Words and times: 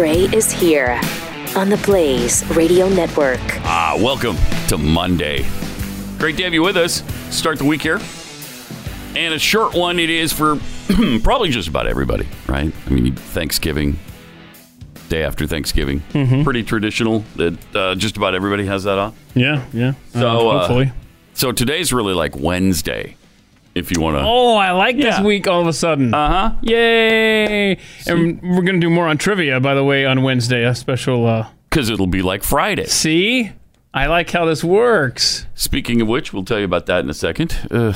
Gray 0.00 0.20
is 0.34 0.50
here 0.50 0.98
on 1.54 1.68
the 1.68 1.76
Blaze 1.84 2.42
Radio 2.56 2.88
Network. 2.88 3.38
Ah, 3.66 3.98
welcome 4.00 4.34
to 4.68 4.78
Monday. 4.78 5.44
Great 6.16 6.38
to 6.38 6.44
have 6.44 6.54
you 6.54 6.62
with 6.62 6.78
us. 6.78 7.02
Start 7.28 7.58
the 7.58 7.66
week 7.66 7.82
here. 7.82 8.00
And 9.14 9.34
a 9.34 9.38
short 9.38 9.74
one 9.74 9.98
it 9.98 10.08
is 10.08 10.32
for 10.32 10.58
probably 11.22 11.50
just 11.50 11.68
about 11.68 11.86
everybody, 11.86 12.26
right? 12.46 12.72
I 12.86 12.90
mean, 12.90 13.14
Thanksgiving, 13.14 13.98
day 15.10 15.22
after 15.22 15.46
Thanksgiving. 15.46 16.00
Pretty 16.44 16.62
traditional 16.62 17.22
that 17.36 17.76
uh, 17.76 17.94
just 17.94 18.16
about 18.16 18.34
everybody 18.34 18.64
has 18.64 18.84
that 18.84 18.96
off. 18.96 19.14
Yeah, 19.34 19.62
yeah. 19.74 19.92
So, 20.14 20.48
Uh, 20.50 20.54
uh. 20.66 20.84
So 21.34 21.52
today's 21.52 21.92
really 21.92 22.14
like 22.14 22.34
Wednesday, 22.34 23.16
if 23.74 23.94
you 23.94 24.00
want 24.02 24.16
to. 24.16 24.22
oh, 24.24 24.56
I 24.56 24.72
like 24.72 24.96
Yeah. 24.96 25.16
this 25.18 25.20
week 25.26 25.46
all 25.46 25.60
of 25.60 25.66
a 25.66 25.72
sudden. 25.72 26.12
Uh 26.14 26.28
huh. 26.50 26.56
Yay! 26.62 27.78
And 28.06 28.40
we're 28.42 28.62
gonna 28.62 28.80
do 28.80 28.90
Moron 28.90 29.18
trivia, 29.18 29.60
by 29.60 29.74
the 29.74 29.84
way, 29.84 30.04
on 30.06 30.22
Wednesday. 30.22 30.64
A 30.64 30.74
special. 30.74 31.26
uh 31.26 31.46
Because 31.68 31.90
it'll 31.90 32.06
be 32.06 32.22
like 32.22 32.42
Friday. 32.42 32.86
See, 32.86 33.52
I 33.94 34.06
like 34.06 34.30
how 34.30 34.44
this 34.44 34.62
works. 34.64 35.46
Speaking 35.54 36.00
of 36.00 36.08
which, 36.08 36.32
we'll 36.32 36.44
tell 36.44 36.58
you 36.58 36.64
about 36.64 36.86
that 36.86 37.00
in 37.04 37.10
a 37.10 37.14
second. 37.14 37.56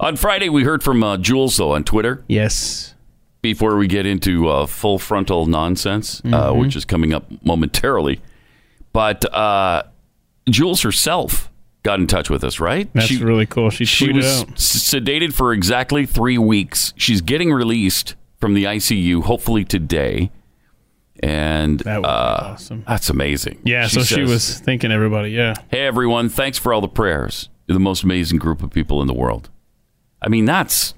On 0.00 0.16
Friday, 0.16 0.48
we 0.48 0.64
heard 0.64 0.82
from 0.82 1.02
uh, 1.04 1.16
Jules, 1.16 1.56
though, 1.56 1.72
on 1.72 1.84
Twitter. 1.84 2.24
Yes. 2.28 2.94
before 3.42 3.76
we 3.76 3.86
get 3.86 4.06
into 4.06 4.48
uh, 4.48 4.66
full 4.66 4.98
frontal 4.98 5.46
nonsense, 5.46 6.20
uh, 6.24 6.28
Mm-hmm. 6.50 6.58
which 6.60 6.74
is 6.76 6.84
coming 6.84 7.12
up 7.14 7.24
momentarily. 7.44 8.20
But 8.92 9.24
uh, 9.32 9.84
Jules 10.48 10.82
herself 10.82 11.48
got 11.84 12.00
in 12.00 12.08
touch 12.08 12.28
with 12.28 12.42
us, 12.42 12.58
right? 12.58 12.88
That's 12.94 13.06
she, 13.06 13.22
really 13.22 13.46
cool. 13.46 13.70
She 13.70 13.84
she 13.84 14.10
was 14.12 14.42
out. 14.42 14.48
sedated 14.56 15.32
for 15.32 15.52
exactly 15.52 16.04
three 16.06 16.38
weeks. 16.38 16.92
She's 16.96 17.20
getting 17.20 17.52
released 17.52 18.16
from 18.40 18.54
the 18.54 18.64
ICU, 18.64 19.22
hopefully 19.22 19.64
today. 19.64 20.32
And 21.22 21.78
That 21.80 21.98
would 22.00 22.06
uh, 22.06 22.40
be 22.40 22.46
awesome. 22.54 22.84
that's 22.86 23.08
amazing. 23.08 23.60
Yeah, 23.64 23.86
so 23.86 24.02
she 24.02 24.22
was 24.22 24.58
thanking 24.60 24.90
everybody. 24.90 25.30
Yeah. 25.30 25.54
Hey, 25.70 25.86
everyone, 25.86 26.28
thanks 26.28 26.58
for 26.58 26.72
all 26.74 26.80
the 26.80 26.88
prayers. 26.88 27.48
You're 27.66 27.74
the 27.74 27.80
most 27.80 28.02
amazing 28.02 28.38
group 28.40 28.62
of 28.62 28.70
people 28.70 29.00
in 29.00 29.06
the 29.06 29.14
world. 29.14 29.48
I 30.20 30.28
mean, 30.28 30.44
that's 30.44 30.94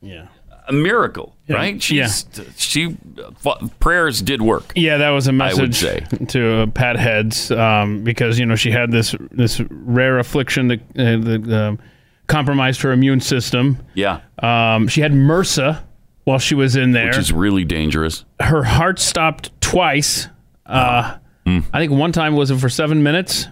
Yeah. 0.00 0.26
a 0.68 0.72
miracle. 0.72 1.36
Right? 1.52 1.82
She's, 1.82 2.26
She 2.56 2.96
uh, 3.44 3.68
prayers 3.80 4.22
did 4.22 4.42
work. 4.42 4.72
Yeah, 4.74 4.98
that 4.98 5.10
was 5.10 5.26
a 5.28 5.32
message 5.32 5.80
to 6.28 6.62
uh, 6.62 6.66
Pat 6.66 6.96
Heads 6.96 7.50
um, 7.50 8.02
because 8.04 8.38
you 8.38 8.46
know 8.46 8.56
she 8.56 8.70
had 8.70 8.90
this 8.90 9.14
this 9.30 9.60
rare 9.70 10.18
affliction 10.18 10.68
that, 10.68 10.80
uh, 10.98 11.16
that 11.18 11.52
um, 11.66 11.78
compromised 12.26 12.82
her 12.82 12.92
immune 12.92 13.20
system. 13.20 13.78
Yeah, 13.94 14.20
Um, 14.42 14.88
she 14.88 15.00
had 15.00 15.12
MRSA 15.12 15.82
while 16.24 16.38
she 16.38 16.54
was 16.54 16.76
in 16.76 16.92
there. 16.92 17.06
which 17.08 17.18
is 17.18 17.32
really 17.32 17.64
dangerous. 17.64 18.24
her 18.40 18.62
heart 18.64 18.98
stopped 18.98 19.50
twice. 19.60 20.28
Uh, 20.66 21.18
Mm. 21.44 21.64
I 21.72 21.80
think 21.80 21.90
one 21.90 22.12
time 22.12 22.36
was 22.36 22.52
for 22.52 22.68
seven 22.68 23.02
minutes. 23.02 23.48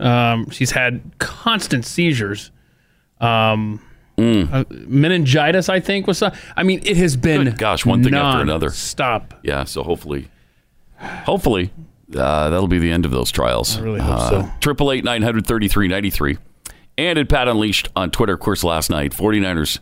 Um, 0.00 0.50
she's 0.50 0.72
had 0.72 1.00
constant 1.20 1.84
seizures. 1.84 2.50
Um, 3.20 3.80
Mm. 4.18 4.52
uh, 4.52 4.64
meningitis, 4.68 5.68
I 5.68 5.78
think, 5.80 6.06
was. 6.06 6.22
I 6.22 6.62
mean, 6.64 6.80
it 6.84 6.96
has 6.96 7.16
been 7.16 7.44
Good 7.44 7.58
gosh, 7.58 7.86
one 7.86 8.02
thing 8.02 8.14
after 8.14 8.42
another. 8.42 8.70
Stop. 8.70 9.34
Yeah, 9.44 9.64
so 9.64 9.84
hopefully, 9.84 10.28
hopefully 10.98 11.70
uh, 12.16 12.50
that'll 12.50 12.68
be 12.68 12.80
the 12.80 12.90
end 12.90 13.04
of 13.04 13.12
those 13.12 13.30
trials. 13.30 13.78
I 13.78 13.82
really 13.82 14.00
hope 14.00 14.20
so. 14.28 14.50
Triple 14.60 14.90
eight 14.90 15.04
nine 15.04 15.22
hundred 15.22 15.46
thirty 15.46 15.68
three 15.68 15.86
ninety 15.86 16.10
three, 16.10 16.36
and 16.96 17.18
at 17.18 17.28
Pat 17.28 17.46
Unleashed 17.46 17.88
on 17.94 18.10
Twitter. 18.10 18.34
Of 18.34 18.40
course, 18.40 18.64
last 18.64 18.90
night 18.90 19.12
49ers 19.12 19.78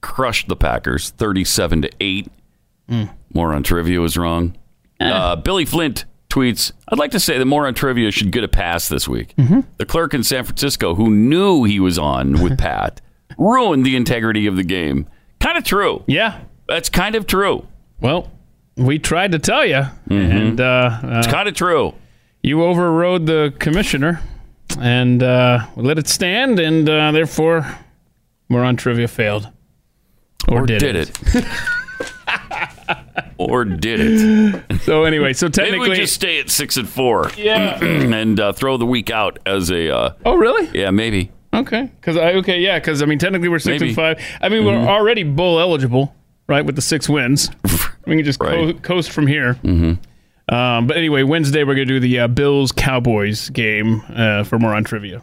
crushed 0.00 0.48
the 0.48 0.56
Packers 0.56 1.10
thirty 1.10 1.44
seven 1.44 1.82
to 1.82 1.90
eight. 2.00 2.28
Hmm. 2.88 3.04
Moron 3.32 3.62
trivia 3.62 4.00
was 4.00 4.16
wrong. 4.16 4.56
Eh. 5.00 5.08
Uh, 5.08 5.36
Billy 5.36 5.64
Flint 5.64 6.06
tweets, 6.28 6.72
I'd 6.88 6.98
like 6.98 7.12
to 7.12 7.20
say 7.20 7.38
that 7.38 7.44
Moron 7.44 7.74
Trivia 7.74 8.10
should 8.10 8.32
get 8.32 8.42
a 8.42 8.48
pass 8.48 8.88
this 8.88 9.06
week. 9.06 9.34
Mm-hmm. 9.36 9.60
The 9.76 9.86
clerk 9.86 10.14
in 10.14 10.24
San 10.24 10.44
Francisco 10.44 10.96
who 10.96 11.08
knew 11.10 11.62
he 11.64 11.78
was 11.78 11.98
on 11.98 12.42
with 12.42 12.58
Pat 12.64 13.00
ruined 13.38 13.84
the 13.84 13.96
integrity 13.96 14.46
of 14.46 14.56
the 14.56 14.62
game. 14.64 15.06
Kind 15.40 15.58
of 15.58 15.64
true. 15.64 16.02
Yeah. 16.06 16.40
That's 16.68 16.88
kind 16.88 17.14
of 17.14 17.26
true. 17.26 17.66
Well, 18.00 18.30
we 18.76 18.98
tried 18.98 19.32
to 19.32 19.38
tell 19.38 19.64
you, 19.66 19.82
Mm-hmm. 20.08 20.14
and 20.14 20.60
uh, 20.60 20.98
It's 21.18 21.26
uh, 21.28 21.30
kind 21.30 21.48
of 21.48 21.54
true. 21.54 21.94
you 22.42 22.62
overrode 22.64 23.26
the 23.26 23.52
commissioner, 23.58 24.20
and 24.80 25.22
uh, 25.22 25.66
let 25.76 25.98
it 25.98 26.08
stand, 26.08 26.58
and 26.58 26.88
uh, 26.88 27.12
therefore, 27.12 27.66
we're 28.48 28.64
on 28.64 28.76
trivia 28.76 29.08
failed. 29.08 29.48
Or, 30.48 30.66
did, 30.66 30.82
it? 30.82 31.10
or 33.38 33.64
did 33.64 34.00
it? 34.00 34.62
So 34.84 35.04
anyway, 35.04 35.32
so 35.32 35.46
Maybe 35.46 35.52
technically, 35.54 35.88
we 35.90 35.96
just 35.96 36.12
stay 36.14 36.38
at 36.40 36.50
six 36.50 36.76
and 36.76 36.86
four. 36.88 37.30
Yeah. 37.38 37.78
and 37.82 38.38
uh, 38.38 38.52
throw 38.52 38.76
the 38.76 38.84
week 38.84 39.10
out 39.10 39.38
as 39.46 39.70
a. 39.70 39.88
Uh, 39.94 40.10
oh 40.26 40.34
really? 40.36 40.68
yeah, 40.78 40.90
maybe. 40.90 41.30
Okay, 41.54 41.90
because 42.00 42.16
I 42.16 42.32
okay, 42.34 42.60
yeah, 42.60 42.78
because 42.78 43.02
I 43.02 43.06
mean, 43.06 43.18
technically 43.18 43.48
we're 43.48 43.58
six 43.58 43.80
Maybe. 43.80 43.88
and 43.88 43.96
five. 43.96 44.20
I 44.40 44.48
mean, 44.48 44.64
we're 44.64 44.74
already 44.74 45.22
bowl 45.22 45.60
eligible, 45.60 46.14
right, 46.48 46.64
with 46.64 46.76
the 46.76 46.82
six 46.82 47.08
wins. 47.08 47.50
we 48.06 48.16
can 48.16 48.24
just 48.24 48.38
co- 48.38 48.74
coast 48.74 49.10
from 49.12 49.26
here. 49.26 49.54
Mm-hmm. 49.62 50.54
Um, 50.54 50.86
but 50.86 50.96
anyway, 50.96 51.22
Wednesday 51.22 51.64
we're 51.64 51.74
gonna 51.74 51.86
do 51.86 52.00
the 52.00 52.20
uh, 52.20 52.28
Bills 52.28 52.72
Cowboys 52.72 53.50
game 53.50 54.02
uh, 54.14 54.44
for 54.44 54.58
Moron 54.58 54.84
trivia. 54.84 55.22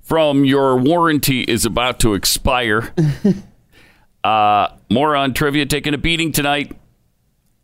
From 0.00 0.44
your 0.44 0.76
warranty 0.76 1.42
is 1.42 1.64
about 1.64 2.00
to 2.00 2.14
expire. 2.14 2.92
uh, 4.24 4.68
Moron 4.90 5.34
trivia 5.34 5.66
taking 5.66 5.94
a 5.94 5.98
beating 5.98 6.32
tonight. 6.32 6.76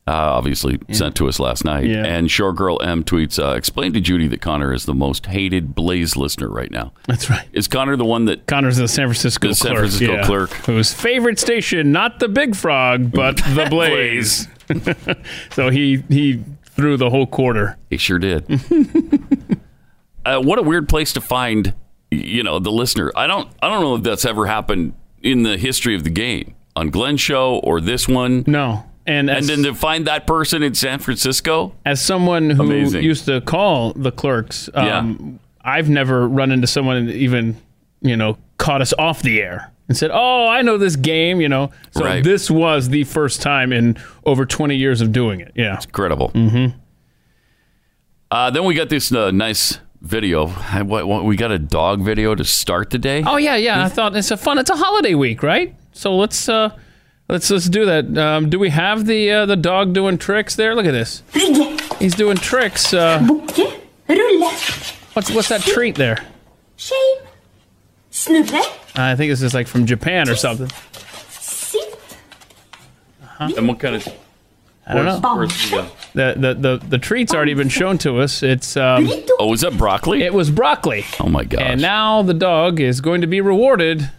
Uh, 0.09 0.13
obviously 0.13 0.79
sent 0.93 1.17
to 1.17 1.27
us 1.29 1.41
last 1.41 1.65
night. 1.65 1.85
Yeah. 1.85 2.05
And 2.05 2.29
Showgirl 2.29 2.79
M 2.87 3.03
tweets, 3.03 3.43
uh, 3.43 3.57
explain 3.57 3.93
to 3.95 4.01
Judy 4.01 4.29
that 4.29 4.41
Connor 4.41 4.73
is 4.73 4.85
the 4.85 4.95
most 4.95 5.27
hated 5.27 5.75
Blaze 5.75 6.17
listener 6.17 6.49
right 6.49 6.71
now. 6.71 6.93
That's 7.09 7.29
right. 7.29 7.49
Is 7.53 7.67
Connor 7.67 7.97
the 7.97 8.05
one 8.05 8.27
that 8.27 8.47
Connor's 8.47 8.77
the 8.77 8.87
San 8.87 9.09
Francisco 9.09 9.49
The 9.49 9.55
San 9.57 9.73
clerk, 9.73 9.79
Francisco 9.81 10.15
yeah, 10.15 10.25
clerk. 10.25 10.51
whose 10.51 10.93
favorite 10.93 11.41
station, 11.41 11.91
not 11.91 12.21
the 12.21 12.29
Big 12.29 12.55
Frog, 12.55 13.11
but 13.11 13.37
the 13.39 13.67
Blaze. 13.71 14.47
so 15.51 15.71
he 15.71 16.05
he 16.09 16.41
threw 16.67 16.97
the 16.97 17.11
whole 17.11 17.27
quarter. 17.27 17.77
He 17.91 17.97
sure 17.97 18.21
did. 18.21 18.45
uh, 20.25 20.41
what 20.41 20.59
a 20.59 20.63
weird 20.63 20.89
place 20.89 21.13
to 21.15 21.21
find, 21.21 21.75
you 22.11 22.43
know, 22.43 22.59
the 22.59 22.71
listener. 22.71 23.11
I 23.17 23.27
don't, 23.27 23.49
I 23.63 23.69
don't 23.69 23.81
know 23.83 23.97
if 23.97 24.03
that's 24.03 24.25
ever 24.25 24.47
happened 24.47 24.93
in 25.23 25.43
the 25.43 25.57
history 25.57 25.97
of 25.97 26.05
the 26.05 26.11
game 26.11 26.55
on 26.77 26.91
Glenn's 26.91 27.21
show 27.21 27.59
or 27.65 27.81
this 27.81 28.07
one. 28.07 28.45
No, 28.47 28.85
and 29.07 29.31
And 29.31 29.47
then 29.47 29.63
to 29.63 29.75
find 29.75 30.07
that 30.07 30.27
person 30.27 30.63
in 30.63 30.75
San 30.75 30.99
Francisco, 30.99 31.75
as 31.85 32.01
someone 32.01 32.51
who 32.51 32.63
Amazing. 32.65 33.03
used 33.05 33.27
to 33.27 33.41
call 33.41 33.93
the 33.95 34.11
clerks, 34.13 34.69
um, 34.75 35.39
I've 35.63 35.89
never 35.89 36.29
run 36.29 36.51
into 36.53 36.67
someone 36.67 37.07
that 37.07 37.15
even 37.17 37.57
you 38.03 38.17
know 38.17 38.37
caught 38.59 38.81
us 38.83 38.93
off 38.99 39.23
the 39.23 39.41
air 39.43 39.73
and 39.89 39.97
said, 39.97 40.11
"Oh, 40.13 40.47
I 40.49 40.63
know 40.63 40.79
this 40.79 40.97
game," 40.97 41.41
you 41.41 41.49
know. 41.49 41.71
So 41.93 42.05
Right. 42.05 42.23
this 42.25 42.51
was 42.51 42.89
the 42.89 43.05
first 43.05 43.41
time 43.43 43.73
in 43.73 43.97
over 44.25 44.45
20 44.47 44.77
years 44.77 45.01
of 45.01 45.13
doing 45.13 45.41
it. 45.41 45.53
Yeah. 45.55 45.75
it's 45.77 45.87
incredible. 45.87 46.31
Mm-hmm. 46.31 46.77
Uh, 48.31 48.51
then 48.51 48.65
we 48.65 48.75
got 48.75 48.89
this 48.89 49.13
uh, 49.13 49.31
nice 49.31 49.79
video. 50.03 50.53
I- 50.73 50.83
what- 50.83 51.07
what- 51.07 51.25
We 51.25 51.37
got 51.37 51.53
a 51.53 51.59
dog 51.59 52.03
video 52.03 52.35
to 52.35 52.45
start 52.45 52.91
the 52.91 52.99
day. 52.99 53.23
Oh 53.27 53.37
yeah, 53.37 53.57
yeah. 53.57 53.85
I 53.85 53.89
thought 53.89 54.17
it's 54.17 54.31
a 54.31 54.37
fun. 54.37 54.59
It's 54.59 54.71
a 54.71 54.77
holiday 54.77 55.15
week, 55.15 55.43
right? 55.43 55.75
So 55.93 56.17
let's 56.17 56.49
uh, 56.49 56.71
let's 57.29 57.51
let's 57.51 57.69
do 57.69 57.85
that. 57.87 58.17
Um, 58.17 58.51
do 58.51 58.59
we 58.59 58.71
have 58.71 59.07
the 59.07 59.31
uh, 59.31 59.47
the 59.47 59.57
dog 59.57 59.93
doing 59.93 60.19
tricks 60.19 60.57
there? 60.57 60.75
Look 60.75 60.87
at 60.87 60.93
this. 60.93 61.23
He's 61.99 62.15
doing 62.15 62.37
tricks. 62.37 62.93
Uh, 62.93 63.21
what's 65.15 65.31
what's 65.31 65.49
that 65.49 65.63
treat 65.63 65.95
there? 65.95 66.25
shame, 66.77 67.19
I 68.95 69.15
think 69.17 69.31
this 69.31 69.43
is 69.43 69.55
like 69.55 69.67
from 69.67 69.87
Japan 69.87 70.29
or 70.29 70.37
something. 70.37 70.71
sitt, 71.29 71.99
And 73.39 73.69
what 73.69 73.79
kind 73.79 73.97
of? 73.97 74.09
I 74.87 74.95
don't 74.95 75.05
know. 75.05 75.35
Where's 75.35 75.71
the, 75.71 75.91
The 76.15 76.35
the 76.39 76.55
the, 76.55 76.87
the 76.87 76.99
treat's 76.99 77.35
already 77.35 77.55
been 77.55 77.69
shown 77.69 77.99
to 77.99 78.21
us. 78.21 78.43
It's 78.43 78.77
um, 78.77 79.09
oh, 79.39 79.53
is 79.53 79.63
that 79.63 79.77
broccoli? 79.77 80.23
it 80.23 80.33
was 80.33 80.51
broccoli, 80.51 81.05
oh 81.21 81.29
my 81.29 81.45
gosh! 81.45 81.61
and 81.61 81.83
now 81.83 82.23
the 82.23 82.35
dog 82.35 82.79
is 82.81 83.01
going 83.01 83.21
to 83.21 83.27
be 83.27 83.41
rewarded 83.41 84.11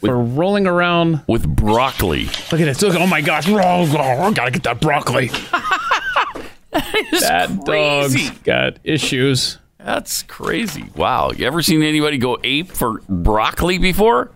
for 0.00 0.16
rolling 0.18 0.66
around. 0.66 1.22
with 1.26 1.46
broccoli. 1.46 2.24
Look 2.24 2.60
at 2.60 2.64
this. 2.64 2.82
Look. 2.82 2.96
Oh 2.96 3.06
my 3.06 3.20
gosh. 3.20 3.48
I 3.48 4.32
gotta 4.32 4.50
get 4.50 4.62
that 4.64 4.80
broccoli. 4.80 5.28
that 6.70 7.60
crazy. 7.64 8.28
dog's 8.28 8.38
got 8.40 8.78
issues. 8.84 9.58
That's 9.78 10.22
crazy. 10.24 10.86
Wow. 10.94 11.30
You 11.30 11.46
ever 11.46 11.62
seen 11.62 11.82
anybody 11.82 12.18
go 12.18 12.38
ape 12.44 12.70
for 12.70 13.00
broccoli 13.08 13.78
before? 13.78 14.30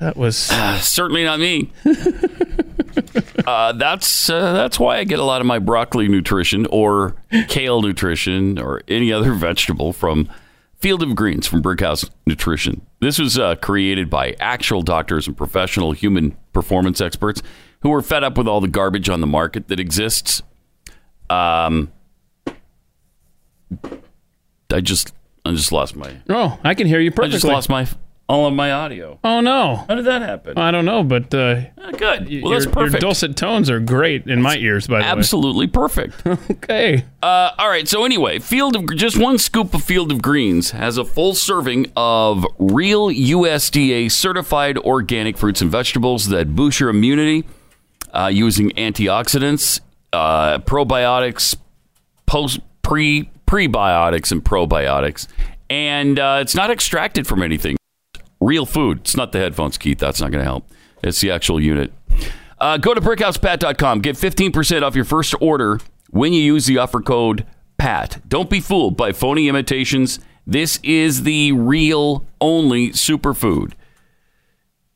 That 0.00 0.16
was. 0.16 0.50
Uh, 0.50 0.78
certainly 0.80 1.24
not 1.24 1.40
me. 1.40 1.72
uh, 3.46 3.72
that's 3.72 4.30
uh, 4.30 4.52
that's 4.52 4.78
why 4.78 4.98
I 4.98 5.04
get 5.04 5.18
a 5.18 5.24
lot 5.24 5.40
of 5.40 5.46
my 5.46 5.58
broccoli 5.58 6.08
nutrition 6.08 6.66
or 6.66 7.16
kale 7.48 7.82
nutrition 7.82 8.58
or 8.58 8.82
any 8.88 9.12
other 9.12 9.32
vegetable 9.34 9.92
from 9.92 10.28
Field 10.78 11.02
of 11.02 11.14
Greens 11.16 11.46
from 11.46 11.60
Brickhouse 11.62 12.08
Nutrition. 12.26 12.86
This 13.00 13.18
was 13.18 13.38
uh, 13.38 13.56
created 13.56 14.08
by 14.08 14.36
actual 14.38 14.82
doctors 14.82 15.26
and 15.26 15.36
professional 15.36 15.92
human 15.92 16.36
performance 16.52 17.00
experts 17.00 17.42
who 17.80 17.92
are 17.92 18.02
fed 18.02 18.22
up 18.22 18.38
with 18.38 18.46
all 18.46 18.60
the 18.60 18.68
garbage 18.68 19.08
on 19.08 19.20
the 19.20 19.26
market 19.26 19.68
that 19.68 19.80
exists. 19.80 20.42
Um, 21.30 21.92
I 24.72 24.80
just 24.80 25.12
I 25.44 25.50
just 25.52 25.72
lost 25.72 25.96
my 25.96 26.16
Oh, 26.28 26.58
I 26.62 26.74
can 26.74 26.86
hear 26.86 27.00
you 27.00 27.10
perfectly. 27.10 27.28
I 27.28 27.32
just 27.32 27.44
lost 27.44 27.68
my 27.68 27.86
all 28.28 28.46
of 28.46 28.52
my 28.54 28.70
audio. 28.70 29.18
oh 29.24 29.40
no, 29.40 29.84
How 29.88 29.94
did 29.94 30.04
that 30.04 30.20
happen? 30.22 30.58
I 30.58 30.70
don't 30.70 30.84
know, 30.84 31.02
but 31.02 31.32
uh, 31.34 31.62
Ah, 31.78 31.90
good. 31.92 32.00
Well, 32.00 32.18
that's 32.18 32.30
your, 32.30 32.50
your 32.50 32.70
perfect. 32.72 33.00
dulcet 33.00 33.36
tones 33.36 33.70
are 33.70 33.80
great 33.80 34.26
in 34.26 34.42
my 34.42 34.56
ears. 34.56 34.86
By 34.86 34.98
the 34.98 35.06
Absolutely 35.06 35.66
perfect. 35.66 36.26
okay. 36.50 37.04
Uh, 37.22 37.50
all 37.58 37.68
right. 37.70 37.88
So 37.88 38.04
anyway, 38.04 38.38
Field 38.38 38.76
of 38.76 38.94
just 38.96 39.16
one 39.16 39.38
scoop 39.38 39.72
of 39.72 39.82
Field 39.82 40.12
of 40.12 40.20
Greens 40.20 40.72
has 40.72 40.98
a 40.98 41.04
full 41.06 41.34
serving 41.34 41.90
of 41.96 42.44
real 42.58 43.08
USDA 43.08 44.10
certified 44.10 44.76
organic 44.78 45.38
fruits 45.38 45.62
and 45.62 45.70
vegetables 45.70 46.28
that 46.28 46.54
boost 46.54 46.80
your 46.80 46.90
immunity 46.90 47.44
uh, 48.12 48.26
using 48.32 48.70
antioxidants, 48.72 49.80
uh, 50.12 50.58
probiotics, 50.58 51.56
post 52.26 52.60
pre 52.82 53.30
prebiotics, 53.46 54.30
and 54.32 54.44
probiotics, 54.44 55.26
and 55.70 56.18
uh, 56.18 56.38
it's 56.42 56.54
not 56.54 56.70
extracted 56.70 57.26
from 57.26 57.42
anything. 57.42 57.76
Real 58.40 58.66
food. 58.66 59.00
It's 59.00 59.16
not 59.16 59.32
the 59.32 59.38
headphones, 59.38 59.78
Keith. 59.78 59.98
That's 59.98 60.20
not 60.20 60.30
going 60.30 60.44
to 60.44 60.50
help. 60.50 60.68
It's 61.02 61.20
the 61.20 61.30
actual 61.30 61.60
unit. 61.60 61.92
Uh, 62.58 62.76
go 62.76 62.94
to 62.94 63.00
brickhousepat.com. 63.00 64.00
Get 64.00 64.16
15% 64.16 64.82
off 64.82 64.94
your 64.94 65.04
first 65.04 65.34
order 65.40 65.80
when 66.10 66.32
you 66.32 66.42
use 66.42 66.66
the 66.66 66.78
offer 66.78 67.00
code 67.00 67.46
PAT. 67.78 68.20
Don't 68.28 68.50
be 68.50 68.60
fooled 68.60 68.96
by 68.96 69.12
phony 69.12 69.48
imitations. 69.48 70.18
This 70.46 70.80
is 70.82 71.22
the 71.24 71.52
real, 71.52 72.26
only 72.40 72.90
superfood. 72.90 73.72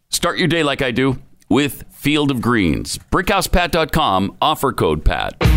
Start 0.08 0.38
your 0.38 0.48
day 0.48 0.62
like 0.62 0.82
I 0.82 0.90
do 0.90 1.18
with 1.48 1.84
Field 1.90 2.30
of 2.30 2.40
Greens. 2.40 2.98
Brickhousepat.com, 3.10 4.36
offer 4.40 4.72
code 4.72 5.04
PAT. 5.04 5.51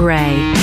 Gray. 0.00 0.54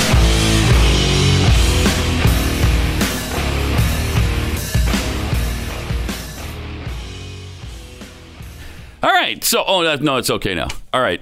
All 9.00 9.10
right. 9.10 9.44
So, 9.44 9.62
oh, 9.64 9.96
no, 10.00 10.16
it's 10.16 10.28
okay 10.28 10.56
now. 10.56 10.66
All 10.92 11.00
right. 11.00 11.20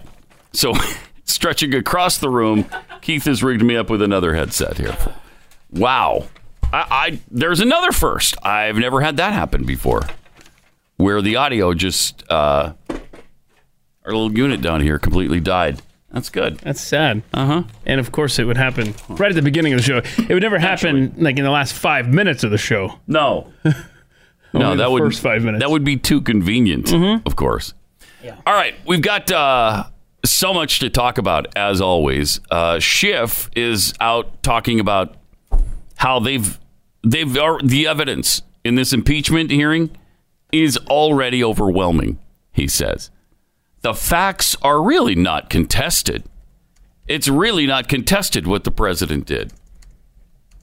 So, 0.54 0.72
stretching 1.24 1.74
across 1.74 2.16
the 2.16 2.30
room, 2.30 2.64
Keith 3.02 3.26
has 3.26 3.42
rigged 3.42 3.62
me 3.62 3.76
up 3.76 3.90
with 3.90 4.00
another 4.00 4.34
headset 4.34 4.78
here. 4.78 4.96
Wow. 5.70 6.24
I, 6.72 6.86
I 6.90 7.20
there's 7.30 7.60
another 7.60 7.92
first. 7.92 8.34
I've 8.42 8.76
never 8.78 9.02
had 9.02 9.18
that 9.18 9.34
happen 9.34 9.66
before, 9.66 10.00
where 10.96 11.20
the 11.20 11.36
audio 11.36 11.74
just 11.74 12.24
uh, 12.30 12.72
our 12.88 14.12
little 14.12 14.32
unit 14.32 14.62
down 14.62 14.80
here 14.80 14.98
completely 14.98 15.38
died. 15.38 15.82
That's 16.16 16.30
good. 16.30 16.56
That's 16.60 16.80
sad. 16.80 17.22
Uh 17.34 17.44
huh. 17.44 17.62
And 17.84 18.00
of 18.00 18.10
course, 18.10 18.38
it 18.38 18.44
would 18.44 18.56
happen 18.56 18.94
right 19.06 19.30
at 19.30 19.34
the 19.34 19.42
beginning 19.42 19.74
of 19.74 19.80
the 19.80 19.82
show. 19.82 19.98
It 19.98 20.30
would 20.30 20.42
never 20.42 20.58
happen 20.58 21.12
like 21.18 21.36
in 21.36 21.44
the 21.44 21.50
last 21.50 21.74
five 21.74 22.08
minutes 22.08 22.42
of 22.42 22.50
the 22.50 22.56
show. 22.56 22.98
No. 23.06 23.52
no, 24.54 24.74
that 24.74 24.84
the 24.84 24.90
would 24.90 25.02
first 25.02 25.20
five 25.20 25.42
minutes. 25.42 25.62
That 25.62 25.70
would 25.70 25.84
be 25.84 25.98
too 25.98 26.22
convenient. 26.22 26.90
Of 27.26 27.36
course. 27.36 27.74
Yeah. 28.24 28.36
All 28.46 28.54
right, 28.54 28.74
we've 28.86 29.02
got 29.02 29.30
uh, 29.30 29.84
so 30.24 30.54
much 30.54 30.78
to 30.78 30.88
talk 30.88 31.18
about 31.18 31.54
as 31.54 31.82
always. 31.82 32.40
Uh, 32.50 32.78
Schiff 32.78 33.50
is 33.54 33.92
out 34.00 34.42
talking 34.42 34.80
about 34.80 35.16
how 35.96 36.18
they've 36.18 36.58
they've 37.04 37.36
are, 37.36 37.60
the 37.62 37.86
evidence 37.86 38.40
in 38.64 38.76
this 38.76 38.94
impeachment 38.94 39.50
hearing 39.50 39.94
is 40.50 40.78
already 40.88 41.44
overwhelming. 41.44 42.18
He 42.54 42.68
says 42.68 43.10
the 43.86 43.94
facts 43.94 44.56
are 44.62 44.82
really 44.82 45.14
not 45.14 45.48
contested. 45.48 46.24
It's 47.06 47.28
really 47.28 47.68
not 47.68 47.86
contested 47.86 48.44
what 48.44 48.64
the 48.64 48.72
president 48.72 49.26
did. 49.26 49.52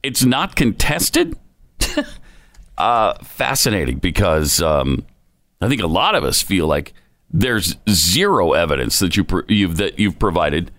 It's 0.03 0.25
not 0.25 0.57
contested. 0.57 1.37
uh, 2.77 3.13
fascinating 3.23 3.99
because 3.99 4.61
um, 4.61 5.05
I 5.61 5.69
think 5.69 5.81
a 5.81 5.87
lot 5.87 6.15
of 6.15 6.25
us 6.25 6.41
feel 6.41 6.67
like 6.67 6.91
there's 7.31 7.77
zero 7.89 8.51
evidence 8.51 8.99
that 8.99 9.15
you, 9.15 9.25
you've, 9.47 9.77
that 9.77 9.97
you've 9.97 10.19
provided 10.19 10.69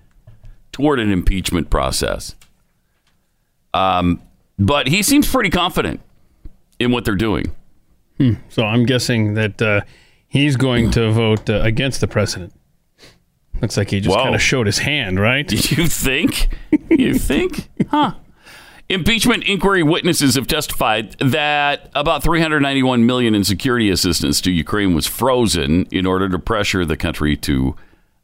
toward 0.71 1.01
an 1.01 1.11
impeachment 1.11 1.71
process. 1.71 2.35
Um, 3.73 4.21
but 4.59 4.87
he 4.87 5.03
seems 5.03 5.27
pretty 5.27 5.49
confident 5.49 6.03
in 6.79 6.93
what 6.93 7.07
they're 7.07 7.15
doing. 7.15 7.47
So 8.51 8.65
I'm 8.65 8.85
guessing 8.85 9.33
that 9.33 9.63
uh, 9.63 9.81
he's 10.35 10.57
going 10.57 10.91
to 10.91 11.11
vote 11.13 11.49
uh, 11.49 11.61
against 11.63 12.01
the 12.01 12.09
president. 12.09 12.53
Looks 13.63 13.77
like 13.77 13.91
he 13.91 14.01
just 14.01 14.15
kind 14.15 14.35
of 14.35 14.43
showed 14.43 14.67
his 14.67 14.79
hand, 14.79 15.19
right? 15.19 15.51
You 15.71 15.87
think? 15.87 16.49
You 16.91 17.15
think? 17.15 17.71
Huh. 17.89 18.15
Impeachment 18.89 19.45
inquiry 19.45 19.83
witnesses 19.83 20.35
have 20.35 20.47
testified 20.47 21.13
that 21.21 21.89
about 21.95 22.23
391 22.23 23.07
million 23.07 23.35
in 23.35 23.45
security 23.45 23.89
assistance 23.91 24.41
to 24.43 24.51
Ukraine 24.51 24.95
was 24.95 25.07
frozen 25.07 25.87
in 25.87 26.05
order 26.05 26.29
to 26.29 26.39
pressure 26.39 26.85
the 26.85 26.97
country 26.97 27.37
to 27.39 27.77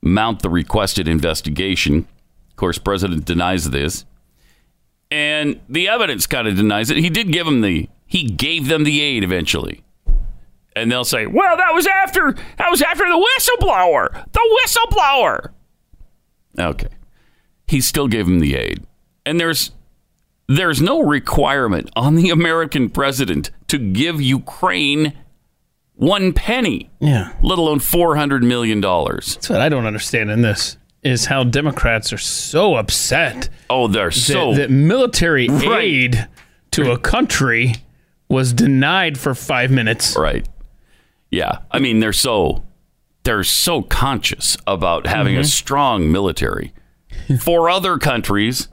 mount 0.03 0.43
the 0.43 0.51
requested 0.51 1.09
investigation. 1.09 2.07
Of 2.51 2.57
course, 2.57 2.79
President 2.79 3.25
denies 3.25 3.71
this, 3.71 4.05
and 5.11 5.61
the 5.69 5.89
evidence 5.89 6.27
kind 6.27 6.47
of 6.47 6.57
denies 6.57 6.91
it. 6.91 6.99
He 6.99 7.09
did 7.09 7.33
give 7.33 7.47
them 7.47 7.61
the 7.63 7.89
he 8.07 8.25
gave 8.25 8.67
them 8.67 8.83
the 8.85 9.01
aid 9.01 9.23
eventually, 9.25 9.83
and 10.77 10.91
they'll 10.91 11.05
say, 11.05 11.27
"Well, 11.27 11.57
that 11.57 11.75
was 11.75 11.87
after 11.87 12.33
that 12.59 12.71
was 12.71 12.83
after 12.83 13.05
the 13.05 13.27
whistleblower, 13.39 14.25
the 14.33 14.59
whistleblower." 14.67 15.51
Okay 16.59 16.89
he 17.67 17.81
still 17.81 18.09
gave 18.09 18.27
him 18.27 18.41
the 18.41 18.57
aid. 18.57 18.85
And 19.25 19.39
there's 19.39 19.71
there's 20.49 20.83
no 20.83 21.01
requirement 21.05 21.89
on 21.95 22.17
the 22.17 22.31
American 22.31 22.91
president 22.91 23.53
to 23.69 23.79
give 23.79 24.21
Ukraine 24.21 25.13
one 25.95 26.33
penny, 26.33 26.91
Yeah. 26.99 27.33
let 27.43 27.61
alone 27.61 27.79
four 27.79 28.17
hundred 28.17 28.43
million 28.43 28.81
dollars. 28.81 29.35
That's 29.37 29.51
what 29.51 29.61
I 29.61 29.69
don't 29.69 29.87
understand 29.87 30.31
in 30.33 30.43
this 30.43 30.79
is 31.05 31.27
how 31.27 31.45
Democrats 31.45 32.13
are 32.13 32.19
so 32.19 32.75
upset 32.75 33.49
Oh, 33.71 33.87
they're 33.87 34.11
so 34.11 34.51
that, 34.55 34.63
that 34.63 34.71
military 34.71 35.47
Right. 35.49 35.81
aid 35.83 36.29
to 36.73 36.91
a 36.91 36.99
country 36.99 37.77
was 38.29 38.53
denied 38.53 39.17
for 39.17 39.33
five 39.35 39.71
minutes. 39.71 40.17
right. 40.19 40.45
Yeah, 41.31 41.59
I 41.71 41.79
mean 41.79 42.01
they're 42.01 42.13
so 42.13 42.65
they're 43.23 43.45
so 43.45 43.83
conscious 43.83 44.57
about 44.67 45.07
having 45.07 45.37
a 45.37 45.45
strong 45.45 46.11
military. 46.11 46.73
For 47.41 47.69
other 47.69 47.99
countries, 47.99 48.69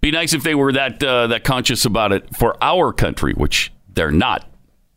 be 0.00 0.10
nice 0.10 0.32
if 0.32 0.42
they 0.42 0.54
were 0.54 0.72
that 0.72 1.02
uh, 1.02 1.26
that 1.28 1.44
conscious 1.44 1.84
about 1.84 2.12
it 2.12 2.34
for 2.36 2.56
our 2.62 2.92
country, 2.92 3.32
which 3.34 3.72
they're 3.88 4.10
not. 4.10 4.46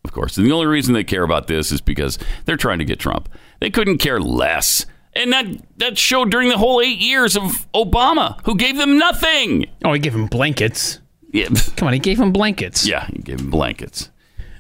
Of 0.06 0.12
course, 0.12 0.38
and 0.38 0.46
the 0.46 0.52
only 0.52 0.66
reason 0.68 0.94
they 0.94 1.04
care 1.04 1.24
about 1.24 1.48
this 1.48 1.72
is 1.72 1.82
because 1.82 2.18
they're 2.46 2.58
trying 2.58 2.80
to 2.80 2.86
get 2.86 3.00
Trump. 3.00 3.30
They 3.60 3.70
couldn't 3.70 3.98
care 4.00 4.20
less, 4.20 4.86
and 5.14 5.32
that 5.34 5.46
that 5.78 5.98
showed 5.98 6.30
during 6.32 6.50
the 6.50 6.58
whole 6.58 6.82
eight 6.82 6.98
years 7.00 7.36
of 7.38 7.68
Obama, 7.74 8.40
who 8.46 8.56
gave 8.56 8.78
them 8.78 8.98
nothing. 8.98 9.66
Oh, 9.86 9.94
he 9.94 10.00
gave 10.00 10.14
him 10.16 10.28
blankets. 10.28 11.00
Yeah, 11.32 11.48
Come 11.78 11.88
on, 11.88 11.94
he 11.94 12.00
gave 12.00 12.20
him 12.20 12.32
blankets. 12.32 12.86
yeah, 12.86 13.08
he 13.08 13.20
gave 13.20 13.38
them 13.40 13.50
blankets. 13.50 14.10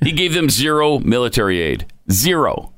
He 0.03 0.11
gave 0.11 0.33
them 0.33 0.49
zero 0.49 0.99
military 0.99 1.61
aid, 1.61 1.85
zero. 2.11 2.73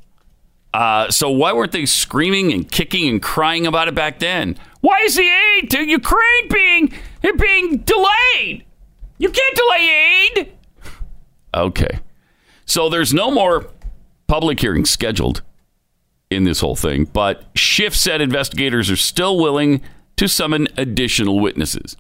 Uh, 0.74 1.10
so 1.10 1.29
why 1.29 1.53
weren't 1.53 1.72
they 1.72 1.86
screaming 1.86 2.51
and 2.51 2.70
kicking 2.70 3.08
and 3.08 3.22
crying 3.22 3.65
about 3.65 3.88
it 3.88 3.96
back 3.96 4.20
then? 4.20 4.58
Why 4.82 5.00
is 5.05 5.15
the 5.15 5.24
aid 5.24 5.72
to 5.72 5.84
Ukraine 5.84 6.48
being 6.50 6.94
being 7.38 7.77
delayed? 7.77 8.65
You 9.17 9.29
can't 9.29 9.55
delay 9.55 10.29
aid. 10.36 10.51
Okay, 11.53 12.00
so 12.65 12.89
there's 12.89 13.13
no 13.13 13.32
more 13.32 13.67
public 14.27 14.60
hearings 14.60 14.89
scheduled 14.89 15.41
in 16.29 16.44
this 16.44 16.60
whole 16.60 16.75
thing, 16.75 17.05
but 17.05 17.46
Schiff 17.55 17.96
said 17.96 18.20
investigators 18.20 18.91
are 18.91 18.98
still 18.98 19.39
willing 19.39 19.82
to 20.17 20.27
summon 20.27 20.67
additional 20.75 21.39
witnesses. 21.39 21.96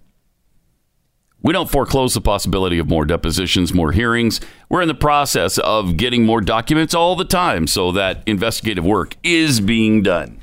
We 1.45 1.53
don't 1.53 1.69
foreclose 1.69 2.15
the 2.15 2.21
possibility 2.21 2.79
of 2.79 2.89
more 2.89 3.05
depositions, 3.05 3.71
more 3.71 3.91
hearings. 3.91 4.41
We're 4.67 4.81
in 4.81 4.87
the 4.87 4.95
process 4.95 5.59
of 5.59 5.95
getting 5.95 6.25
more 6.25 6.41
documents 6.41 6.95
all 6.95 7.15
the 7.15 7.23
time 7.23 7.67
so 7.67 7.91
that 7.91 8.23
investigative 8.25 8.83
work 8.83 9.15
is 9.21 9.61
being 9.61 10.01
done. 10.01 10.39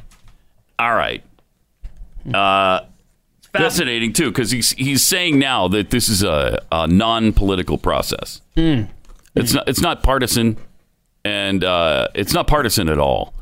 All 0.79 0.95
right. 0.95 1.25
Uh, 2.33 2.83
fascinating, 3.53 4.13
too, 4.13 4.31
because 4.31 4.53
he's, 4.53 4.71
he's 4.75 5.05
saying 5.05 5.41
now 5.41 5.67
that 5.67 5.91
this 5.91 6.09
is 6.09 6.23
a, 6.23 6.65
a 6.71 6.87
non 6.87 7.33
political 7.33 7.79
process. 7.79 8.41
It's, 9.35 9.55
not, 9.55 9.69
it's 9.69 9.81
not 9.81 10.05
partisan, 10.05 10.57
and 11.25 11.65
uh, 11.65 12.09
it's 12.15 12.33
not 12.33 12.47
partisan 12.47 12.89
at 12.89 12.99
all. 13.01 13.35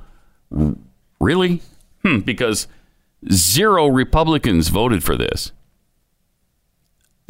Really? 1.20 1.60
Hmm, 2.06 2.20
because 2.20 2.68
zero 3.30 3.86
Republicans 3.88 4.68
voted 4.68 5.04
for 5.04 5.18
this. 5.18 5.52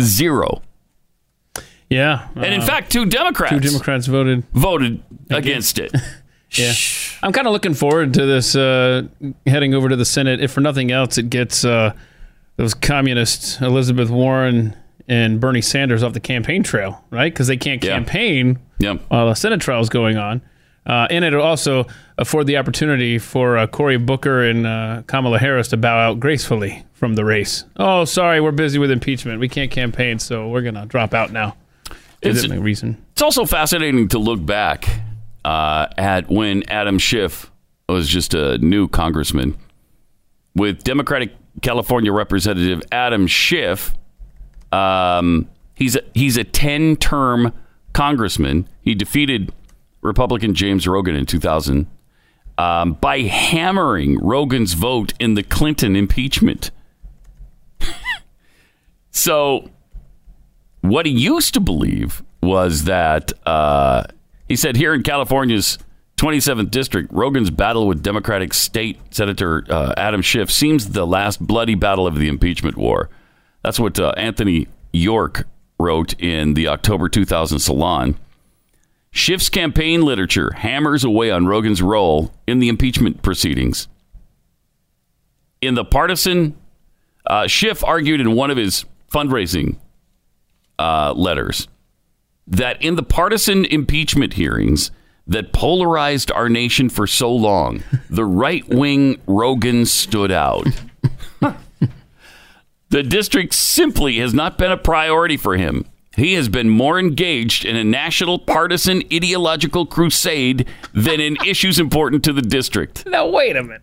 Zero. 0.01 0.63
Yeah. 1.89 2.29
And 2.37 2.55
in 2.55 2.61
uh, 2.61 2.67
fact, 2.67 2.93
two 2.93 3.05
Democrats, 3.07 3.53
two 3.53 3.61
Democrats 3.61 4.07
voted. 4.07 4.45
voted 4.53 5.03
against 5.31 5.79
it. 5.79 5.93
Yeah. 6.59 6.73
I'm 7.23 7.31
kind 7.33 7.47
of 7.47 7.53
looking 7.53 7.75
forward 7.75 8.13
to 8.15 8.27
this 8.27 8.57
uh, 8.57 9.03
heading 9.47 9.73
over 9.73 9.89
to 9.89 9.95
the 9.95 10.05
Senate. 10.05 10.41
If 10.41 10.51
for 10.51 10.61
nothing 10.61 10.91
else, 10.91 11.17
it 11.17 11.31
gets 11.31 11.65
uh, 11.65 11.93
those 12.57 12.75
communists, 12.75 13.61
Elizabeth 13.61 14.11
Warren 14.11 14.75
and 15.07 15.41
Bernie 15.41 15.61
Sanders, 15.61 16.03
off 16.03 16.13
the 16.13 16.19
campaign 16.19 16.65
trail, 16.65 17.05
right? 17.11 17.33
Because 17.33 17.47
they 17.47 17.57
can't 17.57 17.83
Yeah. 17.85 17.93
campaign 17.93 18.59
Yeah. 18.81 18.95
while 19.07 19.29
the 19.29 19.35
Senate 19.35 19.61
trial 19.61 19.81
is 19.81 19.89
going 19.89 20.17
on. 20.17 20.43
Uh, 20.87 21.07
and 21.11 21.25
it'll 21.25 21.43
also 21.43 21.87
afford 22.19 22.47
the 22.47 22.57
opportunity 22.57 23.19
for 23.19 23.59
uh, 23.59 23.67
Cory 23.67 23.99
Booker 23.99 24.43
and 24.43 24.67
uh, 24.67 25.03
Kamala 25.07 25.39
Harris 25.39 25.69
to 25.69 25.77
bow 25.77 25.99
out 25.99 26.19
gracefully 26.21 26.85
from 26.95 27.15
the 27.15 27.25
race. 27.25 27.65
Oh, 27.77 28.05
sorry, 28.05 28.41
we're 28.41 28.51
busy 28.51 28.79
with 28.79 28.91
impeachment. 28.91 29.41
We 29.41 29.49
can't 29.49 29.71
campaign, 29.71 30.19
so 30.19 30.49
we're 30.49 30.63
going 30.63 30.75
to 30.75 30.87
drop 30.87 31.13
out 31.15 31.33
now. 31.33 31.57
It's- 32.23 32.37
Legitimate 32.37 32.61
reason. 32.63 33.05
It's 33.13 33.23
also 33.23 33.45
fascinating 33.45 34.09
to 34.09 34.19
look 34.19 34.45
back 34.45 34.89
uh, 35.45 35.87
at 35.99 36.29
when 36.31 36.69
Adam 36.71 36.99
Schiff 36.99 37.51
was 37.89 38.09
just 38.09 38.33
a 38.35 38.57
new 38.59 38.89
congressman 38.89 39.57
with 40.55 40.83
Democratic 40.85 41.35
California 41.63 42.13
Representative 42.13 42.83
Adam 42.91 43.27
Schiff. 43.27 43.93
Um, 44.73 45.49
he's 45.75 45.97
a, 45.97 46.03
he's 46.15 46.37
a 46.37 46.45
ten 46.45 46.97
term 46.97 47.53
congressman. 47.93 48.69
He 48.83 48.95
defeated 48.95 49.53
Republican 50.03 50.55
James 50.55 50.87
Rogan 50.87 51.17
in 51.17 51.27
2000 51.27 51.87
um, 52.59 52.95
by 52.95 53.21
hammering 53.21 54.19
Rogan's 54.19 54.75
vote 54.75 55.13
in 55.19 55.35
the 55.35 55.43
Clinton 55.43 55.97
impeachment. 55.97 56.71
so 59.11 59.71
what 60.83 61.07
he 61.07 61.13
used 61.13 61.55
to 61.55 61.61
believe 61.61 62.23
was 62.43 62.85
that 62.85 63.33
uh, 63.47 64.05
he 64.49 64.57
said 64.57 64.77
here 64.77 64.95
in 64.95 65.03
California's 65.03 65.79
27th 66.17 66.71
district, 66.71 67.11
Rogan's 67.13 67.51
battle 67.51 67.87
with 67.87 68.03
Democratic 68.03 68.53
State 68.53 68.99
Senator 69.11 69.65
uh, 69.71 69.95
Adam 69.97 70.21
Schiff 70.21 70.51
seems 70.51 70.91
the 70.91 71.07
last 71.07 71.45
bloody 71.45 71.75
battle 71.75 72.07
of 72.07 72.17
the 72.17 72.29
impeachment 72.29 72.77
war. 72.77 73.09
That's 73.63 73.81
what 73.81 73.99
uh, 73.99 74.13
Anthony 74.19 74.69
York 74.93 75.47
wrote 75.79 76.19
in 76.21 76.55
the 76.55 76.69
October 76.69 77.09
2000 77.09 77.59
Salon. 77.59 78.19
Schiff's 79.13 79.49
campaign 79.49 80.03
literature 80.03 80.53
hammers 80.53 81.05
away 81.05 81.31
on 81.31 81.47
Rogan's 81.47 81.83
role 81.83 82.33
in 82.47 82.59
the 82.59 82.69
impeachment 82.69 83.23
proceedings. 83.23 83.89
In 85.61 85.75
the 85.75 85.85
partisan, 85.85 86.57
uh, 87.27 87.47
Schiff 87.47 87.85
argued 87.85 88.21
in 88.21 88.35
one 88.35 88.51
of 88.51 88.57
his 88.57 88.85
fundraising 89.13 89.77
uh, 90.79 91.13
letters 91.15 91.69
that 92.47 92.83
in 92.83 92.97
the 92.97 93.03
partisan 93.03 93.65
impeachment 93.67 94.35
hearings 94.35 94.91
that 95.27 95.53
polarized 95.53 96.33
our 96.33 96.49
nation 96.49 96.89
for 96.89 97.07
so 97.07 97.33
long, 97.33 97.83
the 98.11 98.25
right 98.25 98.67
wing 98.69 99.21
Rogan 99.27 99.87
stood 99.87 100.33
out. 100.33 100.67
the 102.89 103.03
district 103.03 103.55
simply 103.55 104.19
has 104.19 104.33
not 104.33 104.57
been 104.57 104.73
a 104.73 104.77
priority 104.77 105.37
for 105.37 105.57
him. 105.57 105.85
He 106.17 106.35
has 106.35 106.49
been 106.49 106.69
more 106.69 106.99
engaged 106.99 107.65
in 107.65 107.77
a 107.77 107.85
national 107.85 108.39
partisan 108.41 109.03
ideological 109.13 109.87
crusade 109.87 110.67
than 110.93 111.21
in 111.21 111.37
issues 111.47 111.79
important 111.79 112.25
to 112.25 112.33
the 112.33 112.43
district. 112.43 113.07
Now, 113.07 113.29
wait 113.29 113.57
a 113.57 113.63
minute. 113.63 113.83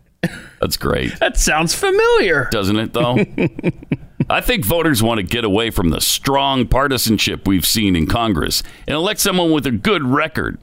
That's 0.59 0.75
great, 0.77 1.17
That 1.19 1.37
sounds 1.37 1.73
familiar. 1.75 2.49
doesn't 2.51 2.75
it, 2.77 2.91
though? 2.93 3.17
I 4.29 4.41
think 4.41 4.65
voters 4.65 5.01
want 5.01 5.19
to 5.19 5.23
get 5.23 5.45
away 5.45 5.69
from 5.69 5.89
the 5.89 6.01
strong 6.01 6.67
partisanship 6.67 7.47
we've 7.47 7.65
seen 7.65 7.95
in 7.95 8.07
Congress 8.07 8.61
and 8.87 8.95
elect 8.95 9.19
someone 9.21 9.51
with 9.51 9.65
a 9.67 9.71
good 9.71 10.03
record 10.03 10.57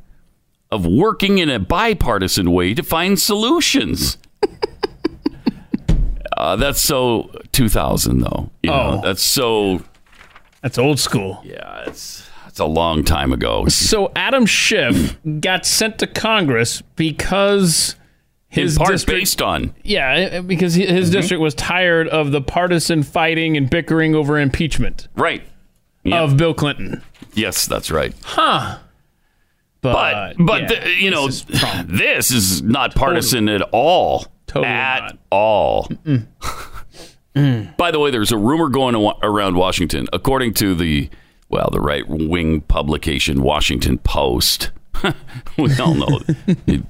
of 0.71 0.85
working 0.85 1.39
in 1.39 1.49
a 1.49 1.59
bipartisan 1.61 2.51
way 2.51 2.75
to 2.75 2.83
find 2.83 3.19
solutions. 3.19 4.19
uh, 6.37 6.57
that's 6.57 6.81
so 6.83 7.31
2000, 7.53 8.21
though. 8.21 8.51
You 8.63 8.71
know, 8.71 8.99
Oh. 8.99 9.01
that's 9.03 9.23
so 9.23 9.83
That's 10.65 10.79
old 10.79 10.99
school. 10.99 11.43
yeah. 11.45 11.85
It's 11.87 12.27
it's 12.47 12.59
a 12.59 12.65
long 12.65 13.05
time 13.05 13.35
ago. 13.35 13.67
So 13.69 14.11
Adam 14.17 14.47
Schiff 14.47 15.19
got 15.41 15.67
sent 15.67 15.99
to 15.99 16.07
Congress 16.07 16.83
because 16.97 17.97
his 18.49 18.79
part 18.79 18.93
district, 18.93 19.21
based 19.21 19.43
on 19.43 19.75
yeah, 19.83 20.13
eh, 20.13 20.29
eh, 20.33 20.41
because 20.41 20.73
he- 20.73 20.87
his 20.87 21.11
mm-hmm. 21.11 21.21
district 21.21 21.43
was 21.43 21.55
tired 21.55 22.09
of 22.09 22.33
the 22.33 22.41
partisan 22.41 23.03
fighting 23.03 23.59
and 23.59 23.69
bickering 23.69 24.15
over 24.15 24.39
impeachment 24.39 25.09
right. 25.17 25.43
Yeah. 26.03 26.23
of 26.23 26.39
Bill 26.39 26.55
Clinton. 26.55 27.03
yes, 27.35 27.67
that's 27.67 27.91
right. 27.91 28.15
But 28.35 28.81
But 29.83 30.35
but 30.39 30.63
yeah, 30.63 30.81
the, 30.81 30.91
you 30.93 31.11
know 31.11 31.27
this 31.27 31.45
is 31.45 31.87
this 31.89 32.31
is 32.31 32.63
not 32.63 32.95
partisan 32.95 33.51
at 33.51 33.61
all. 33.71 34.29
Totally 34.47 34.73
at 34.73 35.01
not. 35.01 35.19
all. 35.31 35.89
By 37.77 37.91
the 37.91 37.99
way, 37.99 38.11
there's 38.11 38.33
a 38.33 38.39
rumor 38.39 38.69
going 38.69 38.95
around 39.23 39.57
Washington, 39.57 40.07
according 40.13 40.55
to 40.55 40.75
the 40.75 41.11
well, 41.49 41.69
the 41.71 41.81
right 41.81 42.05
wing 42.09 42.61
publication 42.63 43.43
Washington 43.43 43.99
Post. 43.99 44.71
we 45.59 45.77
all 45.79 45.95
know. 45.95 46.21
it. 46.67 46.83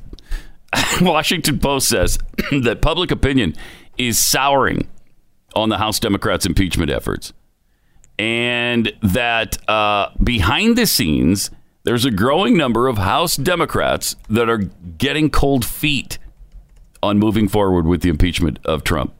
Washington 1.00 1.58
Post 1.58 1.88
says 1.88 2.18
that 2.62 2.80
public 2.82 3.10
opinion 3.10 3.54
is 3.98 4.18
souring 4.18 4.88
on 5.54 5.68
the 5.68 5.78
House 5.78 5.98
Democrats' 5.98 6.46
impeachment 6.46 6.90
efforts 6.90 7.32
and 8.18 8.92
that 9.02 9.58
uh, 9.68 10.10
behind 10.22 10.76
the 10.76 10.86
scenes, 10.86 11.50
there's 11.82 12.04
a 12.04 12.10
growing 12.10 12.56
number 12.56 12.88
of 12.88 12.98
House 12.98 13.36
Democrats 13.36 14.16
that 14.28 14.48
are 14.48 14.58
getting 14.98 15.30
cold 15.30 15.64
feet 15.64 16.18
on 17.02 17.18
moving 17.18 17.48
forward 17.48 17.86
with 17.86 18.02
the 18.02 18.08
impeachment 18.08 18.58
of 18.64 18.84
Trump. 18.84 19.12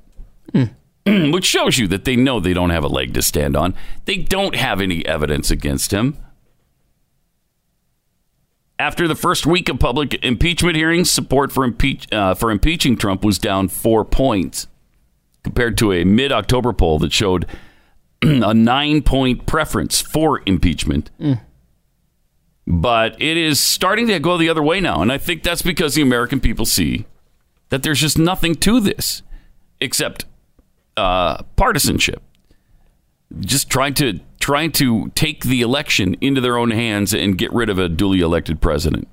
Which 1.32 1.44
shows 1.44 1.78
you 1.78 1.86
that 1.88 2.04
they 2.04 2.16
know 2.16 2.40
they 2.40 2.54
don't 2.54 2.70
have 2.70 2.84
a 2.84 2.88
leg 2.88 3.12
to 3.14 3.22
stand 3.22 3.56
on. 3.56 3.74
They 4.06 4.16
don't 4.16 4.54
have 4.54 4.80
any 4.80 5.04
evidence 5.04 5.50
against 5.50 5.92
him. 5.92 6.16
After 8.78 9.06
the 9.06 9.14
first 9.14 9.46
week 9.46 9.68
of 9.68 9.78
public 9.78 10.24
impeachment 10.24 10.76
hearings, 10.76 11.10
support 11.10 11.52
for, 11.52 11.62
impeach, 11.62 12.10
uh, 12.12 12.34
for 12.34 12.50
impeaching 12.50 12.96
Trump 12.96 13.22
was 13.22 13.38
down 13.38 13.68
four 13.68 14.04
points 14.04 14.66
compared 15.42 15.76
to 15.78 15.92
a 15.92 16.04
mid 16.04 16.32
October 16.32 16.72
poll 16.72 16.98
that 17.00 17.12
showed 17.12 17.46
a 18.22 18.54
nine 18.54 19.02
point 19.02 19.46
preference 19.46 20.00
for 20.00 20.42
impeachment. 20.46 21.10
But 22.66 23.20
it 23.20 23.36
is 23.36 23.60
starting 23.60 24.06
to 24.08 24.18
go 24.18 24.38
the 24.38 24.48
other 24.48 24.62
way 24.62 24.80
now. 24.80 25.02
And 25.02 25.12
I 25.12 25.18
think 25.18 25.42
that's 25.42 25.60
because 25.62 25.94
the 25.94 26.02
American 26.02 26.40
people 26.40 26.64
see 26.64 27.04
that 27.68 27.82
there's 27.82 28.00
just 28.00 28.18
nothing 28.18 28.54
to 28.56 28.80
this 28.80 29.22
except 29.80 30.24
uh, 30.96 31.42
partisanship. 31.56 32.22
Just 33.40 33.70
trying 33.70 33.94
to 33.94 34.20
trying 34.38 34.70
to 34.72 35.08
take 35.14 35.44
the 35.44 35.62
election 35.62 36.14
into 36.20 36.40
their 36.40 36.56
own 36.58 36.70
hands 36.70 37.14
and 37.14 37.38
get 37.38 37.52
rid 37.52 37.70
of 37.70 37.78
a 37.78 37.88
duly 37.88 38.20
elected 38.20 38.60
president. 38.60 39.08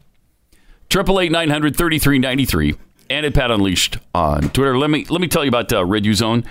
Triple 0.89 1.19
eight 1.19 1.31
nine 1.31 1.49
hundred 1.49 1.75
thirty 1.75 1.97
three 1.97 2.19
ninety 2.19 2.45
three 2.45 2.75
and 3.09 3.25
at 3.25 3.33
Pat 3.33 3.51
Unleashed 3.51 3.97
on 4.13 4.49
Twitter. 4.49 4.77
Let 4.77 4.89
me 4.89 5.05
let 5.09 5.21
me 5.21 5.27
tell 5.27 5.43
you 5.43 5.49
about 5.49 5.71
uh, 5.71 6.13
Zone. 6.13 6.43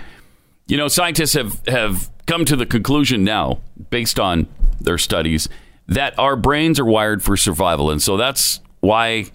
You 0.67 0.77
know, 0.77 0.87
scientists 0.87 1.33
have 1.33 1.61
have 1.67 2.09
come 2.27 2.45
to 2.45 2.55
the 2.55 2.65
conclusion 2.65 3.23
now, 3.23 3.61
based 3.89 4.19
on 4.19 4.47
their 4.79 4.97
studies, 4.97 5.49
that 5.87 6.17
our 6.17 6.35
brains 6.35 6.79
are 6.79 6.85
wired 6.85 7.23
for 7.23 7.35
survival, 7.35 7.89
and 7.89 8.01
so 8.01 8.15
that's 8.15 8.59
why 8.79 9.25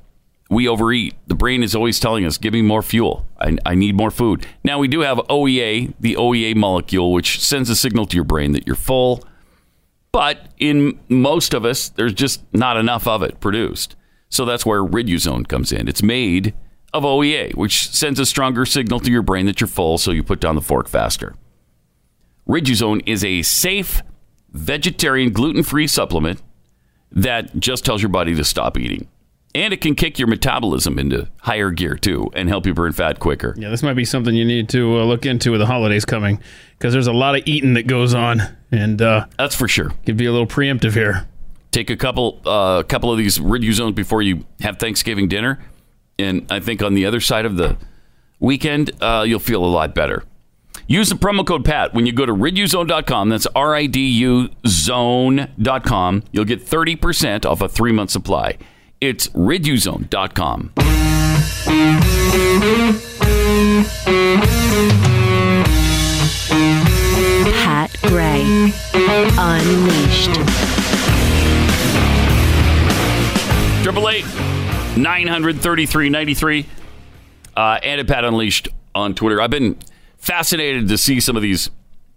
we 0.48 0.68
overeat. 0.68 1.14
The 1.26 1.34
brain 1.34 1.62
is 1.62 1.74
always 1.74 1.98
telling 1.98 2.24
us, 2.24 2.38
"Give 2.38 2.52
me 2.52 2.62
more 2.62 2.82
fuel. 2.82 3.26
I, 3.40 3.56
I 3.66 3.74
need 3.74 3.96
more 3.96 4.10
food." 4.10 4.46
Now 4.64 4.78
we 4.78 4.88
do 4.88 5.00
have 5.00 5.18
OEA, 5.28 5.94
the 5.98 6.14
OEA 6.16 6.54
molecule, 6.54 7.12
which 7.12 7.40
sends 7.40 7.70
a 7.70 7.76
signal 7.76 8.06
to 8.06 8.16
your 8.16 8.24
brain 8.24 8.52
that 8.52 8.66
you're 8.66 8.76
full. 8.76 9.24
But 10.12 10.48
in 10.58 10.98
most 11.08 11.52
of 11.52 11.64
us, 11.64 11.90
there's 11.90 12.14
just 12.14 12.42
not 12.52 12.76
enough 12.76 13.06
of 13.06 13.22
it 13.22 13.40
produced. 13.40 13.96
So 14.28 14.44
that's 14.44 14.64
where 14.64 14.82
Riduzone 14.82 15.46
comes 15.46 15.72
in. 15.72 15.88
It's 15.88 16.02
made 16.02 16.54
of 16.92 17.02
OEA, 17.02 17.54
which 17.54 17.90
sends 17.90 18.18
a 18.18 18.26
stronger 18.26 18.64
signal 18.64 19.00
to 19.00 19.10
your 19.10 19.22
brain 19.22 19.46
that 19.46 19.60
you're 19.60 19.68
full, 19.68 19.98
so 19.98 20.10
you 20.10 20.22
put 20.22 20.40
down 20.40 20.54
the 20.54 20.62
fork 20.62 20.88
faster. 20.88 21.34
Riduzone 22.48 23.02
is 23.06 23.24
a 23.24 23.42
safe, 23.42 24.02
vegetarian, 24.52 25.32
gluten 25.32 25.62
free 25.62 25.86
supplement 25.86 26.42
that 27.10 27.58
just 27.58 27.84
tells 27.84 28.02
your 28.02 28.08
body 28.08 28.34
to 28.34 28.44
stop 28.44 28.78
eating. 28.78 29.08
And 29.56 29.72
it 29.72 29.80
can 29.80 29.94
kick 29.94 30.18
your 30.18 30.28
metabolism 30.28 30.98
into 30.98 31.28
higher 31.40 31.70
gear 31.70 31.96
too 31.96 32.30
and 32.34 32.46
help 32.46 32.66
you 32.66 32.74
burn 32.74 32.92
fat 32.92 33.18
quicker. 33.20 33.54
Yeah, 33.56 33.70
this 33.70 33.82
might 33.82 33.94
be 33.94 34.04
something 34.04 34.34
you 34.34 34.44
need 34.44 34.68
to 34.68 34.98
uh, 35.00 35.04
look 35.04 35.24
into 35.24 35.50
with 35.50 35.60
the 35.60 35.66
holidays 35.66 36.04
coming 36.04 36.42
because 36.78 36.92
there's 36.92 37.06
a 37.06 37.12
lot 37.14 37.36
of 37.36 37.42
eating 37.46 37.72
that 37.72 37.86
goes 37.86 38.12
on, 38.12 38.42
and 38.70 39.00
uh, 39.00 39.24
That's 39.38 39.54
for 39.54 39.66
sure. 39.66 39.92
could 40.04 40.18
be 40.18 40.26
a 40.26 40.30
little 40.32 40.46
preemptive 40.46 40.92
here. 40.92 41.26
take 41.72 41.88
a 41.88 41.96
couple 41.96 42.38
uh, 42.44 42.82
couple 42.82 43.10
of 43.10 43.16
these 43.16 43.38
Riduzones 43.38 43.94
before 43.94 44.20
you 44.20 44.44
have 44.60 44.78
Thanksgiving 44.78 45.26
dinner, 45.26 45.58
and 46.18 46.46
I 46.50 46.60
think 46.60 46.82
on 46.82 46.92
the 46.92 47.06
other 47.06 47.20
side 47.20 47.46
of 47.46 47.56
the 47.56 47.78
weekend 48.38 48.90
uh, 49.02 49.24
you'll 49.26 49.38
feel 49.38 49.64
a 49.64 49.72
lot 49.72 49.94
better. 49.94 50.22
Use 50.86 51.08
the 51.08 51.14
promo 51.14 51.46
code 51.46 51.64
PAT 51.64 51.94
when 51.94 52.04
you 52.04 52.12
go 52.12 52.26
to 52.26 52.32
riduzone.com. 52.34 53.30
That's 53.30 53.46
R 53.56 53.74
I 53.74 53.86
D 53.86 54.06
U 54.20 54.50
zone.com. 54.66 56.22
You'll 56.32 56.44
get 56.44 56.64
30% 56.64 57.46
off 57.46 57.62
a 57.62 57.68
three 57.70 57.92
month 57.92 58.10
supply. 58.10 58.58
It's 59.00 59.28
riduzone.com. 59.28 60.72
Pat 67.54 67.96
Gray. 68.02 68.72
Unleashed. 69.38 70.34
Triple 73.82 74.08
eight 74.08 74.24
nine 74.96 75.26
hundred 75.26 75.60
thirty 75.60 75.84
three 75.86 76.08
ninety 76.08 76.34
three. 76.34 76.66
Uh, 77.54 77.78
and 77.82 78.00
at 78.00 78.06
Pat 78.06 78.24
Unleashed 78.24 78.68
on 78.94 79.14
Twitter. 79.14 79.40
I've 79.40 79.50
been 79.50 79.78
fascinated 80.16 80.88
to 80.88 80.98
see 80.98 81.20
some 81.20 81.36
of 81.36 81.42
these, 81.42 81.70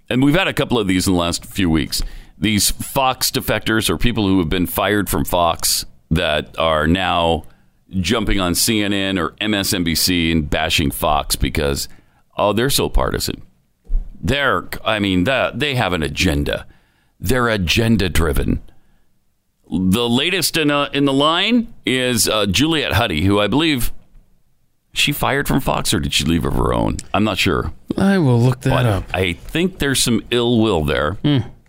and 0.10 0.24
we've 0.24 0.36
had 0.36 0.48
a 0.48 0.54
couple 0.54 0.80
of 0.80 0.88
these 0.88 1.08
in 1.08 1.14
the 1.14 1.20
last 1.20 1.46
few 1.46 1.70
weeks. 1.70 2.02
These 2.38 2.72
Fox 2.72 3.32
defectors 3.32 3.90
or 3.90 3.98
people 3.98 4.28
who 4.28 4.40
have 4.40 4.50
been 4.50 4.66
fired 4.66 5.10
from 5.10 5.26
Fox 5.26 5.86
that 6.12 6.58
are 6.58 6.88
now 6.88 7.44
jumping 7.92 8.40
on 8.40 8.54
CNN 8.54 9.20
or 9.20 9.32
MSNBC 9.42 10.32
and 10.32 10.50
bashing 10.50 10.92
Fox 10.92 11.36
because 11.36 11.88
oh 12.38 12.54
they're 12.54 12.70
so 12.70 12.90
partisan. 12.90 13.42
They're 14.22 14.68
I 14.84 15.00
mean 15.00 15.24
the, 15.24 15.52
they 15.56 15.76
have 15.76 15.94
an 15.94 16.04
agenda. 16.04 16.66
They're 17.20 17.50
agenda 17.50 18.10
driven. 18.10 18.62
The 19.72 20.10
latest 20.10 20.58
in 20.58 20.72
uh, 20.72 20.90
in 20.94 21.06
the 21.06 21.14
line 21.14 21.74
is 21.86 22.28
uh, 22.28 22.48
Juliet 22.48 22.94
Huddy, 22.94 23.24
who 23.24 23.40
I 23.40 23.48
believe 23.48 23.92
she 24.94 25.12
fired 25.12 25.48
from 25.48 25.60
Fox, 25.60 25.94
or 25.94 26.00
did 26.00 26.12
she 26.14 26.24
leave 26.24 26.44
of 26.46 26.54
her 26.56 26.74
own? 26.74 26.98
I'm 27.14 27.24
not 27.24 27.38
sure. 27.38 27.72
I 27.96 28.18
will 28.18 28.40
look 28.40 28.62
that 28.62 28.72
But 28.72 28.86
up. 28.88 29.04
I 29.14 29.34
think 29.34 29.78
there's 29.78 30.02
some 30.02 30.24
ill 30.32 30.60
will 30.60 30.84
there. 30.84 31.18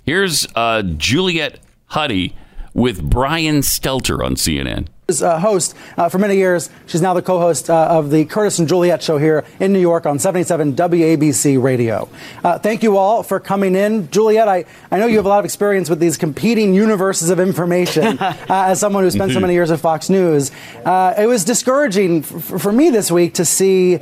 Here's 0.06 0.46
uh, 0.54 0.82
Juliet 0.82 1.60
Huddy 1.86 2.34
with 2.74 3.02
Brian 3.08 3.56
Stelter 3.60 4.24
on 4.24 4.34
CNN. 4.36 4.86
a 5.22 5.40
host 5.40 5.74
uh, 5.96 6.08
for 6.08 6.18
many 6.18 6.36
years. 6.36 6.70
She's 6.86 7.02
now 7.02 7.14
the 7.14 7.22
co-host 7.22 7.68
uh, 7.68 7.88
of 7.90 8.10
the 8.10 8.24
Curtis 8.26 8.60
and 8.60 8.68
Juliet 8.68 9.02
show 9.02 9.18
here 9.18 9.44
in 9.58 9.72
New 9.72 9.80
York 9.80 10.06
on 10.06 10.20
77 10.20 10.76
WABC 10.76 11.60
Radio. 11.60 12.08
Uh, 12.44 12.60
thank 12.60 12.84
you 12.84 12.96
all 12.96 13.24
for 13.24 13.40
coming 13.40 13.74
in. 13.74 14.08
Juliet, 14.12 14.46
I, 14.46 14.66
I 14.90 14.98
know 15.00 15.06
you 15.06 15.16
have 15.16 15.26
a 15.26 15.28
lot 15.28 15.40
of 15.40 15.44
experience 15.44 15.90
with 15.90 15.98
these 15.98 16.16
competing 16.16 16.74
universes 16.74 17.30
of 17.30 17.40
information 17.40 18.18
uh, 18.20 18.36
as 18.48 18.78
someone 18.78 19.02
who 19.02 19.10
spent 19.10 19.32
so 19.32 19.40
many 19.40 19.52
years 19.54 19.72
at 19.72 19.80
Fox 19.80 20.08
News. 20.08 20.52
Uh, 20.84 21.14
it 21.18 21.26
was 21.26 21.44
discouraging 21.44 22.18
f- 22.18 22.26
for 22.60 22.70
me 22.70 22.90
this 22.90 23.10
week 23.10 23.34
to 23.34 23.44
see 23.44 23.96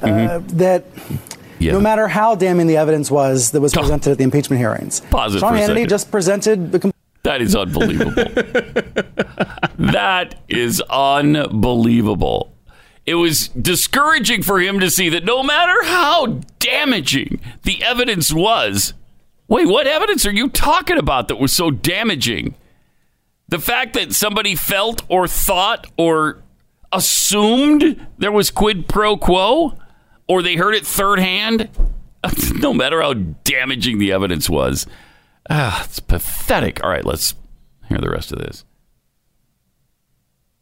uh, 0.00 0.40
that 0.54 0.84
Yeah. 1.58 1.72
no 1.72 1.80
matter 1.80 2.08
how 2.08 2.36
damning 2.36 2.68
the 2.68 2.78
evidence 2.78 3.10
was 3.10 3.50
that 3.50 3.60
was 3.60 3.74
presented 3.74 4.12
at 4.12 4.16
the 4.18 4.24
impeachment 4.24 4.60
hearings, 4.60 5.02
Sean 5.10 5.30
Hannity 5.54 5.86
just 5.86 6.10
presented 6.10 6.72
the 6.72 6.93
That 7.24 7.40
is 7.40 7.56
unbelievable. 7.56 8.12
that 9.78 10.36
is 10.46 10.82
unbelievable. 10.82 12.54
It 13.06 13.14
was 13.14 13.48
discouraging 13.48 14.42
for 14.42 14.60
him 14.60 14.78
to 14.80 14.90
see 14.90 15.08
that 15.08 15.24
no 15.24 15.42
matter 15.42 15.74
how 15.84 16.40
damaging 16.58 17.40
the 17.62 17.82
evidence 17.82 18.32
was, 18.32 18.92
wait, 19.48 19.66
what 19.66 19.86
evidence 19.86 20.24
are 20.26 20.32
you 20.32 20.50
talking 20.50 20.98
about 20.98 21.28
that 21.28 21.36
was 21.36 21.52
so 21.52 21.70
damaging? 21.70 22.54
The 23.48 23.58
fact 23.58 23.94
that 23.94 24.14
somebody 24.14 24.54
felt 24.54 25.02
or 25.08 25.26
thought 25.26 25.86
or 25.96 26.42
assumed 26.92 28.06
there 28.18 28.32
was 28.32 28.50
quid 28.50 28.86
pro 28.86 29.16
quo 29.16 29.78
or 30.28 30.42
they 30.42 30.56
heard 30.56 30.74
it 30.74 30.86
third 30.86 31.18
hand, 31.18 31.70
no 32.56 32.74
matter 32.74 33.00
how 33.00 33.14
damaging 33.14 33.98
the 33.98 34.12
evidence 34.12 34.48
was. 34.48 34.86
Ah, 35.50 35.84
it's 35.84 36.00
pathetic. 36.00 36.82
All 36.82 36.90
right, 36.90 37.04
let's 37.04 37.34
hear 37.88 37.98
the 37.98 38.10
rest 38.10 38.32
of 38.32 38.38
this. 38.38 38.64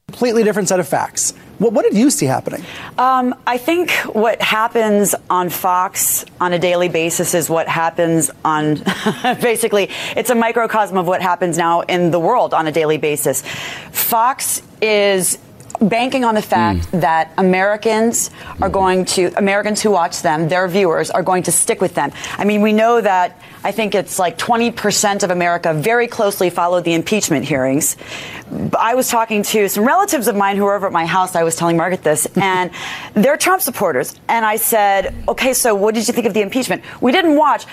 completely 0.08 0.44
different 0.44 0.68
set 0.68 0.78
of 0.78 0.86
facts. 0.86 1.32
What, 1.58 1.72
what 1.72 1.84
did 1.84 1.96
you 1.96 2.10
see 2.10 2.26
happening? 2.26 2.62
Um, 2.98 3.34
I 3.46 3.56
think 3.56 3.90
what 4.12 4.42
happens 4.42 5.14
on 5.30 5.48
Fox 5.48 6.26
on 6.38 6.52
a 6.52 6.58
daily 6.58 6.88
basis 6.90 7.32
is 7.32 7.48
what 7.48 7.66
happens 7.66 8.30
on 8.44 8.74
basically, 9.40 9.88
it's 10.14 10.28
a 10.28 10.34
microcosm 10.34 10.98
of 10.98 11.06
what 11.06 11.22
happens 11.22 11.56
now 11.56 11.80
in 11.82 12.10
the 12.10 12.20
world 12.20 12.52
on 12.52 12.66
a 12.66 12.72
daily 12.72 12.98
basis. 12.98 13.42
Fox 13.90 14.60
is 14.82 15.38
banking 15.80 16.24
on 16.24 16.34
the 16.34 16.42
fact 16.42 16.90
that 16.92 17.32
Americans 17.38 18.30
are 18.60 18.68
going 18.68 19.04
to, 19.06 19.32
Americans 19.38 19.80
who 19.82 19.90
watch 19.90 20.20
them, 20.22 20.48
their 20.48 20.68
viewers, 20.68 21.10
are 21.10 21.22
going 21.22 21.42
to 21.44 21.52
stick 21.52 21.80
with 21.80 21.94
them. 21.94 22.12
I 22.36 22.44
mean, 22.44 22.60
we 22.60 22.72
know 22.72 23.00
that 23.00 23.40
I 23.64 23.70
think 23.72 23.94
it's 23.94 24.18
like 24.18 24.38
20% 24.38 25.22
of 25.22 25.30
America 25.30 25.72
very 25.72 26.06
closely 26.08 26.50
followed 26.50 26.84
the 26.84 26.94
impeachment 26.94 27.44
hearings. 27.44 27.96
I 28.78 28.94
was 28.96 29.08
talking 29.08 29.42
to 29.44 29.68
some 29.68 29.84
relatives 29.86 30.28
of 30.28 30.36
mine 30.36 30.56
who 30.56 30.64
were 30.64 30.74
over 30.74 30.86
at 30.86 30.92
my 30.92 31.06
house. 31.06 31.34
I 31.36 31.42
was 31.42 31.56
telling 31.56 31.76
Margaret 31.76 32.02
this, 32.02 32.26
and 32.36 32.70
they're 33.14 33.36
Trump 33.36 33.62
supporters. 33.62 34.18
And 34.28 34.44
I 34.44 34.56
said, 34.56 35.14
"Okay, 35.28 35.54
so 35.54 35.74
what 35.74 35.94
did 35.94 36.06
you 36.06 36.12
think 36.12 36.26
of 36.26 36.34
the 36.34 36.42
impeachment?" 36.42 36.82
We 37.00 37.12
didn't 37.12 37.36
watch. 37.36 37.64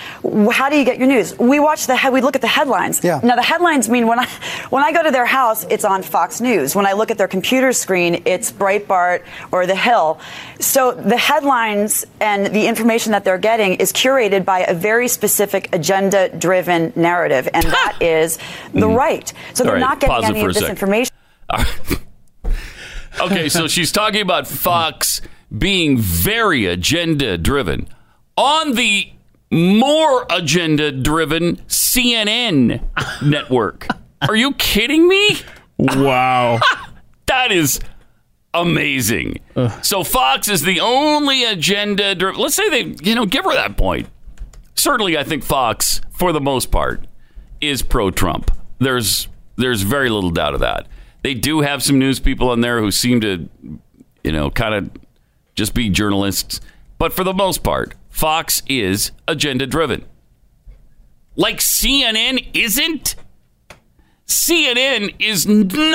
How 0.52 0.70
do 0.70 0.78
you 0.78 0.86
get 0.86 0.98
your 0.98 1.08
news? 1.08 1.38
We 1.38 1.60
watch 1.60 1.88
the. 1.88 1.98
he- 1.98 2.10
We 2.10 2.22
look 2.22 2.36
at 2.36 2.42
the 2.42 2.48
headlines. 2.48 3.04
Yeah. 3.04 3.20
Now 3.24 3.36
the 3.36 3.42
headlines 3.44 3.90
mean 3.90 4.08
when 4.08 4.20
I 4.20 4.28
when 4.70 4.84
I 4.84 4.92
go 4.94 5.04
to 5.04 5.12
their 5.12 5.26
house, 5.26 5.66
it's 5.70 5.84
on 5.84 6.02
Fox 6.02 6.40
News. 6.40 6.76
When 6.76 6.86
I 6.86 6.94
look 6.94 7.12
at 7.12 7.18
their 7.18 7.28
computer 7.28 7.74
screen, 7.74 8.22
it's 8.26 8.50
Breitbart 8.52 9.24
or 9.52 9.66
The 9.66 9.76
Hill. 9.76 10.20
So 10.60 10.92
the 10.92 11.18
headlines 11.18 12.06
and 12.20 12.48
the 12.48 12.68
information 12.68 13.14
that 13.14 13.24
they're 13.24 13.38
getting 13.38 13.76
is 13.76 13.94
curated 13.94 14.44
by 14.44 14.60
a 14.60 14.74
very 14.74 15.08
specific 15.08 15.74
agenda-driven 15.74 16.94
narrative, 16.96 17.48
and 17.54 17.66
that 17.72 17.98
is 18.02 18.38
the 18.74 18.88
mm. 18.88 18.96
right. 18.96 19.32
So 19.54 19.64
they're. 19.64 19.74
All 19.74 19.80
right, 19.80 19.88
not 19.88 20.00
getting 20.00 20.26
any 20.26 20.42
of 20.42 20.54
this 20.54 20.64
sec. 20.64 20.70
information. 20.70 21.16
Okay, 23.22 23.50
so 23.50 23.68
she's 23.68 23.92
talking 23.92 24.22
about 24.22 24.48
Fox 24.48 25.22
being 25.56 25.98
very 25.98 26.66
agenda 26.66 27.38
driven. 27.38 27.90
On 28.38 28.76
the 28.76 29.12
more 29.52 30.26
agenda 30.30 30.92
driven 30.92 31.58
CNN 31.68 32.82
network. 33.22 33.88
Are 34.22 34.36
you 34.36 34.54
kidding 34.54 35.08
me? 35.08 35.38
Wow. 35.78 36.60
That 37.26 37.52
is 37.52 37.80
amazing. 38.54 39.40
So 39.82 40.04
Fox 40.04 40.48
is 40.48 40.62
the 40.62 40.80
only 40.80 41.44
agenda. 41.44 42.16
Let's 42.16 42.56
say 42.56 42.70
they, 42.70 42.96
you 43.04 43.16
know, 43.16 43.26
give 43.26 43.46
her 43.46 43.54
that 43.54 43.78
point. 43.78 44.08
Certainly, 44.76 45.18
I 45.18 45.24
think 45.24 45.44
Fox, 45.44 46.02
for 46.12 46.32
the 46.32 46.40
most 46.42 46.72
part, 46.72 47.06
is 47.60 47.82
pro 47.82 48.12
Trump. 48.12 48.52
There's 48.80 49.28
there's 49.58 49.82
very 49.82 50.10
little 50.10 50.30
doubt 50.32 50.54
of 50.54 50.62
that. 50.62 50.88
They 51.22 51.34
do 51.34 51.60
have 51.62 51.84
some 51.84 52.00
news 52.00 52.20
people 52.20 52.50
on 52.50 52.62
there 52.62 52.80
who 52.80 52.92
seem 52.92 53.20
to, 53.22 53.50
you 54.24 54.32
know, 54.32 54.50
kind 54.50 54.74
of 54.74 54.90
just 55.56 55.74
be 55.74 55.90
journalists. 55.90 56.62
But 56.98 57.12
for 57.12 57.26
the 57.26 57.34
most 57.34 57.62
part, 57.62 57.94
Fox 58.10 58.62
is 58.68 59.12
agenda 59.28 59.68
driven. 59.68 60.06
Like 61.36 61.58
CNN 61.58 62.48
isn't. 62.54 63.16
CNN 64.26 65.16
is 65.20 65.46
non-stop 65.48 65.88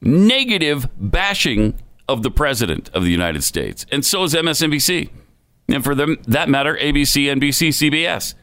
negative 0.00 0.88
bashing 0.96 1.74
of 2.08 2.22
the 2.22 2.30
president 2.30 2.90
of 2.94 3.04
the 3.04 3.10
United 3.10 3.44
States, 3.44 3.84
and 3.92 4.04
so 4.04 4.24
is 4.24 4.34
MSNBC, 4.34 5.10
and 5.68 5.84
for 5.84 5.94
them 5.94 6.16
that 6.26 6.48
matter, 6.48 6.76
ABC, 6.76 7.24
NBC, 7.24 7.68
CBS. 7.68 8.34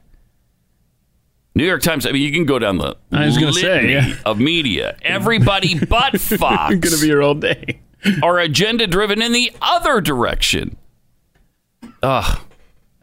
New 1.58 1.66
York 1.66 1.82
Times. 1.82 2.06
I 2.06 2.12
mean, 2.12 2.22
you 2.22 2.34
can 2.34 2.46
go 2.46 2.60
down 2.60 2.78
the 2.80 2.98
I 3.12 3.26
was 3.26 3.38
gonna 3.38 3.54
say, 3.54 3.94
yeah. 3.94 4.16
of 4.26 4.40
media. 4.40 4.98
Everybody 5.02 5.80
but 5.80 6.20
Fox 6.22 6.74
I'm 6.74 6.82
gonna 6.82 6.98
be 6.98 7.08
here 7.08 7.24
all 7.24 7.34
day. 7.34 7.80
are 8.22 8.40
agenda 8.40 8.88
driven 8.88 9.22
in 9.22 9.32
the 9.32 9.54
other 9.62 10.02
direction. 10.02 10.76
Ugh, 12.04 12.40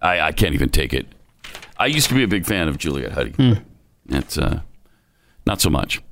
I, 0.03 0.21
I 0.21 0.33
can't 0.33 0.55
even 0.55 0.69
take 0.69 0.93
it. 0.93 1.07
I 1.79 1.87
used 1.87 2.09
to 2.11 2.15
be 2.15 2.23
a 2.23 2.29
big 2.29 2.45
fan 2.45 2.69
of 2.69 2.77
Juliet 2.77 3.13
Huddy. 3.13 3.63
It's 4.11 4.37
uh, 4.37 4.61
not 5.47 5.61
so 5.61 5.71
much. 5.71 6.03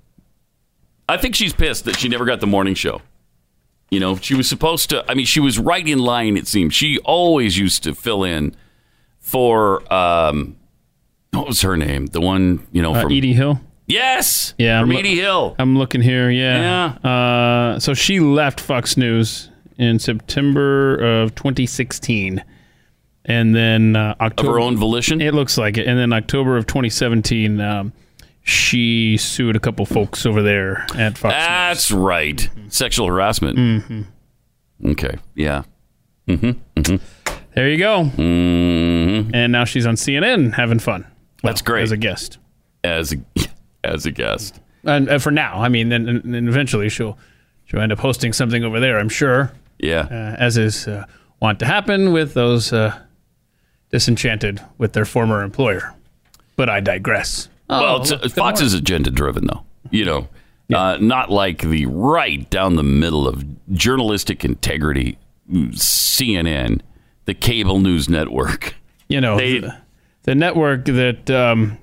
I 1.10 1.16
think 1.16 1.34
she's 1.34 1.52
pissed 1.52 1.84
that 1.86 1.98
she 1.98 2.08
never 2.08 2.24
got 2.24 2.40
the 2.40 2.46
morning 2.46 2.74
show. 2.74 3.02
You 3.90 3.98
know, 4.00 4.16
she 4.16 4.34
was 4.34 4.48
supposed 4.48 4.90
to. 4.90 5.04
I 5.10 5.14
mean, 5.14 5.26
she 5.26 5.40
was 5.40 5.58
right 5.58 5.86
in 5.86 5.98
line. 5.98 6.36
It 6.36 6.46
seems 6.46 6.74
she 6.74 6.98
always 6.98 7.58
used 7.58 7.82
to 7.82 7.94
fill 7.94 8.22
in 8.24 8.54
for 9.18 9.82
um, 9.92 10.56
what 11.32 11.46
was 11.48 11.62
her 11.62 11.76
name? 11.76 12.06
The 12.06 12.20
one 12.20 12.66
you 12.72 12.82
know 12.82 12.94
Uh, 12.94 13.02
from 13.02 13.12
E.D. 13.12 13.32
Hill. 13.32 13.60
yes, 13.86 14.54
Yeah, 14.58 14.80
from 14.80 14.90
I'm- 14.90 14.98
E.D. 15.00 15.16
Hill. 15.16 15.56
I'm 15.58 15.76
looking 15.76 16.00
here. 16.02 16.30
Yeah. 16.30 16.86
Uh, 17.04 17.78
so 17.80 17.94
she 17.94 18.20
left 18.20 18.60
Fox 18.60 18.96
News 18.96 19.50
in 19.78 19.98
September 19.98 20.94
of 21.22 21.34
2016, 21.34 22.44
and 23.24 23.54
then 23.56 23.96
uh, 23.96 24.10
of 24.20 24.20
October. 24.20 24.52
her 24.52 24.60
own 24.60 24.76
volition. 24.76 25.20
It 25.20 25.34
looks 25.34 25.58
like 25.58 25.78
it. 25.78 25.86
And 25.86 25.98
then 25.98 26.12
October 26.12 26.56
of 26.56 26.66
2017, 26.66 27.60
um, 27.60 27.92
she 28.42 29.16
sued 29.16 29.56
a 29.56 29.60
couple 29.60 29.84
folks 29.86 30.24
over 30.26 30.42
there 30.42 30.86
at 30.96 31.16
Fox. 31.18 31.34
News. 31.34 31.46
That's 31.46 31.90
right. 31.92 32.48
Sexual 32.68 33.06
harassment. 33.08 33.58
Mm-hmm. 33.58 34.90
Okay. 34.90 35.16
Yeah. 35.34 35.62
There 36.26 37.68
you 37.68 37.78
go. 37.78 38.04
Mhm. 38.16 39.30
And 39.34 39.52
now 39.52 39.64
she's 39.64 39.86
on 39.86 39.96
CNN 39.96 40.54
having 40.54 40.78
fun. 40.78 41.06
That's 41.42 41.62
great. 41.62 41.82
As 41.82 41.90
a 41.92 41.96
guest. 41.96 42.38
as 42.84 43.12
a, 43.12 43.16
as 43.84 44.06
a 44.06 44.10
guest. 44.10 44.60
And, 44.84 45.08
and 45.08 45.22
for 45.22 45.30
now, 45.30 45.60
I 45.60 45.68
mean, 45.68 45.88
then 45.90 46.08
and, 46.08 46.34
and 46.34 46.48
eventually 46.48 46.88
she'll 46.88 47.18
she'll 47.66 47.80
end 47.80 47.92
up 47.92 47.98
hosting 47.98 48.32
something 48.32 48.64
over 48.64 48.80
there, 48.80 48.98
I'm 48.98 49.08
sure, 49.10 49.52
Yeah. 49.78 50.06
uh, 50.10 50.36
as 50.38 50.56
is 50.56 50.88
uh, 50.88 51.04
want 51.40 51.58
to 51.58 51.66
happen 51.66 52.12
with 52.12 52.32
those 52.34 52.72
uh, 52.72 52.98
disenchanted 53.90 54.60
with 54.78 54.92
their 54.94 55.04
former 55.04 55.42
employer. 55.42 55.94
But 56.56 56.68
I 56.70 56.80
digress. 56.80 57.48
Well, 57.70 57.96
Oh, 58.12 58.18
it's, 58.22 58.34
Fox 58.34 58.60
is 58.60 58.74
agenda 58.74 59.10
driven, 59.10 59.46
though. 59.46 59.64
You 59.90 60.04
know, 60.04 60.28
uh, 60.74 60.98
not 61.00 61.30
like 61.30 61.62
the 61.62 61.86
right 61.86 62.48
down 62.50 62.76
the 62.76 62.82
middle 62.82 63.26
of 63.28 63.44
journalistic 63.72 64.44
integrity, 64.44 65.18
CNN, 65.74 66.80
the 67.24 67.34
cable 67.34 67.78
news 67.80 68.08
network. 68.08 68.74
you 69.08 69.20
know 69.20 69.36
They- 69.36 69.58
the, 69.60 69.76
the 70.24 70.34
network 70.34 70.84
that 70.86 71.30
um, 71.30 71.78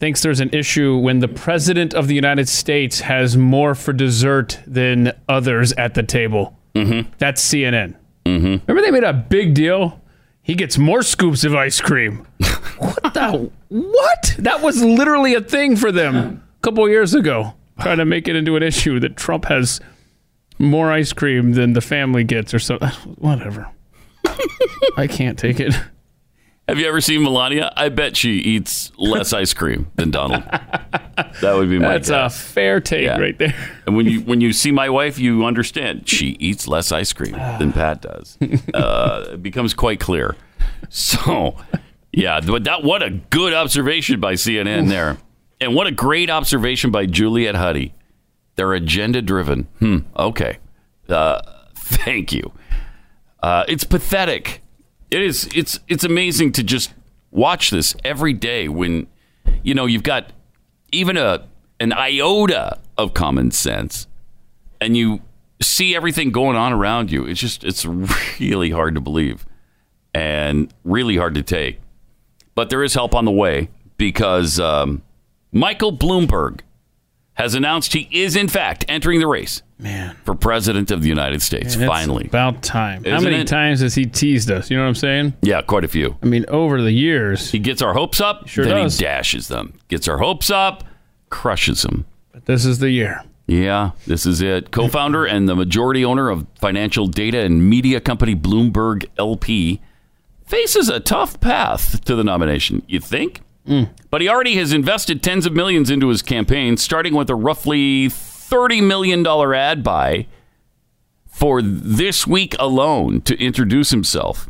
thinks 0.00 0.22
there's 0.22 0.40
an 0.40 0.50
issue 0.52 0.96
when 0.96 1.20
the 1.20 1.28
president 1.28 1.94
of 1.94 2.08
the 2.08 2.14
United 2.14 2.48
States 2.48 3.00
has 3.00 3.36
more 3.36 3.74
for 3.74 3.92
dessert 3.92 4.58
than 4.66 5.12
others 5.28 5.72
at 5.74 5.94
the 5.94 6.02
table. 6.02 6.56
Mm-hmm. 6.74 7.10
That's 7.18 7.42
CNN. 7.46 7.94
Mm-hmm. 8.26 8.46
Remember 8.66 8.82
they 8.82 8.90
made 8.90 9.04
a 9.04 9.12
big 9.12 9.54
deal. 9.54 10.00
He 10.48 10.54
gets 10.54 10.78
more 10.78 11.02
scoops 11.02 11.44
of 11.44 11.54
ice 11.54 11.78
cream. 11.78 12.26
what 12.78 13.12
the 13.12 13.50
what? 13.68 14.34
That 14.38 14.62
was 14.62 14.82
literally 14.82 15.34
a 15.34 15.42
thing 15.42 15.76
for 15.76 15.92
them 15.92 16.16
a 16.16 16.62
couple 16.62 16.88
years 16.88 17.14
ago. 17.14 17.52
Trying 17.78 17.98
to 17.98 18.06
make 18.06 18.28
it 18.28 18.34
into 18.34 18.56
an 18.56 18.62
issue 18.62 18.98
that 19.00 19.14
Trump 19.14 19.44
has 19.44 19.78
more 20.58 20.90
ice 20.90 21.12
cream 21.12 21.52
than 21.52 21.74
the 21.74 21.82
family 21.82 22.24
gets, 22.24 22.54
or 22.54 22.58
something. 22.58 22.88
Whatever. 23.18 23.70
I 24.96 25.06
can't 25.06 25.38
take 25.38 25.60
it. 25.60 25.78
Have 26.68 26.78
you 26.78 26.86
ever 26.86 27.00
seen 27.00 27.22
Melania? 27.22 27.72
I 27.76 27.88
bet 27.88 28.14
she 28.16 28.32
eats 28.32 28.92
less 28.98 29.32
ice 29.32 29.54
cream 29.54 29.90
than 29.94 30.10
Donald. 30.10 30.42
That 31.40 31.54
would 31.54 31.70
be 31.70 31.78
my 31.78 31.88
That's 31.98 32.10
a 32.10 32.28
fair 32.28 32.80
take 32.80 33.04
Yeah. 33.04 33.18
right 33.18 33.36
there. 33.38 33.54
And 33.86 33.96
when 33.96 34.06
you 34.06 34.20
when 34.20 34.40
you 34.42 34.52
see 34.52 34.70
my 34.70 34.90
wife, 34.90 35.18
you 35.18 35.44
understand 35.46 36.08
she 36.08 36.36
eats 36.38 36.68
less 36.68 36.92
ice 36.92 37.12
cream 37.12 37.32
than 37.32 37.72
Pat 37.72 38.02
does. 38.02 38.36
Uh, 38.74 39.30
it 39.32 39.42
becomes 39.42 39.72
quite 39.74 39.98
clear. 39.98 40.36
So, 40.90 41.56
yeah, 42.12 42.40
but 42.40 42.64
that 42.64 42.84
what 42.84 43.02
a 43.02 43.10
good 43.10 43.52
observation 43.54 44.20
by 44.20 44.34
CNN 44.34 44.88
there, 44.88 45.16
and 45.60 45.74
what 45.74 45.86
a 45.86 45.90
great 45.90 46.28
observation 46.30 46.90
by 46.90 47.06
Juliet 47.06 47.54
Huddy. 47.54 47.94
They're 48.56 48.74
agenda 48.74 49.22
driven. 49.22 49.64
Hmm. 49.78 49.98
Okay. 50.16 50.58
Uh, 51.08 51.40
thank 51.74 52.32
you. 52.32 52.52
Uh, 53.42 53.64
it's 53.68 53.84
pathetic. 53.84 54.62
It 55.10 55.22
is. 55.22 55.48
It's 55.54 55.80
it's 55.88 56.04
amazing 56.04 56.52
to 56.52 56.62
just 56.62 56.92
watch 57.30 57.70
this 57.70 57.96
every 58.04 58.32
day 58.32 58.68
when 58.68 59.06
you 59.62 59.74
know 59.74 59.86
you've 59.86 60.02
got 60.02 60.32
even 60.92 61.16
a 61.16 61.46
an 61.80 61.92
iota 61.92 62.78
of 62.96 63.14
common 63.14 63.50
sense, 63.50 64.06
and 64.80 64.96
you 64.96 65.20
see 65.62 65.96
everything 65.96 66.30
going 66.30 66.56
on 66.56 66.72
around 66.72 67.10
you. 67.10 67.24
It's 67.24 67.40
just 67.40 67.64
it's 67.64 67.86
really 68.40 68.70
hard 68.70 68.94
to 68.96 69.00
believe, 69.00 69.46
and 70.14 70.72
really 70.84 71.16
hard 71.16 71.34
to 71.34 71.42
take. 71.42 71.80
But 72.54 72.70
there 72.70 72.82
is 72.82 72.94
help 72.94 73.14
on 73.14 73.24
the 73.24 73.30
way 73.30 73.70
because 73.96 74.60
um, 74.60 75.02
Michael 75.52 75.96
Bloomberg 75.96 76.60
has 77.38 77.54
announced 77.54 77.92
he 77.94 78.08
is 78.10 78.36
in 78.36 78.48
fact 78.48 78.84
entering 78.88 79.20
the 79.20 79.26
race 79.26 79.62
Man, 79.78 80.16
for 80.24 80.34
president 80.34 80.90
of 80.90 81.02
the 81.02 81.08
United 81.08 81.40
States. 81.40 81.76
it's 81.76 81.84
finally, 81.84 82.26
about 82.26 82.62
time. 82.62 83.04
How 83.04 83.16
Isn't 83.16 83.30
many 83.30 83.42
it? 83.42 83.46
times 83.48 83.80
has 83.80 83.94
he 83.94 84.04
teased 84.06 84.50
us? 84.50 84.70
You 84.70 84.76
know 84.76 84.82
what 84.82 84.88
I'm 84.88 84.94
saying? 84.96 85.34
yeah, 85.42 85.62
quite 85.62 85.84
a 85.84 85.88
few. 85.88 86.16
I 86.22 86.26
mean, 86.26 86.44
over 86.48 86.82
the 86.82 86.90
years. 86.92 87.50
He 87.52 87.58
gets 87.60 87.80
our 87.80 87.94
hopes 87.94 88.20
up, 88.20 88.48
Sure 88.48 88.64
then 88.64 88.74
does. 88.82 88.98
he 88.98 89.04
dashes 89.04 89.46
them. 89.48 89.72
Gets 89.86 90.08
our 90.08 90.18
hopes 90.18 90.50
up, 90.50 90.82
crushes 91.30 91.82
them. 91.82 92.06
But 92.32 92.46
this 92.46 92.64
is 92.64 92.80
the 92.80 92.90
year. 92.90 93.22
Yeah, 93.46 93.92
this 94.06 94.26
is 94.26 94.42
it. 94.42 94.70
Co 94.72 94.88
founder 94.88 95.24
and 95.24 95.48
the 95.48 95.54
majority 95.56 96.04
owner 96.04 96.28
of 96.28 96.46
financial 96.60 97.06
data 97.06 97.38
and 97.38 97.66
media 97.70 98.00
company 98.00 98.34
Bloomberg 98.34 99.06
LP 99.16 99.80
faces 100.44 100.88
a 100.88 100.98
tough 101.00 101.40
path 101.40 102.04
to 102.04 102.14
the 102.14 102.24
nomination, 102.24 102.82
you 102.88 103.00
think? 103.00 103.40
Mm. 103.68 103.90
But 104.10 104.22
he 104.22 104.28
already 104.28 104.56
has 104.56 104.72
invested 104.72 105.22
tens 105.22 105.44
of 105.44 105.52
millions 105.52 105.90
into 105.90 106.08
his 106.08 106.22
campaign, 106.22 106.76
starting 106.76 107.14
with 107.14 107.28
a 107.28 107.34
roughly 107.34 108.08
$30 108.08 108.82
million 108.82 109.26
ad 109.54 109.84
buy 109.84 110.26
for 111.26 111.60
this 111.60 112.26
week 112.26 112.56
alone 112.58 113.20
to 113.22 113.38
introduce 113.38 113.90
himself. 113.90 114.48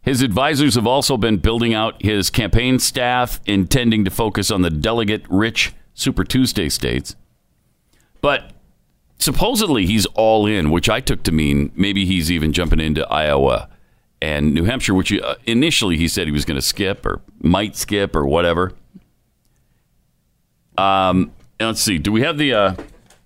His 0.00 0.22
advisors 0.22 0.76
have 0.76 0.86
also 0.86 1.16
been 1.16 1.36
building 1.36 1.74
out 1.74 2.00
his 2.02 2.30
campaign 2.30 2.78
staff, 2.78 3.40
intending 3.44 4.04
to 4.04 4.10
focus 4.10 4.50
on 4.50 4.62
the 4.62 4.70
delegate 4.70 5.24
rich 5.28 5.74
Super 5.94 6.24
Tuesday 6.24 6.68
states. 6.68 7.16
But 8.20 8.52
supposedly 9.18 9.84
he's 9.84 10.06
all 10.06 10.46
in, 10.46 10.70
which 10.70 10.88
I 10.88 11.00
took 11.00 11.22
to 11.24 11.32
mean 11.32 11.72
maybe 11.74 12.06
he's 12.06 12.30
even 12.30 12.52
jumping 12.52 12.80
into 12.80 13.06
Iowa 13.08 13.68
and 14.20 14.54
New 14.54 14.64
Hampshire, 14.64 14.94
which 14.94 15.12
uh, 15.12 15.36
initially 15.44 15.96
he 15.96 16.08
said 16.08 16.26
he 16.26 16.32
was 16.32 16.44
going 16.44 16.56
to 16.56 16.62
skip 16.62 17.04
or 17.04 17.20
might 17.40 17.76
skip 17.76 18.16
or 18.16 18.26
whatever. 18.26 18.72
Um, 20.78 21.32
let's 21.60 21.80
see. 21.80 21.98
Do 21.98 22.12
we 22.12 22.22
have 22.22 22.38
the? 22.38 22.54
Uh, 22.54 22.74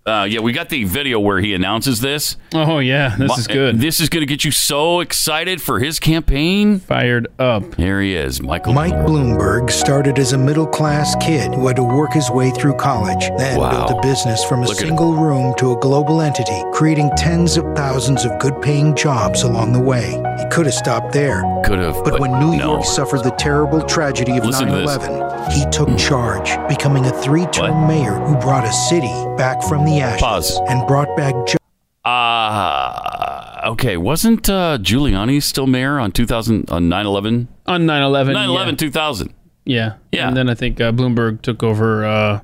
uh, 0.06 0.26
yeah, 0.28 0.40
we 0.40 0.52
got 0.52 0.70
the 0.70 0.84
video 0.84 1.20
where 1.20 1.40
he 1.40 1.52
announces 1.54 2.00
this. 2.00 2.36
Oh, 2.54 2.78
yeah. 2.78 3.16
This 3.18 3.36
is 3.38 3.46
good. 3.46 3.78
This 3.80 4.00
is 4.00 4.08
going 4.08 4.22
to 4.22 4.26
get 4.26 4.44
you 4.44 4.50
so 4.50 5.00
excited 5.00 5.60
for 5.60 5.78
his 5.78 6.00
campaign. 6.00 6.78
Fired 6.80 7.28
up. 7.38 7.74
Here 7.74 8.00
he 8.00 8.14
is, 8.14 8.40
Michael. 8.42 8.72
Mike 8.72 8.94
Bloomberg 8.94 9.70
started 9.70 10.18
as 10.18 10.32
a 10.32 10.38
middle 10.38 10.66
class 10.66 11.14
kid 11.16 11.54
who 11.54 11.66
had 11.66 11.76
to 11.76 11.84
work 11.84 12.12
his 12.14 12.30
way 12.30 12.50
through 12.50 12.76
college, 12.76 13.28
then 13.36 13.58
Wow. 13.58 13.86
built 13.88 13.98
a 13.98 14.08
business 14.08 14.42
from 14.44 14.60
a 14.60 14.66
Look 14.66 14.72
at 14.72 14.86
single 14.86 15.14
room 15.14 15.54
to 15.58 15.72
a 15.72 15.76
global 15.80 16.22
entity, 16.22 16.62
creating 16.72 17.10
tens 17.16 17.56
of 17.58 17.64
thousands 17.76 18.24
of 18.24 18.38
good 18.40 18.60
paying 18.62 18.96
jobs 18.96 19.42
along 19.42 19.72
the 19.74 19.80
way. 19.80 20.10
He 20.38 20.46
could 20.50 20.64
have 20.64 20.74
stopped 20.74 21.12
there. 21.12 21.42
Could 21.64 21.78
have, 21.78 22.02
But, 22.04 22.18
when 22.20 22.32
New 22.40 22.56
no. 22.56 22.72
York 22.72 22.84
suffered 22.84 23.22
the 23.22 23.32
terrible 23.32 23.82
tragedy 23.82 24.38
of 24.38 24.46
Listen 24.46 24.68
9 24.68 24.74
to 24.78 24.80
this. 24.86 24.96
11, 24.96 25.50
he 25.52 25.64
took 25.70 25.96
charge, 25.98 26.48
becoming 26.68 27.04
a 27.04 27.10
three 27.22 27.44
term 27.46 27.82
What? 27.82 27.88
mayor 27.88 28.14
who 28.14 28.34
brought 28.36 28.64
a 28.64 28.72
city 28.72 29.12
back 29.36 29.62
from 29.64 29.84
the 29.84 29.89
ashes 29.98 30.20
Pause. 30.20 30.60
and 30.68 30.86
brought 30.86 31.14
back 31.16 31.34
jobs. 31.46 31.56
Uh, 32.04 33.60
okay. 33.72 33.96
Wasn't 33.96 34.48
uh, 34.48 34.78
Giuliani 34.80 35.42
still 35.42 35.66
mayor 35.66 35.98
on 35.98 36.12
2000 36.12 36.70
on 36.70 36.88
9/11? 36.88 37.46
On 37.66 37.86
9 37.86 38.02
11. 38.02 38.34
9/11 38.34 38.78
2000. 38.78 39.34
Yeah. 39.64 39.94
Yeah. 40.12 40.28
And 40.28 40.36
then 40.36 40.48
I 40.48 40.54
think 40.54 40.80
uh, 40.80 40.92
Bloomberg 40.92 41.42
took 41.42 41.62
over 41.62 42.04
uh, 42.04 42.40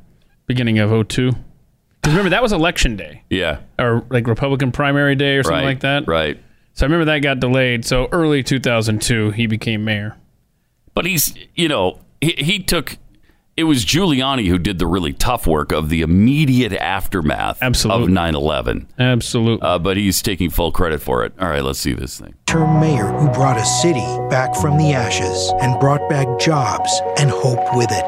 beginning 0.46 0.78
of 0.78 0.90
02. 1.08 1.30
Because 1.30 2.12
remember, 2.12 2.30
that 2.30 2.42
was 2.42 2.52
election 2.52 2.96
day 2.96 3.22
Yeah. 3.30 3.58
or 3.78 4.04
like 4.10 4.26
Republican 4.26 4.70
primary 4.72 5.14
day 5.16 5.36
or 5.36 5.42
something 5.42 5.58
right. 5.58 5.64
like 5.64 5.80
that. 5.80 6.06
Right. 6.06 6.38
So 6.74 6.84
I 6.84 6.86
remember 6.86 7.06
that 7.06 7.18
got 7.20 7.40
delayed. 7.40 7.84
So 7.84 8.08
early 8.12 8.42
2002, 8.42 9.30
he 9.30 9.46
became 9.46 9.84
mayor. 9.84 10.16
But 10.94 11.06
he's, 11.06 11.34
you 11.54 11.68
know, 11.68 12.00
he, 12.20 12.34
he 12.38 12.58
took. 12.62 12.98
It 13.56 13.64
was 13.64 13.86
Giuliani 13.86 14.48
who 14.48 14.58
did 14.58 14.78
the 14.78 14.86
really 14.86 15.14
tough 15.14 15.46
work 15.46 15.72
of 15.72 15.88
the 15.88 16.02
immediate 16.02 16.74
aftermath 16.74 17.58
Absolutely. 17.62 18.04
of 18.04 18.10
9/11. 18.10 18.86
Absolutely. 18.98 19.66
Uh, 19.66 19.78
but 19.78 19.96
he's 19.96 20.20
taking 20.20 20.50
full 20.50 20.70
credit 20.70 21.00
for 21.00 21.24
it. 21.24 21.32
All 21.40 21.48
right, 21.48 21.64
let's 21.64 21.78
see 21.78 21.94
this 21.94 22.20
thing. 22.20 22.34
term 22.44 22.78
mayor 22.80 23.06
who 23.06 23.28
brought 23.30 23.56
a 23.56 23.64
city 23.64 24.04
back 24.28 24.54
from 24.56 24.76
the 24.76 24.92
ashes 24.92 25.52
and 25.62 25.80
brought 25.80 26.06
back 26.10 26.26
jobs 26.38 27.00
and 27.18 27.30
hope 27.30 27.74
with 27.74 27.90
it, 27.90 28.04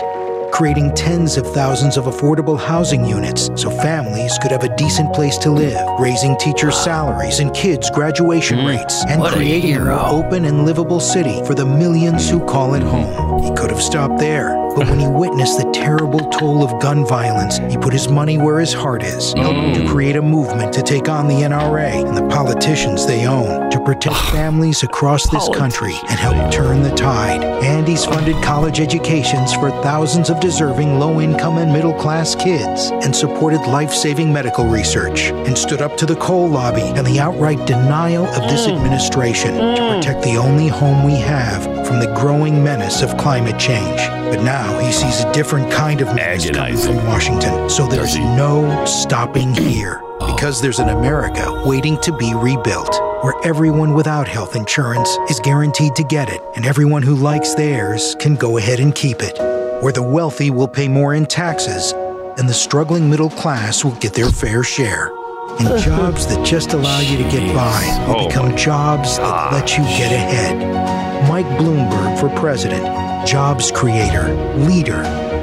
creating 0.53 0.95
tens 0.95 1.37
of 1.37 1.47
thousands 1.55 1.97
of 1.97 2.05
affordable 2.05 2.59
housing 2.59 3.05
units 3.05 3.51
so 3.55 3.71
families 3.71 4.39
could 4.41 4.51
have 4.51 4.65
a 4.65 4.77
decent 4.77 5.13
place 5.15 5.39
to 5.39 5.51
live, 5.51 5.81
raising 5.99 6.37
teachers' 6.39 6.77
salaries 6.77 7.41
and 7.41 7.55
kids' 7.55 7.91
graduation 7.91 8.65
rates, 8.65 9.05
and 9.09 9.23
creating 9.23 9.77
a, 9.77 9.85
more 9.85 10.01
open 10.01 10.45
and 10.45 10.65
livable 10.65 11.01
city 11.01 11.45
for 11.45 11.55
the 11.55 11.65
millions 11.65 12.29
who 12.29 12.45
call 12.45 12.75
it 12.75 12.83
home. 12.83 13.43
He 13.43 13.55
could 13.55 13.71
have 13.71 13.83
stopped 13.83 14.19
there. 14.19 14.57
But 14.75 14.89
when 14.89 15.01
he 15.01 15.07
witnessed 15.25 15.59
the 15.59 15.71
terrible 15.73 16.21
toll 16.31 16.63
of 16.63 16.81
gun 16.81 17.05
violence, 17.07 17.59
he 17.71 17.77
put 17.77 17.93
his 17.93 18.09
money 18.09 18.39
where 18.39 18.61
his 18.61 18.73
heart 18.73 19.03
is, 19.03 19.33
helping 19.33 19.75
to 19.75 19.89
create 19.89 20.17
a 20.17 20.23
movement 20.23 20.73
to 20.75 20.83
take 20.83 21.09
on 21.09 21.27
the 21.29 21.35
NRA 21.35 22.07
and 22.07 22.17
the 22.17 22.27
politicians 22.29 23.07
they 23.07 23.27
own, 23.27 23.71
to 23.71 23.81
protect 23.81 24.17
families 24.33 24.83
across 24.83 25.29
this 25.31 25.49
country 25.55 25.95
and 26.09 26.19
help 26.19 26.53
turn 26.53 26.83
the 26.83 26.95
tide. 26.95 27.43
And 27.45 27.89
he's 27.89 28.05
funded 28.05 28.43
college 28.43 28.81
educations 28.81 29.53
for 29.55 29.71
thousands 29.83 30.31
of 30.31 30.38
deserving 30.41 30.99
low 30.99 31.21
income 31.21 31.59
and 31.59 31.73
middle 31.73 31.95
class 31.95 32.35
kids, 32.35 32.91
and 33.05 33.15
supported 33.15 33.61
life 33.63 33.93
saving 33.93 34.33
medical 34.33 34.67
research, 34.67 35.31
and 35.31 35.57
stood 35.57 35.83
up 35.83 35.97
to 35.97 36.07
the 36.07 36.17
coal 36.17 36.49
lobby 36.49 36.83
and 36.83 37.07
the 37.07 37.21
outright 37.21 37.67
denial 37.67 38.27
of 38.27 38.43
this 38.51 38.67
administration 38.67 39.55
to 39.55 39.95
protect 39.95 40.23
the 40.23 40.37
only 40.37 40.69
home 40.69 41.05
we 41.05 41.15
have 41.15 41.63
from 41.87 42.01
the 42.01 42.13
growing 42.17 42.63
menace 42.63 43.03
of 43.03 43.17
climate 43.17 43.59
change. 43.59 43.99
But 44.31 44.43
now 44.43 44.79
he 44.79 44.93
sees 44.93 45.21
a 45.21 45.33
different 45.33 45.71
kind 45.73 46.01
of 46.01 46.15
menace 46.15 46.51
coming 46.51 46.77
from 46.77 46.97
Washington, 47.07 47.69
so 47.71 47.87
there's 47.87 48.19
no 48.19 48.85
stopping 48.85 49.55
here. 49.55 50.03
Because 50.21 50.61
there's 50.61 50.81
an 50.81 50.89
America 50.89 51.63
waiting 51.65 51.97
to 52.01 52.17
be 52.17 52.35
rebuilt, 52.35 53.01
where 53.23 53.35
everyone 53.45 53.95
without 53.95 54.29
health 54.29 54.57
insurance 54.57 55.17
is 55.31 55.41
guaranteed 55.41 55.95
to 55.97 56.05
get 56.05 56.29
it, 56.29 56.43
and 56.57 56.67
everyone 56.67 57.03
who 57.03 57.15
likes 57.15 57.55
theirs 57.55 58.17
can 58.19 58.35
go 58.35 58.59
ahead 58.59 58.81
and 58.81 58.95
keep 58.95 59.23
it. 59.23 59.58
Where 59.81 59.93
the 59.93 60.03
wealthy 60.03 60.51
will 60.51 60.67
pay 60.67 60.89
more 60.89 61.15
in 61.15 61.25
taxes, 61.25 61.93
and 62.37 62.49
the 62.49 62.55
struggling 62.55 63.09
middle 63.09 63.31
class 63.31 63.85
will 63.85 63.95
get 63.97 64.13
their 64.13 64.29
fair 64.29 64.65
share. 64.65 65.13
And 65.61 65.69
jobs 65.83 66.27
that 66.27 66.45
just 66.45 66.73
allow 66.73 66.99
you 66.99 67.17
to 67.17 67.23
get 67.25 67.55
by 67.55 68.05
will 68.09 68.17
Oh 68.23 68.29
become 68.29 68.51
my 68.51 68.57
jobs 68.57 69.19
that 69.19 69.53
let 69.53 69.77
you 69.79 69.85
get 69.85 70.13
ahead. 70.13 71.29
Mike 71.29 71.47
Bloomberg 71.61 72.19
for 72.19 72.29
president. 72.41 72.83
Jobs 73.27 73.71
creator, 73.71 74.35
leader, 74.57 75.03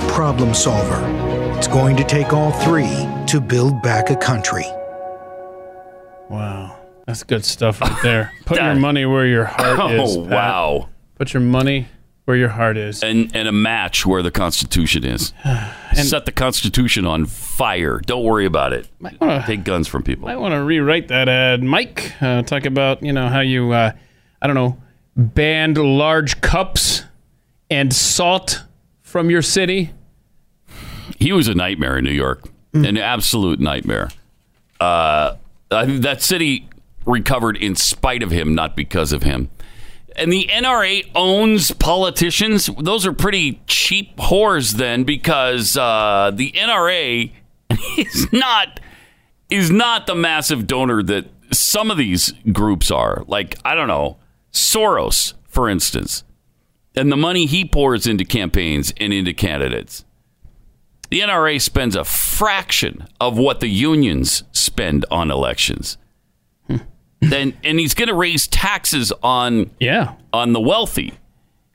problem 0.10 0.54
solver. 0.54 1.00
It's 1.58 1.68
going 1.68 1.96
to 1.96 2.04
take 2.04 2.34
all 2.34 2.52
three 2.52 3.08
to 3.28 3.40
build 3.40 3.82
back 3.82 4.10
a 4.10 4.18
country. 4.18 4.66
Wow. 6.30 6.78
That's 7.08 7.24
good 7.24 7.46
stuff 7.46 7.80
right 7.80 8.04
there. 8.04 8.32
Put 8.46 8.58
your 8.62 8.76
money 8.76 9.06
where 9.06 9.28
your 9.28 9.46
heart 9.46 9.92
is. 9.94 10.18
Oh 10.18 10.24
Pat. 10.24 10.32
wow! 10.32 10.90
Put 11.16 11.34
your 11.34 11.42
money 11.42 11.88
where 12.26 12.36
your 12.38 12.50
heart 12.50 12.76
is. 12.78 13.02
And 13.04 13.34
and 13.36 13.48
a 13.48 13.52
match 13.52 14.06
where 14.06 14.22
the 14.24 14.32
Constitution 14.32 15.04
is. 15.06 15.32
and 15.44 16.08
Set 16.08 16.26
the 16.26 16.32
Constitution 16.32 17.06
on 17.06 17.26
fire. 17.26 18.00
Don't 18.06 18.24
worry 18.24 18.46
about 18.46 18.74
it. 18.74 18.88
wanna- 19.00 19.44
Take 19.48 19.64
guns 19.64 19.88
from 19.88 20.04
people. 20.04 20.28
I 20.28 20.36
want 20.36 20.54
to 20.54 20.62
rewrite 20.64 21.08
that 21.10 21.30
ad, 21.30 21.64
Mike. 21.64 22.14
Uh, 22.22 22.42
talk 22.42 22.66
about 22.66 23.02
you 23.04 23.14
know 23.14 23.28
how 23.30 23.40
you, 23.42 23.72
uh, 23.72 23.92
I 24.42 24.48
don't 24.48 24.56
know, 24.56 24.78
banned 25.16 25.78
large 25.78 26.42
cups 26.42 27.04
and 27.70 27.94
salt 27.94 28.64
from 29.02 29.30
your 29.30 29.42
city. 29.42 29.92
he 31.18 31.32
was 31.32 31.48
a 31.48 31.54
nightmare 31.56 31.98
in 31.98 32.04
New 32.04 32.12
York, 32.12 32.44
an 32.74 32.98
absolute 32.98 33.60
nightmare. 33.60 34.10
Uh, 34.80 35.36
I 35.72 35.86
think 35.86 36.02
that 36.02 36.22
city 36.22 36.68
recovered 37.06 37.56
in 37.58 37.76
spite 37.76 38.22
of 38.24 38.32
him, 38.32 38.54
not 38.54 38.76
because 38.76 39.14
of 39.14 39.24
him. 39.24 39.50
And 40.18 40.32
the 40.32 40.50
NRA 40.52 41.10
owns 41.14 41.72
politicians. 41.72 42.70
Those 42.80 43.06
are 43.06 43.14
pretty 43.14 43.62
cheap 43.68 44.16
whores, 44.18 44.74
then, 44.74 45.04
because 45.04 45.76
uh, 45.76 46.32
the 46.34 46.52
NRA 46.54 47.32
is 47.98 48.32
not 48.32 48.80
is 49.50 49.70
not 49.70 50.08
the 50.08 50.16
massive 50.16 50.66
donor 50.66 51.04
that 51.04 51.26
some 51.52 51.92
of 51.92 51.98
these 51.98 52.34
groups 52.52 52.90
are. 52.92 53.24
Like 53.28 53.58
I 53.66 53.76
don't 53.76 53.88
know, 53.88 54.18
Soros, 54.52 55.34
for 55.48 55.70
instance, 55.70 56.24
and 56.96 57.12
the 57.12 57.18
money 57.18 57.46
he 57.46 57.66
pours 57.66 58.08
into 58.08 58.26
campaigns 58.26 58.94
and 58.98 59.14
into 59.14 59.34
candidates. 59.34 60.06
The 61.10 61.20
NRA 61.20 61.62
spends 61.62 61.96
a 61.96 62.04
fraction 62.04 63.08
of 63.22 63.38
what 63.38 63.60
the 63.60 63.68
unions 63.68 64.44
spend 64.52 65.06
on 65.12 65.30
elections. 65.30 65.98
Then 67.32 67.54
and 67.64 67.80
he's 67.80 67.94
going 67.94 68.08
to 68.10 68.14
raise 68.16 68.48
taxes 68.48 69.12
on 69.24 69.70
Yeah. 69.80 70.14
on 70.34 70.54
the 70.54 70.60
wealthy 70.62 71.14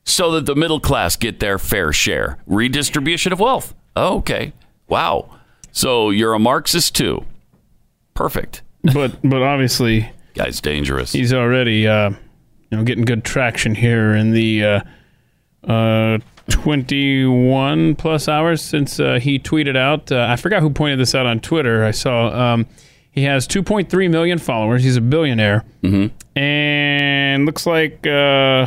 so 0.04 0.32
that 0.32 0.46
the 0.46 0.54
middle 0.56 0.80
class 0.80 1.16
get 1.16 1.40
their 1.40 1.58
fair 1.58 1.92
share. 1.92 2.38
Redistribution 2.46 3.32
of 3.32 3.40
wealth. 3.40 3.74
Oh, 3.96 4.18
okay. 4.18 4.52
Wow. 4.88 5.36
So 5.72 6.10
you're 6.10 6.34
a 6.34 6.38
Marxist 6.38 6.94
too. 6.96 7.24
Perfect. 8.14 8.62
But 8.94 9.16
but 9.22 9.42
obviously 9.42 10.10
Guy's 10.34 10.60
dangerous. 10.60 11.12
he's 11.12 11.32
already 11.32 11.86
uh, 11.86 12.10
you 12.10 12.76
know 12.78 12.82
getting 12.84 13.04
good 13.04 13.24
traction 13.24 13.74
here 13.74 14.14
in 14.14 14.32
the 14.32 14.64
uh, 14.64 14.80
uh, 15.70 16.18
21 16.48 17.94
plus 17.96 18.26
hours 18.28 18.62
since 18.62 18.98
uh, 18.98 19.18
he 19.20 19.38
tweeted 19.38 19.76
out. 19.76 20.10
Uh, 20.10 20.26
I 20.28 20.36
forgot 20.36 20.62
who 20.62 20.70
pointed 20.70 20.98
this 20.98 21.14
out 21.14 21.26
on 21.26 21.40
Twitter. 21.40 21.84
I 21.84 21.90
saw 21.90 22.28
um, 22.54 22.66
he 23.11 23.25
has 23.25 23.46
2.3 23.49 24.11
million 24.11 24.38
followers. 24.38 24.85
He's 24.85 24.96
a 24.96 25.01
billionaire, 25.01 25.64
mm-hmm. 25.83 26.38
and 26.38 27.46
looks 27.46 27.66
like 27.66 28.07
uh, 28.07 28.66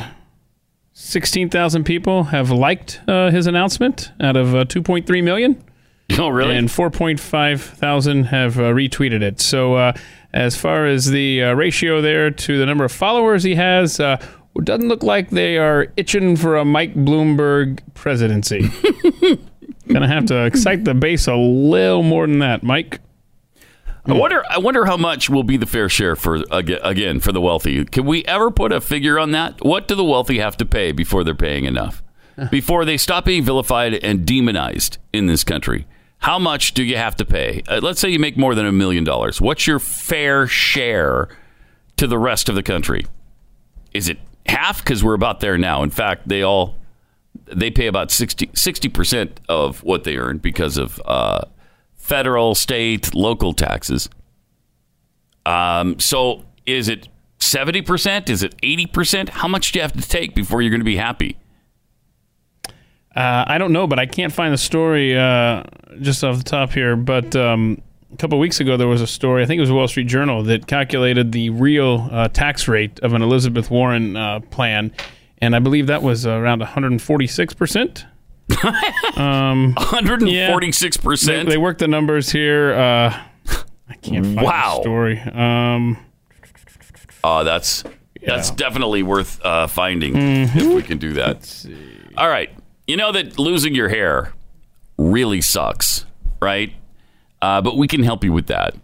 16,000 0.93 1.83
people 1.83 2.25
have 2.25 2.51
liked 2.51 3.01
uh, 3.07 3.31
his 3.31 3.47
announcement 3.47 4.11
out 4.19 4.35
of 4.35 4.53
uh, 4.53 4.65
2.3 4.65 5.23
million 5.23 5.63
oh, 6.19 6.29
really? 6.29 6.55
and 6.55 6.69
4.5 6.69 7.59
thousand 7.59 8.25
have 8.25 8.59
uh, 8.59 8.63
retweeted 8.63 9.21
it. 9.21 9.39
So, 9.39 9.75
uh, 9.75 9.93
as 10.33 10.55
far 10.55 10.87
as 10.87 11.05
the 11.05 11.43
uh, 11.43 11.53
ratio 11.53 12.01
there 12.01 12.31
to 12.31 12.57
the 12.57 12.65
number 12.65 12.83
of 12.83 12.91
followers 12.91 13.43
he 13.43 13.55
has, 13.55 13.99
uh, 13.99 14.17
it 14.55 14.65
doesn't 14.65 14.87
look 14.87 15.03
like 15.03 15.29
they 15.29 15.57
are 15.57 15.87
itching 15.95 16.35
for 16.35 16.57
a 16.57 16.65
Mike 16.65 16.95
Bloomberg 16.95 17.79
presidency. 17.93 18.69
Gonna 19.87 20.07
have 20.07 20.25
to 20.27 20.45
excite 20.45 20.85
the 20.85 20.93
base 20.93 21.27
a 21.27 21.35
little 21.35 22.03
more 22.03 22.25
than 22.27 22.39
that, 22.39 22.63
Mike. 22.63 22.99
I 24.05 24.13
wonder. 24.13 24.43
I 24.49 24.57
wonder 24.57 24.85
how 24.85 24.97
much 24.97 25.29
will 25.29 25.43
be 25.43 25.55
the 25.55 25.65
fair 25.65 25.87
share 25.87 26.15
for 26.15 26.43
again 26.51 27.19
for 27.19 27.31
the 27.31 27.39
wealthy. 27.39 27.85
Can 27.85 28.05
we 28.05 28.25
ever 28.25 28.51
put 28.51 28.71
a 28.71 28.81
figure 28.81 29.17
on 29.17 29.31
that? 29.31 29.63
What 29.63 29.87
do 29.87 29.95
the 29.95 30.03
wealthy 30.03 30.39
have 30.39 30.57
to 30.57 30.65
pay 30.65 30.91
before 30.91 31.23
they're 31.23 31.35
paying 31.35 31.65
enough? 31.65 32.01
Before 32.49 32.83
they 32.83 32.97
stop 32.97 33.25
being 33.25 33.43
vilified 33.43 33.93
and 33.93 34.25
demonized 34.25 34.97
in 35.13 35.27
this 35.27 35.43
country? 35.43 35.85
How 36.17 36.39
much 36.39 36.73
do 36.73 36.83
you 36.83 36.97
have 36.97 37.15
to 37.17 37.25
pay? 37.25 37.61
Uh, 37.67 37.79
let's 37.83 37.99
say 37.99 38.09
you 38.09 38.17
make 38.17 38.37
more 38.37 38.55
than 38.55 38.65
a 38.65 38.71
million 38.71 39.03
dollars. 39.03 39.39
What's 39.39 39.67
your 39.67 39.77
fair 39.77 40.47
share 40.47 41.29
to 41.97 42.07
the 42.07 42.17
rest 42.17 42.49
of 42.49 42.55
the 42.55 42.63
country? 42.63 43.05
Is 43.93 44.09
it 44.09 44.17
half? 44.47 44.83
Because 44.83 45.03
we're 45.03 45.13
about 45.13 45.41
there 45.41 45.59
now. 45.59 45.83
In 45.83 45.91
fact, 45.91 46.27
they 46.27 46.41
all 46.41 46.75
they 47.45 47.69
pay 47.69 47.85
about 47.85 48.09
60 48.09 48.89
percent 48.89 49.39
of 49.47 49.83
what 49.83 50.03
they 50.03 50.17
earn 50.17 50.39
because 50.39 50.77
of 50.77 50.99
uh, 51.05 51.41
federal, 52.03 52.53
state, 52.53 53.15
local 53.15 53.53
taxes. 53.53 54.09
Um, 55.45 55.99
so 55.99 56.43
is 56.65 56.89
it 56.89 57.07
seventy 57.39 57.81
percent? 57.81 58.29
Is 58.29 58.43
it 58.43 58.55
eighty 58.61 58.85
percent? 58.85 59.29
How 59.29 59.47
much 59.47 59.71
do 59.71 59.79
you 59.79 59.83
have 59.83 59.93
to 59.93 60.01
take 60.01 60.35
before 60.35 60.61
you're 60.61 60.69
going 60.69 60.81
to 60.81 60.85
be 60.85 60.97
happy? 60.97 61.37
Uh, 63.15 63.45
I 63.47 63.57
don't 63.57 63.71
know, 63.71 63.87
but 63.87 63.99
I 63.99 64.05
can't 64.05 64.33
find 64.33 64.53
the 64.53 64.57
story 64.57 65.17
uh, 65.17 65.63
just 66.01 66.23
off 66.23 66.37
the 66.37 66.43
top 66.43 66.71
here. 66.71 66.95
But 66.95 67.35
um, 67.35 67.81
a 68.11 68.17
couple 68.17 68.37
weeks 68.37 68.59
ago, 68.59 68.75
there 68.75 68.87
was 68.87 69.01
a 69.01 69.07
story. 69.07 69.43
I 69.43 69.45
think 69.45 69.59
it 69.59 69.61
was 69.61 69.71
Wall 69.71 69.87
Street 69.87 70.07
Journal 70.07 70.43
that 70.43 70.67
calculated 70.67 71.31
the 71.31 71.51
real 71.51 72.09
uh, 72.11 72.27
tax 72.27 72.67
rate 72.67 72.99
of 72.99 73.13
an 73.13 73.21
Elizabeth 73.21 73.71
Warren 73.71 74.17
uh, 74.17 74.39
plan, 74.41 74.91
and 75.37 75.55
I 75.55 75.59
believe 75.59 75.87
that 75.87 76.01
was 76.03 76.25
around 76.25 76.59
146 76.59 77.53
hundred 78.51 80.21
and 80.21 80.51
forty-six 80.51 80.97
They, 80.97 81.43
they 81.43 81.57
worked 81.57 81.79
the 81.79 81.87
numbers 81.87 82.31
here. 82.31 82.73
Uh, 82.73 83.19
I 83.89 83.93
can't 84.01 84.25
find 84.25 84.41
Wow. 84.41 84.75
the 84.77 84.81
story. 84.83 85.19
Um, 85.19 85.97
Oh, 87.23 87.43
that's 87.43 87.83
that's 88.25 88.51
definitely 88.51 89.03
worth 89.03 89.39
uh, 89.45 89.67
finding 89.67 90.13
Mm-hmm. 90.13 90.59
if 90.59 90.73
we 90.75 90.81
can 90.83 90.97
do 90.97 91.13
that. 91.13 91.65
All 92.17 92.27
right, 92.27 92.49
you 92.87 92.97
know 92.97 93.11
that 93.11 93.39
losing 93.39 93.73
your 93.75 93.89
hair 93.89 94.33
really 94.97 95.41
sucks, 95.41 96.05
right? 96.41 96.73
Uh, 97.41 97.61
but 97.61 97.77
we 97.77 97.87
can 97.87 98.03
help 98.03 98.23
you 98.23 98.31
with 98.31 98.47
that 98.47 98.75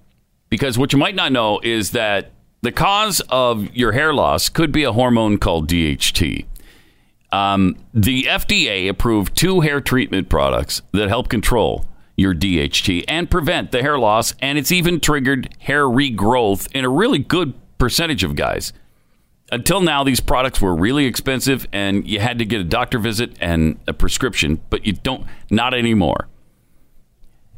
because 0.50 0.78
what 0.78 0.92
you 0.94 1.00
might 1.00 1.16
not 1.16 1.32
know 1.32 1.60
is 1.64 1.92
that 1.92 2.32
the 2.62 2.72
cause 2.74 3.22
of 3.30 3.74
your 3.76 3.94
hair 3.94 4.14
loss 4.14 4.50
could 4.50 4.72
be 4.72 4.84
a 4.84 4.92
hormone 4.92 5.38
called 5.38 5.70
DHT. 5.70 6.46
Um, 7.32 7.76
the 7.94 8.24
FDA 8.24 8.90
approved 8.90 9.38
two 9.38 9.62
hair 9.62 9.82
treatment 9.82 10.30
products 10.30 10.82
that 10.94 11.10
help 11.10 11.30
control 11.30 11.86
your 12.16 12.34
DHT 12.34 13.06
and 13.08 13.30
prevent 13.30 13.72
the 13.72 13.82
hair 13.82 13.98
loss, 13.98 14.34
and 14.42 14.58
it's 14.58 14.72
even 14.72 15.00
triggered 15.00 15.56
hair 15.60 15.84
regrowth 15.84 16.70
in 16.74 16.84
a 16.86 16.90
really 16.90 17.20
good 17.20 17.54
percentage 17.78 18.24
of 18.24 18.36
guys. 18.36 18.74
Until 19.52 19.82
now, 19.82 20.04
these 20.04 20.20
products 20.20 20.62
were 20.62 20.76
really 20.76 21.06
expensive, 21.06 21.68
and 21.72 22.08
you 22.08 22.20
had 22.20 22.38
to 22.40 22.46
get 22.46 22.62
a 22.62 22.66
doctor 22.66 23.00
visit 23.00 23.36
and 23.40 23.80
a 23.88 23.94
prescription, 23.94 24.62
but 24.70 24.86
you 24.86 24.94
don't, 24.94 25.26
not 25.50 25.74
anymore. 25.74 26.28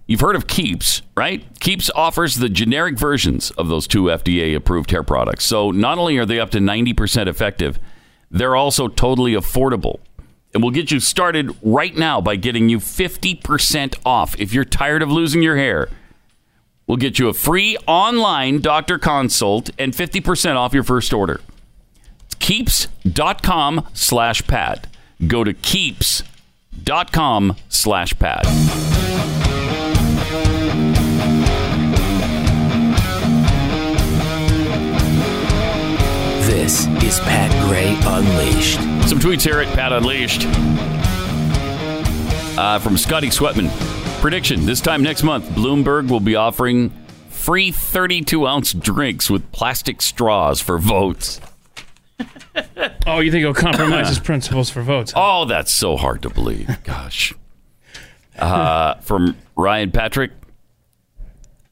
You've 0.07 0.21
heard 0.21 0.35
of 0.35 0.47
Keeps, 0.47 1.01
right? 1.15 1.45
Keeps 1.59 1.89
offers 1.95 2.35
the 2.35 2.49
generic 2.49 2.97
versions 2.97 3.51
of 3.51 3.67
those 3.67 3.87
two 3.87 4.03
FDA 4.03 4.55
approved 4.55 4.91
hair 4.91 5.03
products. 5.03 5.45
So 5.45 5.71
not 5.71 5.97
only 5.97 6.17
are 6.17 6.25
they 6.25 6.39
up 6.39 6.49
to 6.51 6.59
90% 6.59 7.27
effective, 7.27 7.79
they're 8.31 8.55
also 8.55 8.87
totally 8.87 9.33
affordable. 9.33 9.99
And 10.53 10.63
we'll 10.63 10.71
get 10.71 10.91
you 10.91 10.99
started 10.99 11.55
right 11.61 11.95
now 11.95 12.19
by 12.19 12.35
getting 12.35 12.69
you 12.69 12.79
50% 12.79 13.95
off. 14.05 14.39
If 14.39 14.53
you're 14.53 14.65
tired 14.65 15.01
of 15.01 15.11
losing 15.11 15.41
your 15.41 15.57
hair, 15.57 15.89
we'll 16.87 16.97
get 16.97 17.19
you 17.19 17.29
a 17.29 17.33
free 17.33 17.77
online 17.87 18.59
doctor 18.59 18.97
consult 18.97 19.69
and 19.77 19.93
50% 19.93 20.55
off 20.55 20.73
your 20.73 20.83
first 20.83 21.13
order. 21.13 21.41
It's 22.25 22.35
keeps.com 22.35 23.87
slash 23.93 24.45
pat. 24.47 24.87
Go 25.25 25.43
to 25.43 25.53
keeps.com 25.53 27.55
slash 27.69 28.19
pat. 28.19 29.00
This 36.61 36.85
is 37.03 37.19
Pat 37.21 37.67
Gray 37.67 37.97
Unleashed. 38.03 38.75
Some 39.09 39.17
tweets 39.17 39.41
here 39.41 39.61
at 39.61 39.73
Pat 39.73 39.91
Unleashed. 39.91 40.43
Uh, 42.55 42.77
from 42.77 42.99
Scotty 42.99 43.29
Sweatman. 43.29 43.67
Prediction 44.21 44.67
this 44.67 44.79
time 44.79 45.01
next 45.01 45.23
month, 45.23 45.45
Bloomberg 45.49 46.07
will 46.07 46.19
be 46.19 46.35
offering 46.35 46.91
free 47.29 47.71
32 47.71 48.45
ounce 48.45 48.73
drinks 48.73 49.27
with 49.27 49.51
plastic 49.51 50.03
straws 50.03 50.61
for 50.61 50.77
votes. 50.77 51.41
Oh, 53.07 53.21
you 53.21 53.31
think 53.31 53.41
he'll 53.41 53.55
compromise 53.55 54.09
his 54.09 54.19
principles 54.23 54.69
for 54.69 54.83
votes? 54.83 55.13
Oh, 55.15 55.45
that's 55.45 55.71
so 55.71 55.97
hard 55.97 56.21
to 56.21 56.29
believe. 56.29 56.69
Gosh. 56.83 57.33
Uh, 58.37 58.93
from 58.99 59.35
Ryan 59.55 59.89
Patrick. 59.89 60.29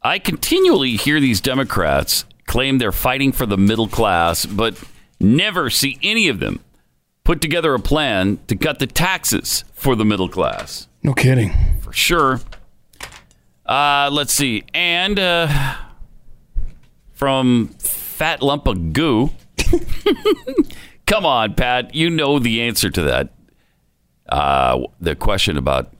I 0.02 0.17
continually 0.17 0.95
hear 0.95 1.19
these 1.19 1.41
Democrats 1.41 2.25
claim 2.49 2.79
they're 2.79 2.91
fighting 2.91 3.31
for 3.31 3.45
the 3.45 3.57
middle 3.57 3.88
class, 3.88 4.45
but 4.45 4.83
never 5.19 5.69
see 5.69 5.97
any 6.01 6.27
of 6.27 6.39
them 6.39 6.59
put 7.23 7.41
together 7.41 7.75
a 7.75 7.79
plan 7.79 8.39
to 8.47 8.55
cut 8.55 8.79
the 8.79 8.88
taxes 8.88 9.63
for 9.73 9.95
the 9.95 10.03
middle 10.03 10.27
class. 10.27 10.88
No 11.03 11.13
kidding. 11.13 11.53
For 11.81 11.93
sure. 11.93 12.41
Uh, 13.65 14.09
let's 14.12 14.33
see. 14.33 14.63
And 14.73 15.19
uh, 15.19 15.75
from 17.13 17.67
Fat 17.77 18.41
Lump 18.41 18.65
of 18.65 18.93
Goo. 18.93 19.29
Come 21.05 21.25
on, 21.25 21.53
Pat. 21.53 21.93
You 21.93 22.09
know 22.09 22.39
the 22.39 22.63
answer 22.63 22.89
to 22.89 23.01
that. 23.03 23.29
Uh, 24.27 24.88
the 24.99 25.15
question 25.15 25.55
about, 25.55 25.93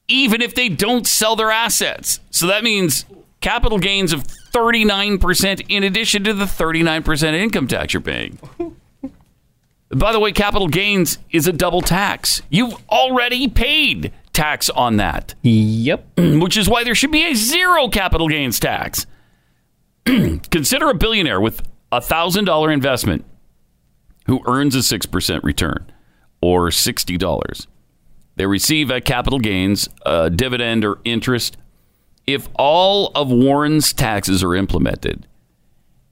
even 0.07 0.43
if 0.43 0.53
they 0.53 0.69
don't 0.69 1.07
sell 1.07 1.35
their 1.35 1.49
assets. 1.49 2.19
So 2.29 2.45
that 2.45 2.63
means 2.63 3.05
capital 3.39 3.79
gains 3.79 4.13
of 4.13 4.25
39% 4.27 5.65
in 5.67 5.83
addition 5.83 6.23
to 6.25 6.35
the 6.35 6.45
39% 6.45 7.33
income 7.33 7.67
tax 7.67 7.95
you're 7.95 8.01
paying. 8.01 8.37
By 9.89 10.11
the 10.11 10.19
way, 10.19 10.33
capital 10.33 10.67
gains 10.67 11.17
is 11.31 11.47
a 11.47 11.51
double 11.51 11.81
tax. 11.81 12.43
You've 12.51 12.75
already 12.89 13.47
paid 13.47 14.13
tax 14.33 14.69
on 14.69 14.97
that. 14.97 15.33
Yep. 15.41 16.05
Which 16.17 16.57
is 16.57 16.69
why 16.69 16.83
there 16.83 16.93
should 16.93 17.11
be 17.11 17.25
a 17.25 17.33
zero 17.33 17.89
capital 17.89 18.29
gains 18.29 18.59
tax. 18.59 19.07
Consider 20.51 20.89
a 20.89 20.95
billionaire 20.95 21.41
with 21.41 21.61
a 21.91 21.99
$1,000 21.99 22.73
investment 22.73 23.25
who 24.25 24.41
earns 24.47 24.75
a 24.75 24.79
6% 24.79 25.43
return 25.43 25.91
or 26.41 26.69
$60. 26.69 27.67
They 28.35 28.45
receive 28.45 28.89
a 28.89 29.01
capital 29.01 29.39
gains, 29.39 29.89
a 30.05 30.29
dividend, 30.29 30.85
or 30.85 30.99
interest. 31.03 31.57
If 32.25 32.49
all 32.55 33.11
of 33.13 33.29
Warren's 33.29 33.93
taxes 33.93 34.43
are 34.43 34.55
implemented, 34.55 35.27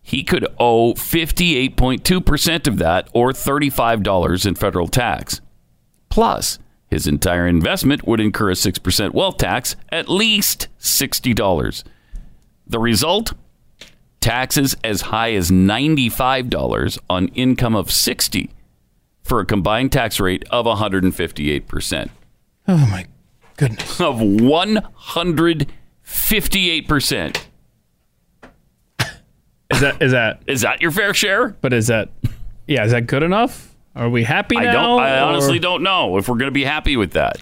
he 0.02 0.24
could 0.24 0.46
owe 0.60 0.94
58.2% 0.94 2.68
of 2.68 2.78
that 2.78 3.10
or 3.14 3.32
$35 3.32 4.46
in 4.46 4.56
federal 4.56 4.88
tax. 4.88 5.42
Plus, 6.10 6.60
his 6.88 7.06
entire 7.06 7.48
investment 7.48 8.08
would 8.08 8.20
incur 8.20 8.50
a 8.50 8.54
6% 8.54 9.14
wealth 9.14 9.38
tax, 9.38 9.76
at 9.90 10.10
least 10.10 10.68
$60. 10.80 11.84
The 12.68 12.80
result? 12.80 13.34
Taxes 14.22 14.76
as 14.84 15.02
high 15.02 15.34
as 15.34 15.50
$95 15.50 17.00
on 17.10 17.28
income 17.30 17.76
of 17.76 17.90
60 17.92 18.50
for 19.24 19.40
a 19.40 19.46
combined 19.46 19.92
tax 19.92 20.20
rate 20.20 20.44
of 20.50 20.66
158%. 20.66 22.10
Oh 22.68 22.78
my 22.88 23.06
goodness. 23.58 24.02
Of 24.02 24.16
158%. 24.18 25.68
Is 29.72 29.82
that 29.82 30.02
is 30.02 30.12
that 30.14 30.42
Is 30.48 30.62
that 30.62 30.82
your 30.82 30.90
fair 30.92 31.14
share? 31.14 31.50
but 31.62 31.74
is 31.74 31.88
that 31.88 32.10
yeah, 32.68 32.84
is 32.86 32.92
that 32.92 33.06
good 33.08 33.22
enough? 33.24 33.76
Are 33.96 34.10
we 34.10 34.24
happy 34.24 34.58
I 34.58 34.64
now? 34.66 34.72
don't 34.74 35.00
I 35.02 35.20
or- 35.20 35.24
honestly 35.26 35.60
don't 35.60 35.84
know 35.84 36.18
if 36.18 36.28
we're 36.28 36.38
going 36.38 36.48
to 36.48 36.52
be 36.52 36.64
happy 36.64 36.98
with 36.98 37.12
that. 37.12 37.38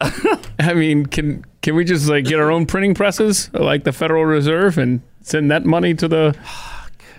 I 0.58 0.74
mean, 0.74 1.06
can 1.06 1.44
can 1.62 1.74
we 1.74 1.84
just 1.84 2.08
like 2.08 2.24
get 2.24 2.38
our 2.40 2.50
own 2.50 2.66
printing 2.66 2.94
presses 2.94 3.50
like 3.52 3.84
the 3.84 3.92
Federal 3.92 4.24
Reserve 4.24 4.78
and 4.78 5.02
send 5.22 5.50
that 5.50 5.64
money 5.64 5.94
to 5.94 6.08
the 6.08 6.36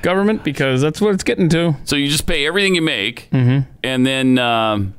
government 0.02 0.44
because 0.44 0.82
that's 0.82 1.00
what 1.00 1.14
it's 1.14 1.24
getting 1.24 1.48
to. 1.50 1.76
So 1.84 1.96
you 1.96 2.08
just 2.08 2.26
pay 2.26 2.46
everything 2.48 2.74
you 2.76 2.82
make, 2.82 3.30
Mm-hmm. 3.32 3.70
and 3.84 4.06
then 4.06 4.40
um, 4.40 4.96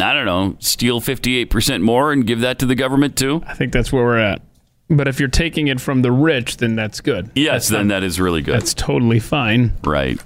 I 0.00 0.12
don't 0.12 0.26
know, 0.26 0.56
steal 0.58 1.00
fifty 1.00 1.36
eight 1.36 1.50
percent 1.50 1.82
more 1.84 2.12
and 2.12 2.26
give 2.26 2.40
that 2.40 2.58
to 2.60 2.66
the 2.66 2.74
government 2.74 3.16
too. 3.16 3.42
I 3.46 3.54
think 3.54 3.72
that's 3.72 3.92
where 3.92 4.04
we're 4.04 4.18
at. 4.18 4.42
But 4.90 5.08
if 5.08 5.18
you're 5.20 5.28
taking 5.28 5.68
it 5.68 5.80
from 5.80 6.02
the 6.02 6.12
rich, 6.12 6.58
then 6.58 6.74
that's 6.76 7.00
good. 7.00 7.30
Yes, 7.34 7.68
then 7.68 7.88
that 7.88 8.02
is 8.02 8.20
really 8.20 8.42
good. 8.42 8.54
That's 8.56 8.74
totally 8.74 9.20
fine. 9.20 9.72
right. 9.84 10.20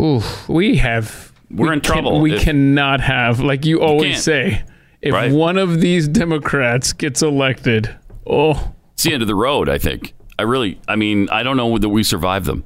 Ooh, 0.00 0.20
we 0.48 0.76
have. 0.76 1.32
We're 1.50 1.68
we 1.68 1.72
in 1.72 1.80
trouble 1.80 2.20
we 2.20 2.34
if- 2.34 2.42
cannot 2.42 3.00
have, 3.00 3.40
like 3.40 3.64
you 3.64 3.80
always 3.80 4.22
say, 4.22 4.62
if 5.02 5.12
Right. 5.14 5.32
one 5.32 5.56
of 5.58 5.80
these 5.80 6.08
Democrats 6.08 6.92
gets 6.92 7.22
elected, 7.22 7.94
oh, 8.26 8.72
It's 8.94 9.04
the 9.04 9.12
end 9.12 9.22
of 9.22 9.28
the 9.28 9.34
road. 9.34 9.68
I 9.68 9.78
think. 9.78 10.14
I 10.38 10.42
really. 10.42 10.80
I 10.88 10.96
mean, 10.96 11.28
I 11.30 11.42
don't 11.42 11.56
know 11.56 11.78
that 11.78 11.88
we 11.88 12.02
survive 12.02 12.44
them, 12.44 12.64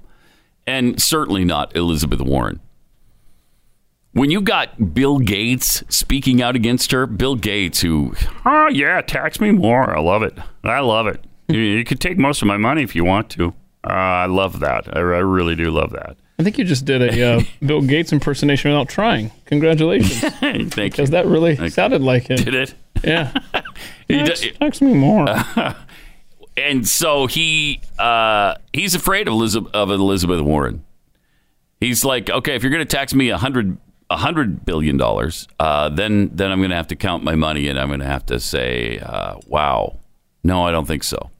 and 0.67 1.01
certainly 1.01 1.45
not 1.45 1.75
Elizabeth 1.77 2.21
Warren. 2.21 2.61
When 4.15 4.31
you 4.31 4.43
got 4.43 4.93
Bill 4.95 5.19
Gates 5.19 5.83
speaking 5.89 6.43
out 6.43 6.55
against 6.55 6.93
her, 6.93 7.07
Bill 7.07 7.35
Gates, 7.35 7.81
who, 7.81 8.15
oh 8.45 8.69
yeah, 8.69 9.01
tax 9.01 9.41
me 9.41 9.53
more. 9.53 9.97
I 9.97 10.01
love 10.01 10.23
it. 10.23 10.37
I 10.63 10.81
love 10.81 11.07
it. 11.07 11.25
You, 11.49 11.59
you 11.61 11.85
could 11.85 11.99
take 12.01 12.19
most 12.19 12.43
of 12.43 12.49
my 12.49 12.59
money 12.59 12.83
if 12.83 12.95
you 12.95 13.05
want 13.05 13.31
to. 13.31 13.55
Uh, 13.85 13.91
I 13.93 14.27
love 14.27 14.61
that. 14.61 14.95
I, 14.95 15.01
I 15.01 15.03
really 15.21 15.55
do 15.55 15.71
love 15.71 15.93
that. 15.93 16.17
I 16.39 16.43
think 16.43 16.59
you 16.59 16.65
just 16.65 16.85
did 16.85 17.03
a 17.03 17.35
uh, 17.37 17.43
Bill 17.67 17.83
Gates 17.83 18.13
impersonation 18.13 18.71
without 18.71 18.89
trying. 18.89 19.31
Congratulations, 19.47 20.21
Thank 20.39 20.77
you. 20.77 20.83
because 20.85 21.11
that 21.11 21.27
really 21.27 21.69
sounded 21.71 22.03
like 22.03 22.29
him. 22.31 22.37
Did 22.37 22.55
it? 22.55 22.75
Yeah, 23.05 23.33
d- 24.09 24.51
tax 24.53 24.81
me 24.81 24.95
more. 24.95 25.27
and 26.57 26.87
so 26.89 27.27
he 27.27 27.81
uh, 27.99 28.55
he's 28.73 28.95
afraid 28.95 29.29
of 29.29 29.33
Elizabeth, 29.35 29.73
of 29.75 29.91
Elizabeth 29.91 30.41
Warren. 30.41 30.85
He's 31.81 32.05
like, 32.05 32.31
okay, 32.31 32.55
if 32.55 32.63
you're 32.63 32.71
going 32.73 32.87
to 32.87 32.97
tax 32.97 33.13
me 33.15 33.31
a 33.31 33.39
hundred 33.39 33.77
a 34.09 34.17
hundred 34.17 34.65
billion 34.65 34.97
dollars, 34.97 35.49
uh, 35.59 35.89
then 35.89 36.31
then 36.33 36.51
I'm 36.53 36.59
going 36.61 36.71
to 36.71 36.77
have 36.77 36.89
to 36.89 36.97
count 36.97 37.25
my 37.25 37.35
money 37.35 37.69
and 37.69 37.79
I'm 37.79 37.89
going 37.89 38.01
to 38.01 38.07
have 38.07 38.27
to 38.27 38.39
say, 38.39 38.99
uh, 39.01 39.37
wow, 39.47 39.99
no, 40.45 40.65
I 40.65 40.71
don't 40.71 40.87
think 40.87 41.03
so. 41.05 41.31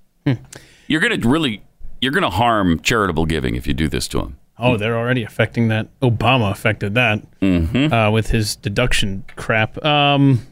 You're 0.89 1.01
going 1.01 1.21
to 1.21 1.29
really 1.29 1.63
you're 2.01 2.13
going 2.13 2.23
to 2.25 2.31
harm 2.31 2.81
charitable 2.81 3.27
giving 3.27 3.55
if 3.55 3.67
you 3.67 3.75
do 3.75 3.89
this 3.89 4.09
to 4.09 4.21
him. 4.21 4.37
Oh, 4.59 4.77
they're 4.77 4.97
already 4.97 5.23
affecting 5.25 5.69
that. 5.69 5.89
Obama 6.01 6.51
affected 6.53 6.95
that 6.95 7.23
Mm-hmm. 7.41 7.93
uh, 7.93 8.11
with 8.11 8.31
his 8.31 8.57
deduction 8.57 9.25
crap. 9.37 9.83
Um, 9.85 10.47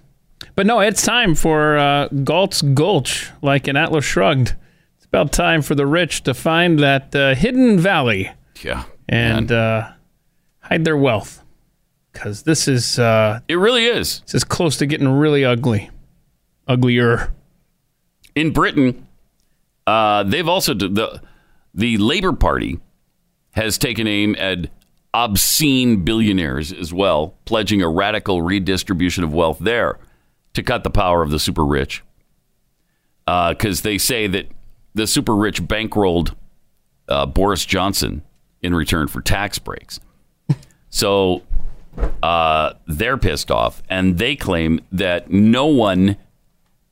But 0.56 0.66
no, 0.66 0.80
it's 0.80 1.02
time 1.02 1.34
for 1.34 1.76
uh, 1.78 2.08
Galt's 2.24 2.62
Gulch, 2.62 3.30
like 3.42 3.68
in 3.68 3.76
Atlas 3.76 4.04
Shrugged. 4.04 4.54
It's 4.96 5.06
about 5.06 5.32
time 5.32 5.62
for 5.62 5.74
the 5.74 5.86
rich 5.86 6.22
to 6.24 6.34
find 6.34 6.78
that 6.80 7.14
uh, 7.14 7.34
hidden 7.34 7.78
valley 7.78 8.30
Yeah. 8.62 8.84
and 9.08 9.52
uh, 9.52 9.90
hide 10.60 10.84
their 10.84 10.96
wealth. 10.96 11.42
Because 12.12 12.42
this 12.42 12.66
is 12.66 12.98
uh, 12.98 13.40
It 13.48 13.54
really 13.56 13.84
is. 13.86 14.20
this 14.26 14.34
is 14.34 14.44
close 14.44 14.76
to 14.78 14.86
getting 14.86 15.08
really 15.08 15.44
ugly, 15.44 15.90
uglier. 16.66 17.32
In 18.34 18.52
Britain, 18.52 19.06
uh, 19.86 20.22
they've 20.24 20.48
also 20.48 20.74
the 20.74 21.20
the 21.74 21.98
Labour 21.98 22.32
Party 22.32 22.80
has 23.52 23.78
taken 23.78 24.06
aim 24.06 24.36
at 24.38 24.70
obscene 25.12 26.04
billionaires 26.04 26.72
as 26.72 26.92
well, 26.92 27.34
pledging 27.44 27.82
a 27.82 27.88
radical 27.88 28.42
redistribution 28.42 29.24
of 29.24 29.32
wealth 29.32 29.58
there 29.58 29.98
to 30.54 30.62
cut 30.62 30.84
the 30.84 30.90
power 30.90 31.22
of 31.22 31.30
the 31.30 31.38
super 31.38 31.64
rich. 31.64 32.02
Because 33.26 33.82
they 33.82 33.98
say 33.98 34.26
that 34.26 34.48
the 34.94 35.06
super 35.06 35.36
rich 35.36 35.62
bankrolled 35.62 36.34
uh, 37.08 37.26
Boris 37.26 37.64
Johnson 37.64 38.22
in 38.62 38.74
return 38.74 39.08
for 39.08 39.20
tax 39.20 39.58
breaks. 39.58 40.00
So 40.92 41.42
uh, 42.20 42.72
they're 42.88 43.16
pissed 43.16 43.52
off, 43.52 43.80
and 43.88 44.18
they 44.18 44.34
claim 44.34 44.80
that 44.90 45.30
no 45.30 45.66
one 45.66 46.16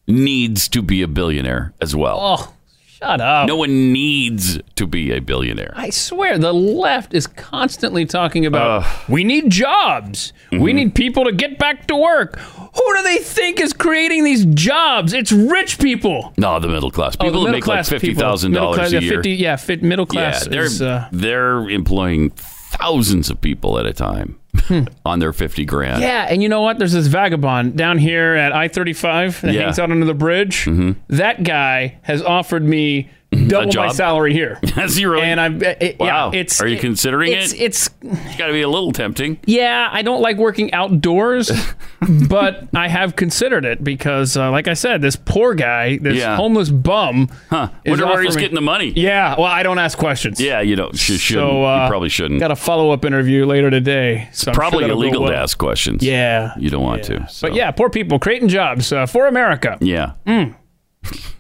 needs 0.07 0.69
to 0.69 0.83
be 0.83 1.03
a 1.03 1.09
billionaire 1.09 1.75
as 1.81 1.97
well. 1.97 2.19
Oh, 2.21 2.55
shut 2.99 3.21
up. 3.21 3.47
No 3.47 3.57
one 3.57 3.93
needs 3.93 4.59
to 4.77 4.87
be 4.87 5.13
a 5.13 5.21
billionaire. 5.21 5.73
I 5.77 5.91
swear, 5.91 6.39
the 6.39 6.53
left 6.53 7.15
is 7.15 7.27
constantly 7.27 8.07
talking 8.07 8.47
about 8.47 8.85
we 9.09 9.25
need 9.25 9.51
jobs. 9.51 10.33
We 10.51 10.73
need 10.73 10.95
people 10.95 11.25
to 11.25 11.33
get 11.33 11.59
back 11.59 11.87
to 11.89 11.97
work. 11.97 12.39
Who 12.39 12.97
do 12.97 13.03
they 13.03 13.19
think 13.19 13.61
is 13.61 13.73
creating 13.73 14.25
these 14.25 14.45
jobs? 14.47 15.13
It's 15.13 15.33
rich 15.33 15.79
people. 15.79 16.33
No, 16.37 16.59
the 16.61 16.69
middle 16.69 16.91
class 16.91 17.17
Oh, 17.21 17.25
people 17.25 17.41
who 17.41 17.47
middle 17.47 17.53
make 17.59 17.67
like 17.67 17.77
class 17.77 17.89
fifty 17.89 18.09
people. 18.09 18.23
thousand 18.23 18.53
Middle 18.53 18.73
dollars 18.73 18.79
class, 18.79 18.91
a 18.93 18.95
yeah, 18.95 19.01
year. 19.01 19.13
50 19.15 19.31
yeah, 19.33 19.57
fit, 19.57 19.83
middle 19.83 20.07
class. 20.07 20.45
yeah, 20.45 20.51
they're 20.51 20.65
is, 20.65 20.83
uh, 20.83 21.09
they're 21.13 21.69
employing 21.71 22.31
thousands 22.31 23.31
of 23.31 23.41
people 23.41 23.79
at 23.79 23.87
a 23.87 23.93
time 23.93 24.39
on 25.05 25.19
their 25.19 25.33
fifty 25.33 25.65
grand. 25.65 25.97
Hmm. 25.97 26.03
yeah, 26.03 26.27
and 26.29 26.43
you 26.43 26.49
know 26.49 26.63
what? 26.63 26.79
There's 26.79 26.93
this 26.93 27.07
vagabond 27.07 27.77
down 27.77 27.99
here 27.99 28.35
at 28.35 28.53
I 28.53 28.69
35 28.69 29.41
that 29.43 29.55
Yeah. 29.55 29.63
hangs 29.63 29.79
out 29.79 29.91
under 29.91 30.07
the 30.07 30.15
bridge. 30.15 30.69
That 31.09 31.43
guy 31.43 31.97
has 32.03 32.23
offered 32.23 32.63
me 32.65 33.11
double 33.49 33.73
my 33.75 33.89
salary 33.89 34.33
here. 34.33 34.59
He 34.89 35.05
really? 35.07 35.23
And 35.23 35.41
I'm, 35.41 35.63
it, 35.63 35.99
Wow. 36.01 36.31
yeah, 36.33 36.41
it's. 36.41 36.61
Are 36.61 36.67
you 36.67 36.79
considering 36.79 37.33
it's, 37.33 37.53
it? 37.53 37.59
It's, 37.61 37.91
It's 38.01 38.37
got 38.37 38.47
to 38.47 38.53
be 38.53 38.63
a 38.63 38.69
little 38.69 38.91
tempting. 38.93 39.39
Yeah, 39.45 39.89
I 39.93 40.03
don't 40.03 40.21
like 40.23 40.37
working 40.39 40.73
outdoors, 40.73 41.51
but 42.29 42.69
I 42.75 42.89
have 42.89 43.17
considered 43.17 43.65
it 43.65 43.85
because, 43.85 44.37
uh, 44.37 44.51
like 44.51 44.67
I 44.67 44.75
said, 44.75 45.03
this 45.03 45.15
poor 45.17 45.55
guy, 45.55 45.99
this 45.99 46.17
Yeah. 46.17 46.37
homeless 46.37 46.71
bum, 46.71 47.29
Huh? 47.51 47.69
is 47.85 47.91
Wonder 47.91 48.07
where 48.07 48.23
he's 48.23 48.35
me- 48.37 48.43
getting 48.43 48.55
the 48.55 48.61
money. 48.61 48.93
Yeah, 48.97 49.35
well, 49.37 49.47
I 49.47 49.63
don't 49.63 49.79
ask 49.79 49.99
questions. 49.99 50.41
Yeah, 50.41 50.61
you 50.61 50.75
don't. 50.77 50.93
You 51.09 51.19
shouldn't. 51.19 51.45
So 51.51 51.65
uh, 51.65 51.83
you 51.85 51.89
probably 51.91 52.09
shouldn't. 52.09 52.41
Got 52.41 52.51
a 52.51 52.57
follow 52.57 52.91
up 52.93 53.05
interview 53.05 53.45
later 53.47 53.71
today. 53.71 54.29
So 54.33 54.51
I'm 54.51 54.55
sure 54.55 54.61
probably 54.61 54.85
illegal 54.89 55.23
well. 55.23 55.33
to 55.33 55.37
ask 55.39 55.59
questions. 55.59 56.03
Yeah, 56.03 56.55
You 56.59 56.71
don't 56.71 56.83
want 56.83 57.05
to. 57.05 57.27
so. 57.29 57.49
but 57.49 57.55
yeah, 57.55 57.71
poor 57.73 57.91
people 57.91 58.19
creating 58.19 58.49
jobs 58.49 58.93
uh, 58.93 59.07
for 59.07 59.27
America. 59.27 59.77
Yeah. 59.81 60.13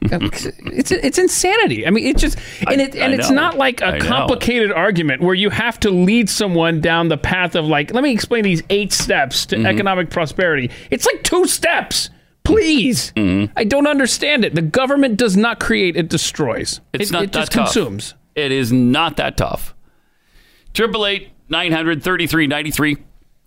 It's 0.03 0.91
it's 0.91 1.19
insanity. 1.19 1.87
I 1.87 1.91
mean, 1.91 2.07
it's 2.07 2.21
just 2.23 2.39
and 2.67 2.81
it 2.81 2.95
and 2.95 3.13
I 3.13 3.17
it's 3.17 3.29
know. 3.31 3.37
not 3.37 3.57
like 3.59 3.83
I 3.83 3.97
a 3.97 3.99
know. 3.99 4.05
complicated 4.07 4.73
argument 4.73 5.23
where 5.23 5.35
you 5.35 5.51
have 5.51 5.79
to 5.81 5.91
lead 5.91 6.31
someone 6.31 6.81
down 6.81 7.09
the 7.09 7.19
path 7.19 7.55
of 7.55 7.67
like, 7.67 7.93
let 7.93 8.03
me 8.03 8.13
explain 8.13 8.45
these 8.45 8.63
eight 8.71 8.93
steps 8.93 9.47
Mm-hmm. 9.47 9.63
to 9.65 9.69
economic 9.69 10.11
prosperity. 10.11 10.71
It's 10.91 11.05
like 11.07 11.23
two 11.25 11.47
steps. 11.47 12.11
Please, 12.45 13.13
Mm-hmm. 13.15 13.53
I 13.59 13.65
don't 13.65 13.87
understand 13.87 14.43
it. 14.45 14.55
The 14.55 14.63
government 14.63 15.19
does 15.19 15.37
not 15.37 15.61
create; 15.61 15.97
it 15.97 16.09
destroys. 16.09 16.81
It's 16.95 17.11
it, 17.11 17.13
not 17.13 17.25
it 17.25 17.33
that 17.33 17.41
just 17.41 17.53
tough. 17.53 17.65
consumes. 17.67 18.15
It 18.35 18.53
is 18.53 18.73
not 18.73 19.17
that 19.19 19.37
tough. 19.37 19.75
Triple 20.73 21.05
eight 21.07 21.29
nine 21.51 21.73
hundred 21.73 22.03
thirty 22.03 22.27
three 22.27 22.47
ninety 22.47 22.71
three. 22.71 22.97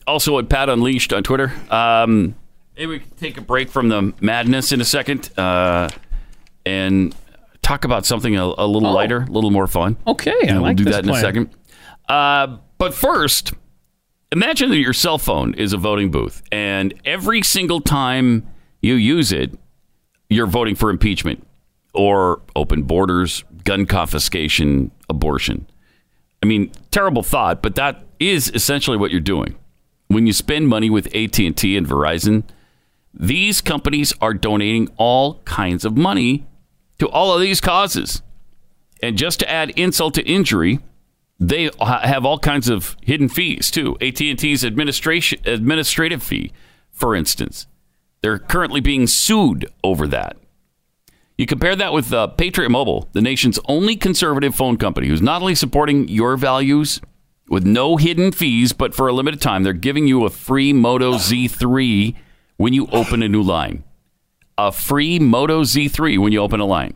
Also 0.06 0.38
at 0.38 0.50
Pat 0.50 0.70
Unleashed 0.70 1.14
on 1.14 1.24
Twitter. 1.24 1.52
Um, 1.72 2.36
maybe 2.82 2.94
we 2.94 3.00
can 3.00 3.12
take 3.12 3.38
a 3.38 3.42
break 3.42 3.70
from 3.70 3.90
the 3.90 4.12
madness 4.22 4.72
in 4.72 4.82
a 4.82 4.86
second 4.86 5.30
uh, 5.38 5.88
and 6.66 7.16
talk 7.62 7.84
about 7.86 8.08
something 8.08 8.36
a, 8.36 8.44
a 8.44 8.66
little 8.66 8.92
lighter, 8.92 9.22
a 9.22 9.32
little 9.32 9.52
more 9.52 9.68
fun. 9.68 9.98
Oh. 10.08 10.14
Okay, 10.14 10.32
I 10.32 10.48
And 10.48 10.62
like 10.64 10.78
we'll 10.78 10.78
do 10.78 10.84
this 10.86 10.96
that 10.96 11.04
in 11.04 11.10
a 11.10 11.14
plan. 11.14 11.22
second. 11.22 11.50
Uh, 12.10 12.58
but 12.80 12.96
first, 12.96 13.54
imagine 14.32 14.70
that 14.72 14.80
your 14.80 14.94
cell 14.94 15.20
phone 15.20 15.54
is 15.54 15.74
a 15.74 15.78
voting 15.78 16.10
booth, 16.10 16.42
and 16.52 16.92
every 17.06 17.44
single 17.44 17.82
time 17.82 18.48
you 18.82 18.96
use 18.96 19.32
it, 19.32 19.52
you're 20.32 20.48
voting 20.48 20.74
for 20.74 20.90
impeachment 20.90 21.46
or 21.94 22.42
open 22.56 22.82
borders, 22.82 23.44
gun 23.64 23.86
confiscation, 23.86 24.90
abortion. 25.08 25.68
I 26.42 26.48
mean, 26.48 26.72
terrible 26.90 27.22
thought, 27.22 27.62
but 27.62 27.76
that 27.76 28.04
is 28.20 28.50
essentially 28.56 28.98
what 28.98 29.12
you're 29.12 29.20
doing. 29.20 29.56
When 30.08 30.26
you 30.26 30.34
spend 30.34 30.68
money 30.68 30.90
with 30.90 31.06
AT&T 31.16 31.78
and 31.78 31.88
Verizon, 31.88 32.44
these 33.14 33.62
companies 33.62 34.14
are 34.22 34.34
donating 34.34 34.90
all 34.98 35.36
kinds 35.44 35.86
of 35.86 35.98
money 35.98 36.46
to 37.00 37.08
all 37.10 37.34
of 37.34 37.42
these 37.42 37.62
causes. 37.62 38.22
And 39.02 39.18
just 39.18 39.40
to 39.40 39.50
add 39.50 39.72
insult 39.72 40.14
to 40.16 40.24
injury, 40.24 40.80
they 41.40 41.70
have 41.82 42.24
all 42.24 42.38
kinds 42.38 42.70
of 42.70 42.96
hidden 43.02 43.28
fees 43.28 43.72
too. 43.72 43.98
AT&T's 44.00 44.64
administration 44.64 45.40
administrative 45.46 46.22
fee, 46.22 46.52
for 46.92 47.16
instance, 47.16 47.68
they're 48.22 48.38
currently 48.38 48.80
being 48.80 49.08
sued 49.08 49.68
over 49.84 50.08
that. 50.08 50.38
You 51.38 51.48
compare 51.48 51.76
that 51.76 51.92
with 51.92 52.14
uh, 52.14 52.28
Patriot 52.28 52.70
Mobile, 52.70 53.10
the 53.14 53.22
nation's 53.22 53.58
only 53.66 53.96
conservative 53.96 54.56
phone 54.56 54.78
company, 54.78 55.08
who's 55.08 55.24
not 55.24 55.42
only 55.42 55.56
supporting 55.56 56.08
your 56.08 56.38
values 56.38 57.02
with 57.50 57.66
no 57.66 57.98
hidden 57.98 58.32
fees, 58.32 58.74
but 58.74 58.94
for 58.94 59.08
a 59.08 59.14
limited 59.14 59.42
time, 59.42 59.64
they're 59.64 59.74
giving 59.74 60.06
you 60.06 60.24
a 60.24 60.30
free 60.30 60.72
Moto 60.72 61.14
Z3 61.14 62.16
when 62.62 62.74
you 62.74 62.88
open 62.92 63.24
a 63.24 63.28
new 63.28 63.42
line. 63.42 63.84
A 64.56 64.72
free 64.72 65.18
Moto 65.18 65.64
Z3 65.64 66.20
when 66.20 66.32
you 66.32 66.40
open 66.40 66.60
a 66.60 66.66
line. 66.66 66.94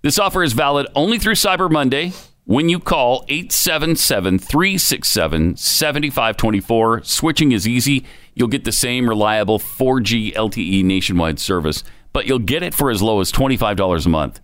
This 0.00 0.18
offer 0.18 0.42
is 0.42 0.54
valid 0.54 0.86
only 0.94 1.18
through 1.18 1.34
Cyber 1.34 1.70
Monday 1.70 2.14
when 2.46 2.70
you 2.70 2.80
call 2.80 3.26
877 3.28 4.38
367 4.38 5.56
7524. 5.56 7.02
Switching 7.02 7.52
is 7.52 7.68
easy. 7.68 8.06
You'll 8.34 8.48
get 8.48 8.64
the 8.64 8.72
same 8.72 9.06
reliable 9.06 9.58
4G 9.58 10.32
LTE 10.32 10.82
nationwide 10.82 11.40
service, 11.40 11.84
but 12.14 12.26
you'll 12.26 12.38
get 12.38 12.62
it 12.62 12.72
for 12.72 12.90
as 12.90 13.02
low 13.02 13.20
as 13.20 13.30
$25 13.30 14.06
a 14.06 14.08
month 14.08 14.40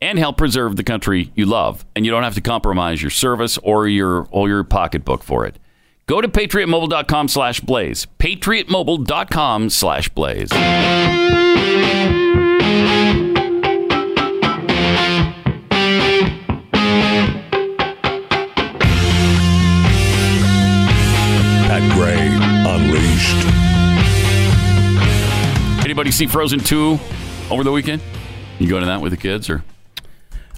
and 0.00 0.18
help 0.18 0.36
preserve 0.36 0.74
the 0.74 0.82
country 0.82 1.30
you 1.36 1.46
love. 1.46 1.86
And 1.94 2.04
you 2.04 2.10
don't 2.10 2.24
have 2.24 2.34
to 2.34 2.40
compromise 2.40 3.00
your 3.00 3.10
service 3.10 3.56
or 3.58 3.86
your 3.86 4.26
or 4.32 4.48
your 4.48 4.64
pocketbook 4.64 5.22
for 5.22 5.46
it. 5.46 5.60
Go 6.06 6.20
to 6.20 6.28
patriotmobile.com 6.28 7.28
slash 7.28 7.60
blaze. 7.60 8.06
Patriotmobile.com 8.18 9.70
slash 9.70 10.10
blaze. 10.10 10.50
Pat 21.70 21.92
Gray 21.94 22.28
Unleashed. 22.70 23.46
Anybody 25.84 26.10
see 26.10 26.26
Frozen 26.26 26.60
2 26.60 26.98
over 27.50 27.64
the 27.64 27.72
weekend? 27.72 28.02
You 28.58 28.68
going 28.68 28.82
to 28.82 28.86
that 28.86 29.00
with 29.00 29.12
the 29.12 29.16
kids 29.16 29.48
or 29.48 29.64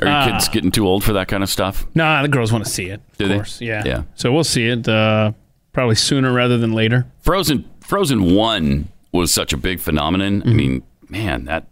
are 0.01 0.07
your 0.07 0.15
Ah. 0.17 0.31
kids 0.31 0.49
getting 0.49 0.71
too 0.71 0.87
old 0.87 1.03
for 1.05 1.13
that 1.15 1.29
kind 1.29 1.43
of 1.43 1.49
stuff? 1.51 1.87
Nah, 1.95 2.23
the 2.23 2.29
girls 2.29 2.53
want 2.53 2.65
to 2.65 2.71
see 2.71 2.87
it. 2.87 3.01
Do 3.19 3.25
of 3.25 3.29
they? 3.31 3.35
course, 3.37 3.61
yeah. 3.61 3.83
Yeah. 3.85 4.03
So 4.15 4.33
we'll 4.33 4.45
see 4.45 4.67
it 4.69 4.89
uh, 4.89 5.33
probably 5.73 5.95
sooner 5.95 6.33
rather 6.33 6.59
than 6.59 6.73
later. 6.73 7.07
Frozen 7.23 7.65
Frozen 7.81 8.35
1 8.35 8.89
was 9.13 9.33
such 9.33 9.53
a 9.53 9.57
big 9.57 9.81
phenomenon. 9.81 10.41
Mm-hmm. 10.41 10.49
I 10.49 10.53
mean, 10.53 10.83
man, 11.09 11.45
that 11.47 11.67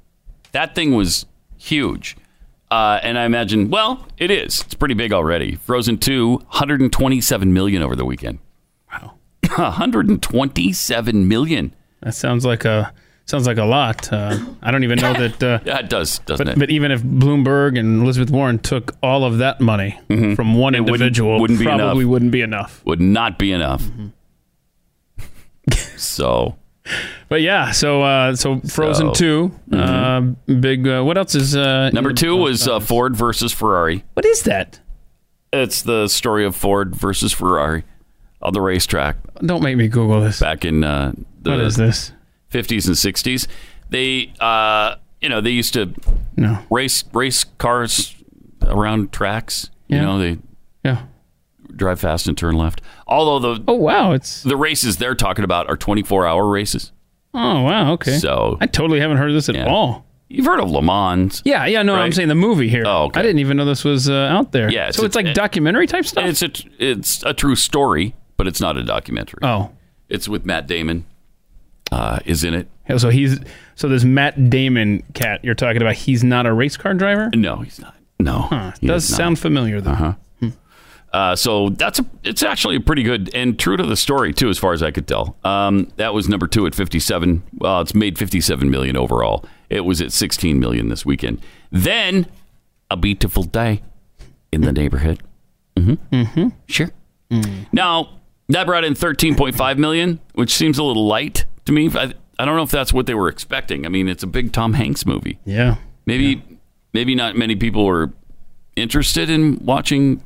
that 0.52 0.74
thing 0.74 0.94
was 0.94 1.26
huge. 1.58 2.16
Uh, 2.70 2.98
and 3.02 3.18
I 3.18 3.24
imagine, 3.24 3.70
well, 3.70 4.06
it 4.16 4.30
is. 4.30 4.60
It's 4.62 4.74
pretty 4.74 4.94
big 4.94 5.12
already. 5.12 5.54
Frozen 5.56 5.98
2, 5.98 6.32
127 6.36 7.52
million 7.52 7.82
over 7.82 7.94
the 7.94 8.04
weekend. 8.04 8.38
Wow. 8.90 9.14
127 9.56 11.28
million. 11.28 11.74
That 12.02 12.14
sounds 12.14 12.44
like 12.44 12.64
a 12.64 12.92
sounds 13.26 13.46
like 13.46 13.58
a 13.58 13.64
lot. 13.64 14.12
Uh, 14.12 14.38
I 14.62 14.70
don't 14.70 14.84
even 14.84 14.98
know 15.00 15.12
that. 15.28 15.42
Uh, 15.42 15.58
Yeah, 15.64 15.78
it 15.78 15.88
does, 15.88 16.18
doesn't 16.20 16.46
but, 16.46 16.52
it? 16.56 16.58
but 16.58 16.70
even 16.70 16.90
if 16.92 17.02
Bloomberg 17.02 17.78
and 17.78 18.02
Elizabeth 18.02 18.30
Warren 18.30 18.58
took 18.58 18.96
all 19.02 19.24
of 19.24 19.38
that 19.38 19.60
money 19.60 19.98
from 20.08 20.54
one 20.54 20.74
Mm-hmm. 20.74 20.86
It 20.86 20.90
wouldn't- 20.90 21.02
individual, 21.02 21.40
wouldn't 21.40 21.58
be 21.58 21.64
probably 21.64 21.84
enough. 22.02 22.10
wouldn't 22.10 22.32
be 22.32 22.40
enough. 22.42 22.84
Would 22.84 23.00
not 23.00 23.38
be 23.38 23.52
enough. 23.52 23.82
Mm-hmm. 23.82 24.08
so, 25.96 26.56
But 27.28 27.40
yeah, 27.40 27.70
so 27.72 28.02
uh, 28.02 28.36
so 28.36 28.60
Frozen 28.60 29.14
So, 29.14 29.48
mm-hmm. 29.70 29.74
two, 29.74 29.76
uh, 29.76 30.20
big. 30.60 30.86
Uh, 30.86 31.02
what 31.02 31.16
else 31.16 31.34
is 31.34 31.56
uh, 31.56 31.90
number 31.90 32.12
two 32.12 32.36
was 32.36 32.68
uh, 32.68 32.78
Ford 32.80 33.16
versus 33.16 33.52
Ferrari. 33.52 34.04
what 34.14 34.26
is 34.26 34.42
that? 34.42 34.80
It's 35.52 35.82
the 35.82 36.08
story 36.08 36.44
of 36.44 36.54
Ford 36.54 36.94
versus 36.94 37.32
Ferrari 37.32 37.84
on 38.42 38.52
the 38.52 38.60
racetrack 38.60 39.16
Don't 39.36 39.62
make 39.62 39.76
me 39.76 39.88
Google 39.88 40.20
this. 40.20 40.40
back 40.40 40.64
in 40.64 40.84
uh, 40.84 41.12
the 41.42 41.50
What 41.52 41.60
is 41.60 41.76
this? 41.76 42.12
50s 42.58 42.86
and 42.86 42.96
60s. 42.96 43.46
They, 43.90 44.32
uh, 44.40 44.96
you 45.20 45.28
know, 45.28 45.40
they 45.40 45.50
used 45.50 45.74
to 45.74 45.92
No. 46.36 46.58
race 46.70 47.04
race 47.12 47.44
cars 47.58 48.14
around 48.62 49.12
tracks. 49.12 49.70
You 49.88 50.00
know, 50.00 50.18
they 50.18 50.38
Yeah. 50.84 51.02
drive 51.76 52.00
fast 52.00 52.26
and 52.26 52.36
turn 52.36 52.56
left. 52.56 52.80
Although 53.06 53.54
the 53.54 53.62
Oh 53.68 53.74
wow, 53.74 54.12
it's 54.12 54.42
the 54.42 54.56
races 54.56 54.96
they're 54.96 55.14
talking 55.14 55.44
about 55.44 55.68
are 55.68 55.76
24 55.76 56.26
hour 56.26 56.48
races. 56.48 56.92
oh 57.34 57.62
wow, 57.62 57.92
okay. 57.92 58.18
So 58.18 58.56
I 58.60 58.66
totally 58.66 59.00
haven't 59.00 59.16
heard 59.18 59.28
of 59.30 59.34
this 59.34 59.48
at 59.48 59.54
Yeah. 59.56 59.66
all. 59.66 60.04
you've 60.28 60.46
heard 60.46 60.58
of 60.58 60.70
Le 60.70 60.82
Mans. 60.82 61.42
Yeah, 61.44 61.66
yeah, 61.66 61.82
no, 61.82 61.94
I'm 61.94 62.10
saying 62.10 62.28
the 62.28 62.34
movie 62.34 62.68
here. 62.68 62.82
Oh, 62.86 63.04
okay. 63.04 63.20
I 63.20 63.22
didn't 63.22 63.38
even 63.40 63.56
know 63.56 63.64
this 63.66 63.84
was 63.84 64.08
uh, 64.08 64.14
out 64.14 64.50
there. 64.52 64.70
Yeah, 64.72 64.86
so 64.90 65.04
it's 65.04 65.14
it's, 65.14 65.16
a- 65.16 65.22
like 65.22 65.34
documentary 65.34 65.86
type 65.86 66.06
stuff. 66.06 66.24
It's 66.24 66.42
a 66.42 66.50
it's 66.78 67.22
a 67.24 67.34
true 67.34 67.54
story, 67.54 68.14
but 68.36 68.46
it's 68.46 68.60
not 68.60 68.76
a 68.76 68.82
documentary. 68.82 69.40
oh, 69.42 69.70
It's 70.08 70.28
with 70.28 70.44
Matt 70.46 70.66
Damon. 70.66 71.04
Uh, 71.94 72.18
is 72.24 72.42
in 72.44 72.54
it? 72.54 72.68
So 72.98 73.08
he's 73.10 73.38
so 73.76 73.88
this 73.88 74.04
Matt 74.04 74.50
Damon 74.50 75.02
cat 75.14 75.44
you're 75.44 75.54
talking 75.54 75.80
about. 75.80 75.94
He's 75.94 76.22
not 76.24 76.46
a 76.46 76.52
race 76.52 76.76
car 76.76 76.92
driver. 76.94 77.30
No, 77.34 77.56
he's 77.58 77.78
not. 77.80 77.94
No, 78.20 78.40
Huh, 78.50 78.72
does 78.82 79.04
is 79.04 79.10
not. 79.10 79.16
sound 79.16 79.38
familiar 79.38 79.80
though. 79.80 79.90
Uh-huh. 79.92 80.14
Uh, 81.12 81.36
so 81.36 81.68
that's 81.70 82.00
a, 82.00 82.06
it's 82.24 82.42
actually 82.42 82.74
a 82.74 82.80
pretty 82.80 83.04
good 83.04 83.30
and 83.34 83.56
true 83.56 83.76
to 83.76 83.84
the 83.86 83.96
story 83.96 84.32
too, 84.32 84.48
as 84.50 84.58
far 84.58 84.72
as 84.72 84.82
I 84.82 84.90
could 84.90 85.06
tell. 85.06 85.36
Um, 85.44 85.86
that 85.94 86.12
was 86.12 86.28
number 86.28 86.48
two 86.48 86.66
at 86.66 86.74
57. 86.74 87.40
Well, 87.58 87.80
it's 87.82 87.94
made 87.94 88.18
57 88.18 88.68
million 88.68 88.96
overall. 88.96 89.44
It 89.70 89.84
was 89.84 90.00
at 90.00 90.10
16 90.10 90.58
million 90.58 90.88
this 90.88 91.06
weekend. 91.06 91.40
Then 91.70 92.26
a 92.90 92.96
beautiful 92.96 93.44
day 93.44 93.82
in 94.50 94.62
the 94.62 94.72
neighborhood. 94.72 95.22
Mm-hmm. 95.76 96.14
Mm-hmm. 96.16 96.48
Sure. 96.66 96.90
Now 97.72 98.08
that 98.48 98.66
brought 98.66 98.82
in 98.84 98.94
13.5 98.94 99.78
million, 99.78 100.18
which 100.34 100.52
seems 100.52 100.78
a 100.78 100.82
little 100.82 101.06
light 101.06 101.44
to 101.66 101.72
me. 101.72 101.90
I, 101.94 102.12
I 102.38 102.44
don't 102.44 102.56
know 102.56 102.62
if 102.62 102.70
that's 102.70 102.92
what 102.92 103.06
they 103.06 103.14
were 103.14 103.28
expecting. 103.28 103.86
I 103.86 103.88
mean, 103.88 104.08
it's 104.08 104.22
a 104.22 104.26
big 104.26 104.52
Tom 104.52 104.74
Hanks 104.74 105.06
movie. 105.06 105.38
Yeah. 105.44 105.76
Maybe 106.06 106.42
maybe 106.92 107.14
not 107.14 107.36
many 107.36 107.56
people 107.56 107.84
were 107.86 108.12
interested 108.76 109.30
in 109.30 109.58
watching 109.64 110.22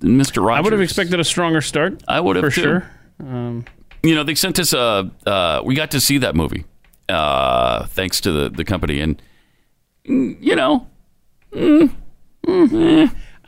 Mr. 0.00 0.44
Rogers. 0.44 0.58
I 0.58 0.60
would 0.62 0.72
have 0.72 0.82
expected 0.82 1.20
a 1.20 1.24
stronger 1.24 1.60
start. 1.60 2.02
I 2.08 2.20
would 2.20 2.36
have 2.36 2.44
for 2.44 2.50
too. 2.50 2.62
sure. 2.62 2.90
Um, 3.20 3.64
You 4.02 4.14
know, 4.14 4.24
they 4.24 4.34
sent 4.34 4.58
us 4.58 4.72
a. 4.72 5.10
Uh, 5.26 5.62
we 5.64 5.74
got 5.74 5.90
to 5.92 6.00
see 6.00 6.18
that 6.18 6.34
movie, 6.36 6.64
uh, 7.08 7.86
thanks 7.86 8.20
to 8.22 8.32
the 8.32 8.48
the 8.50 8.64
company, 8.64 9.00
and 9.00 9.20
mm, 10.08 10.36
you 10.40 10.54
know, 10.56 10.86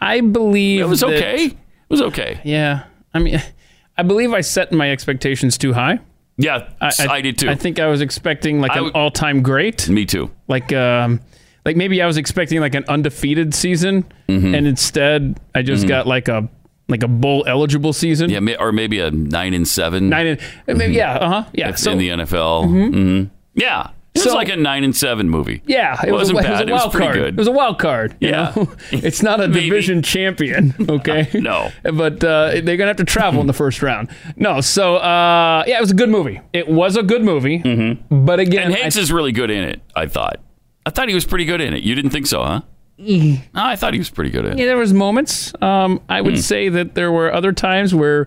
I 0.01 0.21
believe 0.21 0.81
it 0.83 0.89
was 0.89 1.01
that- 1.01 1.11
okay. 1.11 1.45
It 1.47 1.57
was 1.91 2.03
okay. 2.03 2.41
Yeah, 2.45 2.85
I 3.15 3.19
mean, 3.19 3.41
I 3.97 4.03
believe 4.03 4.33
I 4.33 4.43
set 4.43 4.73
my 4.73 4.91
expectations 4.91 5.57
too 5.59 5.73
high. 5.73 6.01
Yeah, 6.39 6.69
I, 6.81 7.21
did 7.21 7.37
too. 7.39 7.51
I 7.51 7.57
think 7.57 7.79
I 7.81 7.89
was 7.89 8.01
expecting 8.01 8.61
like 8.61 8.71
I 8.71 8.79
an 8.79 8.91
all-time 8.95 9.43
great. 9.43 9.89
Me 9.89 10.07
too. 10.07 10.31
Like, 10.47 10.73
um, 10.73 11.21
like 11.65 11.77
maybe 11.77 12.01
I 12.01 12.07
was 12.07 12.17
expecting 12.17 12.61
like 12.61 12.75
an 12.77 12.85
undefeated 12.89 13.55
season, 13.55 14.05
Mm-hmm. 14.29 14.55
and 14.55 14.67
instead 14.67 15.41
I 15.55 15.63
just 15.63 15.89
got 15.89 16.07
like 16.07 16.29
a 16.29 16.49
like 16.89 17.03
a 17.03 17.09
bowl 17.09 17.45
eligible 17.47 17.93
season. 17.93 18.31
Yeah, 18.31 18.41
may- 18.41 18.57
or 18.57 18.73
maybe 18.73 19.01
a 19.01 19.11
nine 19.11 19.53
and 19.53 19.67
seven. 19.67 20.09
Nine 20.09 20.39
and 20.67 20.79
maybe, 20.79 20.95
yeah, 20.95 21.15
uh 21.19 21.29
huh, 21.29 21.45
yeah. 21.53 21.75
So 21.75 21.91
in 21.93 21.99
the 21.99 22.09
NFL. 22.11 22.67
hmm 22.69 23.25
Yeah, 23.55 23.91
it 24.21 24.25
was 24.27 24.33
So- 24.33 24.35
like 24.35 24.49
a 24.49 24.57
nine 24.57 24.85
and 24.85 24.95
seven 24.95 25.29
movie. 25.31 25.63
yeah, 25.67 26.01
it, 26.07 26.13
was, 26.13 26.31
a, 26.31 26.35
wasn't 26.35 26.69
it 26.69 26.73
was 26.73 26.83
a 26.83 26.85
wild 26.85 26.93
pretty 26.93 27.07
card. 27.07 27.19
good. 27.19 27.35
It 27.35 27.39
was 27.39 27.49
a 27.49 27.53
wild 27.53 27.79
card. 27.79 28.17
you 28.21 28.29
Yeah. 28.31 28.53
know? 28.57 28.71
it's 28.93 29.23
not 29.23 29.41
a 29.41 29.49
division 29.61 30.03
champion. 30.03 30.75
Okay, 30.89 31.29
No. 31.35 31.71
but 31.83 32.23
uh, 32.25 32.61
they're 32.63 32.77
gonna 32.77 32.89
have 32.89 32.97
to 32.97 33.05
travel 33.05 33.41
in 33.41 33.47
the 33.47 33.53
first 33.53 33.83
round. 33.83 34.09
No, 34.37 34.61
so 34.61 34.97
uh, 34.97 35.65
yeah, 35.67 35.79
it 35.79 35.81
was 35.81 35.91
a 35.91 35.95
good 35.95 36.09
movie. 36.09 36.41
It 36.53 36.69
was 36.69 36.97
a 36.97 37.03
good 37.03 37.23
movie, 37.23 37.59
mm-hmm. 37.61 38.25
but 38.25 38.41
again, 38.41 38.65
And 38.67 38.75
I- 38.75 38.79
Hanks 38.79 38.97
is 38.97 39.13
really 39.13 39.33
good 39.33 39.51
in 39.51 39.65
it. 39.65 39.81
I 39.95 40.07
thought. 40.07 40.41
I 40.87 40.91
thought 40.91 41.09
he 41.09 41.15
was 41.15 41.25
pretty 41.27 41.45
good 41.45 41.61
in 41.61 41.75
it. 41.75 41.83
You 41.83 41.95
didn't 41.95 42.11
think 42.13 42.27
so, 42.27 42.43
huh? 42.43 42.61
Mm. 42.99 43.41
No, 43.55 43.65
I 43.65 43.77
thought 43.77 43.93
he 43.93 43.99
was 44.01 44.11
pretty 44.11 44.31
good 44.31 44.45
in 44.45 44.53
it. 44.53 44.59
Yeah, 44.59 44.67
there 44.67 44.77
was 44.77 44.93
moments. 44.93 45.53
Um, 45.63 46.01
I 46.09 46.21
would 46.21 46.39
say 46.43 46.69
that 46.71 46.95
there 46.95 47.13
were 47.13 47.33
other 47.33 47.53
times 47.53 47.95
where 47.95 48.27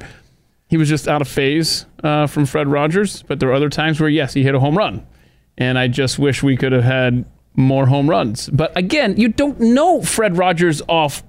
he 0.70 0.78
was 0.78 0.88
just 0.88 1.08
out 1.10 1.22
of 1.22 1.28
phase 1.28 1.86
uh, 2.04 2.28
from 2.28 2.46
Fred 2.46 2.68
Rogers, 2.70 3.24
but 3.24 3.40
there 3.42 3.50
were 3.50 3.56
other 3.56 3.70
times 3.70 4.00
where 4.00 4.10
yes, 4.10 4.34
he 4.34 4.44
hit 4.44 4.56
a 4.56 4.60
home 4.60 4.78
run, 4.78 5.06
and 5.62 5.78
I 5.78 5.88
just 5.88 6.18
wish 6.18 6.42
we 6.42 6.58
could 6.58 6.72
have 6.72 6.84
had 6.84 7.24
more 7.56 7.86
home 7.86 8.10
runs. 8.10 8.50
But 8.50 8.76
again, 8.76 9.16
you 9.18 9.28
don't 9.30 9.60
know 9.60 10.02
Fred 10.02 10.38
Rogers 10.38 10.82
off 10.90 11.24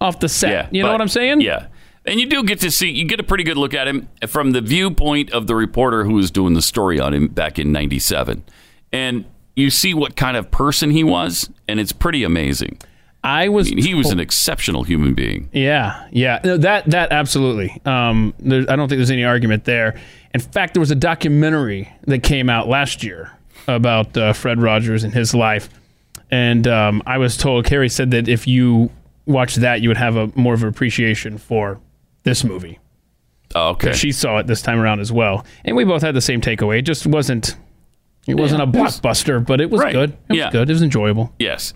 off 0.00 0.18
the 0.18 0.28
set. 0.28 0.50
Yeah, 0.50 0.68
you 0.72 0.82
know 0.82 0.88
but- 0.88 0.92
what 0.94 1.00
I'm 1.02 1.08
saying? 1.08 1.40
Yeah. 1.42 1.66
And 2.06 2.18
you 2.18 2.24
do 2.26 2.42
get 2.42 2.60
to 2.60 2.70
see, 2.70 2.90
you 2.90 3.04
get 3.04 3.20
a 3.20 3.22
pretty 3.22 3.44
good 3.44 3.58
look 3.58 3.74
at 3.74 3.86
him 3.86 4.08
from 4.26 4.52
the 4.52 4.62
viewpoint 4.62 5.30
of 5.32 5.46
the 5.46 5.54
reporter 5.54 6.04
who 6.04 6.14
was 6.14 6.30
doing 6.30 6.54
the 6.54 6.62
story 6.62 6.98
on 6.98 7.12
him 7.12 7.28
back 7.28 7.58
in 7.58 7.72
97. 7.72 8.42
And 8.90 9.26
you 9.54 9.68
see 9.68 9.92
what 9.92 10.16
kind 10.16 10.38
of 10.38 10.50
person 10.50 10.90
he 10.90 11.04
was, 11.04 11.50
and 11.68 11.78
it's 11.78 11.92
pretty 11.92 12.24
amazing. 12.24 12.78
I 13.22 13.50
was. 13.50 13.70
I 13.70 13.74
mean, 13.74 13.84
he 13.84 13.92
was 13.92 14.10
an 14.10 14.18
exceptional 14.18 14.82
human 14.82 15.12
being. 15.12 15.50
Yeah, 15.52 16.08
yeah, 16.10 16.40
No, 16.42 16.56
that 16.56 16.86
that 16.86 17.12
absolutely. 17.12 17.78
Um, 17.84 18.32
there, 18.38 18.62
I 18.66 18.76
don't 18.76 18.88
think 18.88 18.98
there's 18.98 19.10
any 19.10 19.24
argument 19.24 19.66
there. 19.66 20.00
In 20.32 20.40
fact, 20.40 20.72
there 20.72 20.80
was 20.80 20.90
a 20.90 20.94
documentary 20.96 21.92
that 22.06 22.22
came 22.22 22.48
out 22.48 22.66
last 22.66 23.02
year 23.04 23.30
about 23.68 24.16
uh, 24.16 24.32
Fred 24.32 24.60
Rogers 24.60 25.04
and 25.04 25.12
his 25.12 25.34
life, 25.34 25.68
and 26.30 26.66
um, 26.68 27.02
I 27.06 27.18
was 27.18 27.36
told 27.36 27.64
Carrie 27.64 27.88
said 27.88 28.10
that 28.12 28.28
if 28.28 28.46
you 28.46 28.90
watched 29.26 29.60
that, 29.60 29.80
you 29.80 29.88
would 29.88 29.96
have 29.96 30.16
a 30.16 30.30
more 30.34 30.54
of 30.54 30.62
an 30.62 30.68
appreciation 30.68 31.38
for 31.38 31.80
this 32.22 32.44
movie. 32.44 32.78
Oh, 33.54 33.70
okay. 33.70 33.92
She 33.92 34.12
saw 34.12 34.38
it 34.38 34.46
this 34.46 34.62
time 34.62 34.78
around 34.78 35.00
as 35.00 35.10
well, 35.10 35.44
and 35.64 35.76
we 35.76 35.84
both 35.84 36.02
had 36.02 36.14
the 36.14 36.20
same 36.20 36.40
takeaway. 36.40 36.78
It 36.78 36.82
just 36.82 37.06
wasn't. 37.06 37.56
It 38.26 38.34
wasn't 38.34 38.60
Yeah, 38.60 38.66
a 38.66 38.68
it 38.68 38.76
was- 38.84 39.00
blockbuster, 39.00 39.44
but 39.44 39.60
it 39.60 39.70
was 39.70 39.80
Right. 39.80 39.92
good. 39.92 40.10
It 40.10 40.18
was 40.28 40.38
Yeah. 40.38 40.50
good. 40.50 40.68
It 40.70 40.72
was 40.72 40.82
enjoyable. 40.82 41.32
Yes. 41.38 41.72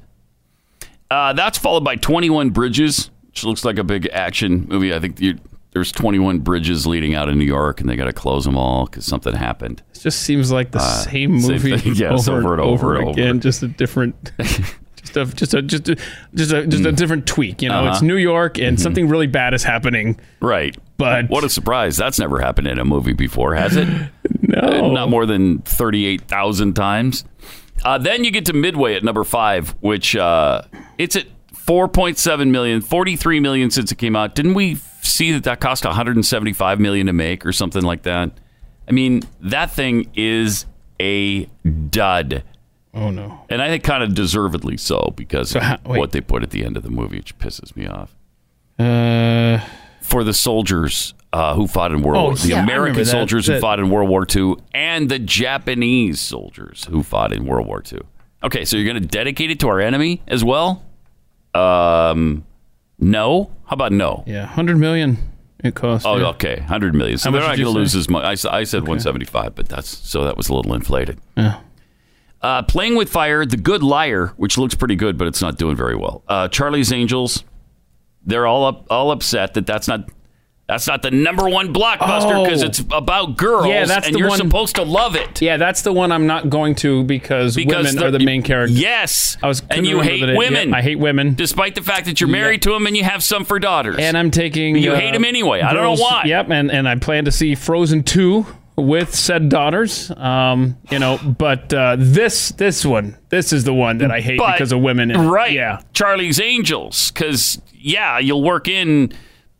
Uh, 1.11 1.32
that's 1.32 1.59
followed 1.59 1.85
by 1.85 1.97
21 1.97 2.51
Bridges, 2.51 3.11
which 3.26 3.45
looks 3.45 3.64
like 3.64 3.78
a 3.78 3.85
big 3.85 4.09
action 4.12 4.66
movie. 4.68 4.95
I 4.95 5.01
think 5.01 5.20
you, 5.20 5.39
there's 5.75 5.93
21 5.93 6.39
bridges 6.39 6.87
leading 6.87 7.14
out 7.14 7.29
of 7.29 7.37
New 7.37 7.45
York, 7.45 7.81
and 7.81 7.91
they 7.91 7.97
got 7.97 8.05
to 8.05 8.12
close 8.12 8.45
them 8.45 8.57
all 8.57 8.87
because 8.87 9.05
something 9.05 9.35
happened. 9.35 9.83
It 9.95 10.01
just 10.01 10.20
seems 10.22 10.51
like 10.51 10.70
the 10.70 10.79
same 10.79 11.37
Uh, 11.37 11.41
same 11.41 11.53
movie 11.53 11.77
thing. 11.79 11.95
Yes, 11.97 12.29
over, 12.29 12.39
over 12.41 12.53
and 12.55 12.62
over, 12.62 12.97
over 12.97 13.01
and 13.01 13.09
again, 13.11 13.31
over. 13.31 13.39
just 13.41 13.62
a 13.62 13.68
different, 13.68 14.31
just 14.39 15.16
a 15.16 15.25
just 15.27 15.53
a 15.55 15.62
just 15.62 15.89
a 15.89 15.97
just 16.35 16.53
a, 16.53 16.66
just 16.66 16.85
a 16.85 16.93
different 16.93 17.27
tweak. 17.27 17.61
You 17.61 17.68
know, 17.70 17.81
Uh-huh. 17.81 17.91
it's 17.93 18.03
New 18.03 18.16
York 18.16 18.59
and 18.59 18.81
something 18.81 19.09
really 19.09 19.27
bad 19.27 19.53
is 19.53 19.62
happening. 19.64 20.18
Right. 20.41 20.77
But 20.97 21.29
What 21.29 21.43
a 21.45 21.49
surprise. 21.49 21.97
That's 21.97 22.18
never 22.20 22.39
happened 22.41 22.68
in 22.68 22.79
a 22.79 22.85
movie 22.85 23.12
before, 23.12 23.55
has 23.57 23.77
it? 23.77 23.89
no, 24.43 24.93
Not 24.93 25.11
more 25.11 25.27
than 25.27 25.59
38,000 25.62 26.75
times. 26.75 27.25
Uh, 27.85 27.99
then 27.99 28.22
you 28.25 28.31
get 28.31 28.45
to 28.47 28.53
Midway 28.53 28.95
at 28.95 29.03
number 29.03 29.25
five, 29.25 29.70
which 29.81 30.14
uh, 30.14 30.62
it's 30.99 31.16
at 31.16 31.27
4.7 31.66 32.51
million, 32.51 32.81
43 32.81 33.41
million 33.41 33.70
since 33.70 33.91
it 33.91 33.97
came 33.99 34.14
out. 34.14 34.35
Didn't 34.37 34.55
we 34.55 34.77
see 35.05 35.33
that 35.33 35.45
that 35.45 35.61
cost 35.61 35.85
175 35.85 36.81
million 36.81 37.07
to 37.07 37.13
make 37.13 37.45
or 37.47 37.53
something 37.53 37.83
like 37.83 38.03
that? 38.03 38.31
I 38.89 38.93
mean, 38.93 39.23
that 39.41 39.71
thing 39.71 40.11
is 40.15 40.67
a 41.01 41.45
dud. 41.91 42.43
Oh 42.93 43.11
no. 43.11 43.45
And 43.49 43.61
I 43.63 43.69
think 43.69 43.83
kind 43.85 44.03
of 44.05 44.15
deservedly 44.15 44.77
so 44.77 45.13
because 45.17 45.51
So 45.51 45.61
of 45.61 45.81
what 45.87 46.13
they 46.13 46.21
put 46.21 46.43
at 46.43 46.51
the 46.51 46.65
end 46.65 46.77
of 46.77 46.83
the 46.83 46.91
movie, 46.91 47.17
which 47.17 47.37
pisses 47.39 47.75
me 47.77 47.87
off. 47.87 48.15
Uh, 48.79 49.65
For 50.01 50.23
the 50.25 50.33
soldiers 50.35 51.15
uh, 51.33 51.55
who 51.55 51.67
fought 51.67 51.93
in 51.93 52.03
World 52.03 52.17
Oh, 52.19 52.25
War, 52.27 52.35
the 52.37 52.49
yeah, 52.49 52.63
American 52.63 52.99
that- 52.99 53.07
soldiers 53.07 53.47
who 53.47 53.59
fought 53.59 53.81
in 53.81 53.91
World 53.91 54.09
War 54.09 54.25
II, 54.33 54.55
and 54.75 55.09
the 55.11 55.19
Japanese 55.19 56.21
soldiers 56.21 56.85
who 56.91 57.03
fought 57.03 57.33
in 57.33 57.47
World 57.47 57.67
War 57.67 57.83
II. 57.91 58.01
Okay, 58.45 58.65
so 58.65 58.77
you're 58.77 58.87
going 58.93 59.03
to 59.03 59.09
dedicate 59.09 59.51
it 59.51 59.59
to 59.61 59.69
our 59.69 59.81
enemy 59.81 60.23
as 60.29 60.45
well? 60.45 60.85
Um, 61.55 62.45
no. 63.05 63.51
How 63.67 63.75
about 63.75 63.93
no? 63.93 64.25
yeah, 64.27 64.47
hundred 64.47 64.79
million 64.79 65.19
it 65.65 65.75
costs. 65.75 66.07
Oh, 66.07 66.17
yeah. 66.17 66.27
okay, 66.29 66.61
hundred 66.61 66.95
million. 66.95 67.19
So 67.19 67.31
How 67.31 67.33
they're 67.39 67.49
not 67.49 67.57
going 67.57 67.67
to 67.67 67.71
lose 67.71 67.95
as 67.95 68.09
much. 68.09 68.25
I, 68.25 68.59
I 68.59 68.65
said 68.65 68.83
175, 68.83 69.55
but 69.55 69.69
that's 69.69 69.89
so 69.89 70.25
that 70.25 70.37
was 70.37 70.49
a 70.49 70.55
little 70.55 70.75
inflated. 70.75 71.19
Yeah. 71.37 71.61
Uh, 72.43 72.63
Playing 72.63 72.95
with 72.97 73.09
Fire, 73.09 73.47
The 73.47 73.57
Good 73.57 73.83
Liar, 73.83 74.35
which 74.37 74.59
looks 74.59 74.75
pretty 74.75 74.97
good, 74.97 75.17
but 75.17 75.27
it's 75.27 75.41
not 75.41 75.57
doing 75.57 75.77
very 75.77 75.97
well. 75.97 76.23
Uh, 76.29 76.47
Charlie's 76.49 76.93
Angels, 76.93 77.43
they're 78.27 78.47
all 78.47 78.67
up, 78.67 78.87
all 78.91 79.11
upset 79.11 79.55
that 79.55 79.67
that's 79.67 79.89
not 79.89 80.11
that's 80.67 80.87
not 80.87 81.03
the 81.03 81.11
number 81.11 81.49
one 81.49 81.75
blockbuster 81.75 82.43
because 82.45 82.62
Oh. 82.62 82.67
it's 82.67 82.79
about 82.79 83.37
girls, 83.37 83.67
Yeah, 83.67 83.85
that's 83.85 84.07
and 84.07 84.15
the 84.15 84.19
you're 84.21 84.29
one- 84.29 84.39
supposed 84.39 84.77
to 84.77 84.83
love 84.83 85.15
it. 85.15 85.43
Yeah, 85.43 85.57
that's 85.59 85.83
the 85.83 85.93
one 85.93 86.11
I'm 86.11 86.27
not 86.27 86.49
going 86.49 86.75
to 86.77 87.05
because, 87.05 87.55
Because 87.55 87.93
women 87.95 88.03
are 88.03 88.11
the 88.11 88.25
main 88.25 88.43
character. 88.43 88.73
Yes, 88.75 89.37
I 89.43 89.49
was 89.49 89.62
and 89.71 89.87
you 89.87 90.01
hate 90.01 90.25
the 90.25 90.35
women. 90.37 90.71
Yeah, 90.71 90.77
I 90.77 90.83
hate 90.83 90.99
women, 90.99 91.35
despite 91.35 91.75
the 91.75 91.83
fact 91.83 92.07
that 92.07 92.21
you're 92.21 92.31
married 92.31 92.62
to 92.62 92.71
them 92.71 92.87
and 92.87 92.97
you 92.97 93.05
have 93.05 93.23
some 93.23 93.45
for 93.45 93.59
daughters. 93.59 93.97
and 93.99 94.17
I'm 94.17 94.31
taking. 94.31 94.77
You 94.77 94.93
uh, 94.93 95.12
them 95.12 95.25
anyway. 95.25 95.61
I 95.61 95.73
don't 95.75 95.83
know 95.83 96.03
why. 96.03 96.23
Yep, 96.27 96.51
and 96.51 96.71
and 96.71 96.89
I 96.89 96.97
plan 96.97 97.27
to 97.27 97.31
see 97.33 97.55
Frozen 97.55 98.05
two 98.05 98.47
with 98.77 99.15
said 99.15 99.49
daughters. 99.51 100.11
Um, 100.17 100.77
you 100.91 100.99
know, 100.99 101.19
but 101.19 101.73
uh, 101.75 101.97
this 101.99 102.51
this 102.53 102.85
one, 102.87 103.17
this 103.29 103.53
is 103.53 103.65
the 103.65 103.75
one 103.75 103.99
that 103.99 104.11
I 104.11 104.21
hate 104.21 104.39
But- 104.39 104.53
because 104.55 104.73
of 104.73 104.81
women. 104.81 105.11
right? 105.12 105.53
Yeah. 105.53 105.81
Charlie's 105.93 106.41
Angels, 106.41 107.11
because 107.11 107.61
yeah, 107.75 108.19
you'll 108.19 108.43
work 108.43 108.67
in 108.67 109.12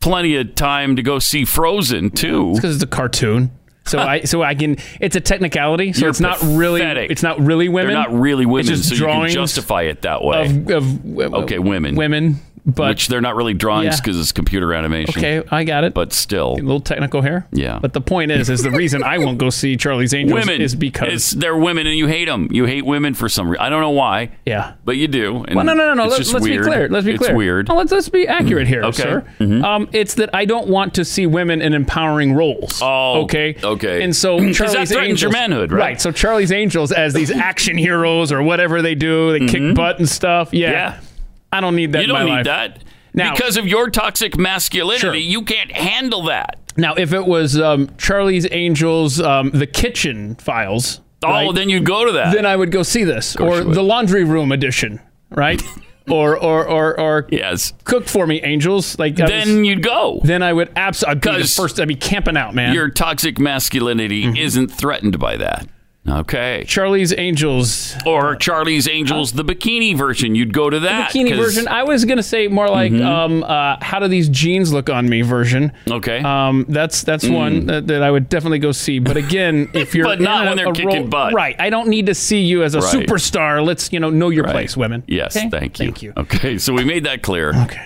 plenty 0.05 0.37
of 0.37 0.55
time 0.55 0.97
to 0.97 1.03
go 1.03 1.19
see 1.19 1.45
Frozen 1.45 2.11
too. 2.11 2.55
Because 2.55 2.75
it's 2.77 2.85
a 2.85 2.87
cartoon. 2.87 3.51
So 3.87 3.99
I 3.99 4.23
so 4.23 4.43
I 4.43 4.55
can. 4.55 4.77
It's 5.01 5.17
a 5.17 5.21
technicality. 5.21 5.93
So 5.93 6.03
You're 6.03 6.11
it's 6.11 6.21
not 6.21 6.39
really. 6.43 6.81
pathetic. 6.81 7.11
It's 7.11 7.23
not 7.23 7.39
really 7.41 7.69
women. 7.69 7.93
They're 7.93 8.03
not 8.03 8.19
really 8.19 8.47
women, 8.47 8.61
It's 8.73 8.87
just 8.87 8.89
so 8.91 8.95
you 8.95 9.01
can 9.03 9.09
drawings 9.11 9.35
justify 9.35 9.83
it 9.83 10.03
that 10.03 10.23
way. 10.25 10.47
of, 10.73 11.19
of 11.19 11.35
okay, 11.35 11.59
women. 11.59 11.97
women. 11.97 12.37
But 12.67 12.89
which 12.91 13.09
they're 13.09 13.21
not 13.21 13.37
really 13.37 13.53
drawings 13.53 13.85
Yeah. 13.97 13.97
because 14.03 14.19
it's 14.19 14.33
computer 14.33 14.73
animation. 14.73 15.21
okay, 15.21 15.47
I 15.51 15.65
got 15.65 15.85
it. 15.85 15.93
But 15.93 16.15
still, 16.15 16.53
a 16.55 16.63
little 16.63 16.81
technical 16.81 17.21
here. 17.21 17.47
Yeah. 17.53 17.79
But 17.79 17.93
the 17.93 18.01
point 18.01 18.31
is, 18.31 18.49
is 18.49 18.63
the 18.63 18.71
reason 18.71 19.03
I 19.03 19.19
won't 19.19 19.37
go 19.37 19.51
see 19.51 19.77
Charlie's 19.77 20.15
Angels 20.15 20.41
women 20.47 20.63
is 20.63 20.75
because 20.75 21.13
it's, 21.13 21.31
they're 21.33 21.57
women 21.57 21.87
and 21.87 21.97
you 21.99 22.07
hate 22.07 22.25
them. 22.25 22.49
You 22.51 22.65
hate 22.65 22.87
women 22.87 23.13
for 23.13 23.29
some 23.29 23.49
reason. 23.51 23.63
I 23.63 23.69
don't 23.69 23.83
know 23.83 23.91
why. 23.91 24.31
Yeah. 24.47 24.75
But 24.85 24.97
you 24.97 25.09
do. 25.09 25.45
and 25.45 25.57
Well, 25.57 25.65
no, 25.67 25.75
no, 25.75 25.89
no, 25.89 25.95
no. 25.95 26.07
Let, 26.09 26.21
let's 26.21 26.33
weird. 26.43 26.65
be 26.65 26.71
clear. 26.71 26.89
Let's 26.89 27.05
be 27.05 27.11
clear. 27.11 27.15
it's 27.17 27.27
clear. 27.27 27.37
weird. 27.37 27.69
No, 27.69 27.75
let's 27.77 27.93
let's 27.93 28.09
be 28.09 28.27
accurate 28.27 28.67
here, 28.67 28.83
Okay. 28.85 29.03
sir. 29.03 29.25
Mhm. 29.41 29.63
Um, 29.63 29.89
it's 29.93 30.15
that 30.15 30.31
I 30.35 30.47
don't 30.47 30.69
want 30.69 30.95
to 30.95 31.05
see 31.05 31.27
women 31.27 31.61
in 31.61 31.75
empowering 31.75 32.33
roles. 32.33 32.81
Oh, 32.83 33.25
okay, 33.25 33.57
okay. 33.63 34.03
And 34.03 34.17
so 34.17 34.37
that 34.41 34.55
Charlie's 34.55 34.73
threatens 34.91 34.97
Angels, 34.97 35.23
your 35.23 35.33
manhood, 35.33 35.71
right? 35.71 35.79
Right. 35.81 36.01
So 36.01 36.13
Charlie's 36.13 36.51
Angels 36.51 36.93
as 36.93 37.13
these 37.13 37.31
action 37.51 37.77
heroes 37.77 38.33
or 38.33 38.43
whatever 38.43 38.81
they 38.81 38.95
do, 38.95 39.39
they 39.39 39.47
kick 39.47 39.75
butt 39.75 39.99
and 39.99 40.09
stuff. 40.09 40.55
Yeah. 40.55 40.93
Mm-hmm. 40.93 41.01
Yeah. 41.05 41.09
I 41.55 41.61
don't 41.61 41.77
need 41.77 41.93
that. 41.93 42.01
you 42.01 42.05
in 42.05 42.13
my 42.13 42.19
don't 42.21 42.29
need 42.29 42.35
life. 42.37 42.45
that. 42.47 42.85
Now- 43.15 43.33
because 43.33 43.57
of 43.57 43.67
your 43.67 43.91
toxic 43.91 44.37
masculinity, 44.37 45.01
Sure. 45.01 45.15
you 45.15 45.43
can't 45.43 45.71
handle 45.73 46.23
that. 46.25 46.59
Now, 46.77 46.95
if 46.95 47.13
it 47.13 47.25
was 47.25 47.59
um, 47.61 47.89
Charlie's 47.99 48.47
Angels, 48.51 49.21
um, 49.21 49.51
the 49.51 49.67
Kitchen 49.69 50.35
Files. 50.35 51.01
Oh, 51.23 51.29
right, 51.31 51.55
then 51.55 51.69
you'd 51.69 51.87
go 51.87 52.05
to 52.05 52.13
that. 52.13 52.35
then 52.35 52.45
I 52.45 52.57
would 52.57 52.71
go 52.73 52.83
see 52.83 53.05
this, 53.05 53.37
or 53.37 53.63
the 53.63 53.83
Laundry 53.83 54.25
Room 54.25 54.51
edition, 54.53 55.01
right? 55.31 55.63
or 56.11 56.37
or 56.37 56.67
or 56.69 57.01
or 57.01 57.27
yes. 57.31 57.73
cook 57.85 58.07
for 58.09 58.27
me, 58.27 58.43
angels. 58.43 58.99
Like 58.99 59.15
Then 59.17 59.29
was- 59.61 59.67
you'd 59.69 59.83
go. 59.83 60.21
then 60.25 60.43
I 60.43 60.53
would 60.53 60.71
absolutely 60.77 61.21
be 61.21 61.33
the 61.37 61.39
'Cause 61.45 61.57
first. 61.57 61.81
I'd 61.81 61.89
be 61.89 61.95
camping 61.95 62.37
out, 62.37 62.55
man. 62.55 62.75
Your 62.75 62.91
toxic 62.91 63.39
masculinity 63.39 64.25
Mm-hmm. 64.25 64.37
isn't 64.37 64.69
threatened 64.69 65.19
by 65.19 65.37
that. 65.39 65.67
Okay. 66.07 66.65
Charlie's 66.67 67.15
Angels 67.17 67.97
Or 68.05 68.37
Charlie's 68.37 68.87
Angels, 68.87 69.33
the 69.33 69.43
bikini 69.45 69.97
version. 69.97 70.35
You'd 70.35 70.53
go 70.53 70.69
to 70.69 70.81
that. 70.81 71.11
bikini 71.13 71.31
'cause- 71.31 71.39
version. 71.39 71.67
I 71.69 71.83
was 71.85 72.05
gonna 72.05 72.23
say 72.23 72.47
more 72.47 72.69
like 72.69 72.93
Mhm. 72.93 73.05
um, 73.05 73.43
uh, 73.43 73.77
how 73.81 74.01
do 74.01 74.09
these 74.09 74.29
jeans 74.29 74.71
look 74.73 74.91
on 74.91 75.09
me 75.09 75.23
version. 75.23 75.73
Okay. 75.91 76.19
Um, 76.21 76.67
that's 76.69 77.03
that's 77.03 77.25
Mm. 77.25 77.33
one 77.35 77.67
that, 77.67 77.87
that 77.87 78.03
I 78.03 78.11
would 78.11 78.29
definitely 78.29 78.59
go 78.59 78.71
see. 78.73 78.99
But 78.99 79.17
again, 79.17 79.69
if 79.75 79.95
you're 79.95 80.05
But 80.05 80.21
not 80.21 80.45
a- 80.45 80.49
when 80.51 80.57
they're 80.59 80.69
a 80.69 80.73
kicking 80.73 80.89
role- 80.89 81.07
butt. 81.09 81.33
right? 81.33 81.57
I 81.59 81.71
don't 81.71 81.89
need 81.89 82.05
to 82.07 82.15
see 82.15 82.41
you 82.43 82.63
as 82.65 82.75
a 82.75 82.81
Right. 82.81 82.95
superstar. 82.95 83.65
Let's 83.65 83.91
you 83.93 83.99
know 83.99 84.11
know 84.11 84.29
your 84.29 84.45
place, 84.45 84.77
women. 84.77 85.05
Yes, 85.09 85.35
Okay? 85.37 85.49
thank 85.49 85.79
you. 85.81 85.87
Thank 85.87 86.03
you. 86.03 86.13
Okay, 86.19 86.59
so 86.59 86.75
we 86.75 86.85
made 86.85 87.05
that 87.05 87.23
clear. 87.23 87.55
Okay. 87.65 87.81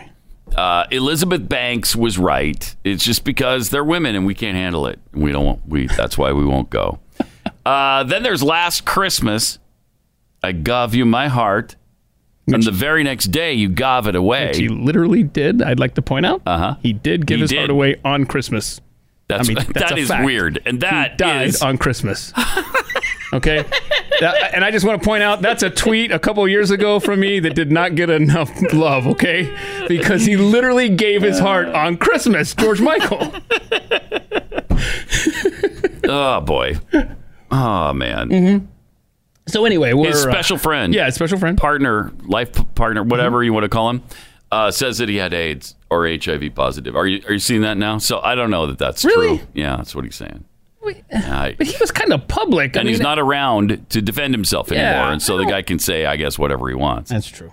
Uh, 0.56 0.84
Elizabeth 0.90 1.48
Banks 1.48 1.94
was 1.94 2.18
right. 2.18 2.74
It's 2.82 3.04
just 3.04 3.22
because 3.22 3.68
they're 3.70 3.84
women 3.84 4.16
and 4.16 4.26
we 4.26 4.34
can't 4.34 4.56
handle 4.56 4.86
it. 4.86 4.98
We 5.14 5.30
don't. 5.30 5.44
Want, 5.44 5.60
we. 5.68 5.86
That's 5.86 6.18
why 6.18 6.32
we 6.32 6.44
won't 6.44 6.70
go. 6.70 6.98
Uh, 7.68 8.04
then 8.04 8.22
there's 8.22 8.42
Last 8.42 8.84
Christmas. 8.86 9.58
I 10.42 10.52
gave 10.52 10.94
you 10.94 11.04
my 11.04 11.28
heart, 11.28 11.76
and 12.46 12.62
the 12.62 12.70
very 12.70 13.02
next 13.02 13.26
day 13.26 13.52
you 13.52 13.68
gave 13.68 14.06
it 14.06 14.14
away. 14.14 14.52
He 14.54 14.68
literally 14.68 15.22
did. 15.22 15.60
I'd 15.62 15.78
like 15.80 15.94
to 15.96 16.02
point 16.02 16.24
out. 16.26 16.42
Uh 16.46 16.58
huh. 16.58 16.74
He 16.82 16.92
did 16.92 17.26
give 17.26 17.36
He 17.36 17.40
his 17.42 17.50
did. 17.50 17.58
heart 17.58 17.70
away 17.70 17.96
on 18.04 18.24
Christmas. 18.24 18.80
That's 19.28 19.48
I 19.50 19.52
mean, 19.52 19.64
that's 19.74 19.90
that 19.90 19.92
a 19.92 19.96
is 20.00 20.08
fact. 20.08 20.24
weird, 20.24 20.62
and 20.64 20.80
that 20.80 21.10
he 21.12 21.16
died 21.18 21.48
is- 21.48 21.62
on 21.62 21.76
Christmas. 21.78 22.32
Okay, 23.30 23.62
That- 24.20 24.54
and 24.54 24.64
I 24.64 24.70
just 24.70 24.86
want 24.86 25.02
to 25.02 25.06
point 25.06 25.22
out 25.22 25.42
that's 25.42 25.62
a 25.62 25.68
tweet 25.68 26.12
a 26.12 26.18
couple 26.18 26.48
years 26.48 26.70
ago 26.70 26.98
from 26.98 27.20
me 27.20 27.38
that 27.40 27.54
did 27.54 27.70
not 27.70 27.94
get 27.94 28.08
enough 28.08 28.50
love. 28.72 29.06
Okay, 29.06 29.54
because 29.86 30.24
he 30.24 30.38
literally 30.38 30.88
gave 30.88 31.20
his 31.20 31.38
heart 31.38 31.68
on 31.68 31.98
Christmas. 31.98 32.54
George 32.54 32.80
Michael. 32.80 33.34
oh 36.04 36.40
boy. 36.40 36.78
Oh 37.50 37.92
man. 37.92 38.28
Mm-hmm. 38.28 38.66
So 39.46 39.64
anyway, 39.64 39.94
we're 39.94 40.08
His 40.08 40.26
uh, 40.26 40.30
special 40.30 40.58
friend, 40.58 40.92
yeah, 40.94 41.08
special 41.10 41.38
friend, 41.38 41.56
partner, 41.56 42.12
life 42.24 42.50
partner, 42.74 43.02
whatever 43.02 43.38
Mm-hmm. 43.38 43.44
you 43.44 43.52
want 43.54 43.64
to 43.64 43.68
call 43.70 43.88
him, 43.90 44.02
uh, 44.52 44.70
says 44.70 44.98
that 44.98 45.08
he 45.08 45.16
had 45.16 45.32
AIDS 45.32 45.74
or 45.90 46.06
HIV 46.06 46.54
positive. 46.54 46.94
Are 46.96 47.06
you 47.06 47.22
are 47.26 47.32
you 47.32 47.38
seeing 47.38 47.62
that 47.62 47.78
now? 47.78 47.98
So 47.98 48.20
I 48.20 48.34
don't 48.34 48.50
know 48.50 48.66
that 48.66 48.78
that's 48.78 49.04
Really? 49.04 49.38
true. 49.38 49.46
Yeah, 49.54 49.76
that's 49.76 49.94
what 49.94 50.04
he's 50.04 50.16
saying. 50.16 50.44
I- 51.12 51.54
But 51.58 51.66
he 51.66 51.76
was 51.78 51.90
kind 51.90 52.12
of 52.14 52.28
public. 52.28 52.74
I 52.76 52.80
and 52.80 52.88
he's 52.88 53.00
not 53.00 53.18
around 53.18 53.86
to 53.90 54.00
defend 54.00 54.32
himself 54.32 54.70
anymore, 54.72 54.90
Yeah, 54.90 55.12
and 55.12 55.20
so 55.22 55.36
the 55.36 55.44
guy 55.44 55.60
can 55.62 55.78
say, 55.78 56.06
I 56.06 56.16
guess, 56.16 56.38
whatever 56.38 56.68
he 56.68 56.74
wants. 56.74 57.10
That's 57.10 57.28
true. 57.28 57.52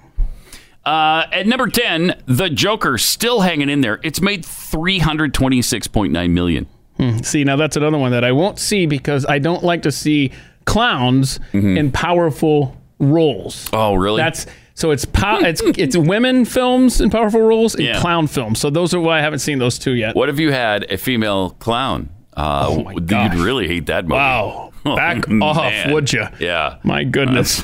Uh, 0.86 1.26
at 1.32 1.48
number 1.48 1.68
ten, 1.68 2.22
the 2.28 2.50
Joker 2.50 2.98
still 2.98 3.42
hanging 3.42 3.70
in 3.70 3.82
there. 3.82 4.00
It's 4.04 4.22
made 4.22 4.46
three 4.46 5.00
hundred 5.00 5.34
twenty 5.34 5.62
six 5.62 5.88
point 5.88 6.14
nine 6.14 6.34
million. 6.34 6.68
Hmm. 6.98 7.18
See, 7.20 7.44
now 7.44 7.56
that's 7.58 7.76
another 7.76 7.98
one 7.98 8.12
that 8.12 8.24
I 8.24 8.32
won't 8.32 8.58
see 8.60 8.86
because 8.86 9.26
I 9.26 9.40
don't 9.40 9.64
like 9.64 9.82
to 9.84 9.92
see 9.92 10.32
clowns 10.66 11.40
in 11.54 11.92
powerful 11.92 12.76
roles. 13.00 13.66
Mm-hmm. 13.66 13.76
Oh, 13.76 13.96
really? 13.96 14.22
That's 14.22 14.46
so 14.74 14.92
it's 14.92 15.06
pow- 15.06 15.40
it's 15.40 15.62
it's 15.78 15.96
women 15.98 16.46
films 16.46 17.02
in 17.02 17.10
powerful 17.10 17.42
roles 17.42 17.76
and 17.76 17.84
Yeah. 17.86 18.00
clown 18.00 18.28
films. 18.28 18.60
So 18.60 18.70
those 18.70 18.94
are 18.94 19.00
why 19.00 19.20
I 19.20 19.22
haven't 19.22 19.40
seen 19.40 19.60
those 19.60 19.78
two 19.78 19.96
yet. 19.96 20.16
What 20.16 20.30
if 20.30 20.40
you 20.40 20.52
had 20.52 20.90
a 20.92 20.98
female 20.98 21.52
clown? 21.60 22.10
Uh, 22.36 22.68
Oh, 22.70 22.84
my 22.84 22.92
you'd 22.94 23.36
really 23.36 23.68
hate 23.68 23.86
that 23.88 24.06
movie. 24.06 24.16
Wow. 24.16 24.72
Oh, 24.88 24.96
Back 24.96 25.28
man. 25.28 25.42
off, 25.42 25.92
would 25.92 26.14
you? 26.14 26.26
Yeah. 26.40 26.76
My 26.84 27.04
goodness. 27.18 27.64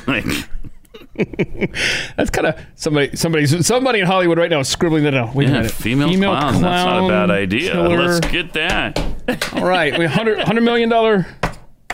That's 2.18 2.30
kind 2.30 2.48
of 2.48 2.60
somebody 2.76 3.16
somebody 3.16 3.46
somebody 3.46 4.00
in 4.00 4.06
Hollywood 4.06 4.38
right 4.38 4.50
now 4.50 4.60
is 4.60 4.68
scribbling 4.68 5.04
that 5.04 5.14
out. 5.14 5.36
Wait 5.36 5.50
a 5.50 5.52
minute. 5.52 5.72
female, 5.72 6.10
clown. 6.10 6.54
That's 6.54 6.62
not 6.62 7.06
a 7.06 7.08
bad 7.08 7.32
idea. 7.32 7.72
killer. 7.74 8.08
Let's 8.08 8.28
get 8.28 8.54
that. 8.54 9.00
All 9.54 9.66
right, 9.66 9.94
we 9.98 10.06
100 10.06 10.38
100 10.38 10.62
million 10.62 10.90
dollar 10.90 11.26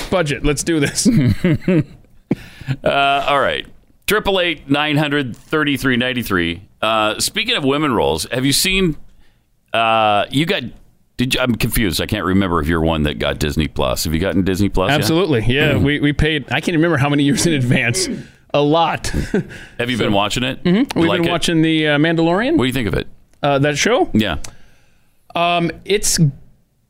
budget. 0.09 0.43
Let's 0.45 0.63
do 0.63 0.79
this. 0.79 1.07
Uh, 2.83 3.25
all 3.29 3.39
right. 3.39 3.65
Triple 4.07 4.41
eight 4.41 4.69
nine 4.69 4.97
hundred 4.97 5.35
thirty 5.37 5.77
three 5.77 5.95
ninety 5.95 6.21
three. 6.21 6.67
Uh, 6.81 7.17
speaking 7.19 7.55
of 7.55 7.63
women 7.63 7.93
roles, 7.93 8.25
have 8.31 8.45
you 8.45 8.51
seen? 8.51 8.97
Uh, 9.71 10.25
you 10.29 10.45
got? 10.45 10.63
Did 11.15 11.33
you, 11.33 11.39
I'm 11.39 11.55
confused. 11.55 12.01
I 12.01 12.05
can't 12.05 12.25
remember 12.25 12.59
if 12.61 12.67
you're 12.67 12.81
one 12.81 13.03
that 13.03 13.19
got 13.19 13.39
Disney 13.39 13.67
Plus. 13.69 14.03
Have 14.03 14.13
you 14.13 14.19
gotten 14.19 14.43
Disney 14.43 14.67
Plus? 14.69 14.89
yet? 14.89 14.99
Absolutely. 14.99 15.45
Yeah, 15.47 15.77
we, 15.77 15.99
we 16.01 16.11
paid 16.13 16.45
I 16.51 16.59
can't 16.59 16.75
remember 16.75 16.97
how 16.97 17.07
many 17.09 17.23
years 17.23 17.45
in 17.47 17.53
advance. 17.53 18.07
A 18.53 18.61
lot. 18.61 19.07
Have 19.79 19.89
you 19.89 19.97
been 19.97 20.13
watching 20.13 20.43
it? 20.43 20.63
Mhm. 20.63 20.95
We've 20.95 21.07
like 21.09 21.19
been 21.21 21.27
it? 21.27 21.31
watching 21.31 21.61
the 21.61 21.87
uh, 21.89 21.97
Mandalorian. 21.97 22.53
What 22.57 22.63
do 22.63 22.67
you 22.67 22.73
think 22.73 22.87
of 22.87 22.93
it? 22.93 23.07
Uh, 23.43 23.59
that 23.59 23.77
show? 23.77 24.09
Yeah. 24.13 24.37
Um, 25.35 25.71
it's 25.85 26.19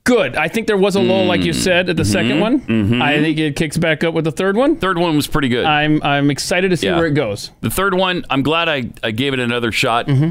good. 0.03 0.36
I 0.36 0.47
think 0.47 0.68
there 0.68 0.78
was 0.78 0.95
a 0.95 1.01
lull, 1.01 1.26
like 1.26 1.41
you 1.41 1.51
said, 1.53 1.89
at 1.89 1.97
the 1.97 2.05
second 2.05 2.39
one. 2.39 2.62
mhm. 2.62 3.01
I 3.01 3.20
think 3.20 3.38
it 3.39 3.55
kicks 3.55 3.78
back 3.78 4.03
up 4.03 4.14
with 4.14 4.24
the 4.24 4.32
third 4.32 4.55
one. 4.55 4.78
Third 4.78 4.97
one 4.97 5.16
was 5.16 5.28
pretty 5.28 5.49
good. 5.49 5.66
I'm 5.66 6.01
I'm 6.03 6.30
excited 6.32 6.70
to 6.70 6.78
see 6.78 6.88
Yeah. 6.88 6.95
where 6.95 7.08
it 7.08 7.12
goes. 7.14 7.51
The 7.62 7.70
third 7.70 7.93
one, 7.93 8.24
I'm 8.30 8.43
glad 8.43 8.70
I, 8.70 8.91
I 9.03 9.12
gave 9.12 9.34
it 9.34 9.39
another 9.39 9.72
shot. 9.72 10.08
Mm-hmm. 10.08 10.24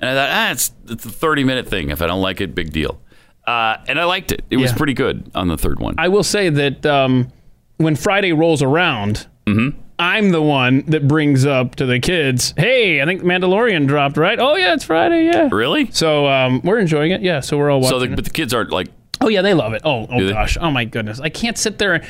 And 0.00 0.10
I 0.10 0.14
thought, 0.14 0.28
ah, 0.32 0.50
it's, 0.50 0.72
it's 0.88 1.04
a 1.06 1.10
30 1.10 1.44
minute 1.44 1.68
thing. 1.68 1.90
If 1.90 2.02
I 2.02 2.08
don't 2.08 2.20
like 2.22 2.40
it, 2.40 2.54
big 2.56 2.72
deal. 2.72 3.00
Uh, 3.46 3.76
and 3.86 4.00
I 4.00 4.04
liked 4.04 4.32
it. 4.32 4.44
It 4.50 4.56
was 4.56 4.72
Yeah. 4.72 4.76
pretty 4.76 4.94
good 4.94 5.30
on 5.34 5.46
the 5.48 5.56
third 5.56 5.78
one. 5.78 5.94
I 5.98 6.08
will 6.08 6.24
say 6.24 6.48
that 6.48 6.84
um, 6.86 7.28
when 7.76 7.94
Friday 7.94 8.32
rolls 8.32 8.62
around, 8.62 9.26
Mm-hmm. 9.46 9.78
I'm 10.02 10.30
the 10.30 10.42
one 10.42 10.82
that 10.88 11.06
brings 11.06 11.46
up 11.46 11.76
to 11.76 11.86
the 11.86 12.00
kids, 12.00 12.52
"Hey, 12.56 13.00
I 13.00 13.04
think 13.04 13.22
Mandalorian 13.22 13.86
dropped, 13.86 14.16
right? 14.16 14.38
Oh 14.38 14.56
yeah, 14.56 14.74
it's 14.74 14.84
Friday, 14.84 15.26
yeah." 15.26 15.48
Really? 15.52 15.90
So 15.92 16.26
um, 16.26 16.60
we're 16.64 16.78
enjoying 16.80 17.12
it. 17.12 17.22
Yeah. 17.22 17.38
So 17.40 17.56
we're 17.56 17.70
all 17.70 17.80
watching. 17.80 17.90
So, 17.90 17.98
the, 18.00 18.12
it. 18.12 18.16
but 18.16 18.24
the 18.24 18.30
kids 18.30 18.52
aren't 18.52 18.70
like, 18.70 18.88
Oh 19.20 19.28
yeah, 19.28 19.42
they 19.42 19.54
love 19.54 19.72
it. 19.74 19.82
Oh, 19.84 20.08
oh 20.10 20.24
they? 20.26 20.32
gosh. 20.32 20.58
Oh 20.60 20.70
my 20.72 20.84
goodness. 20.84 21.20
I 21.20 21.28
can't 21.28 21.56
sit 21.56 21.78
there. 21.78 21.94
and- 21.94 22.04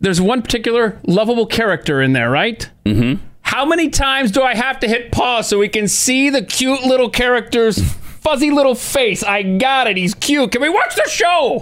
There's 0.00 0.20
one 0.20 0.42
particular 0.42 0.98
lovable 1.06 1.46
character 1.46 2.02
in 2.02 2.12
there, 2.12 2.30
right? 2.30 2.68
Mm-hmm. 2.84 3.22
How 3.42 3.64
many 3.64 3.88
times 3.90 4.30
do 4.32 4.42
I 4.42 4.54
have 4.54 4.80
to 4.80 4.88
hit 4.88 5.12
pause 5.12 5.48
so 5.48 5.58
we 5.58 5.68
can 5.68 5.86
see 5.88 6.30
the 6.30 6.42
cute 6.42 6.82
little 6.82 7.10
character's 7.10 7.78
fuzzy 8.20 8.50
little 8.50 8.74
face? 8.74 9.22
I 9.22 9.42
got 9.42 9.86
it. 9.86 9.96
He's 9.96 10.14
cute. 10.14 10.52
Can 10.52 10.62
we 10.62 10.68
watch 10.68 10.94
the 10.94 11.08
show? 11.08 11.60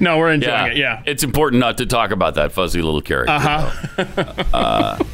no, 0.00 0.18
we're 0.18 0.32
enjoying 0.32 0.54
yeah, 0.54 0.66
it. 0.66 0.76
Yeah. 0.76 1.02
It's 1.06 1.22
important 1.22 1.60
not 1.60 1.78
to 1.78 1.86
talk 1.86 2.10
about 2.10 2.34
that 2.34 2.52
fuzzy 2.52 2.82
little 2.82 3.02
character. 3.02 3.32
Uh-huh. 3.32 5.04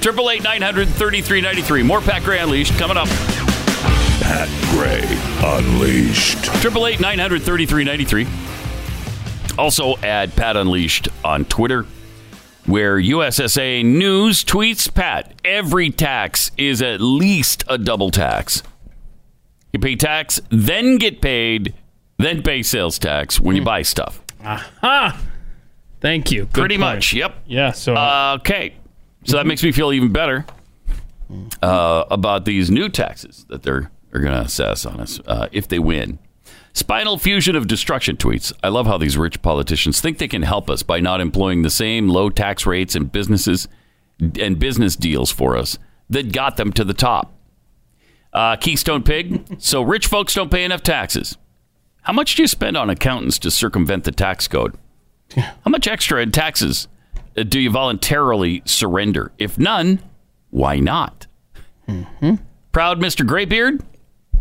Triple 0.00 0.30
eight 0.30 0.42
nine 0.42 0.60
hundred 0.60 0.88
thirty 0.88 1.22
three 1.22 1.40
ninety 1.40 1.62
three. 1.62 1.82
More 1.82 2.02
Pat 2.02 2.22
Gray 2.24 2.38
Unleashed 2.38 2.74
coming 2.78 2.98
up. 2.98 3.08
Pat 4.20 4.48
Gray 4.70 5.02
Unleashed. 5.42 6.44
Triple 6.60 6.86
eight 6.86 7.00
nine 7.00 7.18
hundred 7.18 7.42
thirty 7.42 7.64
three 7.64 7.84
ninety 7.84 8.04
three. 8.04 8.26
Also 9.56 9.96
add 9.98 10.34
Pat 10.36 10.58
Unleashed 10.58 11.08
on 11.24 11.46
Twitter, 11.46 11.86
where 12.66 12.98
USSA 12.98 13.82
News 13.82 14.44
tweets 14.44 14.92
Pat. 14.92 15.32
Every 15.42 15.90
tax 15.90 16.50
is 16.58 16.82
at 16.82 17.00
least 17.00 17.64
a 17.66 17.78
double 17.78 18.10
tax. 18.10 18.62
You 19.74 19.80
pay 19.80 19.96
tax, 19.96 20.40
then 20.50 20.98
get 20.98 21.20
paid, 21.20 21.74
then 22.18 22.42
pay 22.44 22.62
sales 22.62 22.96
tax 22.96 23.40
when 23.40 23.56
you 23.56 23.62
buy 23.64 23.82
stuff. 23.82 24.22
Ah. 24.40 25.20
Thank 26.00 26.30
you. 26.30 26.44
Good 26.44 26.52
Pretty 26.60 26.76
point. 26.76 26.96
much. 26.98 27.12
Yep. 27.12 27.34
Yeah. 27.46 27.72
So 27.72 27.96
Uh, 27.96 28.36
okay. 28.38 28.74
So 29.24 29.36
that 29.36 29.46
makes 29.46 29.64
me 29.64 29.72
feel 29.72 29.92
even 29.92 30.12
better 30.12 30.46
uh, 31.60 32.04
about 32.08 32.44
these 32.44 32.70
new 32.70 32.88
taxes 32.88 33.46
that 33.48 33.64
they're, 33.64 33.90
they're 34.12 34.20
going 34.20 34.34
to 34.34 34.42
assess 34.42 34.86
on 34.86 35.00
us 35.00 35.18
uh, 35.26 35.48
if 35.50 35.66
they 35.66 35.80
win. 35.80 36.20
Spinal 36.72 37.18
fusion 37.18 37.56
of 37.56 37.66
destruction 37.66 38.16
tweets. 38.16 38.52
I 38.62 38.68
love 38.68 38.86
how 38.86 38.96
these 38.96 39.16
rich 39.18 39.42
politicians 39.42 40.00
think 40.00 40.18
they 40.18 40.28
can 40.28 40.42
help 40.42 40.70
us 40.70 40.84
by 40.84 41.00
not 41.00 41.20
employing 41.20 41.62
the 41.62 41.70
same 41.70 42.08
low 42.08 42.30
tax 42.30 42.64
rates 42.64 42.94
and 42.94 43.10
businesses 43.10 43.66
and 44.20 44.56
business 44.56 44.94
deals 44.94 45.32
for 45.32 45.56
us 45.56 45.80
that 46.10 46.30
got 46.32 46.58
them 46.58 46.72
to 46.74 46.84
the 46.84 46.94
top. 46.94 47.32
Uh, 48.34 48.56
Keystone 48.56 49.02
Pig. 49.02 49.44
So 49.58 49.80
rich 49.82 50.06
folks 50.08 50.34
don't 50.34 50.50
pay 50.50 50.64
enough 50.64 50.82
taxes. 50.82 51.38
How 52.02 52.12
much 52.12 52.34
do 52.34 52.42
you 52.42 52.48
spend 52.48 52.76
on 52.76 52.90
accountants 52.90 53.38
to 53.40 53.50
circumvent 53.50 54.04
the 54.04 54.12
tax 54.12 54.48
code? 54.48 54.76
How 55.36 55.70
much 55.70 55.86
extra 55.86 56.20
in 56.20 56.32
taxes 56.32 56.88
uh, 57.36 57.44
do 57.44 57.60
you 57.60 57.70
voluntarily 57.70 58.62
surrender? 58.64 59.32
If 59.38 59.58
none, 59.58 60.00
why 60.50 60.80
not? 60.80 61.26
Proud 62.72 63.00
Mr. 63.00 63.26
Graybeard? 63.26 63.82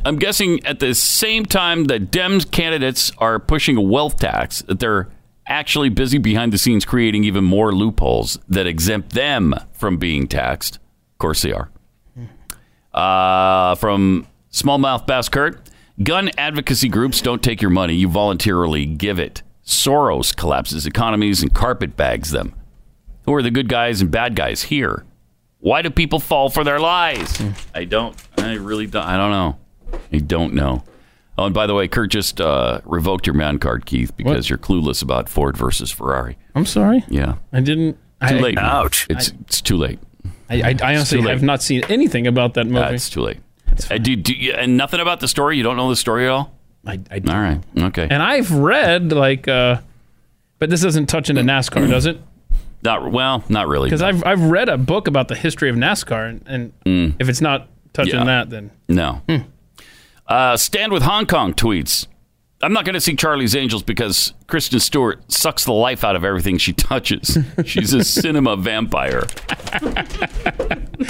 I'm 0.06 0.18
guessing 0.18 0.66
at 0.66 0.80
the 0.80 0.94
same 0.94 1.46
time 1.46 1.86
that 1.86 2.12
Dems 2.12 2.50
candidates 2.50 3.12
are 3.20 3.39
pushing 3.39 3.78
a 3.78 3.82
wealth 3.82 4.20
tax, 4.20 4.62
that 4.64 4.80
they're 4.80 5.10
actually 5.48 5.89
busy 5.89 6.18
behind 6.18 6.52
the 6.52 6.58
scenes 6.58 6.84
creating 6.84 7.24
even 7.24 7.44
more 7.44 7.72
loopholes 7.74 8.39
that 8.50 8.68
exempt 8.68 9.12
them 9.12 9.54
from 9.72 9.98
being 9.98 10.28
taxed. 10.28 10.76
Of 11.14 11.18
course 11.20 11.41
they 11.41 11.54
are. 11.54 11.70
Uh, 12.94 13.76
from 13.76 14.28
Smallmouth 14.52 15.08
Bass 15.08 15.30
Kurt, 15.30 15.60
gun 16.04 16.30
advocacy 16.38 16.89
groups 16.89 17.22
don't 17.22 17.41
take 17.41 17.62
your 17.62 17.72
money, 17.72 17.96
you 17.96 18.08
voluntarily 18.08 18.86
give 18.86 19.20
it. 19.20 19.41
Soros 19.66 20.36
collapses 20.36 20.86
economies 20.86 21.41
and 21.41 21.54
carpetbags 21.54 22.32
them. 22.32 22.54
Who 23.26 23.34
are 23.34 23.41
the 23.41 23.52
good 23.52 23.70
guys 23.70 24.02
and 24.02 24.12
bad 24.12 24.36
guys 24.36 24.64
here? 24.64 25.06
Why 25.60 25.82
do 25.82 25.89
people 25.89 26.20
fall 26.20 26.50
for 26.50 26.64
their 26.66 26.80
lies? 26.80 27.41
I 27.74 27.86
don't. 27.86 28.16
I 28.38 28.56
really 28.56 28.86
don't. 28.86 29.06
I 29.06 29.16
don't 29.16 29.32
know. 29.32 29.58
I 30.12 30.18
don't 30.18 30.54
know. 30.54 30.84
Oh, 31.38 31.46
and 31.46 31.54
by 31.54 31.66
the 31.66 31.74
way, 31.74 31.88
Kurt 31.88 32.12
just 32.12 32.41
uh, 32.41 32.82
revoked 32.84 33.26
your 33.26 33.34
man 33.34 33.58
card, 33.60 33.86
Keith, 33.86 34.16
because 34.18 34.36
What? 34.36 34.50
you're 34.50 34.60
clueless 34.60 35.02
about 35.02 35.30
Ford 35.30 35.58
versus 35.58 35.89
Ferrari. 35.89 36.38
I'm 36.54 36.66
sorry. 36.66 37.06
Yeah. 37.08 37.36
I 37.54 37.62
didn't. 37.62 37.94
Too 37.94 38.36
I, 38.36 38.39
late. 38.39 38.58
Ouch. 38.58 39.08
It's 39.10 39.30
it's 39.41 39.62
too 39.62 39.78
late. 39.78 40.00
I, 40.50 40.62
I, 40.62 40.76
I 40.84 40.96
honestly 40.96 41.22
have 41.22 41.44
not 41.44 41.62
seen 41.62 41.84
anything 41.89 42.28
about 42.28 42.54
that 42.56 42.66
movie. 42.66 42.80
Uh, 42.86 42.91
it's 42.91 43.10
too 43.10 43.22
late. 43.22 43.38
Uh, 43.89 43.98
do, 43.98 44.16
do 44.16 44.34
you, 44.34 44.54
and 44.54 44.78
nothing 44.78 45.00
about 45.00 45.20
the 45.20 45.28
story. 45.28 45.58
You 45.58 45.64
don't 45.64 45.78
know 45.78 45.89
the 45.89 45.96
story 45.96 46.26
at 46.26 46.32
all. 46.32 46.54
I, 46.86 47.00
I 47.10 47.22
All 47.28 47.39
right. 47.39 47.60
Okay. 47.78 48.08
And 48.10 48.22
I've 48.22 48.52
read 48.52 49.12
like, 49.12 49.48
uh, 49.48 49.80
but 50.60 50.70
this 50.70 50.82
doesn't 50.82 51.08
touch 51.08 51.30
into 51.30 51.41
NASCAR, 51.41 51.89
does 51.89 52.06
it? 52.06 52.20
Not 52.84 53.12
well. 53.12 53.44
Not 53.50 53.68
really. 53.70 53.88
Because 53.88 54.02
I've 54.02 54.24
I've 54.26 54.41
read 54.41 54.68
a 54.70 54.78
book 54.78 55.08
about 55.08 55.30
the 55.30 55.36
history 55.36 55.70
of 55.70 55.76
NASCAR, 55.78 56.41
and, 56.46 56.74
and 56.86 57.16
if 57.20 57.30
it's 57.30 57.39
not 57.41 57.68
touching 57.94 58.16
Yeah. 58.16 58.26
that, 58.26 58.50
then 58.50 58.72
No. 58.89 59.22
Uh, 60.28 60.58
Stand 60.58 60.91
with 60.91 61.04
Hong 61.04 61.26
Kong 61.26 61.54
tweets. 61.54 62.08
I'm 62.64 62.74
not 62.74 62.86
going 62.86 62.93
to 62.93 63.01
see 63.01 63.16
Charlie's 63.16 63.55
Angels 63.55 63.84
because 63.84 64.34
Kristen 64.47 64.80
Stewart 64.80 65.32
sucks 65.32 65.66
the 65.66 65.74
life 65.74 66.03
out 66.03 66.16
of 66.16 66.24
everything 66.24 66.57
she 66.57 66.72
touches. 66.74 67.38
She's 67.66 67.93
a 67.93 68.03
cinema 68.05 68.55
vampire. 68.55 69.24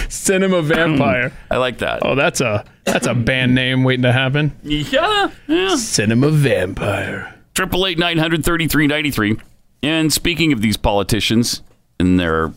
Cinema 0.10 0.62
Vampire. 0.62 1.32
I 1.52 1.58
like 1.58 1.80
that. 1.80 2.00
oh, 2.04 2.16
that's 2.16 2.42
a 2.42 2.66
that's 2.86 3.08
a 3.08 3.14
band 3.14 3.54
name 3.54 3.84
waiting 3.84 4.04
to 4.04 4.12
happen. 4.12 4.58
Yeah. 4.64 5.32
yeah. 5.48 5.76
Cinema 5.76 6.30
Vampire. 6.30 7.34
Triple 7.54 7.86
eight 7.86 8.00
nine 8.00 8.18
hundred 8.18 8.44
thirty 8.44 8.68
three 8.68 8.88
ninety 8.88 9.12
three. 9.12 9.38
And 9.82 10.12
speaking 10.12 10.54
of 10.54 10.62
these 10.62 10.78
politicians 10.78 11.62
and 12.00 12.20
their 12.20 12.54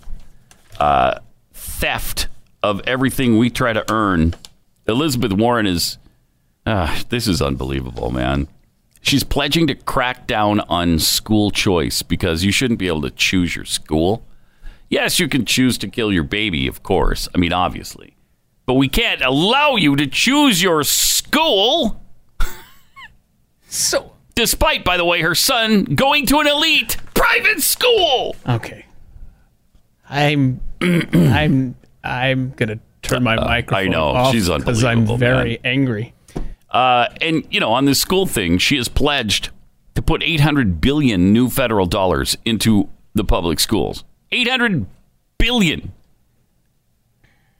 uh, 0.79 1.19
theft 1.53 2.29
of 2.63 2.81
everything 2.87 3.37
we 3.37 3.51
try 3.51 3.73
to 3.73 3.85
earn, 3.93 4.35
Elizabeth 4.87 5.33
Warren 5.33 5.67
is. 5.67 5.99
Uh, 6.65 6.99
this 7.11 7.29
is 7.29 7.41
unbelievable, 7.41 8.11
man. 8.11 8.49
She's 9.07 9.23
pledging 9.23 9.69
to 9.69 9.75
crack 9.77 10.27
down 10.27 10.59
on 10.61 10.99
school 10.99 11.53
choice 11.53 12.03
because 12.03 12.43
you 12.45 12.51
shouldn't 12.51 12.81
be 12.81 12.89
able 12.89 13.03
to 13.03 13.11
choose 13.11 13.55
your 13.55 13.65
school. 13.65 14.27
Yes, 14.89 15.21
you 15.21 15.29
can 15.29 15.45
choose 15.45 15.79
to 15.79 15.89
kill 15.89 16.13
your 16.13 16.25
baby, 16.25 16.67
of 16.67 16.83
course. 16.83 17.29
I 17.33 17.39
mean, 17.39 17.53
obviously. 17.53 18.17
But 18.67 18.75
we 18.75 18.89
can't 18.89 19.23
allow 19.23 19.77
you 19.77 19.95
to 19.95 20.07
choose 20.09 20.61
your 20.63 20.83
school. 20.83 22.03
So 23.69 24.13
Despite, 24.35 24.85
by 24.85 24.97
the 24.97 25.05
way, 25.05 25.23
her 25.23 25.35
son 25.35 25.85
going 25.85 26.27
to 26.27 26.41
an 26.41 26.47
elite 26.47 26.97
private 27.15 27.63
school. 27.63 28.37
okay, 28.49 28.87
I'm 30.11 30.61
I'm 30.81 31.75
I'm 32.05 32.51
gonna 32.53 32.79
turn 33.03 33.23
my 33.23 33.37
uh, 33.37 33.45
microphone 33.45 33.79
I 33.79 33.89
know. 33.89 34.05
off 34.09 34.33
She's 34.33 34.49
because 34.49 34.85
I'm 34.85 35.07
very 35.19 35.51
man. 35.51 35.59
angry. 35.65 36.15
Uh, 36.77 37.09
and 37.23 37.43
you 37.51 37.59
know, 37.59 37.73
on 37.73 37.87
this 37.87 37.99
school 37.99 38.27
thing, 38.27 38.59
she 38.59 38.77
has 38.77 38.87
pledged 38.87 39.49
to 39.95 40.03
put 40.03 40.23
800 40.23 40.79
billion 40.79 41.33
new 41.33 41.49
federal 41.49 41.87
dollars 41.87 42.37
into 42.45 42.91
the 43.15 43.25
public 43.25 43.61
schools. 43.61 44.05
800 44.31 44.85
billion. 45.39 45.93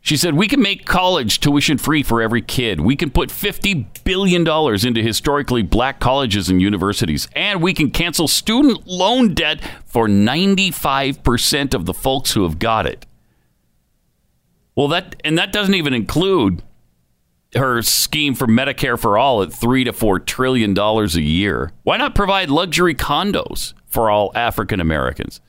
She 0.03 0.19
said 0.19 0.35
we 0.35 0.49
can 0.49 0.61
make 0.61 0.85
college 0.85 1.41
tuition 1.41 1.79
free 1.79 2.03
for 2.03 2.21
every 2.21 2.43
kid. 2.43 2.83
We 2.83 2.95
can 2.95 3.11
put 3.11 3.31
50 3.31 3.89
billion 4.05 4.45
dollars 4.45 4.85
into 4.85 5.01
historically 5.01 5.63
black 5.63 5.99
colleges 5.99 6.51
and 6.51 6.61
universities, 6.61 7.27
and 7.33 7.63
we 7.63 7.73
can 7.73 7.91
cancel 7.91 8.29
student 8.29 8.87
loan 8.87 9.33
debt 9.33 9.63
for 9.87 10.09
95% 10.09 11.73
of 11.73 11.87
the 11.87 11.95
folks 11.95 12.33
who 12.33 12.43
have 12.43 12.59
got 12.59 12.85
it. 12.85 13.07
Well, 14.75 14.89
that 14.89 15.17
and 15.25 15.39
that 15.39 15.55
doesn't 15.55 15.75
even 15.75 15.95
include 15.95 16.63
her 17.57 17.83
scheme 17.83 18.35
for 18.35 18.47
Medicare 18.47 18.99
for 18.99 19.17
all 19.19 19.43
at 19.43 19.53
three 19.53 19.85
to 19.85 19.93
four 19.93 20.19
trillion 20.19 20.75
dollars 20.75 21.17
a 21.17 21.23
year. 21.23 21.73
Why 21.83 21.97
not 21.97 22.15
provide 22.15 22.51
luxury 22.51 22.95
condos 22.95 23.75
for 23.87 24.11
all 24.11 24.31
African 24.35 24.81
Americans? 24.81 25.41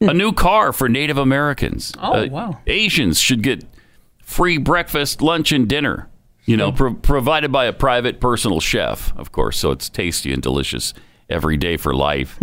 A 0.00 0.12
new 0.12 0.32
car 0.32 0.72
for 0.72 0.88
Native 0.88 1.16
Americans. 1.16 1.92
Oh, 1.98 2.12
Uh, 2.24 2.26
wow. 2.30 2.58
Asians 2.66 3.18
should 3.18 3.42
get 3.42 3.64
free 4.22 4.58
breakfast, 4.58 5.22
lunch, 5.22 5.50
and 5.52 5.66
dinner. 5.66 6.08
You 6.46 6.58
know, 6.58 6.72
pro- 6.72 6.92
provided 6.92 7.50
by 7.50 7.64
a 7.64 7.72
private 7.72 8.20
personal 8.20 8.60
chef, 8.60 9.16
of 9.16 9.32
course, 9.32 9.58
so 9.58 9.70
it's 9.70 9.88
tasty 9.88 10.30
and 10.30 10.42
delicious 10.42 10.92
every 11.30 11.56
day 11.56 11.78
for 11.78 11.94
life. 11.94 12.38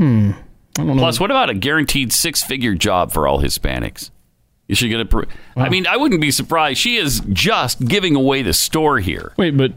Plus, 0.74 1.20
what 1.20 1.30
about 1.30 1.52
a 1.52 1.54
guaranteed 1.54 2.12
six-figure 2.12 2.74
job 2.76 3.12
for 3.12 3.28
all 3.28 3.42
Hispanics? 3.44 4.10
You 4.72 4.76
should 4.76 4.88
get 4.90 5.02
a. 5.02 5.06
Pr- 5.06 5.24
I 5.58 5.68
mean, 5.68 5.86
I 5.86 5.98
wouldn't 5.98 6.22
be 6.22 6.32
surprised. 6.32 6.80
She 6.80 6.96
is 6.96 7.20
just 7.34 7.84
giving 7.86 8.16
away 8.16 8.42
the 8.42 8.54
store 8.54 9.00
here. 9.00 9.34
Wait, 9.36 9.58
but 9.58 9.74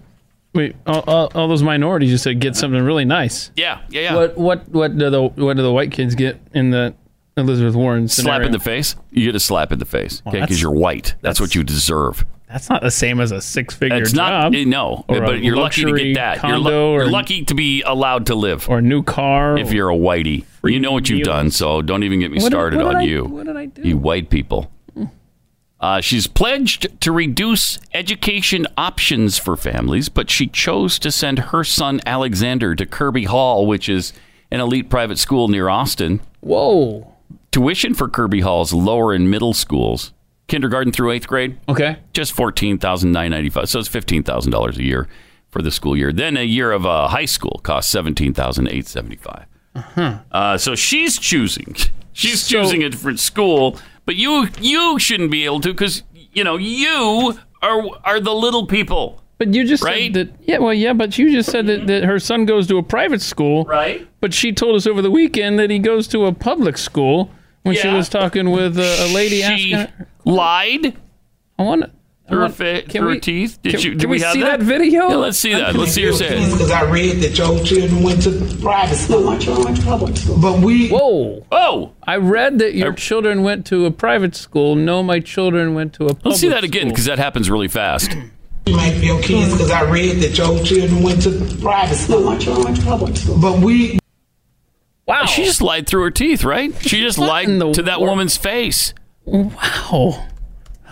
wait, 0.55 0.77
all, 0.87 1.01
all, 1.09 1.33
all 1.35 1.49
those 1.49 1.65
minorities 1.65 2.11
just 2.11 2.23
said 2.23 2.39
get 2.39 2.55
something 2.55 2.81
really 2.81 3.05
nice. 3.05 3.51
Yeah, 3.57 3.81
yeah, 3.89 4.01
yeah. 4.03 4.15
What 4.15 4.39
what 4.39 4.69
what 4.69 4.97
do 4.97 5.11
the 5.11 5.21
what 5.21 5.57
do 5.57 5.65
the 5.65 5.73
white 5.73 5.91
kids 5.91 6.15
get 6.15 6.41
in 6.53 6.71
the 6.71 6.95
Elizabeth 7.37 7.75
Warren 7.75 8.07
scenario? 8.07 8.39
slap 8.39 8.47
in 8.47 8.53
the 8.53 8.61
face? 8.61 8.95
You 9.11 9.25
get 9.27 9.35
a 9.35 9.41
slap 9.41 9.73
in 9.73 9.81
the 9.81 9.85
face, 9.85 10.23
okay? 10.29 10.43
Because 10.43 10.63
you're 10.63 10.71
white. 10.71 11.17
That's, 11.23 11.41
what 11.41 11.57
you 11.57 11.65
deserve. 11.65 12.25
That's 12.49 12.71
not 12.71 12.83
the 12.83 12.91
same 12.93 13.19
as 13.19 13.33
a 13.33 13.41
six-figure 13.41 14.05
job. 14.05 14.53
not. 14.53 14.55
eh, 14.55 14.63
No, 14.65 15.05
but 15.09 15.43
you're 15.43 15.57
lucky 15.57 15.85
to 15.85 15.93
get 15.93 16.15
that. 16.15 16.37
You're, 16.37 16.53
condo 16.59 16.93
you're 16.95 17.11
lucky 17.11 17.45
to 17.47 17.55
be 17.57 17.83
allowed 17.83 18.27
to 18.27 18.37
live. 18.37 18.69
or 18.69 18.79
a 18.79 18.83
new 18.83 19.03
car. 19.03 19.59
if 19.59 19.73
you're 19.73 19.91
a 19.91 19.97
whitey, 19.97 20.45
you 20.63 20.79
know 20.79 20.93
what 20.93 21.09
you've 21.09 21.25
done. 21.25 21.51
So 21.51 21.83
don't 21.83 22.05
even 22.05 22.21
get 22.21 22.31
me 22.31 22.39
What 22.41 22.53
started 22.53 22.77
did 22.77 22.87
on 22.87 22.97
I- 22.97 23.03
you. 23.03 23.25
what 23.25 23.47
did 23.47 23.57
I 23.57 23.67
do? 23.67 23.83
You 23.83 23.97
white 23.99 24.31
people. 24.31 24.71
Uh, 25.85 26.01
she's 26.01 26.27
pledged 26.27 26.87
to 27.03 27.13
reduce 27.13 27.79
education 27.93 28.67
options 28.79 29.37
for 29.39 29.55
families, 29.55 30.09
but 30.09 30.31
she 30.31 30.47
chose 30.47 30.99
to 30.99 31.11
send 31.13 31.39
her 31.51 31.63
son 31.63 32.01
Alexander 32.07 32.75
to 32.75 32.87
Kirby 32.87 33.25
Hall, 33.25 33.67
which 33.67 33.87
is 33.89 34.15
an 34.51 34.61
elite 34.61 34.89
private 34.89 35.19
school 35.19 35.49
near 35.49 35.69
Austin. 35.69 36.21
Whoa. 36.41 37.13
Tuition 37.51 37.93
for 37.93 38.09
Kirby 38.09 38.41
Hall's 38.41 38.73
lower 38.73 39.13
in 39.15 39.29
middle 39.29 39.53
schools, 39.53 40.13
kindergarten 40.47 40.91
through 40.91 41.11
eighth 41.11 41.29
grade, 41.29 41.59
Okay. 41.69 41.99
just 42.15 42.33
fourteen 42.33 42.79
thousand 42.79 43.13
nine 43.13 43.31
ninety 43.31 43.51
five. 43.51 43.69
So 43.69 43.79
it's 43.79 43.89
fifteen 43.89 44.23
thousand 44.23 44.53
dollars 44.53 44.79
a 44.79 44.83
year 44.83 45.07
for 45.51 45.61
the 45.61 45.71
school 45.71 45.97
year. 45.99 46.13
Then 46.13 46.37
a 46.39 46.45
year 46.45 46.73
of 46.73 46.87
uh, 46.87 47.09
high 47.09 47.27
school 47.27 47.61
costs 47.63 47.93
seventeen 47.93 48.33
thousand 48.33 48.69
eight 48.69 48.87
seventy 48.87 49.17
five. 49.17 49.45
Uh, 50.33 50.57
so 50.57 50.75
she's 50.75 51.19
choosing. 51.19 51.77
She's 52.17 52.43
So- 52.43 52.63
choosing 52.63 52.85
a 52.85 52.89
different 52.91 53.19
school, 53.19 53.77
but 54.07 54.17
you 54.17 54.49
you 54.61 54.99
shouldn't 54.99 55.31
be 55.31 55.45
able 55.45 55.61
to 55.61 55.73
because 55.73 56.03
you 56.33 56.45
know 56.45 56.57
you 56.57 57.39
are 57.63 57.83
are 58.05 58.21
the 58.21 58.35
little 58.35 58.67
people, 58.67 59.23
But 59.39 59.55
you 59.55 59.67
just 59.67 59.83
Right? 59.83 60.15
said 60.15 60.29
that. 60.29 60.37
Yeah. 60.47 60.59
Well, 60.59 60.75
yeah. 60.75 60.93
But 60.93 61.19
you 61.19 61.31
just 61.33 61.51
said 61.51 61.67
that, 61.67 61.87
that 61.87 62.05
her 62.05 62.19
son 62.19 62.45
goes 62.45 62.67
to 62.69 62.79
a 62.79 62.83
private 62.83 63.21
school. 63.23 63.65
right? 63.65 64.07
But 64.21 64.33
she 64.35 64.53
told 64.53 64.77
us 64.77 64.87
over 64.87 65.03
the 65.03 65.11
weekend 65.11 65.59
that 65.59 65.71
he 65.71 65.79
goes 65.79 66.07
to 66.09 66.27
a 66.27 66.33
public 66.33 66.77
school 66.79 67.31
when 67.63 67.75
she 67.75 67.89
was 67.89 68.09
talking 68.09 68.51
with 68.51 68.79
a, 68.79 69.07
a 69.07 69.09
lady 69.15 69.37
She 69.43 69.75
asking. 69.75 69.97
Her, 69.97 70.09
lied 70.25 70.97
I 71.59 71.63
want. 71.63 71.85
Through 72.29 72.39
her, 72.39 72.49
fa- 72.49 72.83
can 72.83 72.91
through 73.03 73.09
we- 73.09 73.15
her 73.15 73.21
teeth. 73.21 73.59
Did 73.63 73.73
can- 73.73 73.81
you? 73.81 73.91
can 73.91 73.99
Did 73.99 74.11
we 74.11 74.21
have 74.21 74.33
see 74.33 74.41
that? 74.43 74.61
that 74.61 74.65
video? 74.67 75.09
Yeah, 75.11 75.15
let's 75.17 75.39
see 75.39 75.53
that. 75.53 75.75
Let's 75.75 75.93
see 75.93 76.05
her 76.05 76.13
say 76.13 76.39
it. 76.39 76.51
Because 76.53 76.71
I 76.71 76.91
read 76.91 77.17
that 77.21 77.37
your 77.37 77.63
children 77.65 78.03
went 78.03 78.23
to 78.23 78.59
private 78.63 78.97
school. 78.97 79.25
My 79.25 79.37
children 79.39 79.65
went 79.67 79.77
to 79.79 79.83
public 79.85 80.17
school. 80.17 80.39
But 80.41 80.61
we, 80.61 80.89
Whoa! 80.89 81.47
Oh, 81.53 81.93
I 82.03 82.17
read 82.17 82.59
that 82.61 82.75
your 82.75 82.93
children 82.95 83.43
went 83.43 83.67
to 83.67 83.85
a 83.87 83.91
private 83.91 84.35
school. 84.35 84.75
No, 84.75 85.03
my 85.03 85.21
children 85.21 85.75
went 85.75 85.93
to 85.95 86.05
a 86.05 86.09
public 86.09 86.25
let's 86.27 86.41
see 86.41 86.49
that 86.49 86.65
again 86.65 86.89
because 86.89 87.05
that 87.05 87.19
happens 87.19 87.51
really 87.51 87.69
fast. 87.69 88.17
You 88.67 88.75
might 88.77 88.99
be 88.99 89.11
okay 89.11 89.45
because 89.45 89.71
I 89.71 89.83
read 89.91 90.23
that 90.23 90.39
your 90.39 90.59
children 90.65 91.03
went 91.03 91.21
to 91.25 91.59
private 91.61 91.97
school. 91.97 92.21
No, 92.21 92.31
my 92.31 92.39
children 92.39 92.65
went 92.65 92.79
to 92.79 92.83
public 92.85 93.15
school. 93.15 93.39
But 93.39 93.59
we 93.59 93.99
Wow. 95.07 95.27
She 95.27 95.45
just 95.45 95.61
lied 95.61 95.87
through 95.87 96.05
her 96.05 96.11
teeth, 96.11 96.45
right? 96.45 96.73
She 96.81 97.03
just 97.03 97.19
lied 97.19 97.49
the 97.49 97.73
to 97.73 97.83
that 97.83 98.01
wor- 98.01 98.09
woman's 98.09 98.39
face. 98.39 98.95
Wow. 99.27 100.27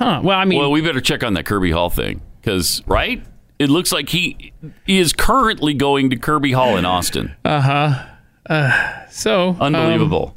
Huh. 0.02 0.20
Well, 0.24 0.38
I 0.38 0.44
mean, 0.44 0.58
Well, 0.58 0.70
we 0.72 0.80
better 0.80 1.00
check 1.00 1.22
on 1.22 1.34
that 1.34 1.44
Kirby 1.46 1.70
Hall 1.70 1.88
thing 1.90 2.22
because, 2.40 2.82
right? 2.86 3.24
It 3.58 3.70
looks 3.70 3.92
like 3.92 4.08
he, 4.08 4.52
he 4.84 4.98
is 4.98 5.12
currently 5.12 5.74
going 5.74 6.10
to 6.10 6.16
Kirby 6.16 6.50
Hall 6.52 6.76
in 6.76 6.84
Austin. 6.84 7.36
Uh-huh. 7.44 8.04
Uh 8.48 9.06
So 9.10 9.50
um, 9.50 9.74
Unbelievable. 9.74 10.36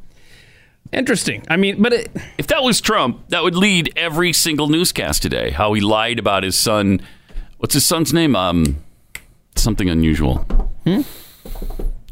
interesting. 0.93 1.43
I 1.49 1.57
mean, 1.57 1.81
but 1.81 1.93
it, 1.93 2.11
if 2.37 2.45
that 2.47 2.61
was 2.61 2.79
Trump, 2.81 3.29
that 3.29 3.41
would 3.41 3.55
lead 3.55 3.91
every 3.95 4.31
single 4.33 4.67
newscast 4.67 5.23
today. 5.23 5.49
How 5.49 5.73
he 5.73 5.81
lied 5.81 6.19
about 6.19 6.43
his 6.43 6.55
son. 6.55 7.01
What's 7.57 7.73
his 7.73 7.85
son's 7.85 8.13
name? 8.13 8.35
Um, 8.35 8.83
something 9.55 9.89
unusual. 9.89 10.35
Hmm? 10.85 11.01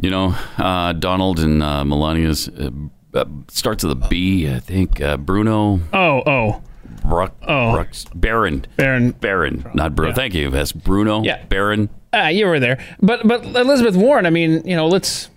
You 0.01 0.09
know, 0.09 0.35
uh, 0.57 0.93
Donald 0.93 1.39
and 1.39 1.61
uh, 1.61 1.83
Melania's 1.83 2.49
uh, 2.49 2.71
uh, 3.13 3.25
starts 3.49 3.83
with 3.83 3.91
a 3.91 4.07
B, 4.07 4.49
I 4.49 4.59
think. 4.59 4.99
Uh, 4.99 5.17
Bruno 5.17 5.79
oh, 5.93 6.23
oh, 6.25 6.61
Bruck, 7.03 7.33
Oh. 7.47 7.73
Brooks, 7.73 8.05
Barron, 8.15 8.65
Baron. 8.77 9.11
Barron, 9.11 9.69
not 9.73 9.95
Bruno. 9.95 10.13
Thank 10.13 10.33
you. 10.33 10.49
That's 10.49 10.71
Bruno. 10.71 11.23
Yeah. 11.23 11.43
Baron. 11.45 11.89
Ah, 12.13 12.27
you 12.29 12.45
were 12.45 12.59
there. 12.59 12.77
But 13.01 13.27
but 13.27 13.43
Elizabeth 13.45 13.95
Warren, 13.95 14.25
I 14.25 14.29
mean, 14.29 14.61
you 14.65 14.75
know, 14.75 14.87
let's 14.87 15.29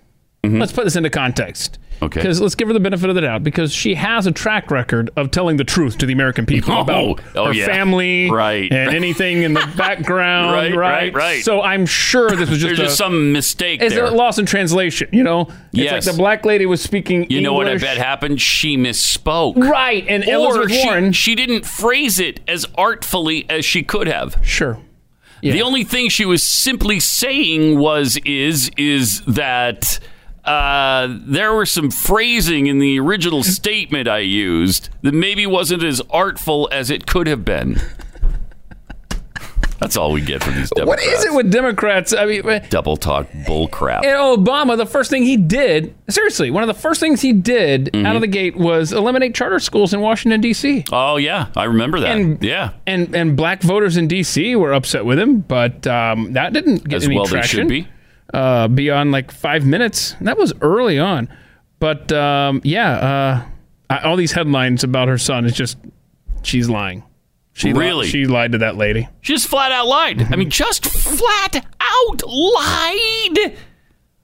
let's 0.43 0.71
put 0.71 0.85
this 0.85 0.95
into 0.95 1.09
context. 1.09 1.77
Okay. 2.01 2.19
Because 2.21 2.39
let's 2.39 2.53
give 2.55 2.67
her 2.67 2.73
the 2.75 2.79
benefit 2.79 3.09
of 3.09 3.15
the 3.15 3.21
doubt 3.21 3.43
because 3.43 3.73
she 3.73 3.95
has 3.95 4.27
a 4.27 4.31
track 4.31 4.69
record 4.69 5.09
of 5.15 5.31
telling 5.31 5.57
the 5.57 5.63
truth 5.63 5.97
to 5.97 6.05
the 6.05 6.13
American 6.13 6.45
people 6.45 6.71
Oh, 6.77 6.81
about 6.81 7.21
oh, 7.35 7.45
her 7.47 7.53
yeah. 7.53 7.65
family 7.65 8.29
Right. 8.29 8.71
and 8.71 8.93
anything 8.95 9.41
in 9.43 9.53
the 9.53 9.67
background. 9.77 10.51
Right, 10.53 10.75
right, 10.75 11.13
right. 11.13 11.43
So 11.43 11.61
I'm 11.61 11.85
sure 11.87 12.29
this 12.31 12.49
was 12.49 12.59
just, 12.59 12.61
There's 12.61 12.79
a, 12.79 12.83
just 12.83 12.97
some 12.97 13.31
mistake 13.31 13.81
it's 13.81 13.95
there. 13.95 14.05
a 14.05 14.11
loss 14.11 14.37
in 14.37 14.45
translation. 14.45 15.09
You 15.11 15.23
know, 15.23 15.41
it's 15.41 15.51
Yes. 15.71 16.05
like 16.05 16.15
the 16.15 16.17
black 16.21 16.45
lady 16.45 16.65
was 16.67 16.81
speaking. 16.81 17.25
you 17.31 17.41
know 17.41 17.53
what 17.53 17.65
I 17.67 17.71
English. 17.71 17.83
bet 17.83 17.97
happened? 17.97 18.41
She 18.41 18.77
misspoke. 18.77 19.55
Right, 19.57 20.05
and 20.07 20.23
or 20.27 20.33
Elizabeth 20.33 20.71
she, 20.71 20.85
Warren. 20.85 21.11
she 21.13 21.33
didn't 21.35 21.65
phrase 21.65 22.19
it 22.19 22.41
as 22.47 22.65
artfully 22.77 23.45
as 23.49 23.65
she 23.65 23.81
could 23.83 24.07
have. 24.07 24.37
Sure. 24.43 24.79
The 25.41 25.61
only 25.61 25.83
thing 25.83 26.09
she 26.09 26.25
was 26.25 26.43
simply 26.43 26.99
saying 26.99 27.77
was 27.79 28.17
is 28.25 28.69
is 28.75 29.21
that 29.21 29.99
uh, 30.47 31.07
there 31.21 31.53
was 31.53 31.69
some 31.69 31.91
phrasing 31.91 32.67
in 32.67 32.79
the 32.79 32.99
original 32.99 33.43
statement 33.43 34.07
I 34.07 34.19
used 34.19 34.89
that 35.01 35.13
maybe 35.13 35.45
wasn't 35.45 35.83
as 35.83 36.01
artful 36.09 36.69
as 36.71 36.89
it 36.89 37.05
could 37.05 37.27
have 37.27 37.43
been. 37.45 37.79
That's 39.79 39.95
all 39.95 40.11
we 40.11 40.21
get 40.21 40.43
from 40.43 40.55
these 40.55 40.71
Democrats. 40.71 41.05
What 41.05 41.13
is 41.19 41.23
it 41.23 41.33
with 41.35 41.51
Democrats? 41.51 42.11
I 42.11 42.25
mean, 42.25 42.61
double 42.69 42.97
talk 42.97 43.27
bull 43.45 43.67
crap? 43.67 44.03
Obama, 44.03 44.75
the 44.75 44.87
first 44.87 45.11
thing 45.11 45.21
he 45.21 45.37
did, 45.37 45.93
seriously, 46.09 46.49
one 46.49 46.63
of 46.63 46.67
the 46.67 46.73
first 46.73 46.99
things 46.99 47.21
he 47.21 47.31
did 47.31 47.91
Mm-hmm. 47.93 48.03
out 48.07 48.15
of 48.15 48.21
the 48.21 48.27
gate 48.27 48.55
was 48.55 48.91
eliminate 48.91 49.35
charter 49.35 49.59
schools 49.59 49.93
in 49.93 50.01
Washington 50.01 50.41
D.C. 50.41 50.85
Oh 50.91 51.17
yeah, 51.17 51.49
I 51.55 51.65
remember 51.65 51.99
that. 51.99 52.17
And- 52.17 52.41
yeah, 52.43 52.71
And 52.87 53.15
and 53.15 53.37
black 53.37 53.61
voters 53.61 53.97
in 53.97 54.07
D.C. 54.07 54.55
were 54.55 54.73
upset 54.73 55.05
with 55.05 55.19
him, 55.19 55.41
but 55.41 55.85
um, 55.85 56.33
that 56.33 56.53
didn't 56.53 56.83
get 56.83 56.97
as 56.97 57.05
any 57.05 57.15
well 57.15 57.25
traction. 57.27 57.67
they 57.67 57.75
should 57.75 57.85
be. 57.85 57.87
Uh, 58.37 58.67
beyond 58.67 59.11
like 59.11 59.31
five 59.31 59.65
minutes. 59.65 60.15
That 60.21 60.37
was 60.37 60.53
early 60.61 60.99
on, 60.99 61.27
but 61.79 62.11
um, 62.11 62.61
yeah, 62.63 62.91
uh, 62.91 63.45
I, 63.89 63.97
all 63.99 64.15
these 64.15 64.31
headlines 64.33 64.83
about 64.83 65.07
her 65.07 65.17
son 65.17 65.45
is 65.45 65.53
just 65.53 65.77
she's 66.43 66.69
lying. 66.69 67.03
She 67.53 67.73
li- 67.73 67.79
Really? 67.79 68.07
she 68.07 68.25
lied 68.27 68.51
to 68.51 68.59
that 68.59 68.75
lady. 68.77 69.09
She 69.21 69.33
just 69.33 69.47
flat 69.47 69.71
out 69.71 69.87
lied. 69.87 70.21
I 70.31 70.35
mean, 70.35 70.51
just 70.51 70.85
flat 70.85 71.65
out 71.81 72.23
lied. 72.27 73.57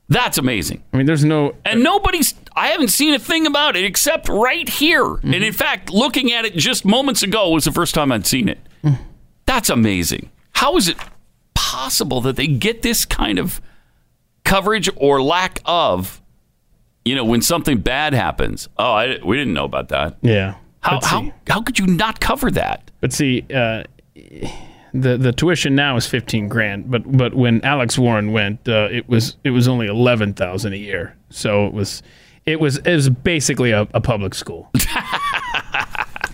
That's 0.09 0.37
amazing. 0.37 0.83
I 0.93 0.97
mean, 0.97 1.07
there's 1.07 1.25
no 1.25 1.55
And 1.65 1.81
nobody's, 1.81 2.35
I 2.55 2.67
haven't 2.67 2.89
seen 2.89 3.15
a 3.15 3.19
thing 3.19 3.47
about 3.47 3.75
it 3.75 3.83
except 3.85 4.29
right 4.29 4.69
here. 4.69 5.15
And 5.23 5.33
in 5.33 5.53
fact, 5.53 5.89
looking 5.91 6.31
at 6.31 6.45
it 6.45 6.53
just 6.55 6.85
moments 6.85 7.23
ago 7.23 7.49
was 7.49 7.63
the 7.63 7.71
first 7.71 7.95
time 7.95 8.11
I'd 8.11 8.27
seen 8.27 8.47
it. 8.49 8.59
That's 9.47 9.71
amazing. 9.71 10.29
How 10.51 10.77
is 10.77 10.87
it 10.87 10.97
possible 11.55 12.21
that 12.21 12.35
they 12.35 12.45
get 12.45 12.83
this 12.83 13.05
kind 13.05 13.39
of 13.39 13.59
coverage 14.43 14.89
or 14.95 15.21
lack 15.21 15.59
of, 15.65 16.21
you 17.05 17.15
know, 17.15 17.25
when 17.25 17.41
something 17.41 17.77
bad 17.79 18.13
happens? 18.13 18.69
Oh, 18.77 18.93
I, 18.93 19.19
we 19.23 19.37
didn't 19.37 19.53
know 19.53 19.65
about 19.65 19.89
that. 19.89 20.17
yeah. 20.21 20.55
How, 20.81 20.99
But 20.99 21.03
see- 21.05 21.09
how, 21.09 21.33
how 21.47 21.61
could 21.61 21.79
you 21.79 21.87
not 21.87 22.19
cover 22.19 22.51
that? 22.51 22.91
But 22.99 23.13
see, 23.13 23.45
uh, 23.53 23.83
the 24.93 25.17
the 25.17 25.31
tuition 25.31 25.75
now 25.75 25.95
is 25.95 26.05
fifteen 26.05 26.49
grand. 26.49 26.91
But 26.91 27.09
but 27.09 27.33
when 27.33 27.63
Alex 27.63 27.97
Warren 27.97 28.31
went, 28.33 28.67
uh, 28.67 28.89
it 28.91 29.07
was 29.07 29.37
it 29.45 29.51
was 29.51 29.67
only 29.69 29.87
eleven 29.87 30.33
thousand 30.33 30.73
a 30.73 30.77
year. 30.77 31.15
So 31.29 31.65
it 31.67 31.73
was 31.73 32.03
it 32.45 32.59
was 32.59 32.77
it 32.79 32.93
was 32.95 33.09
basically 33.09 33.71
a, 33.71 33.87
a 33.93 34.01
public 34.01 34.33
school 34.35 34.69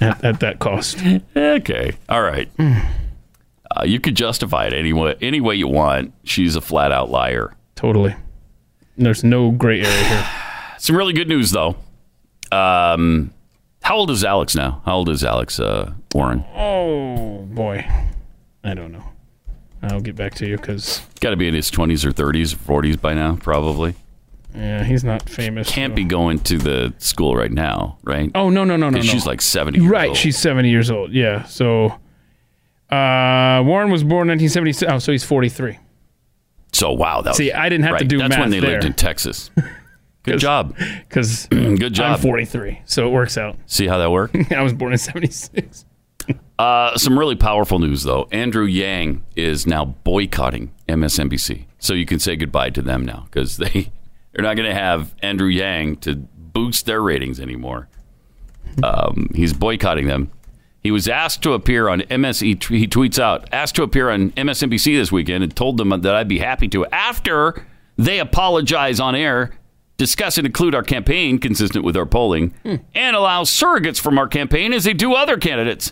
at, 0.02 0.24
at 0.24 0.40
that 0.40 0.58
cost. 0.60 0.98
Okay. 1.36 1.92
All 2.10 2.22
right. 2.22 2.50
Uh, 2.60 3.84
you 3.86 4.00
could 4.00 4.16
justify 4.16 4.66
it 4.66 4.74
any 4.74 4.94
way, 4.94 5.16
any 5.22 5.42
way 5.42 5.56
you 5.56 5.68
want. 5.68 6.14
She's 6.24 6.56
a 6.56 6.62
flat 6.62 6.92
out 6.92 7.10
liar. 7.12 7.54
Totally. 7.80 8.14
There's 8.98 9.24
no 9.24 9.52
gray 9.52 9.80
area 9.82 10.04
here. 10.04 10.28
Some 10.80 10.98
really 10.98 11.14
good 11.14 11.30
news, 11.30 11.52
though. 11.52 11.78
Um, 12.52 13.32
how 13.82 13.96
old 13.96 14.12
is 14.12 14.26
Alex 14.26 14.54
now? 14.54 14.82
How 14.86 14.96
old 14.98 15.08
is 15.08 15.24
Alex 15.24 15.60
uh, 15.62 15.94
Warren? 16.14 16.44
Oh 16.56 17.46
boy, 17.52 17.86
I 18.66 18.74
don't 18.74 18.92
know. 18.92 19.04
I'll 19.82 20.02
get 20.02 20.18
back 20.18 20.34
to 20.36 20.46
you 20.48 20.58
because 20.58 21.02
Got 21.22 21.30
to 21.30 21.38
be 21.38 21.48
in 21.48 21.54
his 21.54 21.72
20s 21.72 22.04
or 22.04 22.12
30s 22.12 22.54
or 22.54 22.82
40s 22.82 23.00
by 23.00 23.14
now, 23.14 23.38
probably. 23.38 23.96
yeah, 24.54 24.84
he's 24.84 25.06
not 25.06 25.30
famous. 25.30 25.70
Can't 25.72 25.92
so- 25.92 25.96
be 25.96 26.04
going 26.04 26.40
to 26.40 26.58
the 26.58 26.94
school 26.98 27.34
right 27.38 27.52
now, 27.52 27.98
right? 28.04 28.30
Oh 28.36 28.50
no 28.50 28.66
no 28.66 28.76
no 28.76 28.90
no 28.90 28.98
'Cause 28.98 29.08
no. 29.08 29.14
she's 29.14 29.26
like 29.26 29.42
70 29.42 29.80
years 29.80 29.90
Right, 29.90 30.10
old. 30.10 30.18
she's 30.18 30.38
70 30.38 30.70
years 30.70 30.92
old. 30.92 31.14
Yeah. 31.14 31.44
So 31.46 31.86
uh, 32.92 33.62
Warren 33.66 33.90
was 33.92 34.04
born 34.04 34.28
1976. 34.28 34.92
Oh, 34.92 35.00
so 35.00 35.12
he's 35.14 35.24
43. 35.24 35.78
So, 36.72 36.92
wow. 36.92 37.22
That 37.22 37.32
was, 37.32 37.38
See, 37.38 37.52
I 37.52 37.70
didn't 37.70 37.84
have 37.84 37.98
to 37.98 38.04
right, 38.04 38.08
do 38.08 38.18
That's 38.20 38.38
when 38.38 38.50
they 38.50 38.62
lived 38.62 38.86
in 38.86 38.94
Texas. 38.94 39.52
Good 40.24 40.40
job. 40.40 40.76
Because 40.78 41.48
Good 41.48 41.94
job. 41.94 42.18
I'm 42.18 42.22
43, 42.22 42.82
so 42.86 43.08
it 43.08 43.12
works 43.12 43.38
out. 43.38 43.58
See 43.66 43.88
how 43.88 43.98
that 43.98 44.12
worked? 44.12 44.36
I 44.52 44.62
was 44.62 44.74
born 44.74 44.92
in 44.92 44.98
76. 44.98 45.86
Uh, 46.60 46.96
some 46.98 47.18
really 47.18 47.38
powerful 47.38 47.80
news, 47.80 48.04
though. 48.04 48.28
Andrew 48.34 48.66
Yang 48.66 49.24
is 49.38 49.66
now 49.66 49.86
boycotting 49.86 50.72
MSNBC, 50.90 51.66
so 51.80 51.94
you 51.94 52.06
can 52.06 52.20
say 52.20 52.36
goodbye 52.36 52.70
to 52.72 52.82
them 52.82 53.06
now 53.06 53.26
because 53.32 53.56
they 53.58 53.92
they're 54.34 54.44
not 54.44 54.56
going 54.58 54.68
to 54.68 54.76
have 54.76 55.16
Andrew 55.24 55.48
Yang 55.48 55.96
to 56.02 56.16
boost 56.16 56.86
their 56.86 57.02
ratings 57.02 57.40
anymore. 57.40 57.88
Um, 58.84 59.32
he's 59.34 59.54
boycotting 59.54 60.08
them. 60.08 60.32
He 60.82 60.92
was 60.92 61.08
asked 61.08 61.42
to 61.44 61.54
appear 61.54 61.90
on 61.90 62.04
MS. 62.10 62.40
He, 62.40 62.56
t- 62.56 62.80
he 62.80 62.88
tweets 62.88 63.20
out, 63.20 63.48
asked 63.52 63.76
to 63.76 63.84
appear 63.84 64.10
on 64.10 64.32
MSNBC 64.32 64.96
this 64.96 65.12
weekend, 65.12 65.44
and 65.44 65.56
told 65.56 65.78
them 65.78 65.90
that 65.90 66.16
I'd 66.16 66.28
be 66.28 66.40
happy 66.40 66.68
to 66.70 66.86
after 66.88 67.66
they 67.98 68.20
apologize 68.20 69.00
on 69.00 69.14
air, 69.14 69.52
discuss 69.98 70.38
and 70.38 70.48
include 70.48 70.74
our 70.74 70.84
campaign 70.84 71.38
consistent 71.38 71.84
with 71.84 71.98
our 71.98 72.06
polling, 72.06 72.54
hmm. 72.64 72.76
and 72.96 73.16
allow 73.16 73.44
surrogates 73.44 74.00
from 74.00 74.18
our 74.18 74.28
campaign 74.28 74.72
as 74.72 74.86
they 74.86 74.94
do 74.94 75.14
other 75.14 75.38
candidates. 75.38 75.92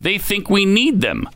They 0.00 0.18
think 0.18 0.50
we 0.50 0.66
need 0.66 1.00
them. 1.00 1.28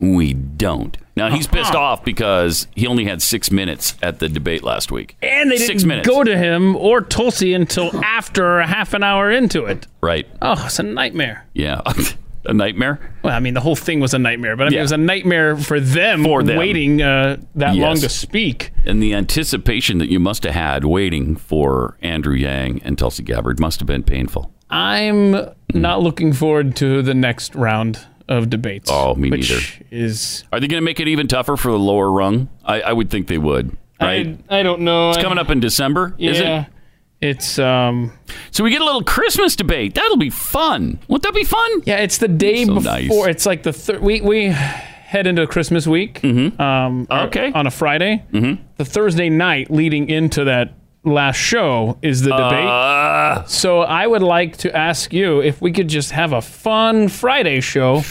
We 0.00 0.32
don't. 0.32 0.96
Now 1.14 1.28
he's 1.30 1.46
uh-huh. 1.46 1.56
pissed 1.56 1.74
off 1.74 2.04
because 2.04 2.66
he 2.74 2.86
only 2.86 3.04
had 3.04 3.20
six 3.20 3.50
minutes 3.50 3.94
at 4.02 4.18
the 4.18 4.28
debate 4.28 4.64
last 4.64 4.90
week. 4.90 5.16
And 5.22 5.50
they 5.50 5.58
six 5.58 5.82
didn't 5.82 5.88
minutes. 5.88 6.08
go 6.08 6.24
to 6.24 6.36
him 6.36 6.74
or 6.76 7.02
Tulsi 7.02 7.52
until 7.52 7.94
after 8.02 8.58
a 8.58 8.66
half 8.66 8.94
an 8.94 9.02
hour 9.02 9.30
into 9.30 9.66
it. 9.66 9.86
right. 10.00 10.26
Oh, 10.40 10.60
it's 10.64 10.78
a 10.78 10.82
nightmare. 10.82 11.46
Yeah. 11.52 11.82
a 12.44 12.54
nightmare. 12.54 12.98
Well, 13.22 13.34
I 13.34 13.40
mean, 13.40 13.54
the 13.54 13.60
whole 13.60 13.76
thing 13.76 14.00
was 14.00 14.14
a 14.14 14.18
nightmare, 14.18 14.56
but 14.56 14.64
I 14.64 14.66
mean, 14.70 14.74
Yeah. 14.74 14.80
it 14.80 14.82
was 14.82 14.92
a 14.92 14.96
nightmare 14.96 15.56
for 15.56 15.78
them, 15.80 16.24
For 16.24 16.42
them. 16.42 16.56
waiting 16.56 17.02
uh, 17.02 17.36
that 17.56 17.74
long 17.76 17.96
to 17.96 18.08
speak. 18.08 18.72
And 18.86 19.02
the 19.02 19.14
anticipation 19.14 19.98
that 19.98 20.08
you 20.10 20.18
must 20.20 20.44
have 20.44 20.54
had 20.54 20.84
waiting 20.84 21.36
for 21.36 21.96
Andrew 22.02 22.34
Yang 22.34 22.80
and 22.84 22.96
Tulsi 22.98 23.22
Gabbard 23.22 23.60
must 23.60 23.80
have 23.80 23.86
been 23.86 24.02
painful. 24.02 24.52
I'm 24.70 25.32
not 25.74 26.02
looking 26.02 26.32
forward 26.32 26.76
to 26.76 27.02
the 27.02 27.14
next 27.14 27.54
round 27.54 28.06
of 28.28 28.48
debates. 28.48 28.88
Oh, 28.92 29.14
me 29.16 29.28
neither. 29.30 29.58
Is 29.90 30.44
Are 30.52 30.60
they 30.60 30.68
going 30.68 30.80
to 30.80 30.84
make 30.84 31.00
it 31.00 31.08
even 31.08 31.26
tougher 31.26 31.56
for 31.56 31.70
the 31.72 31.78
lower 31.78 32.10
rung? 32.10 32.48
I, 32.64 32.80
I 32.80 32.92
would 32.92 33.10
think 33.10 33.26
they 33.26 33.38
would. 33.38 33.76
Right. 34.00 34.38
I, 34.48 34.60
I 34.60 34.62
don't 34.62 34.80
know. 34.82 35.10
it's 35.10 35.18
coming 35.18 35.38
up 35.38 35.50
in 35.50 35.60
December, 35.60 36.14
Yeah, 36.16 36.30
is 36.30 36.38
it? 36.40 36.66
It's 37.20 37.58
um. 37.58 38.12
So 38.50 38.64
we 38.64 38.70
get 38.70 38.80
a 38.80 38.84
little 38.84 39.02
Christmas 39.04 39.56
debate. 39.56 39.94
That'll 39.94 40.16
be 40.16 40.30
fun. 40.30 40.98
Won't 41.08 41.22
that 41.24 41.34
be 41.34 41.44
fun? 41.44 41.82
Yeah, 41.84 41.98
it's 41.98 42.18
the 42.18 42.28
day 42.28 42.64
So 42.64 42.74
before. 42.74 42.92
nice. 42.92 43.10
It's 43.26 43.46
like 43.46 43.62
the 43.62 43.72
third. 43.72 44.00
We 44.02 44.20
we 44.20 44.46
head 44.46 45.26
into 45.26 45.46
Christmas 45.46 45.86
week. 45.86 46.20
Mm-hmm. 46.22 46.60
Um, 46.60 47.06
Okay. 47.10 47.50
On 47.52 47.66
a 47.66 47.70
Friday. 47.70 48.24
Mm-hmm. 48.32 48.62
The 48.76 48.84
Thursday 48.84 49.28
night 49.28 49.70
leading 49.70 50.08
into 50.08 50.44
that 50.44 50.74
last 51.04 51.36
show 51.36 51.98
is 52.02 52.22
the 52.22 52.30
debate. 52.30 52.66
Uh, 52.68 53.44
So 53.46 53.80
I 53.80 54.06
would 54.06 54.22
like 54.22 54.56
to 54.58 54.76
ask 54.76 55.12
you 55.12 55.40
if 55.42 55.60
we 55.60 55.72
could 55.72 55.88
just 55.88 56.12
have 56.12 56.32
a 56.32 56.40
fun 56.40 57.08
Friday 57.08 57.60
show 57.60 58.02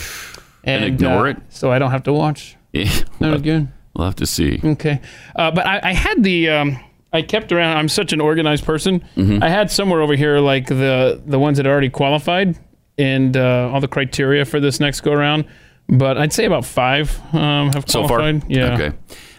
and, 0.66 0.84
ignore 0.84 1.28
uh, 1.28 1.32
it? 1.32 1.38
so 1.50 1.72
I 1.72 1.80
don't 1.80 1.92
have 1.92 2.04
to 2.04 2.14
watch 2.14 2.58
Yeah, 2.74 2.92
That 3.20 3.32
was 3.32 3.42
good. 3.44 3.70
we'll 3.96 4.06
have 4.06 4.16
to 4.18 4.26
see. 4.26 4.60
Okay, 4.64 5.00
uh, 5.38 5.52
but 5.52 5.66
I, 5.66 5.80
I 5.84 5.94
had 5.94 6.22
the 6.24 6.50
um, 6.50 6.80
I 7.12 7.22
kept 7.22 7.52
around. 7.52 7.78
I'm 7.78 7.90
such 7.90 8.14
an 8.14 8.22
organized 8.22 8.66
person. 8.66 9.04
Mm-hmm. 9.16 9.44
I 9.44 9.50
had 9.50 9.72
somewhere 9.72 10.02
over 10.02 10.16
here 10.16 10.40
like 10.40 10.68
the 10.68 11.22
the 11.26 11.40
ones 11.40 11.58
that 11.58 11.66
already 11.66 11.90
qualified 11.90 12.58
and 12.98 13.36
uh, 13.36 13.72
all 13.74 13.82
the 13.82 13.88
criteria 13.88 14.46
for 14.46 14.60
this 14.60 14.80
next 14.80 15.02
go 15.02 15.12
around. 15.12 15.46
But 15.88 16.18
I'd 16.18 16.34
say 16.34 16.46
about 16.46 16.66
five 16.66 17.20
um, 17.34 17.72
have 17.74 17.90
so 17.90 18.08
far. 18.08 18.20
qualified. 18.20 18.52
Yeah. 18.52 18.74
Okay. 18.76 18.98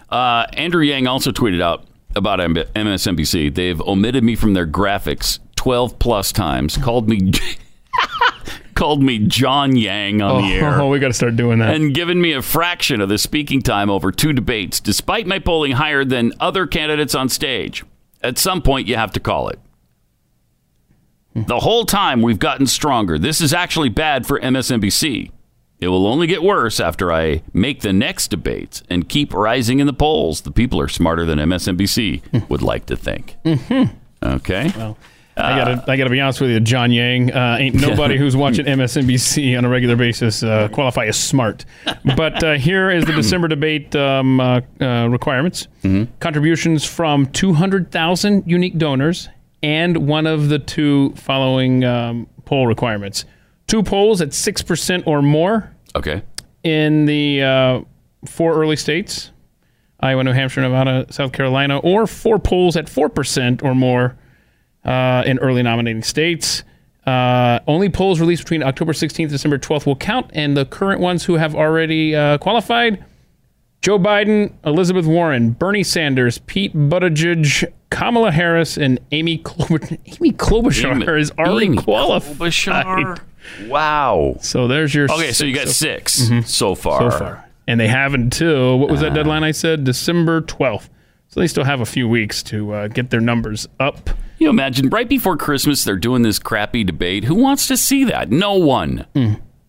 Uh, 0.09 0.47
Andrew 0.55 0.83
Yang 0.83 1.07
also 1.07 1.31
tweeted 1.31 1.63
out 1.63 1.87
about 2.17 2.41
M- 2.41 2.55
MSNBC. 2.55 3.55
They've 3.55 3.81
omitted 3.83 4.25
me 4.25 4.35
from 4.35 4.55
their 4.55 4.67
graphics 4.67 5.39
12 5.55 5.99
plus 6.01 6.33
times. 6.33 6.77
Called 6.77 7.09
me. 7.09 7.33
called 8.81 9.03
me 9.03 9.19
John 9.19 9.77
Yang 9.77 10.23
on 10.23 10.31
Oh, 10.31 10.41
the 10.41 10.55
air. 10.55 10.81
oh, 10.81 10.89
we 10.89 10.99
got 10.99 11.09
to 11.09 11.13
start 11.13 11.37
doing 11.37 11.59
that. 11.59 11.75
and 11.75 11.93
given 11.93 12.19
me 12.19 12.33
a 12.33 12.41
fraction 12.41 13.03
of 13.03 13.11
the 13.11 13.19
speaking 13.19 13.61
time 13.61 13.91
over 13.91 14.11
two 14.11 14.33
debates, 14.33 14.81
despite 14.81 15.27
my 15.27 15.39
polling 15.39 15.73
higher 15.73 16.03
than 16.03 16.33
other 16.41 16.67
candidates 16.67 17.15
on 17.15 17.29
stage. 17.29 17.85
At 18.23 18.39
some 18.39 18.63
point, 18.63 18.89
you 18.89 18.97
have 18.97 19.13
to 19.13 19.21
call 19.21 19.51
it. 19.51 19.59
The 21.35 21.61
whole 21.61 21.85
time 21.85 22.23
we've 22.23 22.39
gotten 22.39 22.67
stronger. 22.67 23.19
This 23.19 23.43
is 23.43 23.53
actually 23.53 23.91
bad 23.91 24.27
for 24.27 24.41
MSNBC. 24.41 25.31
It 25.79 25.89
will 25.89 26.07
only 26.07 26.27
get 26.27 26.43
worse 26.43 26.81
after 26.81 27.13
I 27.13 27.43
make 27.53 27.83
the 27.83 27.93
next 27.93 28.29
debates 28.29 28.83
and 28.89 29.09
keep 29.09 29.35
rising 29.35 29.79
in 29.79 29.87
the 29.87 29.93
polls. 29.93 30.41
The 30.41 30.51
people 30.51 30.81
are 30.81 30.89
smarter 30.89 31.27
than 31.27 31.39
MSNBC 31.39 32.23
hmm. 32.23 32.39
would 32.49 32.63
like 32.63 32.87
to 32.87 32.97
think. 32.97 33.37
Mm-hmm. 33.45 33.95
Okay. 34.23 34.73
Well, 34.77 34.97
I 35.37 35.57
gotta, 35.59 35.85
I 35.91 35.97
gotta 35.97 36.11
be 36.11 36.21
honest 36.21 36.41
with 36.41 36.51
you, 36.51 36.61
John 36.61 36.93
Yang. 36.93 37.33
Uh, 37.33 37.57
ain't 37.59 37.75
nobody 37.75 38.19
who's 38.19 38.37
watching 38.37 38.67
MSNBC 38.67 39.57
on 39.57 39.65
a 39.65 39.69
regular 39.69 39.97
basis 39.97 40.43
uh, 40.43 40.69
qualify 40.69 41.07
as 41.07 41.17
smart. 41.19 41.65
But 42.17 42.43
uh, 42.43 42.55
here 42.55 42.91
is 42.91 43.05
the 43.07 43.13
December 43.13 43.49
debate 43.49 43.95
um, 43.97 44.41
uh, 44.41 44.61
uh, 44.81 45.09
requirements: 45.09 45.69
contributions 46.21 46.85
from 46.85 47.27
200,000 47.27 48.45
unique 48.47 48.77
donors, 48.77 49.29
and 49.63 50.07
one 50.07 50.27
of 50.27 50.49
the 50.49 50.59
two 50.59 51.11
following 51.17 51.85
um, 51.85 52.27
poll 52.45 52.67
requirements: 52.67 53.25
two 53.67 53.83
polls 53.83 54.21
at 54.21 54.35
six 54.35 54.63
percent 54.63 55.05
or 55.07 55.23
more 55.23 55.71
Okay. 55.97 56.23
in 56.65 57.07
the 57.07 57.43
uh, 57.43 57.81
four 58.27 58.55
early 58.55 58.77
states 58.77 59.31
Iowa, 60.01 60.25
New 60.25 60.33
Hampshire, 60.33 60.61
Nevada, 60.63 61.07
South 61.13 61.33
Carolina, 61.33 61.79
or 61.79 62.07
four 62.07 62.39
polls 62.39 62.77
at 62.77 62.87
4% 62.87 63.63
or 63.63 63.75
more 63.75 64.17
uh, 64.85 65.23
in 65.27 65.39
early 65.39 65.63
nominating 65.63 66.03
states. 66.03 66.65
Uh, 67.07 67.59
only 67.67 67.89
polls 67.89 68.21
released 68.21 68.43
between 68.45 68.63
October 68.63 68.93
16th 68.93 69.19
and 69.21 69.31
December 69.31 69.59
12th 69.59 69.87
will 69.87 69.97
count, 69.97 70.31
and 70.35 70.57
the 70.57 70.65
current 70.67 71.01
ones 71.01 71.25
who 71.25 71.35
have 71.35 71.55
already 71.55 72.15
uh, 72.15 72.39
qualified 72.39 73.03
Joe 73.83 73.99
Biden, 73.99 74.53
Elizabeth 74.65 75.07
Warren, 75.07 75.53
Bernie 75.53 75.83
Sanders, 75.83 76.39
Pete 76.39 76.77
Buttigieg, 76.77 77.73
Kamala 77.89 78.31
Harris, 78.31 78.77
and 78.77 79.01
Amy, 79.13 79.39
Klob- 79.39 79.91
Amy 80.21 80.33
Klobuchar 80.35 80.93
Amy- 81.03 81.21
is 81.21 81.31
already 81.39 81.67
Amy 81.67 81.79
qualified. 81.79 82.37
Klobuchar. 82.53 83.21
Wow. 83.69 84.37
So 84.43 84.69
there's 84.69 84.95
your 84.95 85.11
Okay, 85.11 85.33
so 85.33 85.47
you 85.47 85.55
got 85.55 85.69
six 85.69 86.13
six 86.15 86.53
so 86.53 86.75
far. 86.75 87.11
so 87.11 87.19
far. 87.19 87.45
And 87.67 87.81
they 87.81 87.89
have 87.89 88.13
until, 88.15 88.79
what 88.79 88.91
was 88.91 89.01
that 89.01 89.15
deadline 89.15 89.45
I 89.45 89.53
said? 89.53 89.85
December 89.85 90.43
12th. 90.43 90.89
So 91.31 91.41
they 91.41 91.47
still 91.47 91.65
have 91.65 91.81
a 91.81 91.87
few 91.87 92.09
weeks 92.09 92.43
to 92.45 92.73
uh, 92.73 92.89
get 92.89 93.11
their 93.11 93.21
numbers 93.21 93.69
up. 93.79 94.11
You 94.39 94.51
imagine 94.51 94.89
right 94.89 95.09
before 95.09 95.37
Christmas 95.37 95.85
they're 95.85 95.97
doing 95.97 96.23
this 96.23 96.39
crappy 96.41 96.83
debate. 96.83 97.25
Who 97.25 97.37
wants 97.37 97.69
to 97.69 97.77
see 97.77 98.05
that? 98.05 98.31
No 98.31 98.55
one. 98.55 99.07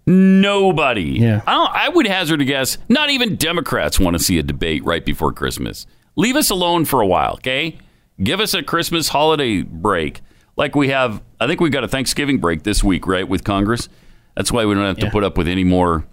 Nobody. 0.07 1.18
Hmm. 1.18 1.24
Yeah. 1.24 1.41
I, 1.45 1.51
don't, 1.53 1.72
I 1.76 1.89
would 1.89 2.07
hazard 2.07 2.41
a 2.41 2.45
guess. 2.45 2.78
Not 2.89 3.09
even 3.12 3.36
Democrats 3.36 3.99
want 3.99 4.18
to 4.18 4.24
see 4.24 4.39
a 4.39 4.43
debate 4.43 4.84
right 4.84 5.05
before 5.05 5.32
Christmas. 5.34 5.86
Leave 6.16 6.36
us 6.36 6.49
alone 6.49 6.86
for 6.86 6.99
a 7.01 7.07
while, 7.07 7.34
okay? 7.34 7.78
Give 8.22 8.39
us 8.39 8.53
a 8.53 8.64
Christmas 8.64 9.09
holiday 9.09 9.62
break, 9.62 10.22
like 10.57 10.76
we 10.76 10.89
have. 10.89 11.22
I 11.39 11.47
think 11.47 11.62
we've 11.62 11.72
got 11.72 11.84
a 11.84 11.88
Thanksgiving 11.88 12.39
break 12.39 12.64
this 12.64 12.84
week, 12.84 13.07
right, 13.07 13.28
with 13.28 13.43
Congress. 13.43 13.88
That's 14.36 14.51
why 14.51 14.66
we 14.66 14.74
don't 14.74 14.84
have 14.86 14.97
to 14.99 15.05
Yeah. 15.05 15.12
put 15.12 15.24
up 15.24 15.38
with 15.38 15.47
any 15.47 15.64
more 15.64 16.05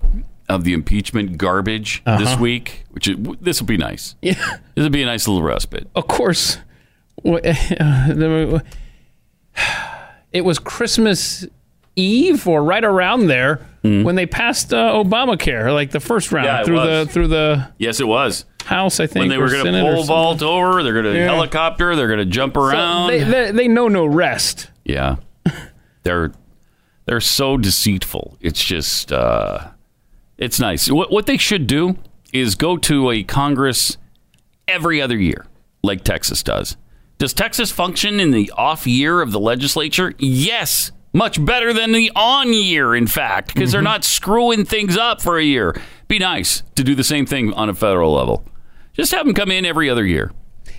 of 0.48 0.64
the 0.64 0.72
impeachment 0.72 1.36
garbage 1.38 2.02
this 2.04 2.28
Uh-huh. 2.28 2.42
week. 2.42 2.84
Which 2.90 3.08
is, 3.08 3.16
this 3.40 3.60
will 3.60 3.66
be 3.66 3.76
nice. 3.76 4.14
Yeah. 4.22 4.34
This 4.74 4.82
will 4.82 4.90
be 4.90 5.02
a 5.02 5.06
nice 5.06 5.28
little 5.28 5.42
respite. 5.42 5.88
Of 5.94 6.08
course. 6.08 6.58
It 10.32 10.42
was 10.44 10.58
Christmas 10.58 11.46
Eve 11.96 12.46
or 12.46 12.62
right 12.62 12.84
around 12.84 13.26
there 13.28 13.66
when 13.82 14.14
they 14.16 14.26
passed 14.26 14.74
uh, 14.74 14.92
Obamacare, 14.92 15.72
like 15.72 15.90
the 15.92 16.00
first 16.00 16.30
round. 16.30 16.44
Yeah, 16.44 16.62
through 16.64 16.76
was. 16.76 17.06
the 17.06 17.12
through 17.12 17.28
the 17.28 17.68
Yes, 17.78 18.00
it 18.00 18.06
was. 18.06 18.44
House, 18.66 19.00
I 19.00 19.06
think. 19.06 19.22
when 19.22 19.28
they 19.30 19.38
were 19.38 19.48
going 19.48 19.72
to 19.72 19.80
pole 19.80 20.04
vault 20.04 20.42
over, 20.42 20.82
they're 20.82 20.92
going 20.92 21.06
to 21.06 21.16
Yeah. 21.16 21.24
helicopter, 21.32 21.96
they're 21.96 22.06
going 22.06 22.18
to 22.18 22.26
jump 22.26 22.54
So 22.54 22.60
around. 22.66 23.08
they, 23.08 23.24
they, 23.24 23.50
they 23.52 23.68
know 23.68 23.88
no 23.88 24.04
rest. 24.04 24.68
yeah, 24.84 25.16
they're 26.02 26.32
they're 27.06 27.20
so 27.22 27.56
deceitful. 27.56 28.36
It's 28.42 28.62
just 28.62 29.10
uh, 29.10 29.68
it's 30.38 30.60
nice. 30.60 30.90
What 30.90 31.10
what 31.10 31.26
they 31.26 31.36
should 31.36 31.66
do 31.66 31.98
is 32.32 32.54
go 32.54 32.76
to 32.76 33.10
a 33.10 33.22
Congress 33.24 33.96
every 34.66 35.02
other 35.02 35.16
year, 35.16 35.46
like 35.82 36.04
Texas 36.04 36.42
does. 36.42 36.76
Does 37.18 37.34
Texas 37.34 37.72
function 37.72 38.20
in 38.20 38.30
the 38.30 38.52
off 38.56 38.86
year 38.86 39.20
of 39.20 39.32
the 39.32 39.40
legislature? 39.40 40.14
Yes, 40.18 40.92
much 41.12 41.44
better 41.44 41.72
than 41.72 41.90
the 41.92 42.12
on 42.14 42.52
year, 42.52 42.94
in 42.94 43.08
fact, 43.08 43.52
because 43.54 43.72
they're 43.72 43.82
not 43.82 44.04
screwing 44.04 44.64
things 44.64 44.96
up 44.96 45.20
for 45.20 45.36
a 45.36 45.42
year. 45.42 45.80
Be 46.06 46.20
nice 46.20 46.62
to 46.76 46.84
do 46.84 46.94
the 46.94 47.02
same 47.04 47.26
thing 47.26 47.52
on 47.54 47.68
a 47.68 47.74
federal 47.74 48.12
level. 48.12 48.44
Just 48.92 49.12
have 49.12 49.26
them 49.26 49.34
come 49.34 49.50
in 49.50 49.66
every 49.66 49.90
other 49.90 50.06
year. 50.06 50.32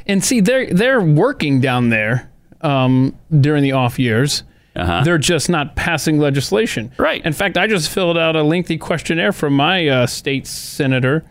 And 0.06 0.24
see, 0.24 0.40
they're 0.40 0.74
they're 0.74 1.02
working 1.02 1.60
down 1.60 1.90
there 1.90 2.32
um, 2.62 3.18
during 3.38 3.64
the 3.64 3.74
off 3.74 4.00
years. 4.00 4.44
Uh-huh. 4.76 5.02
They're 5.04 5.18
just 5.18 5.50
not 5.50 5.76
passing 5.76 6.20
legislation. 6.20 6.92
Right. 6.98 7.26
In 7.26 7.34
fact, 7.34 7.58
I 7.58 7.68
just 7.68 7.90
filled 7.90 8.18
out 8.18 8.36
a 8.36 8.44
lengthy 8.44 8.78
questionnaire 8.78 9.32
from 9.32 9.54
my 9.54 9.88
uh, 9.88 10.08
state 10.08 10.46
senator, 10.48 11.26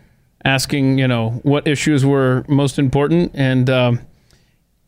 asking 0.45 0.99
you 0.99 1.07
know 1.07 1.39
what 1.43 1.67
issues 1.67 2.05
were 2.05 2.45
most 2.47 2.77
important, 2.79 3.31
and 3.33 3.69
um, 3.69 4.01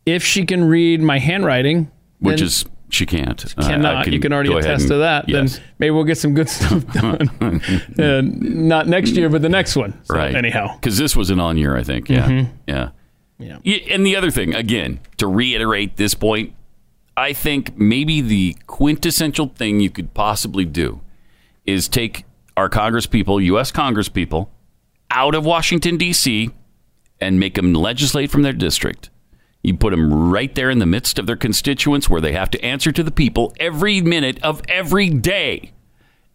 if 0.06 0.22
she 0.24 0.44
can 0.46 0.64
read 0.64 1.00
my 1.00 1.18
handwriting, 1.18 1.90
which 2.20 2.40
is 2.40 2.64
she 2.90 3.06
can't. 3.06 3.42
Uh, 3.56 3.62
I 3.62 3.68
cannot. 3.68 4.06
you 4.12 4.20
can 4.20 4.32
already 4.34 4.52
attest 4.52 4.82
and- 4.82 4.90
to 4.90 4.96
that. 4.98 5.28
Yes. 5.28 5.56
Then 5.56 5.64
maybe 5.78 5.90
we'll 5.92 6.04
get 6.04 6.18
some 6.18 6.34
good 6.34 6.48
stuff 6.50 6.86
done. 6.92 7.30
uh, 7.98 8.20
not 8.22 8.86
next 8.86 9.12
year, 9.12 9.30
but 9.30 9.40
the 9.40 9.48
next 9.48 9.76
one. 9.76 9.98
So, 10.04 10.14
right. 10.14 10.34
Anyhow. 10.34 10.74
because 10.74 10.98
this 10.98 11.16
was 11.16 11.30
an 11.30 11.40
on 11.40 11.56
year, 11.56 11.74
I 11.74 11.82
think. 11.82 12.10
Yeah, 12.10 12.28
Mhm. 12.28 12.48
yeah, 12.68 12.90
Yeah. 13.38 13.56
And 13.90 14.04
the 14.06 14.14
other 14.14 14.30
thing, 14.30 14.54
again, 14.54 15.00
to 15.16 15.26
reiterate 15.26 15.96
this 15.96 16.12
point, 16.14 16.52
I 17.16 17.32
think 17.32 17.76
maybe 17.76 18.20
the 18.20 18.56
quintessential 18.66 19.48
thing 19.48 19.80
you 19.80 19.90
could 19.90 20.14
possibly 20.14 20.64
do 20.64 21.00
is 21.66 21.88
take 21.88 22.24
our 22.56 22.68
Congress 22.68 23.06
people, 23.06 23.40
U.S. 23.40 23.70
Congress 23.70 24.08
people, 24.08 24.50
out 25.10 25.34
of 25.34 25.44
Washington 25.44 25.96
D.C. 25.96 26.50
and 27.20 27.38
make 27.38 27.54
them 27.54 27.74
legislate 27.74 28.30
from 28.30 28.42
their 28.42 28.52
district. 28.52 29.10
You 29.62 29.76
put 29.76 29.90
them 29.90 30.30
right 30.30 30.52
there 30.54 30.70
in 30.70 30.78
the 30.78 30.86
midst 30.86 31.18
of 31.18 31.26
their 31.26 31.36
constituents 31.36 32.10
where 32.10 32.20
they 32.20 32.32
have 32.32 32.50
to 32.50 32.64
answer 32.64 32.90
to 32.92 33.02
the 33.02 33.12
people 33.12 33.52
every 33.60 34.00
minute 34.00 34.42
of 34.42 34.60
every 34.68 35.08
day. 35.08 35.72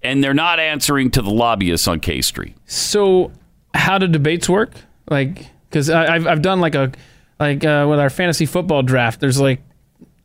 And 0.02 0.24
they're 0.24 0.34
not 0.34 0.60
answering 0.60 1.12
to 1.12 1.22
the 1.22 1.32
lobbyists 1.32 1.88
on 1.88 2.00
K 2.00 2.22
Street. 2.22 2.56
So, 2.68 3.32
how 3.74 3.98
do 3.98 4.08
debates 4.08 4.48
work? 4.48 4.72
Like, 5.10 5.48
because 5.70 5.90
I've 5.90 6.28
I've 6.28 6.42
done 6.42 6.62
like 6.62 6.76
a 6.76 6.92
like 7.40 7.66
uh, 7.66 7.86
with 7.90 8.00
our 8.00 8.10
fantasy 8.10 8.46
football 8.46 8.84
draft. 8.84 9.20
There's 9.20 9.42
like 9.42 9.62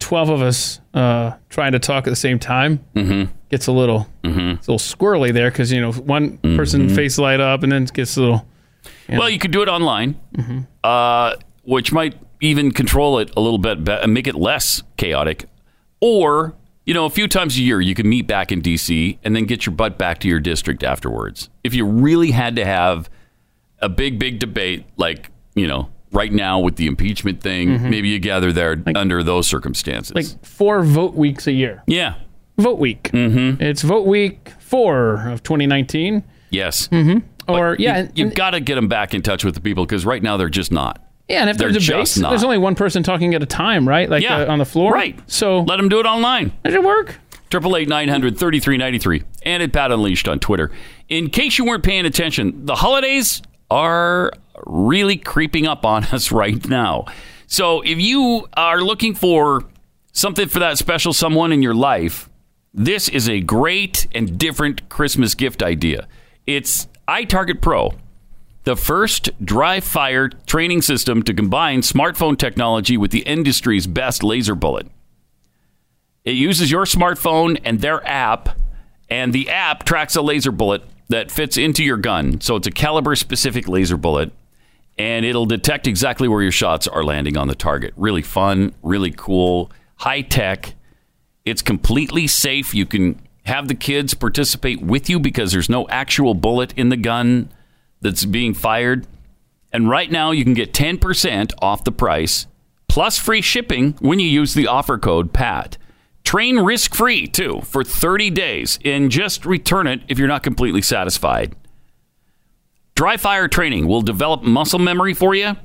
twelve 0.02 0.28
of 0.28 0.42
us 0.42 0.80
uh, 0.94 1.32
trying 1.48 1.72
to 1.72 1.78
talk 1.78 2.06
at 2.06 2.10
the 2.10 2.16
same 2.16 2.38
time. 2.38 2.84
Mm-hmm. 2.94 3.32
Gets 3.50 3.66
a 3.66 3.72
little 3.72 4.06
it's 4.24 4.68
a 4.68 4.72
little 4.72 4.78
squirrely 4.78 5.32
there 5.32 5.50
because 5.50 5.70
you 5.72 5.80
know 5.80 5.92
one 5.92 6.38
person 6.38 6.88
Mhm. 6.88 6.94
face 6.94 7.18
light 7.18 7.40
up 7.40 7.62
and 7.62 7.70
then 7.72 7.84
it 7.84 7.92
gets 7.92 8.16
a 8.16 8.20
little. 8.20 8.46
Well, 9.08 9.28
you 9.30 9.38
could 9.38 9.50
do 9.50 9.62
it 9.62 9.68
online, 9.68 10.16
Mm-hmm. 10.36 10.60
uh, 10.82 11.34
which 11.64 11.92
might 11.92 12.14
even 12.40 12.72
control 12.72 13.18
it 13.18 13.30
a 13.36 13.40
little 13.40 13.58
bit 13.58 13.84
be- 13.84 13.92
and 13.92 14.12
make 14.14 14.26
it 14.26 14.34
less 14.34 14.82
chaotic. 14.96 15.44
Or, 16.00 16.54
you 16.86 16.94
know, 16.94 17.04
a 17.04 17.10
few 17.10 17.28
times 17.28 17.56
a 17.58 17.60
year, 17.62 17.80
you 17.80 17.94
can 17.94 18.08
meet 18.08 18.26
back 18.26 18.50
in 18.50 18.60
D.C. 18.60 19.18
and 19.22 19.36
then 19.36 19.44
get 19.44 19.66
your 19.66 19.74
butt 19.74 19.98
back 19.98 20.18
to 20.20 20.28
your 20.28 20.40
district 20.40 20.82
afterwards. 20.82 21.48
If 21.62 21.74
you 21.74 21.84
really 21.86 22.30
had 22.32 22.56
to 22.56 22.64
have 22.64 23.08
a 23.80 23.88
big, 23.88 24.18
big 24.18 24.38
debate, 24.40 24.86
like, 24.96 25.30
you 25.54 25.66
know, 25.68 25.90
right 26.12 26.32
now 26.32 26.58
with 26.60 26.76
the 26.76 26.86
impeachment 26.86 27.40
thing, 27.40 27.78
Mhm. 27.78 27.90
maybe 27.90 28.08
you 28.08 28.18
gather 28.18 28.52
there 28.52 28.76
under 28.94 29.22
those 29.22 29.46
circumstances. 29.46 30.14
like 30.14 30.26
four 30.44 30.82
vote 30.82 31.14
weeks 31.14 31.46
a 31.46 31.52
year. 31.52 31.82
yeah. 31.86 32.14
Vote 32.58 32.78
week. 32.78 33.10
Mm-hmm. 33.14 33.62
It's 33.62 33.80
vote 33.82 34.06
week 34.06 34.50
four 34.58 35.26
of 35.26 35.42
2019. 35.42 36.22
Yes. 36.50 36.86
Mm-hmm. 36.88 37.20
Or 37.50 37.76
yeah, 37.78 38.08
You, 38.14 38.26
have 38.26 38.34
got 38.34 38.50
to 38.50 38.60
get 38.60 38.74
them 38.74 38.88
back 38.88 39.14
in 39.14 39.22
touch 39.22 39.42
with 39.42 39.54
the 39.54 39.60
people 39.62 39.86
because 39.86 40.04
right 40.04 40.22
now 40.22 40.36
they're 40.36 40.50
just 40.50 40.70
not. 40.70 41.02
yeah, 41.28 41.40
and 41.40 41.48
if 41.48 41.56
they're 41.56 41.72
there's 41.72 41.82
just 41.86 42.14
debates, 42.16 42.28
there's 42.30 42.44
only 42.44 42.58
one 42.58 42.74
person 42.74 43.02
talking 43.02 43.34
at 43.34 43.42
a 43.42 43.46
time, 43.46 43.88
right? 43.88 44.08
Like 44.10 44.22
Yeah. 44.22 44.42
uh, 44.42 44.52
on 44.52 44.58
the 44.58 44.66
floor, 44.66 44.92
Right. 44.92 45.18
So 45.28 45.62
Let 45.62 45.78
them 45.78 45.88
do 45.88 45.98
it 45.98 46.04
online. 46.06 46.52
does 46.62 46.74
it 46.74 46.84
work? 46.84 47.18
Triple 47.48 47.74
eight 47.76 47.88
nine 47.88 48.08
hundred 48.08 48.38
thirty 48.38 48.60
three 48.60 48.76
ninety 48.76 48.98
three 48.98 49.22
and 49.44 49.62
at 49.62 49.72
Pat 49.72 49.90
Unleashed 49.90 50.28
on 50.28 50.38
Twitter. 50.38 50.70
In 51.08 51.30
case 51.30 51.56
you 51.58 51.64
weren't 51.64 51.82
paying 51.82 52.04
attention, 52.06 52.66
the 52.66 52.74
holidays 52.76 53.40
are 53.72 54.30
really 54.66 55.16
creeping 55.16 55.66
up 55.66 55.84
on 55.86 56.04
us 56.12 56.30
right 56.30 56.68
now. 56.68 57.06
So 57.46 57.80
if 57.80 57.98
you 57.98 58.46
are 58.54 58.80
looking 58.80 59.14
for 59.14 59.64
something 60.12 60.48
for 60.48 60.58
that 60.58 60.78
special 60.78 61.12
someone 61.12 61.52
in 61.52 61.62
your 61.62 61.74
life, 61.74 62.28
this 62.74 63.08
is 63.08 63.28
a 63.28 63.40
great 63.40 64.06
and 64.14 64.38
different 64.38 64.88
Christmas 64.88 65.34
gift 65.34 65.62
idea. 65.62 66.06
It's 66.46 66.86
iTarget 67.08 67.60
Pro, 67.60 67.94
the 68.64 68.76
first 68.76 69.30
dry 69.44 69.80
fire 69.80 70.28
training 70.46 70.82
system 70.82 71.22
to 71.24 71.34
combine 71.34 71.80
smartphone 71.80 72.38
technology 72.38 72.96
with 72.96 73.10
the 73.10 73.20
industry's 73.20 73.86
best 73.86 74.22
laser 74.22 74.54
bullet. 74.54 74.86
It 76.24 76.32
uses 76.32 76.70
your 76.70 76.84
smartphone 76.84 77.60
and 77.64 77.80
their 77.80 78.06
app, 78.06 78.58
and 79.10 79.32
the 79.32 79.50
app 79.50 79.84
tracks 79.84 80.14
a 80.16 80.22
laser 80.22 80.52
bullet 80.52 80.82
that 81.08 81.30
fits 81.30 81.56
into 81.56 81.84
your 81.84 81.96
gun. 81.96 82.40
So 82.40 82.56
it's 82.56 82.66
a 82.66 82.70
caliber 82.70 83.14
specific 83.16 83.68
laser 83.68 83.96
bullet, 83.96 84.32
and 84.98 85.24
it'll 85.24 85.46
detect 85.46 85.86
exactly 85.86 86.28
where 86.28 86.42
your 86.42 86.52
shots 86.52 86.86
are 86.86 87.04
landing 87.04 87.36
on 87.36 87.48
the 87.48 87.54
target. 87.54 87.92
Really 87.96 88.22
fun, 88.22 88.74
really 88.82 89.10
cool, 89.10 89.70
high 89.96 90.22
tech. 90.22 90.74
It's 91.44 91.62
completely 91.62 92.26
safe. 92.26 92.74
You 92.74 92.86
can 92.86 93.20
have 93.44 93.68
the 93.68 93.74
kids 93.74 94.14
participate 94.14 94.80
with 94.80 95.10
you 95.10 95.18
because 95.18 95.52
there's 95.52 95.68
no 95.68 95.88
actual 95.88 96.34
bullet 96.34 96.72
in 96.76 96.88
the 96.88 96.96
gun 96.96 97.50
that's 98.00 98.24
being 98.24 98.54
fired. 98.54 99.06
And 99.72 99.88
right 99.88 100.10
now, 100.10 100.30
you 100.30 100.44
can 100.44 100.54
get 100.54 100.72
10% 100.72 101.52
off 101.60 101.84
the 101.84 101.92
price 101.92 102.46
plus 102.88 103.18
free 103.18 103.40
shipping 103.40 103.94
when 104.00 104.18
you 104.18 104.28
use 104.28 104.52
the 104.52 104.66
offer 104.66 104.98
code 104.98 105.32
PAT. 105.32 105.78
Train 106.24 106.58
risk 106.58 106.94
free 106.94 107.26
too 107.26 107.60
for 107.62 107.84
30 107.84 108.30
days 108.30 108.78
and 108.84 109.10
just 109.10 109.44
return 109.44 109.86
it 109.86 110.00
if 110.08 110.18
you're 110.18 110.28
not 110.28 110.42
completely 110.42 110.82
satisfied. 110.82 111.54
Dry 112.94 113.16
fire 113.16 113.48
training 113.48 113.86
will 113.86 114.02
develop 114.02 114.42
muscle 114.42 114.78
memory 114.78 115.14
for 115.14 115.34
you, 115.34 115.56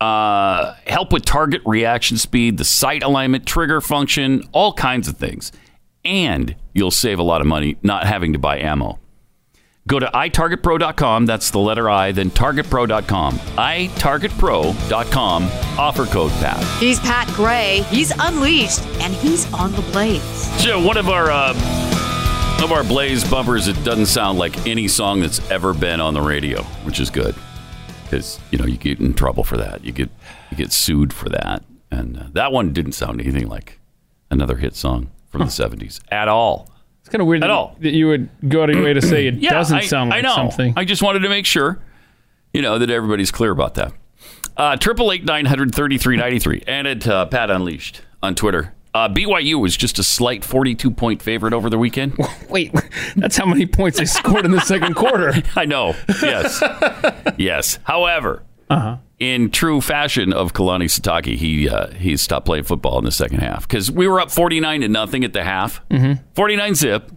uh, 0.00 0.74
help 0.86 1.12
with 1.12 1.24
target 1.24 1.60
reaction 1.66 2.16
speed, 2.16 2.56
the 2.56 2.64
sight 2.64 3.02
alignment, 3.02 3.46
trigger 3.46 3.80
function, 3.80 4.42
all 4.52 4.72
kinds 4.72 5.08
of 5.08 5.16
things. 5.16 5.52
And 6.04 6.54
you'll 6.72 6.90
save 6.92 7.18
a 7.18 7.22
lot 7.22 7.40
of 7.40 7.46
money 7.46 7.76
not 7.82 8.06
having 8.06 8.32
to 8.32 8.38
buy 8.38 8.58
ammo. 8.58 8.98
Go 9.88 9.98
to 9.98 10.06
itargetpro.com, 10.06 11.24
that's 11.24 11.50
the 11.50 11.58
letter 11.58 11.88
I, 11.88 12.12
then 12.12 12.30
targetpro.com. 12.30 13.38
itargetpro.com, 13.38 15.42
offer 15.78 16.04
code 16.04 16.30
PAT. 16.32 16.62
He's 16.78 17.00
Pat 17.00 17.26
Gray. 17.28 17.80
He's 17.88 18.12
unleashed, 18.18 18.82
and 19.00 19.14
he's 19.14 19.50
on 19.54 19.72
the 19.72 19.80
blaze. 19.90 20.20
So 20.62 20.84
one 20.84 20.98
of 20.98 21.08
our 21.08 21.30
uh, 21.30 21.52
of 22.62 22.70
our 22.70 22.84
Blaze 22.84 23.28
bumpers, 23.28 23.66
it 23.66 23.82
doesn't 23.82 24.06
sound 24.06 24.38
like 24.38 24.66
any 24.66 24.88
song 24.88 25.20
that's 25.20 25.50
ever 25.50 25.72
been 25.72 26.02
on 26.02 26.12
the 26.12 26.20
radio, 26.20 26.62
which 26.84 27.00
is 27.00 27.08
good 27.08 27.34
because 28.04 28.38
you 28.50 28.58
know 28.58 28.66
you 28.66 28.76
get 28.76 29.00
in 29.00 29.14
trouble 29.14 29.42
for 29.42 29.56
that. 29.56 29.82
You 29.82 29.92
get 29.92 30.10
you 30.50 30.58
get 30.58 30.70
sued 30.70 31.14
for 31.14 31.30
that, 31.30 31.64
and 31.90 32.18
uh, 32.18 32.24
that 32.32 32.52
one 32.52 32.74
didn't 32.74 32.92
sound 32.92 33.22
anything 33.22 33.48
like 33.48 33.80
another 34.30 34.56
hit 34.56 34.76
song 34.76 35.10
from 35.30 35.40
the 35.40 35.46
'70s 35.46 36.00
at 36.10 36.28
all. 36.28 36.67
It's 37.08 37.12
kind 37.14 37.22
of 37.22 37.26
weird 37.28 37.42
At 37.42 37.46
that, 37.46 37.52
all. 37.52 37.74
that 37.80 37.94
you 37.94 38.06
would 38.08 38.28
go 38.46 38.62
out 38.62 38.68
of 38.68 38.76
your 38.76 38.84
way 38.84 38.92
to 38.92 39.00
say 39.00 39.26
it 39.28 39.34
Yeah, 39.38 39.52
doesn't 39.54 39.78
I, 39.78 39.86
sound 39.86 40.10
like 40.10 40.18
I 40.18 40.20
know. 40.20 40.34
something. 40.34 40.74
I 40.76 40.84
just 40.84 41.00
wanted 41.02 41.20
to 41.20 41.30
make 41.30 41.46
sure, 41.46 41.78
you 42.52 42.60
know, 42.60 42.78
that 42.78 42.90
everybody's 42.90 43.30
clear 43.30 43.50
about 43.50 43.74
that. 43.76 43.92
Uh, 44.58 44.76
Triple 44.76 45.10
eight 45.12 45.24
nine 45.24 45.46
hundred 45.46 45.74
thirty 45.74 45.96
three 45.96 46.16
ninety 46.18 46.38
three, 46.38 46.62
and 46.66 46.86
at 46.86 47.06
uh, 47.08 47.24
Pat 47.26 47.50
Unleashed 47.50 48.02
on 48.22 48.34
Twitter. 48.34 48.74
Uh, 48.92 49.08
BYU 49.08 49.60
was 49.60 49.76
just 49.76 49.98
a 49.98 50.02
slight 50.02 50.44
forty 50.44 50.74
two 50.74 50.90
point 50.90 51.22
favorite 51.22 51.52
over 51.54 51.70
the 51.70 51.78
weekend. 51.78 52.14
Wait, 52.50 52.74
that's 53.16 53.36
how 53.38 53.46
many 53.46 53.64
points 53.66 53.98
they 53.98 54.04
scored 54.04 54.44
in 54.44 54.50
the 54.50 54.60
second 54.60 54.94
quarter. 54.94 55.32
I 55.56 55.64
know. 55.64 55.94
Yes. 56.20 56.62
yes. 57.38 57.78
However, 57.84 58.42
Uh-huh. 58.68 58.96
In 59.18 59.50
true 59.50 59.80
fashion 59.80 60.32
of 60.32 60.52
Kalani 60.52 60.84
Sitake, 60.84 61.36
he 61.36 61.68
uh, 61.68 61.88
he 61.94 62.16
stopped 62.16 62.46
playing 62.46 62.62
football 62.64 62.98
in 62.98 63.04
the 63.04 63.10
second 63.10 63.40
half 63.40 63.66
because 63.66 63.90
we 63.90 64.06
were 64.06 64.20
up 64.20 64.30
forty 64.30 64.60
nine 64.60 64.80
to 64.82 64.88
nothing 64.88 65.24
at 65.24 65.32
the 65.32 65.42
half. 65.42 65.80
Mhm. 65.88 66.22
Forty 66.34 66.54
nine 66.54 66.74
zip. 66.76 67.10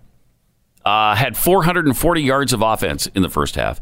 Uh, 0.84 1.14
had 1.16 1.38
four 1.38 1.64
hundred 1.64 1.86
and 1.86 1.96
forty 1.96 2.24
yards 2.24 2.54
of 2.54 2.64
offense 2.64 3.06
in 3.14 3.22
the 3.22 3.30
first 3.30 3.54
half 3.54 3.80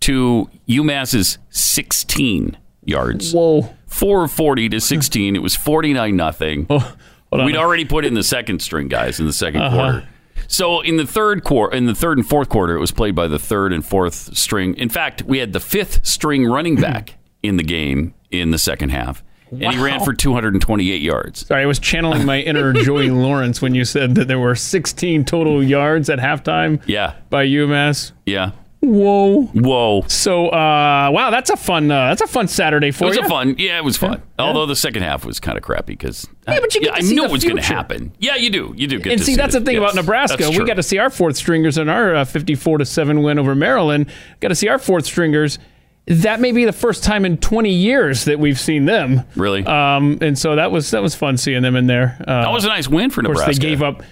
to 0.00 0.48
UMass's 0.66 1.36
sixteen 1.50 2.56
yards. 2.84 3.32
Whoa. 3.34 3.74
Four 3.86 4.26
forty 4.26 4.70
to 4.70 4.80
sixteen. 4.80 5.36
It 5.36 5.42
was 5.42 5.54
forty 5.54 5.92
nine 5.92 6.16
nothing. 6.16 6.66
Oh. 6.70 6.96
We'd 7.32 7.56
already 7.56 7.84
put 7.84 8.04
in 8.06 8.14
the 8.14 8.22
second 8.24 8.60
string 8.60 8.88
guys 8.88 9.20
in 9.20 9.26
the 9.26 9.30
2nd 9.32 9.60
Uh-huh. 9.60 9.76
quarter. 9.76 10.08
So 10.48 10.80
in 10.80 10.96
the 10.96 11.06
third 11.06 11.44
quarter, 11.44 11.76
in 11.76 11.86
the 11.86 11.94
third 11.94 12.18
and 12.18 12.26
fourth 12.28 12.48
quarter, 12.48 12.74
it 12.74 12.80
was 12.80 12.90
played 12.90 13.14
by 13.14 13.28
the 13.28 13.38
third 13.38 13.72
and 13.72 13.84
fourth 13.84 14.36
string. 14.36 14.74
In 14.74 14.88
fact, 14.88 15.22
we 15.22 15.38
had 15.38 15.52
the 15.52 15.60
fifth 15.60 16.04
string 16.04 16.44
running 16.46 16.74
back 16.74 17.14
in 17.42 17.56
the 17.56 17.62
game 17.64 18.14
in 18.30 18.50
the 18.50 18.58
second 18.58 18.90
half, 18.90 19.22
and 19.50 19.74
he 19.74 19.82
ran 19.82 20.00
for 20.04 20.12
228 20.14 21.02
yards. 21.02 21.46
Sorry, 21.46 21.62
I 21.62 21.66
was 21.66 21.78
channeling 21.78 22.24
my 22.24 22.40
inner 22.40 22.72
Joey 22.84 23.10
Lawrence 23.10 23.60
when 23.60 23.74
you 23.74 23.84
said 23.84 24.14
that 24.14 24.28
there 24.28 24.38
were 24.38 24.54
16 24.54 25.24
total 25.24 25.62
yards 25.62 26.08
at 26.08 26.18
halftime 26.18 26.80
Yeah, 26.86 27.14
by 27.30 27.46
UMass. 27.46 28.12
yeah. 28.26 28.52
Whoa. 28.82 29.42
Whoa. 29.52 30.04
So, 30.08 30.46
uh, 30.48 31.10
wow, 31.12 31.28
that's 31.30 31.50
a 31.50 31.56
fun. 31.58 31.90
Uh, 31.90 32.08
that's 32.08 32.22
a 32.22 32.26
fun 32.26 32.48
Saturday 32.48 32.88
It 32.88 32.94
for 32.94 33.08
was 33.08 33.16
you. 33.18 33.22
a 33.22 33.28
fun, 33.28 33.56
yeah, 33.58 33.76
it 33.76 33.84
was 33.84 33.98
fun. 33.98 34.22
Although 34.38 34.64
the 34.64 34.74
second 34.74 35.02
half 35.02 35.26
was 35.26 35.38
kind 35.38 35.58
of 35.58 35.62
crappy 35.64 35.92
because 35.92 36.26
Yeah, 36.48 36.60
but 36.60 36.74
you 36.74 36.80
get 36.80 36.94
I 36.94 37.00
to 37.00 37.04
see 37.04 37.14
knew 37.14 37.24
it 37.26 37.30
was 37.30 37.44
going 37.44 37.56
to 37.58 37.62
happen. 37.62 38.12
Yeah, 38.20 38.36
you 38.36 38.48
do, 38.48 38.72
you 38.78 38.86
do 38.86 38.96
get 38.96 39.08
it. 39.08 39.12
and 39.12 39.18
to 39.18 39.24
see, 39.26 39.36
that's 39.36 39.54
it. 39.54 39.58
the 39.60 39.64
thing 39.66 39.74
Yes, 39.74 39.82
about 39.92 39.96
Nebraska. 39.96 40.48
We 40.48 40.64
got 40.64 40.74
to 40.76 40.82
see 40.82 40.96
our 40.96 41.10
fourth 41.10 41.36
stringers 41.36 41.76
in 41.76 41.90
our 41.90 42.14
uh, 42.14 42.24
54 42.24 42.78
to 42.78 42.86
seven 42.86 43.22
win 43.22 43.38
over 43.38 43.54
Maryland. 43.54 44.06
Got 44.40 44.48
to 44.48 44.54
see 44.54 44.68
our 44.68 44.78
fourth 44.78 45.04
stringers. 45.04 45.58
That 46.06 46.40
may 46.40 46.50
be 46.52 46.64
the 46.64 46.72
first 46.72 47.04
time 47.04 47.24
in 47.24 47.36
20 47.38 47.70
years 47.70 48.24
that 48.24 48.40
we've 48.40 48.58
seen 48.58 48.84
them. 48.84 49.22
really. 49.36 49.64
Um, 49.64 50.18
and 50.20 50.36
so 50.38 50.56
that 50.56 50.72
was 50.72 50.90
that 50.90 51.02
was 51.02 51.14
fun 51.14 51.36
seeing 51.36 51.62
them 51.62 51.76
in 51.76 51.86
there. 51.86 52.16
Uh, 52.20 52.42
that 52.42 52.52
was 52.52 52.64
a 52.64 52.68
nice 52.68 52.88
win 52.88 53.10
for 53.10 53.20
of 53.20 53.26
course, 53.26 53.38
Nebraska. 53.38 53.60
they 53.60 53.68
gave 53.68 53.82
up. 53.82 54.02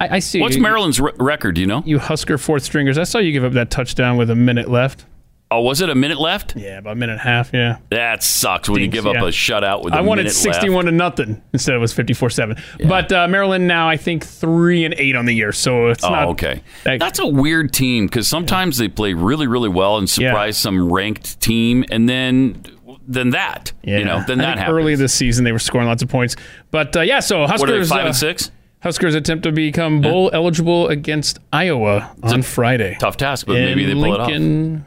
I, 0.00 0.16
I 0.16 0.18
see. 0.20 0.40
What's 0.40 0.58
Maryland's 0.58 1.00
re- 1.00 1.12
record? 1.18 1.54
Do 1.56 1.60
you 1.60 1.66
know? 1.66 1.82
You 1.84 1.98
Husker 1.98 2.38
fourth 2.38 2.62
stringers. 2.62 2.98
I 2.98 3.04
saw 3.04 3.18
you 3.18 3.32
give 3.32 3.44
up 3.44 3.52
that 3.52 3.70
touchdown 3.70 4.16
with 4.16 4.30
a 4.30 4.34
minute 4.34 4.68
left. 4.68 5.04
Oh, 5.50 5.62
was 5.62 5.80
it 5.80 5.88
a 5.88 5.94
minute 5.94 6.20
left? 6.20 6.56
Yeah, 6.56 6.78
about 6.78 6.92
a 6.92 6.96
minute 6.96 7.12
and 7.12 7.20
a 7.20 7.24
half. 7.24 7.50
Yeah. 7.54 7.78
That 7.90 8.22
sucks 8.22 8.68
when 8.68 8.82
you 8.82 8.88
give 8.88 9.06
up 9.06 9.14
yeah. 9.14 9.22
a 9.24 9.28
shutout 9.28 9.82
with 9.82 9.94
a 9.94 9.96
I 9.96 10.00
wanted 10.02 10.24
minute 10.24 10.34
61 10.34 10.84
to 10.84 10.92
nothing 10.92 11.40
instead 11.54 11.74
it 11.74 11.78
was 11.78 11.94
54 11.94 12.28
7. 12.28 12.56
But 12.86 13.10
uh, 13.12 13.26
Maryland 13.28 13.66
now, 13.66 13.88
I 13.88 13.96
think, 13.96 14.26
3 14.26 14.84
and 14.84 14.94
8 14.98 15.16
on 15.16 15.24
the 15.24 15.32
year. 15.32 15.52
So 15.52 15.88
it's 15.88 16.04
Oh, 16.04 16.10
not. 16.10 16.28
okay. 16.28 16.62
that- 16.84 17.00
That's 17.00 17.18
a 17.18 17.26
weird 17.26 17.72
team 17.72 18.06
because 18.06 18.28
sometimes 18.28 18.76
they 18.76 18.88
play 18.88 19.14
really, 19.14 19.46
really 19.46 19.70
well 19.70 19.96
and 19.96 20.08
surprise 20.08 20.58
some 20.58 20.92
ranked 20.92 21.40
team, 21.40 21.84
and 21.90 22.08
then 22.08 22.62
then 23.10 23.30
that, 23.30 23.72
you 23.82 24.04
know, 24.04 24.22
then 24.26 24.38
I 24.38 24.44
that 24.44 24.58
happens. 24.58 24.76
Early 24.76 24.94
this 24.94 25.14
season, 25.14 25.44
they 25.46 25.52
were 25.52 25.58
scoring 25.58 25.88
lots 25.88 26.02
of 26.02 26.10
points. 26.10 26.36
But 26.70 26.94
uh, 26.94 27.00
yeah, 27.00 27.20
so 27.20 27.46
Huskers. 27.46 27.60
what 27.60 27.70
are 27.70 27.78
they, 27.78 27.86
five 27.86 28.04
uh, 28.04 28.08
and 28.08 28.16
six? 28.16 28.50
Huskers 28.80 29.16
attempt 29.16 29.42
to 29.42 29.50
become 29.50 30.00
bowl 30.00 30.30
eligible 30.32 30.86
against 30.86 31.40
Iowa 31.52 32.14
on 32.22 32.42
Friday. 32.42 32.96
Tough 33.00 33.16
task, 33.16 33.44
but 33.46 33.54
maybe 33.54 33.84
they 33.84 33.92
pull 33.94 34.14
it 34.14 34.20
off. 34.20 34.30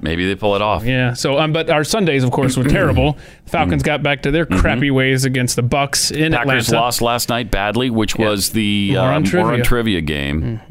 Maybe 0.01 0.26
they 0.27 0.35
pull 0.35 0.55
it 0.55 0.61
off. 0.61 0.85
Yeah. 0.85 1.11
So, 1.13 1.38
um, 1.38 1.51
but 1.51 1.69
our 1.69 1.84
Sundays, 1.84 2.23
of 2.23 2.31
course, 2.31 2.55
were 2.55 2.63
terrible. 2.69 3.18
The 3.43 3.49
Falcons 3.51 3.84
got 3.84 4.01
back 4.01 4.22
to 4.22 4.31
their 4.31 4.45
crappy 4.45 4.91
ways 4.91 5.26
against 5.26 5.57
the 5.57 5.61
Bucs 5.63 6.09
in 6.09 6.31
Mm-hmm. 6.31 6.35
Packers 6.47 6.68
Atlanta. 6.69 6.81
lost 6.85 7.01
last 7.01 7.27
night 7.27 7.51
badly, 7.51 7.89
which 7.89 8.15
was 8.15 8.51
the 8.51 8.93
Moron 8.93 9.13
um, 9.18 9.23
trivia. 9.26 9.63
trivia 9.65 9.99
game. 10.01 10.61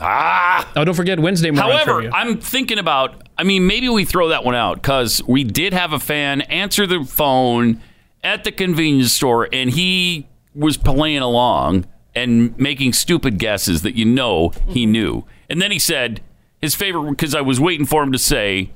Ah. 0.00 0.66
Oh, 0.74 0.84
don't 0.86 0.94
forget 0.94 1.20
Wednesday. 1.20 1.50
Moron 1.50 1.70
However, 1.70 1.92
trivia. 2.00 2.10
I'm 2.14 2.40
thinking 2.40 2.78
about. 2.78 3.28
I 3.36 3.42
mean, 3.42 3.66
maybe 3.66 3.90
we 3.90 4.06
throw 4.06 4.28
that 4.28 4.42
one 4.42 4.54
out 4.54 4.76
because 4.80 5.22
we 5.26 5.44
did 5.44 5.74
have 5.74 5.92
a 5.92 5.98
fan 5.98 6.40
answer 6.42 6.86
the 6.86 7.04
phone 7.04 7.82
at 8.22 8.44
the 8.44 8.52
convenience 8.52 9.12
store, 9.12 9.50
and 9.52 9.68
he 9.68 10.26
was 10.54 10.78
playing 10.78 11.18
along 11.18 11.84
and 12.14 12.56
making 12.58 12.92
stupid 12.92 13.38
guesses 13.38 13.82
that 13.82 13.94
you 13.96 14.04
know 14.04 14.52
he 14.66 14.86
knew. 14.86 15.24
And 15.50 15.60
then 15.60 15.70
he 15.70 15.78
said 15.78 16.20
his 16.60 16.74
favorite 16.74 17.10
because 17.10 17.34
I 17.34 17.40
was 17.40 17.60
waiting 17.60 17.86
for 17.86 18.02
him 18.02 18.12
to 18.12 18.18
say, 18.18 18.70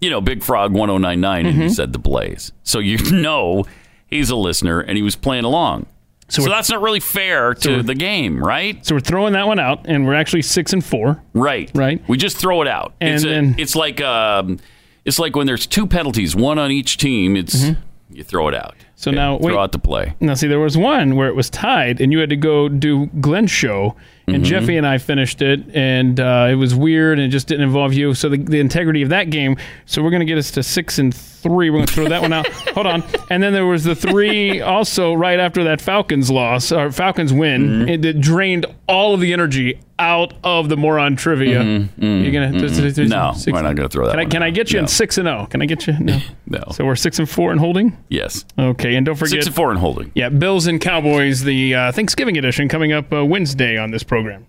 you 0.00 0.08
know, 0.10 0.20
Big 0.20 0.42
Frog 0.42 0.72
1099, 0.72 1.46
and 1.46 1.62
he 1.62 1.68
said 1.68 1.92
the 1.92 1.98
Blaze. 1.98 2.52
So 2.62 2.78
you 2.78 2.96
know 3.12 3.64
he's 4.06 4.30
a 4.30 4.36
listener, 4.36 4.80
and 4.80 4.96
he 4.96 5.02
was 5.02 5.14
playing 5.16 5.44
along. 5.44 5.86
So, 6.28 6.42
we're- 6.42 6.52
that's 6.54 6.70
not 6.70 6.80
really 6.80 7.00
fair 7.00 7.54
to 7.54 7.82
the 7.82 7.94
game, 7.94 8.38
right? 8.42 8.84
so 8.86 8.94
we're 8.94 9.00
throwing 9.00 9.32
that 9.32 9.46
one 9.48 9.58
out, 9.58 9.86
and 9.86 10.06
we're 10.06 10.14
actually 10.14 10.42
six 10.42 10.72
and 10.72 10.84
four. 10.84 11.20
Right. 11.34 11.70
Right. 11.74 12.00
We 12.08 12.16
just 12.16 12.36
throw 12.36 12.62
it 12.62 12.68
out. 12.68 12.94
And 13.00 13.14
it's, 13.16 13.24
a- 13.24 13.28
then- 13.28 13.54
it's 13.58 13.74
like 13.76 14.00
um, 14.00 14.58
it's 15.04 15.18
like 15.18 15.34
when 15.36 15.46
there's 15.46 15.66
two 15.66 15.86
penalties, 15.88 16.34
one 16.36 16.58
on 16.58 16.70
each 16.70 16.96
team. 16.98 17.36
It's 17.36 17.56
Mm-hmm. 17.64 17.80
you 18.16 18.22
throw 18.24 18.46
it 18.48 18.54
out. 18.54 18.74
So 19.00 19.10
now 19.10 19.38
wait. 19.38 19.52
Throw 19.52 19.58
out 19.62 19.72
the 19.72 19.78
play. 19.78 20.12
Now, 20.20 20.34
see, 20.34 20.46
there 20.46 20.60
was 20.60 20.76
one 20.76 21.16
where 21.16 21.26
it 21.28 21.34
was 21.34 21.48
tied, 21.48 22.02
and 22.02 22.12
you 22.12 22.18
had 22.18 22.28
to 22.28 22.36
go 22.36 22.68
do 22.68 23.06
Glenn's 23.18 23.50
show, 23.50 23.96
and 24.28 24.42
Mhm. 24.44 24.46
Jeffy 24.46 24.76
and 24.76 24.86
I 24.86 24.98
finished 24.98 25.40
it, 25.40 25.62
and 25.72 26.20
uh, 26.20 26.48
it 26.50 26.56
was 26.56 26.74
weird, 26.74 27.18
and 27.18 27.26
it 27.26 27.30
just 27.30 27.46
didn't 27.48 27.64
involve 27.64 27.94
you. 27.94 28.12
So 28.12 28.28
the, 28.28 28.36
the 28.36 28.60
integrity 28.60 29.00
of 29.00 29.08
that 29.08 29.30
game. 29.30 29.56
So 29.86 30.02
we're 30.02 30.10
gonna 30.10 30.26
get 30.26 30.36
us 30.36 30.50
to 30.50 30.62
six 30.62 30.98
and 30.98 31.14
three. 31.14 31.70
We're 31.70 31.78
gonna 31.78 31.86
throw 31.86 32.08
that 32.08 32.20
one 32.20 32.34
out. 32.34 32.46
Hold 32.74 32.86
on, 32.86 33.02
and 33.30 33.42
then 33.42 33.54
there 33.54 33.64
was 33.64 33.84
the 33.84 33.94
three 33.94 34.60
also 34.60 35.14
right 35.14 35.40
after 35.40 35.64
that 35.64 35.80
Falcons 35.80 36.30
loss 36.30 36.70
or 36.70 36.92
Falcons 36.92 37.32
win. 37.32 37.88
It, 37.88 38.04
it 38.04 38.20
drained 38.20 38.66
all 38.86 39.14
of 39.14 39.20
the 39.20 39.32
energy 39.32 39.80
out 39.98 40.32
of 40.44 40.68
the 40.68 40.76
moron 40.76 41.14
trivia. 41.16 41.62
You're 41.62 42.32
gonna 42.32 42.52
mhm. 42.52 43.08
No, 43.08 43.32
six- 43.34 43.52
we're 43.52 43.62
not 43.62 43.76
gonna 43.76 43.88
throw 43.88 44.06
that 44.06 44.12
Can 44.12 44.20
I, 44.20 44.24
can 44.26 44.42
I 44.42 44.50
get 44.50 44.72
you 44.72 44.78
in 44.78 44.86
six 44.86 45.16
and 45.18 45.26
zero? 45.26 45.46
Can 45.50 45.62
I 45.62 45.66
get 45.66 45.86
you? 45.86 45.94
No. 45.98 46.18
No. 46.46 46.62
So 46.72 46.84
we're 46.84 46.96
six 46.96 47.18
and 47.18 47.28
four 47.28 47.50
and 47.52 47.60
holding. 47.60 47.96
Yes. 48.08 48.44
Okay, 48.58 48.89
and 48.96 49.06
don't 49.06 49.14
forget 49.16 49.30
Six 49.30 49.46
and 49.46 49.54
four 49.54 49.70
and 49.70 49.78
holding. 49.78 50.12
yeah, 50.14 50.28
Bills 50.28 50.66
and 50.66 50.80
Cowboys, 50.80 51.42
the 51.44 51.74
uh, 51.74 51.92
Thanksgiving 51.92 52.36
edition 52.38 52.68
coming 52.68 52.92
up 52.92 53.12
uh, 53.12 53.24
Wednesday 53.24 53.76
on 53.78 53.90
this 53.90 54.02
program. 54.02 54.46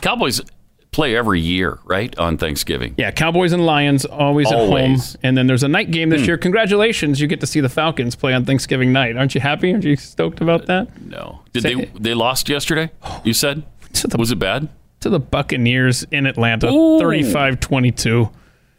Cowboys 0.00 0.40
play 0.90 1.16
every 1.16 1.40
year, 1.40 1.80
right? 1.84 2.16
On 2.18 2.36
Thanksgiving. 2.38 2.94
Yeah, 2.96 3.10
Cowboys 3.10 3.52
and 3.52 3.66
Lions 3.66 4.04
always, 4.04 4.46
at 4.52 4.58
home, 4.58 4.96
and 5.24 5.36
then 5.36 5.46
there's 5.48 5.62
a 5.64 5.68
night 5.68 5.90
game 5.90 6.08
this 6.10 6.20
Hmm. 6.22 6.26
year. 6.26 6.38
Congratulations, 6.38 7.20
you 7.20 7.26
get 7.26 7.40
to 7.40 7.46
see 7.46 7.60
the 7.60 7.68
Falcons 7.68 8.14
play 8.14 8.32
on 8.32 8.44
Thanksgiving 8.44 8.92
night. 8.92 9.16
Aren't 9.16 9.34
you 9.34 9.40
happy? 9.40 9.72
Aren't 9.72 9.84
you 9.84 9.96
stoked 9.96 10.40
about 10.40 10.66
that? 10.66 10.88
No. 11.02 11.40
Did 11.52 11.62
Say- 11.64 11.74
they 11.74 11.90
they 11.98 12.14
lost 12.14 12.48
yesterday? 12.48 12.90
You 13.24 13.32
said? 13.32 13.64
Was 14.16 14.30
it 14.30 14.38
bad? 14.38 14.68
To 15.00 15.10
the 15.10 15.18
Buccaneers 15.20 16.04
in 16.12 16.26
Atlanta, 16.26 16.68
Ooh. 16.70 16.98
35-22. 17.00 18.30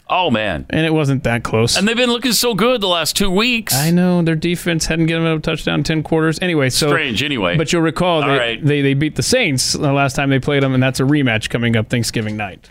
Oh 0.07 0.30
man. 0.30 0.65
And 0.69 0.86
it 0.86 0.94
wasn't 0.94 1.23
that 1.23 1.44
close. 1.44 1.77
And 1.77 1.88
they've 1.88 1.98
been 1.98 2.11
looking 2.11 2.34
so 2.34 2.53
good 2.53 2.80
the 2.82 2.88
last 2.88 3.15
two 3.15 3.32
weeks. 3.32 3.73
I 3.73 3.90
know 3.90 4.22
their 4.22 4.36
defense 4.36 4.86
hadn't 4.86 5.07
given 5.07 5.26
up 5.26 5.40
a 5.40 5.41
touchdown 5.41 5.80
in 5.80 5.84
ten 5.84 6.03
quarters. 6.03 6.38
Anyway, 6.41 6.69
so 6.69 6.90
Strange, 6.90 7.23
anyway. 7.23 7.57
But 7.57 7.73
you'll 7.73 7.82
recall 7.82 8.22
they, 8.22 8.27
right. 8.38 8.64
they 8.65 8.82
they 8.82 8.94
beat 8.94 9.15
the 9.15 9.23
Saints 9.23 9.73
the 9.73 9.91
last 9.91 10.15
time 10.15 10.30
they 10.30 10.40
played 10.40 10.61
them, 10.64 10.73
and 10.73 10.84
that's 10.84 10.99
a 10.99 11.03
rematch 11.03 11.49
coming 11.49 11.76
up 11.76 11.90
Thanksgiving 11.90 12.38
night. 12.38 12.69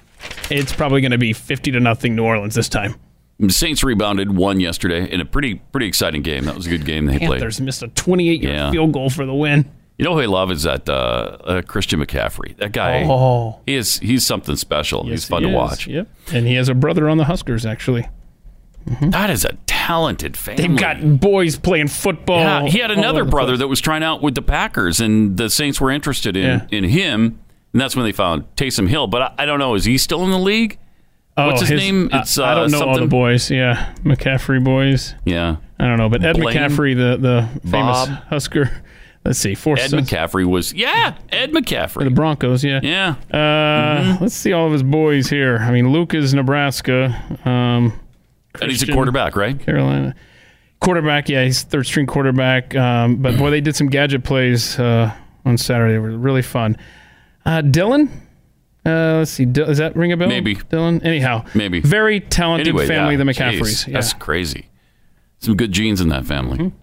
It's 0.50 0.72
probably 0.72 1.00
going 1.00 1.10
to 1.12 1.18
be 1.18 1.32
fifty 1.32 1.70
to 1.72 1.80
nothing 1.80 2.14
New 2.14 2.24
Orleans 2.24 2.54
this 2.54 2.68
time. 2.68 2.94
Saints 3.48 3.82
rebounded 3.82 4.36
one 4.36 4.60
yesterday 4.60 5.10
in 5.10 5.20
a 5.20 5.24
pretty 5.24 5.56
pretty 5.56 5.86
exciting 5.88 6.22
game. 6.22 6.44
That 6.44 6.54
was 6.54 6.66
a 6.66 6.70
good 6.70 6.84
game 6.86 7.06
they 7.06 7.18
played. 7.18 7.30
Panthers 7.40 7.60
missed 7.60 7.82
a 7.82 7.88
twenty-eight 7.88 8.42
yard 8.42 8.54
Yeah. 8.54 8.70
field 8.70 8.92
goal 8.92 9.10
for 9.10 9.26
the 9.26 9.34
win. 9.34 9.68
You 9.98 10.04
know 10.04 10.14
who 10.14 10.20
I 10.20 10.26
love 10.26 10.50
is 10.50 10.64
that 10.64 10.88
uh, 10.88 10.92
uh, 10.92 11.62
Christian 11.62 12.00
McCaffrey. 12.00 12.56
That 12.56 12.72
guy, 12.72 13.04
Oh. 13.08 13.60
he 13.66 13.74
is 13.76 13.98
he's 14.00 14.26
something 14.26 14.56
special. 14.56 15.04
he's 15.06 15.24
fun 15.24 15.42
He 15.44 15.48
to 15.48 15.54
is, 15.54 15.56
watch. 15.56 15.86
Yep, 15.86 16.08
and 16.32 16.46
he 16.46 16.54
has 16.54 16.68
a 16.68 16.74
brother 16.74 17.08
on 17.08 17.16
the 17.18 17.24
Huskers 17.24 17.64
actually. 17.64 18.08
That 19.00 19.30
is 19.30 19.46
a 19.46 19.52
talented 19.64 20.36
family. 20.36 20.66
They've 20.66 20.76
got 20.76 21.18
boys 21.20 21.56
playing 21.56 21.88
football. 21.88 22.38
Yeah, 22.38 22.66
he 22.66 22.78
had 22.80 22.90
another 22.90 23.24
brother 23.24 23.52
place. 23.52 23.60
that 23.60 23.68
was 23.68 23.80
trying 23.80 24.02
out 24.02 24.20
with 24.20 24.34
the 24.34 24.42
Packers, 24.42 25.00
and 25.00 25.36
the 25.38 25.48
Saints 25.48 25.80
were 25.80 25.90
interested 25.90 26.36
in 26.36 26.44
Yeah. 26.44 26.66
in 26.70 26.84
him, 26.84 27.38
and 27.72 27.80
that's 27.80 27.96
when 27.96 28.04
they 28.04 28.12
found 28.12 28.44
Taysom 28.56 28.88
Hill. 28.88 29.06
But 29.06 29.22
I, 29.22 29.34
I 29.38 29.46
don't 29.46 29.58
know, 29.58 29.74
is 29.74 29.84
he 29.86 29.96
still 29.96 30.22
in 30.24 30.30
the 30.30 30.38
league? 30.38 30.78
What's 31.36 31.62
his, 31.62 31.70
name? 31.70 32.10
I- 32.12 32.20
It's 32.20 32.38
I, 32.38 32.52
uh, 32.52 32.54
don't 32.56 32.70
know 32.72 32.80
all 32.80 32.86
the 32.88 32.92
something- 32.94 33.08
boys. 33.08 33.50
Yeah, 33.50 33.94
McCaffrey 34.04 34.62
boys. 34.62 35.14
Yeah, 35.24 35.56
I 35.78 35.86
don't 35.86 35.96
know, 35.98 36.08
but 36.10 36.22
Ed 36.22 36.34
Blaine? 36.38 36.54
McCaffrey, 36.56 36.94
the 36.94 37.16
the 37.16 37.48
famous 37.70 38.06
Bob? 38.06 38.08
Husker. 38.28 38.70
Let's 39.24 39.38
see, 39.38 39.54
four 39.54 39.78
Ed 39.78 39.88
sons- 39.90 40.10
McCaffrey 40.10 40.44
was 40.44 40.74
yeah, 40.74 41.16
Ed 41.30 41.52
McCaffrey. 41.52 42.04
the 42.04 42.10
Broncos. 42.10 42.62
Yeah, 42.62 42.80
Yeah, 42.82 43.14
Uh, 43.36 44.18
Let's 44.20 44.34
see 44.34 44.52
all 44.52 44.66
of 44.66 44.72
his 44.72 44.82
boys 44.82 45.28
here. 45.30 45.56
I 45.58 45.70
mean, 45.70 45.90
Luke 45.92 46.12
is 46.12 46.34
Nebraska. 46.34 47.06
Um, 47.46 47.98
and 48.60 48.70
he's 48.70 48.82
a 48.82 48.92
quarterback, 48.92 49.34
right? 49.34 49.58
Carolina. 49.58 50.14
Quarterback, 50.80 51.30
yeah, 51.30 51.42
he's 51.44 51.62
third 51.62 51.86
string 51.86 52.06
quarterback. 52.06 52.74
Um, 52.76 53.16
but 53.16 53.38
boy, 53.38 53.48
they 53.50 53.62
did 53.62 53.74
some 53.74 53.86
gadget 53.88 54.24
plays 54.24 54.78
uh, 54.78 55.10
on 55.46 55.56
Saturday. 55.56 55.94
They 55.94 55.98
were 55.98 56.10
really 56.18 56.42
fun. 56.42 56.76
Uh, 57.46 57.62
Dylan, 57.62 58.10
uh, 58.84 59.18
let's 59.20 59.30
see, 59.30 59.46
does 59.46 59.78
that 59.78 59.96
ring 59.96 60.12
a 60.12 60.16
bell? 60.18 60.28
Maybe. 60.28 60.56
Dylan. 60.56 61.02
Anyhow, 61.02 61.46
Maybe. 61.54 61.80
very 61.80 62.20
talented 62.20 62.68
Anyway, 62.68 62.86
family, 62.86 63.14
yeah, 63.14 63.18
the 63.18 63.24
McCaffreys. 63.24 63.86
yeah. 63.86 63.94
That's 63.94 64.12
crazy. 64.12 64.68
Some 65.38 65.56
good 65.56 65.72
genes 65.72 66.02
in 66.02 66.08
that 66.10 66.26
family. 66.26 66.58
Mm-hmm. 66.58 66.76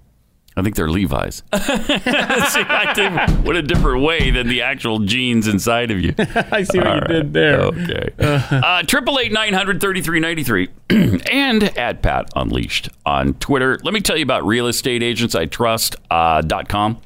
I 0.58 0.62
think 0.62 0.76
they're 0.76 0.90
Levi's. 0.90 1.44
See, 1.54 2.64
think 2.94 3.46
what 3.46 3.56
a 3.56 3.62
different 3.62 4.04
way 4.04 4.32
than 4.32 4.50
the 4.50 4.62
actual 4.62 5.00
genes 5.00 5.48
inside 5.48 5.92
of 5.92 6.02
you. 6.02 6.14
I 6.20 6.64
see 6.64 6.78
what 6.78 6.88
All 6.88 6.96
you 6.96 7.02
right. 7.02 7.08
did 7.08 7.34
there. 7.34 7.62
Okay. 7.62 8.10
Uh, 8.20 8.84
Triple 8.84 9.18
eight 9.20 9.32
nine 9.32 9.54
hundred 9.54 9.80
thirty 9.80 10.02
three 10.02 10.20
ninety 10.20 10.44
three, 10.44 10.70
and 10.90 11.64
at 11.78 12.02
Pat 12.02 12.30
Unleashed 12.36 12.90
on 13.06 13.34
Twitter. 13.36 13.80
Let 13.84 13.94
me 13.94 14.02
tell 14.02 14.18
you 14.18 14.24
about 14.24 14.46
real 14.46 14.68
estate 14.68 15.02
agents 15.04 15.36
I 15.36 15.46
trust 15.46 15.96
uh, 16.10 16.42
dot 16.42 16.68
com. 16.68 17.00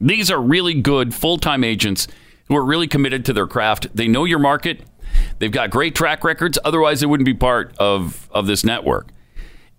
These 0.00 0.30
are 0.30 0.40
really 0.40 0.80
good 0.80 1.12
full 1.12 1.38
time 1.38 1.64
agents 1.64 2.06
who 2.46 2.56
are 2.56 2.64
really 2.64 2.86
committed 2.86 3.24
to 3.26 3.32
their 3.32 3.46
craft. 3.48 3.88
They 3.94 4.06
know 4.06 4.24
your 4.24 4.38
market. 4.38 4.82
They've 5.40 5.50
got 5.50 5.70
great 5.70 5.94
track 5.96 6.22
records. 6.22 6.56
Otherwise, 6.64 7.00
they 7.00 7.06
wouldn't 7.06 7.26
be 7.26 7.34
part 7.34 7.74
of 7.78 8.28
of 8.30 8.46
this 8.46 8.64
network 8.64 9.08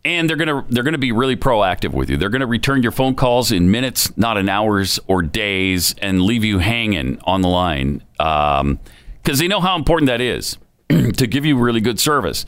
and 0.03 0.29
they're 0.29 0.37
gonna 0.37 0.65
they're 0.69 0.83
gonna 0.83 0.97
be 0.97 1.11
really 1.11 1.35
proactive 1.35 1.93
with 1.93 2.09
you. 2.09 2.17
They're 2.17 2.29
gonna 2.29 2.47
return 2.47 2.81
your 2.81 2.91
phone 2.91 3.15
calls 3.15 3.51
in 3.51 3.69
minutes, 3.69 4.15
not 4.17 4.37
in 4.37 4.49
hours 4.49 4.99
or 5.07 5.21
days, 5.21 5.93
and 5.99 6.21
leave 6.21 6.43
you 6.43 6.59
hanging 6.59 7.19
on 7.23 7.41
the 7.41 7.49
line 7.49 8.03
um, 8.19 8.79
because 9.21 9.39
they 9.39 9.47
know 9.47 9.59
how 9.59 9.75
important 9.75 10.07
that 10.07 10.21
is 10.21 10.57
to 10.89 11.27
give 11.27 11.45
you 11.45 11.57
really 11.57 11.81
good 11.81 11.99
service, 11.99 12.45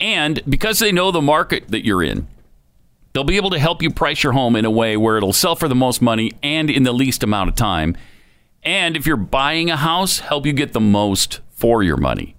and 0.00 0.42
because 0.48 0.78
they 0.78 0.92
know 0.92 1.10
the 1.10 1.22
market 1.22 1.68
that 1.68 1.84
you're 1.84 2.02
in. 2.02 2.26
They'll 3.14 3.24
be 3.24 3.36
able 3.36 3.50
to 3.50 3.58
help 3.58 3.82
you 3.82 3.90
price 3.90 4.22
your 4.22 4.32
home 4.32 4.54
in 4.54 4.66
a 4.66 4.70
way 4.70 4.96
where 4.96 5.16
it'll 5.16 5.32
sell 5.32 5.56
for 5.56 5.66
the 5.66 5.74
most 5.74 6.00
money 6.00 6.32
and 6.42 6.70
in 6.70 6.82
the 6.84 6.92
least 6.92 7.24
amount 7.24 7.48
of 7.48 7.56
time. 7.56 7.96
And 8.62 8.96
if 8.96 9.06
you're 9.06 9.16
buying 9.16 9.70
a 9.70 9.76
house, 9.76 10.20
help 10.20 10.46
you 10.46 10.52
get 10.52 10.72
the 10.72 10.78
most 10.78 11.40
for 11.50 11.82
your 11.82 11.96
money. 11.96 12.36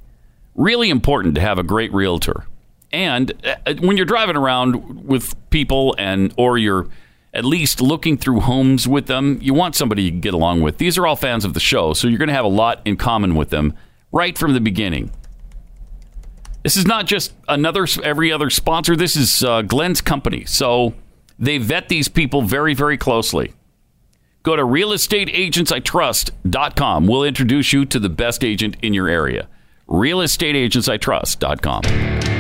Really 0.56 0.90
important 0.90 1.36
to 1.36 1.42
have 1.42 1.58
a 1.58 1.64
great 1.64 1.92
realtor. 1.92 2.46
And 2.92 3.32
uh, 3.46 3.56
when 3.80 3.98
you're 3.98 4.06
driving 4.06 4.36
around 4.36 5.06
with 5.06 5.36
people 5.50 5.96
and 5.98 6.34
or 6.38 6.58
you're 6.58 6.88
at 7.34 7.46
least 7.46 7.82
looking 7.82 8.18
through 8.18 8.42
homes 8.42 8.88
with 8.88 9.06
them, 9.06 9.38
you 9.42 9.54
want 9.54 9.76
somebody 9.76 10.02
you 10.04 10.12
can 10.12 10.22
get 10.22 10.34
along 10.34 10.62
with. 10.62 10.80
These 10.80 10.98
are 10.98 11.06
all 11.06 11.16
fans 11.16 11.46
of 11.46 11.54
the 11.54 11.60
show, 11.60 11.94
so 11.94 12.08
you're 12.08 12.18
going 12.18 12.30
to 12.30 12.34
have 12.34 12.46
a 12.46 12.50
lot 12.50 12.82
in 12.86 12.98
common 12.98 13.36
with 13.36 13.52
them 13.52 13.76
right 14.12 14.36
from 14.38 14.54
the 14.54 14.62
beginning. 14.62 15.12
This 16.64 16.76
is 16.76 16.86
not 16.86 17.06
just 17.06 17.34
another 17.48 17.88
every 18.04 18.32
other 18.32 18.50
sponsor. 18.50 18.96
This 18.96 19.16
is 19.16 19.44
uh, 19.44 19.62
Glenn's 19.62 20.02
company. 20.02 20.46
So 20.46 20.96
they 21.38 21.60
vet 21.60 21.90
these 21.90 22.08
people 22.08 22.42
very, 22.42 22.74
very 22.74 22.98
closely. 22.98 23.54
Go 24.44 24.56
to 24.56 24.64
realestateagentsitrust.com. 24.64 27.08
We'll 27.08 27.24
introduce 27.24 27.74
you 27.74 27.86
to 27.86 28.00
the 28.00 28.10
best 28.10 28.44
agent 28.44 28.78
in 28.82 28.94
your 28.94 29.08
area. 29.08 29.48
realestateagentsitrust.com. 29.88 32.39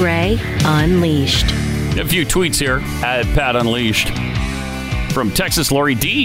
Gray 0.00 0.38
Unleashed. 0.64 1.44
A 1.98 2.06
few 2.06 2.24
tweets 2.24 2.58
here 2.58 2.78
at 3.04 3.26
Pat 3.34 3.54
Unleashed 3.54 4.08
from 5.12 5.30
Texas 5.30 5.70
Lori 5.70 5.94
D. 5.94 6.24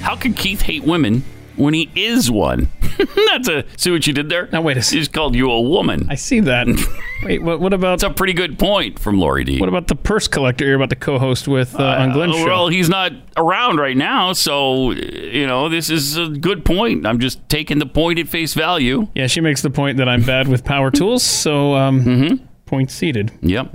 How 0.00 0.16
can 0.16 0.32
Keith 0.32 0.62
hate 0.62 0.84
women 0.84 1.22
when 1.56 1.74
he 1.74 1.90
is 1.94 2.30
one? 2.30 2.68
That's 3.28 3.48
a 3.48 3.64
see 3.76 3.90
what 3.90 4.06
you 4.06 4.14
did 4.14 4.30
there. 4.30 4.48
Now 4.52 4.62
wait 4.62 4.78
a 4.78 4.80
He's 4.80 5.08
called 5.08 5.34
you 5.34 5.50
a 5.50 5.60
woman. 5.60 6.06
I 6.08 6.14
see 6.14 6.40
that. 6.40 6.66
Wait, 7.24 7.42
what, 7.42 7.58
what 7.60 7.72
about 7.74 8.00
That's 8.00 8.10
a 8.10 8.14
pretty 8.14 8.32
good 8.34 8.58
point 8.58 8.98
from 8.98 9.18
Lori 9.18 9.44
D. 9.44 9.58
what 9.60 9.68
about 9.68 9.88
the 9.88 9.94
purse 9.96 10.26
collector 10.28 10.64
you're 10.66 10.76
about 10.76 10.90
to 10.90 10.96
co-host 10.96 11.46
with 11.48 11.78
uh, 11.78 11.82
on 11.82 12.12
Glenn's 12.12 12.34
Uh, 12.36 12.38
show? 12.38 12.46
well, 12.46 12.68
he's 12.68 12.88
not 12.88 13.12
around 13.36 13.78
right 13.78 13.96
now, 13.96 14.32
so 14.34 14.92
you 14.92 15.46
know 15.46 15.68
this 15.68 15.90
is 15.90 16.16
a 16.16 16.28
good 16.28 16.64
point. 16.64 17.06
I'm 17.06 17.18
just 17.20 17.46
taking 17.50 17.78
the 17.80 17.86
point 17.86 18.18
at 18.18 18.28
face 18.28 18.54
value. 18.54 19.08
yeah, 19.14 19.26
she 19.26 19.40
makes 19.42 19.60
the 19.62 19.70
point 19.70 19.98
that 19.98 20.08
I'm 20.08 20.22
bad 20.22 20.48
with 20.48 20.64
power 20.64 20.90
tools, 20.90 21.22
so 21.22 21.74
um, 21.74 22.02
Mm-hmm. 22.04 22.44
Point 22.74 22.90
seated. 22.90 23.30
Yep. 23.42 23.74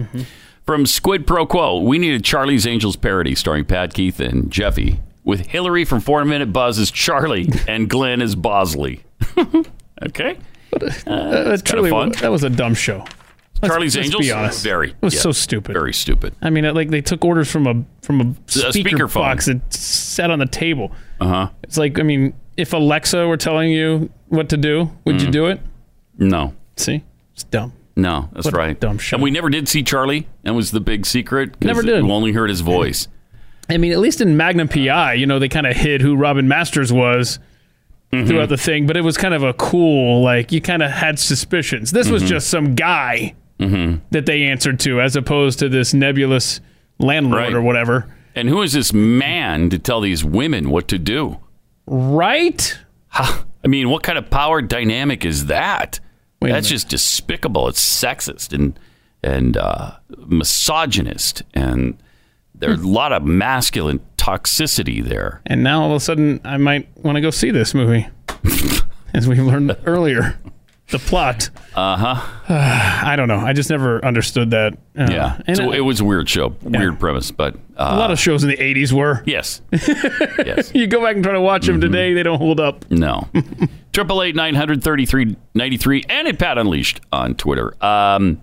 From 0.65 0.85
Squid 0.85 1.25
Pro 1.25 1.45
Quo, 1.45 1.79
we 1.79 1.97
need 1.97 2.13
a 2.13 2.19
Charlie's 2.21 2.67
Angels 2.67 2.95
parody 2.97 3.33
starring 3.33 3.63
Pat 3.65 3.93
Keith 3.93 4.19
and 4.19 4.51
Jeffy, 4.51 4.99
with 5.23 5.47
Hillary 5.47 5.85
from 5.85 5.99
Four 6.01 6.25
Minute 6.25 6.51
Buzz 6.51 6.77
as 6.79 6.91
Charlie 6.91 7.47
and 7.67 7.89
Glenn 7.89 8.21
as 8.21 8.35
Bosley. 8.35 9.03
okay. 9.37 10.37
Uh, 10.73 10.79
that 10.79 11.43
kinda 11.45 11.57
truly 11.63 11.89
fun. 11.89 12.11
that 12.21 12.29
was 12.31 12.43
a 12.43 12.49
dumb 12.49 12.73
show. 12.75 12.99
Let's- 13.61 13.73
Charlie's 13.73 13.95
let's 13.95 14.07
Angels. 14.07 14.25
Be 14.25 14.31
honest. 14.31 14.63
Very. 14.63 14.89
It 14.91 14.95
was 15.01 15.15
yeah, 15.15 15.21
so 15.21 15.31
stupid. 15.31 15.73
Very 15.73 15.93
stupid. 15.93 16.35
I 16.41 16.49
mean, 16.49 16.71
like 16.75 16.89
they 16.89 17.01
took 17.01 17.23
orders 17.25 17.49
from 17.51 17.65
a 17.67 17.83
from 18.01 18.21
a 18.21 18.35
speaker 18.51 18.89
speakerphone. 18.89 19.13
box 19.15 19.45
that 19.47 19.73
sat 19.73 20.29
on 20.29 20.39
the 20.39 20.45
table. 20.45 20.91
Uh 21.21 21.27
huh. 21.27 21.49
It's 21.63 21.77
like, 21.77 21.99
I 21.99 22.03
mean, 22.03 22.33
if 22.57 22.73
Alexa 22.73 23.27
were 23.27 23.37
telling 23.37 23.71
you 23.71 24.09
what 24.27 24.49
to 24.49 24.57
do, 24.57 24.91
would 25.05 25.15
Mm. 25.17 25.21
you 25.25 25.31
do 25.31 25.45
it? 25.47 25.59
No. 26.17 26.53
See, 26.77 27.03
it's 27.33 27.43
dumb. 27.45 27.73
No, 27.95 28.29
that's 28.33 28.45
What 28.45 28.53
right. 28.55 28.79
dumb 28.79 28.97
show. 28.97 29.15
And 29.17 29.23
we 29.23 29.31
never 29.31 29.49
did 29.49 29.67
see 29.67 29.83
Charlie. 29.83 30.27
That 30.43 30.53
was 30.53 30.71
the 30.71 30.79
big 30.79 31.05
secret. 31.05 31.61
Never 31.61 31.81
did. 31.81 32.03
We 32.03 32.11
only 32.11 32.31
heard 32.31 32.49
his 32.49 32.61
voice. 32.61 33.07
I 33.69 33.77
mean, 33.77 33.91
at 33.91 33.99
least 33.99 34.21
in 34.21 34.37
Magnum 34.37 34.67
PI, 34.67 35.13
you 35.13 35.25
know, 35.25 35.37
they 35.39 35.49
kind 35.49 35.67
of 35.67 35.75
hid 35.75 36.01
who 36.01 36.15
Robin 36.15 36.47
Masters 36.47 36.91
was 36.93 37.39
throughout 38.11 38.49
the 38.49 38.57
thing, 38.57 38.87
but 38.87 38.97
it 38.97 39.01
was 39.01 39.17
kind 39.17 39.33
of 39.35 39.43
a 39.43 39.53
cool, 39.53 40.23
like, 40.23 40.51
you 40.51 40.59
kind 40.61 40.81
of 40.81 40.89
had 40.89 41.19
suspicions. 41.19 41.91
This 41.91 42.09
was 42.09 42.23
Mhm. 42.23 42.27
just 42.27 42.47
some 42.49 42.73
guy 42.73 43.35
Mm-hmm. 43.59 43.97
that 44.11 44.25
they 44.25 44.43
answered 44.43 44.79
to, 44.79 44.99
as 45.01 45.15
opposed 45.15 45.59
to 45.59 45.69
this 45.69 45.93
nebulous 45.93 46.61
landlord 46.97 47.43
Right. 47.43 47.53
or 47.53 47.61
whatever. 47.61 48.07
And 48.35 48.47
who 48.49 48.61
is 48.61 48.73
this 48.73 48.93
man 48.93 49.69
to 49.69 49.77
tell 49.77 49.99
these 50.01 50.23
women 50.23 50.69
what 50.69 50.87
to 50.87 50.97
do? 50.97 51.37
Right? 51.85 52.77
I 53.13 53.67
mean, 53.67 53.89
what 53.89 54.01
kind 54.03 54.17
of 54.17 54.29
power 54.29 54.61
dynamic 54.61 55.25
is 55.25 55.47
that? 55.47 55.99
That's 56.41 56.69
just 56.69 56.89
despicable. 56.89 57.67
It's 57.67 57.83
sexist 57.83 58.53
and 58.53 58.79
and 59.21 59.57
uh, 59.57 59.97
misogynist, 60.27 61.43
and 61.53 62.01
there's 62.55 62.81
a 62.81 62.87
lot 62.87 63.11
of 63.11 63.23
masculine 63.25 63.99
toxicity 64.17 65.03
there. 65.03 65.41
And 65.45 65.63
now 65.63 65.81
all 65.83 65.91
of 65.91 65.97
a 65.97 65.99
sudden, 65.99 66.39
I 66.45 66.57
might 66.57 66.87
want 66.97 67.15
to 67.15 67.21
go 67.21 67.29
see 67.29 67.51
this 67.51 67.73
movie, 67.73 68.07
as 69.13 69.27
we 69.27 69.39
learned 69.41 69.75
earlier. 69.85 70.39
The 70.91 70.99
plot. 70.99 71.49
Uh 71.75 72.15
huh. 72.15 72.27
I 73.05 73.15
don't 73.15 73.27
know. 73.27 73.37
I 73.37 73.53
just 73.53 73.69
never 73.69 74.03
understood 74.03 74.51
that. 74.51 74.73
Uh, 74.97 75.07
yeah, 75.11 75.39
and 75.45 75.55
so 75.57 75.71
it- 75.71 75.77
it 75.77 75.81
was 75.81 75.99
a 75.99 76.05
weird 76.05 76.27
show, 76.27 76.55
weird 76.63 76.99
premise, 76.99 77.29
but 77.31 77.55
uh, 77.77 77.91
a 77.91 77.97
lot 77.97 78.09
of 78.11 78.19
shows 78.19 78.43
in 78.43 78.49
the 78.49 78.57
'80s 78.57 78.91
were. 78.91 79.21
yes, 79.25 79.61
yes. 79.71 80.71
You 80.73 80.87
go 80.87 81.01
back 81.03 81.15
and 81.15 81.23
try 81.23 81.33
to 81.33 81.41
watch 81.41 81.65
them 81.67 81.79
today, 81.79 82.13
they 82.13 82.23
don't 82.23 82.39
hold 82.39 82.59
up. 82.59 82.89
No. 82.89 83.27
Triple 83.93 84.23
eight 84.23 84.35
nine 84.35 84.55
hundred 84.55 84.83
thirty 84.83 85.05
three 85.05 85.35
ninety 85.53 85.77
three 85.77 86.03
and 86.09 86.27
at 86.27 86.39
Pat 86.39 86.57
Unleashed 86.57 87.01
on 87.11 87.35
Twitter. 87.35 87.73
Um, 87.85 88.41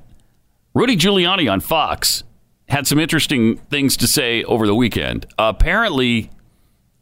Rudy 0.74 0.97
Giuliani 0.97 1.51
on 1.51 1.60
Fox 1.60 2.23
had 2.68 2.86
some 2.86 2.98
interesting 2.98 3.56
things 3.56 3.97
to 3.97 4.06
say 4.06 4.44
over 4.44 4.66
the 4.66 4.74
weekend. 4.74 5.27
apparently, 5.39 6.31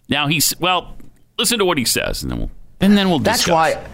now 0.09 0.27
he's 0.27 0.59
well. 0.59 0.97
Listen 1.39 1.59
to 1.59 1.65
what 1.65 1.77
he 1.79 1.85
says, 1.85 2.23
and 2.23 2.31
then 2.33 2.39
we'll 2.39 2.51
and 2.81 2.97
then 2.97 3.09
we'll. 3.11 3.19
That's 3.19 3.39
discuss. 3.41 3.53
why 3.77 3.87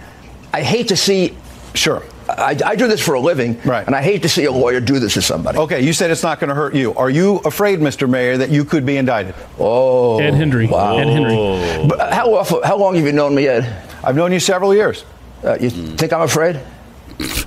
I 0.52 0.62
hate 0.62 0.88
to 0.88 0.96
see. 0.96 1.36
Sure. 1.74 2.02
I, 2.28 2.56
I 2.64 2.76
do 2.76 2.86
this 2.86 3.00
for 3.00 3.14
a 3.14 3.20
living, 3.20 3.60
right? 3.64 3.84
And 3.86 3.94
I 3.94 4.02
hate 4.02 4.22
to 4.22 4.28
see 4.28 4.44
a 4.44 4.52
lawyer 4.52 4.80
do 4.80 4.98
this 4.98 5.14
to 5.14 5.22
somebody. 5.22 5.58
Okay, 5.58 5.80
you 5.80 5.92
said 5.92 6.10
it's 6.10 6.22
not 6.22 6.38
going 6.38 6.48
to 6.48 6.54
hurt 6.54 6.74
you. 6.74 6.94
Are 6.94 7.10
you 7.10 7.38
afraid, 7.38 7.80
Mr. 7.80 8.08
Mayor, 8.08 8.36
that 8.36 8.50
you 8.50 8.64
could 8.64 8.86
be 8.86 8.96
indicted? 8.96 9.34
Oh, 9.58 10.20
Ed 10.20 10.34
Henry. 10.34 10.66
Wow. 10.66 10.98
Ed 10.98 11.08
Henry. 11.08 11.88
But 11.88 12.12
how 12.12 12.34
often, 12.34 12.62
how 12.62 12.76
long 12.76 12.94
have 12.94 13.04
you 13.04 13.12
known 13.12 13.34
me, 13.34 13.48
Ed? 13.48 13.82
I've 14.04 14.16
known 14.16 14.32
you 14.32 14.40
several 14.40 14.74
years. 14.74 15.04
Uh, 15.42 15.56
you 15.60 15.70
think 15.70 16.12
I'm 16.12 16.22
afraid? 16.22 16.60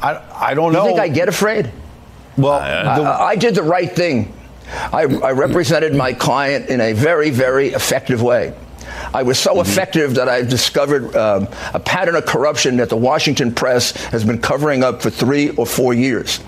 I, 0.01 0.21
I 0.33 0.53
don't 0.53 0.71
You 0.73 0.79
know. 0.79 0.83
You 0.83 0.89
think 0.89 0.99
I 0.99 1.07
get 1.07 1.29
afraid? 1.29 1.71
Well, 2.37 2.53
I, 2.53 3.27
I 3.27 3.35
did 3.35 3.55
the 3.55 3.63
right 3.63 3.91
thing. 3.91 4.33
I, 4.67 5.03
I 5.03 5.31
represented 5.31 5.93
my 5.95 6.13
client 6.13 6.69
in 6.69 6.81
a 6.81 6.93
very, 6.93 7.29
very 7.29 7.69
effective 7.69 8.21
way. 8.21 8.53
I 9.13 9.23
was 9.23 9.39
so 9.39 9.51
mm-hmm. 9.51 9.61
effective 9.61 10.15
that 10.15 10.29
I've 10.29 10.49
discovered 10.49 11.15
um, 11.15 11.47
a 11.73 11.79
pattern 11.79 12.15
of 12.15 12.25
corruption 12.25 12.77
that 12.77 12.89
the 12.89 12.97
Washington 12.97 13.53
press 13.53 13.91
has 14.07 14.23
been 14.23 14.41
covering 14.41 14.83
up 14.83 15.01
for 15.01 15.09
three 15.09 15.49
or 15.51 15.65
four 15.65 15.93
years. 15.93 16.39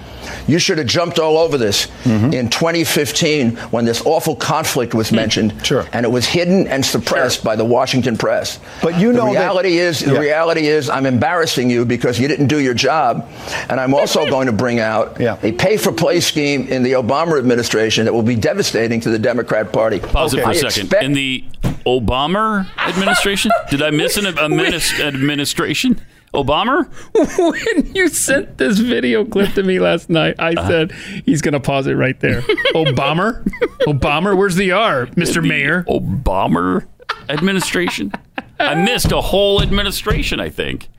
You 0.47 0.59
should 0.59 0.77
have 0.77 0.87
jumped 0.87 1.19
all 1.19 1.37
over 1.37 1.57
this 1.57 1.87
mm-hmm. 2.03 2.33
in 2.33 2.49
2015 2.49 3.55
when 3.71 3.85
this 3.85 4.01
awful 4.05 4.35
conflict 4.35 4.93
was 4.93 5.07
mm-hmm. 5.07 5.15
mentioned, 5.15 5.65
sure. 5.65 5.85
and 5.93 6.05
it 6.05 6.09
was 6.09 6.25
hidden 6.25 6.67
and 6.67 6.85
suppressed 6.85 7.43
by 7.43 7.55
the 7.55 7.65
Washington 7.65 8.17
press. 8.17 8.59
But 8.81 8.99
you 8.99 9.11
the 9.11 9.19
know 9.19 9.33
that- 9.33 9.39
reality 9.39 9.77
is, 9.77 9.99
the 9.99 10.19
reality 10.19 10.67
is, 10.67 10.89
I'm 10.89 11.05
embarrassing 11.05 11.69
you 11.69 11.85
because 11.85 12.19
you 12.19 12.27
didn't 12.27 12.47
do 12.47 12.59
your 12.59 12.73
job, 12.73 13.29
and 13.69 13.79
I'm 13.79 13.93
also 13.93 14.25
going 14.29 14.47
to 14.47 14.53
bring 14.53 14.79
out 14.79 15.19
a 15.19 15.51
pay-for-play 15.51 16.19
scheme 16.19 16.67
in 16.67 16.83
the 16.83 16.93
Obama 16.93 17.37
administration 17.37 18.05
that 18.05 18.13
will 18.13 18.23
be 18.23 18.35
devastating 18.35 18.99
to 19.01 19.09
the 19.09 19.19
Democrat 19.19 19.71
Party. 19.71 19.99
Pause 19.99 20.35
it 20.35 20.41
for 20.41 20.49
I 20.49 20.51
a 20.51 20.55
second. 20.55 20.81
expect- 20.83 21.03
In 21.03 21.13
the 21.13 21.43
Obama 21.85 22.67
administration, 22.87 23.51
did 23.69 23.81
I 23.81 23.89
miss 23.91 24.17
an 24.17 24.25
adminis- 24.35 24.99
administration? 24.99 26.01
Obama? 26.33 26.85
when 27.77 27.95
you 27.95 28.09
sent 28.09 28.57
this 28.57 28.79
video 28.79 29.23
clip 29.23 29.53
to 29.53 29.63
me 29.63 29.79
last 29.79 30.09
night, 30.09 30.35
I 30.39 30.51
Uh-huh. 30.53 30.67
said 30.67 30.91
he's 31.25 31.41
going 31.41 31.53
to 31.53 31.59
pause 31.61 31.87
it 31.87 31.93
right 31.93 32.19
there. 32.19 32.41
Obama? 32.75 33.41
Obama? 33.87 34.35
Where's 34.35 34.55
the 34.55 34.71
R, 34.73 35.05
Mr. 35.07 35.35
The 35.35 35.41
Mayor? 35.47 35.83
Obama 35.87 36.85
administration? 37.29 38.11
I 38.59 38.75
missed 38.75 39.11
a 39.11 39.21
whole 39.21 39.61
administration, 39.61 40.39
I 40.39 40.49
think. 40.49 40.89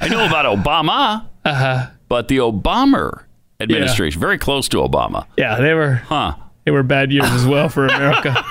I 0.00 0.08
know 0.08 0.24
about 0.26 0.46
Obama, 0.46 1.26
Uh-huh. 1.44 1.88
but 2.08 2.28
the 2.28 2.38
Obama 2.38 3.24
administration, 3.60 4.20
very 4.20 4.38
close 4.38 4.68
to 4.70 4.78
Obama. 4.78 5.26
Yeah, 5.36 5.56
they 5.60 5.74
were. 5.74 5.94
Huh. 6.06 6.34
They 6.64 6.70
were 6.70 6.82
bad 6.82 7.10
years 7.12 7.28
as 7.30 7.44
well 7.46 7.68
for 7.68 7.86
America. 7.86 8.42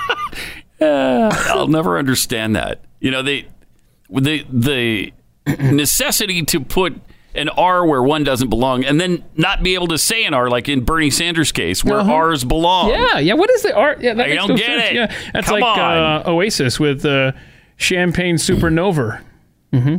I'll 0.82 1.68
never 1.68 1.98
understand 1.98 2.56
that. 2.56 2.80
You 3.00 3.10
know, 3.10 3.22
they 3.22 3.46
the 4.10 4.44
the 4.50 5.12
necessity 5.58 6.42
to 6.42 6.60
put 6.60 6.94
an 7.34 7.48
R 7.48 7.86
where 7.86 8.02
one 8.02 8.24
doesn't 8.24 8.48
belong, 8.50 8.84
and 8.84 9.00
then 9.00 9.24
not 9.36 9.62
be 9.62 9.74
able 9.74 9.88
to 9.88 9.98
say 9.98 10.24
an 10.24 10.34
R, 10.34 10.50
like 10.50 10.68
in 10.68 10.84
Bernie 10.84 11.10
Sanders' 11.10 11.50
case, 11.52 11.82
where 11.82 11.98
Uh-huh. 12.00 12.12
R's 12.12 12.44
belong. 12.44 12.90
Yeah, 12.90 13.18
yeah. 13.18 13.34
What 13.34 13.50
is 13.50 13.62
the 13.62 13.74
art? 13.74 14.00
Yeah, 14.02 14.14
that 14.14 14.26
I 14.30 14.34
don't 14.34 14.50
no 14.50 14.56
get 14.56 14.66
sense. 14.66 14.90
it. 14.90 14.94
Yeah, 14.94 15.14
that's 15.32 15.48
Come 15.48 15.60
like 15.60 15.78
uh, 15.78 16.22
Oasis 16.30 16.78
with 16.78 17.04
uh, 17.06 17.32
Champagne 17.76 18.36
Supernova. 18.36 19.22
Mm-hmm. 19.72 19.96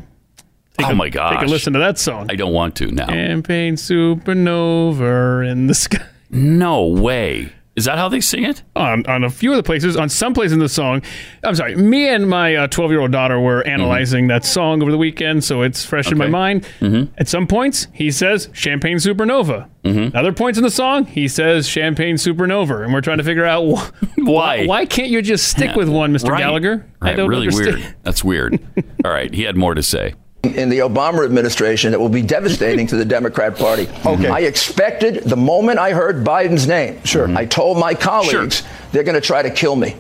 oh 0.83 0.93
my 0.95 1.09
gosh! 1.09 1.39
Take 1.39 1.47
a 1.47 1.51
listen 1.51 1.73
to 1.73 1.79
that 1.79 1.97
song. 1.97 2.27
I 2.29 2.35
don't 2.35 2.53
want 2.53 2.75
to 2.77 2.87
now. 2.91 3.07
Champagne 3.07 3.75
Supernova 3.77 5.49
in 5.49 5.67
the 5.67 5.73
sky. 5.73 6.05
No 6.29 6.85
way. 6.87 7.51
Is 7.75 7.85
that 7.85 7.97
how 7.97 8.07
they 8.07 8.21
sing 8.21 8.43
it? 8.43 8.61
On, 8.75 9.03
on 9.07 9.23
a 9.23 9.31
few 9.31 9.49
of 9.49 9.57
the 9.57 9.63
places, 9.63 9.97
on 9.97 10.07
some 10.07 10.35
places 10.35 10.53
in 10.53 10.59
the 10.59 10.69
song, 10.69 11.01
I'm 11.43 11.55
sorry, 11.55 11.75
me 11.75 12.07
and 12.07 12.29
my 12.29 12.67
12 12.67 12.91
year 12.91 12.99
old 13.01 13.11
daughter 13.11 13.39
were 13.39 13.65
analyzing 13.65 14.27
that 14.27 14.45
song 14.45 14.83
over 14.83 14.91
the 14.91 14.97
weekend, 14.97 15.43
so 15.43 15.63
it's 15.63 15.83
fresh 15.83 16.11
in 16.11 16.17
my 16.19 16.27
mind. 16.27 16.67
Mm-hmm. 16.79 17.11
At 17.17 17.27
some 17.27 17.47
points, 17.47 17.87
he 17.91 18.11
says 18.11 18.49
Champagne 18.53 18.97
Supernova. 18.97 19.67
Mm-hmm. 19.83 20.15
Other 20.15 20.31
points 20.31 20.59
in 20.59 20.63
the 20.63 20.69
song, 20.69 21.05
he 21.05 21.27
says 21.27 21.67
Champagne 21.67 22.15
Supernova, 22.17 22.83
and 22.83 22.93
we're 22.93 23.01
trying 23.01 23.17
to 23.17 23.23
figure 23.23 23.45
out 23.45 23.63
wh- 23.77 23.91
Why? 24.19 24.65
Why 24.67 24.85
can't 24.85 25.09
you 25.09 25.23
just 25.23 25.47
stick 25.47 25.71
Yeah. 25.71 25.77
with 25.77 25.89
one, 25.89 26.13
Mr. 26.13 26.29
Right. 26.29 26.39
Gallagher? 26.39 26.85
Right, 27.01 27.13
I 27.13 27.15
don't 27.15 27.27
really 27.29 27.47
understand. 27.47 27.77
weird. 27.79 27.95
That's 28.03 28.23
weird. 28.23 28.59
All 29.03 29.11
right, 29.11 29.33
he 29.33 29.41
had 29.43 29.57
more 29.57 29.73
to 29.73 29.81
say. 29.83 30.13
In 30.43 30.67
the 30.67 30.79
Obama 30.79 31.23
administration 31.23 31.91
that 31.91 31.99
will 31.99 32.09
be 32.09 32.21
devastating 32.21 32.85
to 32.87 32.97
the 32.97 33.05
Democrat 33.05 33.57
Party. 33.57 33.87
Okay. 34.05 34.27
I 34.27 34.39
expected 34.39 35.23
the 35.23 35.37
moment 35.37 35.79
I 35.79 35.91
heard 35.91 36.25
Biden's 36.25 36.67
name. 36.67 37.01
Sure. 37.05 37.29
I 37.29 37.45
told 37.45 37.77
my 37.77 37.93
colleagues 37.93 38.63
they're 38.91 39.03
going 39.03 39.15
to 39.15 39.25
try 39.25 39.41
to 39.41 39.49
kill 39.49 39.77
me 39.77 39.95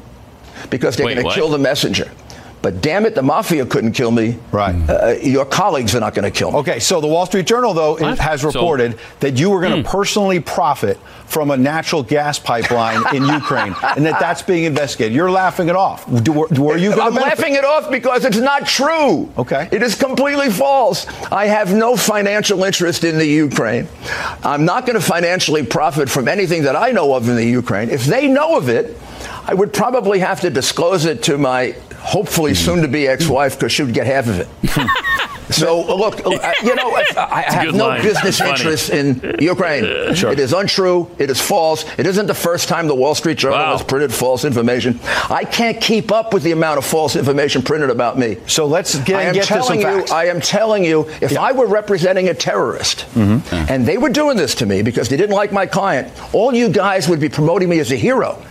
because 0.69 0.97
they're 0.97 1.07
going 1.15 1.25
to 1.25 1.33
kill 1.33 1.47
the 1.47 1.57
messenger. 1.57 2.11
But 2.63 2.81
damn 2.81 3.05
it, 3.05 3.13
the 3.13 3.21
mafia 3.21 3.65
couldn't 3.65 3.91
kill 3.91 4.09
me. 4.09 4.37
Right. 4.53 4.73
Uh, 4.89 5.15
your 5.21 5.43
colleagues 5.43 5.93
are 5.95 5.99
not 5.99 6.15
going 6.15 6.23
to 6.23 6.31
kill 6.31 6.53
me. 6.53 6.59
Okay, 6.59 6.79
so 6.79 7.01
the 7.01 7.07
Wall 7.07 7.25
Street 7.25 7.45
Journal, 7.45 7.73
though, 7.73 7.97
it 7.97 8.17
has 8.19 8.39
So- 8.39 8.47
reported 8.47 8.97
that 9.19 9.37
you 9.37 9.49
were 9.49 9.59
going 9.59 9.83
to 9.83 9.87
personally 9.87 10.39
profit 10.39 10.97
from 11.25 11.51
a 11.51 11.57
natural 11.57 12.03
gas 12.03 12.39
pipeline 12.39 13.03
in 13.13 13.23
Ukraine, 13.41 13.75
and 13.97 14.05
that 14.05 14.17
that's 14.21 14.41
being 14.41 14.63
investigated. 14.63 15.13
You're 15.13 15.29
laughing 15.29 15.67
it 15.67 15.75
off. 15.75 16.05
Do, 16.23 16.31
were 16.31 16.77
you 16.77 16.93
I'm 16.93 17.13
to 17.13 17.19
laughing 17.19 17.55
it 17.55 17.65
off 17.65 17.91
because 17.91 18.23
it's 18.23 18.37
not 18.37 18.65
true. 18.65 19.29
Okay. 19.37 19.67
It 19.69 19.83
is 19.83 19.95
completely 19.95 20.49
false. 20.49 21.05
I 21.33 21.47
have 21.47 21.73
no 21.73 21.97
financial 21.97 22.63
interest 22.63 23.03
in 23.03 23.17
the 23.17 23.25
Ukraine. 23.27 23.89
I'm 24.41 24.63
not 24.63 24.85
going 24.85 24.97
to 24.97 25.05
financially 25.05 25.65
profit 25.65 26.09
from 26.09 26.29
anything 26.29 26.63
that 26.63 26.77
I 26.77 26.91
know 26.91 27.13
of 27.13 27.27
in 27.27 27.35
the 27.35 27.45
Ukraine. 27.45 27.89
If 27.89 28.05
they 28.05 28.29
know 28.29 28.55
of 28.57 28.69
it, 28.69 28.97
I 29.45 29.53
would 29.53 29.73
probably 29.73 30.19
have 30.19 30.39
to 30.41 30.49
disclose 30.49 31.03
it 31.03 31.23
to 31.23 31.37
my 31.37 31.75
hopefully 32.03 32.53
soon 32.53 32.81
to 32.81 32.87
be 32.87 33.07
ex 33.07 33.27
wife 33.27 33.57
because 33.57 33.71
she 33.71 33.83
would 33.83 33.93
get 33.93 34.05
half 34.07 34.27
of 34.27 34.39
it. 34.39 34.47
So 35.49 35.81
look, 35.97 36.25
uh, 36.25 36.53
you 36.63 36.73
know, 36.73 36.95
I 36.95 37.05
I 37.17 37.41
have 37.41 37.75
no 37.75 37.87
line. 37.89 38.01
business 38.01 38.39
interest 38.41 38.89
in 38.89 39.35
Ukraine. 39.39 39.83
It 39.85 40.39
is 40.39 40.53
untrue. 40.53 41.11
It 41.19 41.29
is 41.29 41.39
false. 41.39 41.85
It 41.99 42.07
isn't 42.07 42.25
the 42.27 42.33
first 42.33 42.69
time 42.69 42.87
the 42.87 42.95
Wall 42.95 43.13
Street 43.13 43.37
Journal 43.37 43.59
has 43.59 43.83
printed 43.83 44.11
false 44.13 44.45
information. 44.45 44.99
I 45.29 45.43
can't 45.43 45.79
keep 45.79 46.11
up 46.11 46.33
with 46.33 46.43
the 46.43 46.53
amount 46.53 46.77
of 46.79 46.85
false 46.85 47.15
information 47.15 47.61
printed 47.61 47.89
about 47.91 48.17
me. 48.17 48.37
So 48.47 48.65
let's 48.65 48.97
get, 48.99 49.17
I 49.17 49.23
am 49.23 49.33
get 49.35 49.41
to 49.43 49.47
some 49.47 49.61
telling 49.61 49.79
you, 49.81 49.85
facts. 49.99 50.11
I 50.11 50.25
am 50.25 50.39
telling 50.41 50.83
you, 50.85 51.09
if 51.21 51.37
I 51.37 51.51
were 51.51 51.67
representing 51.67 52.29
a 52.29 52.33
terrorist 52.33 53.05
Mm-hmm. 53.13 53.71
and 53.71 53.85
they 53.85 53.97
were 53.97 54.09
doing 54.09 54.37
this 54.37 54.55
to 54.55 54.65
me 54.65 54.81
because 54.81 55.09
they 55.09 55.17
didn't 55.17 55.35
like 55.35 55.51
my 55.51 55.65
client, 55.67 56.07
all 56.33 56.53
you 56.55 56.69
guys 56.69 57.07
would 57.09 57.19
be 57.19 57.29
promoting 57.29 57.69
me 57.69 57.79
as 57.79 57.91
a 57.91 57.95
hero 57.97 58.41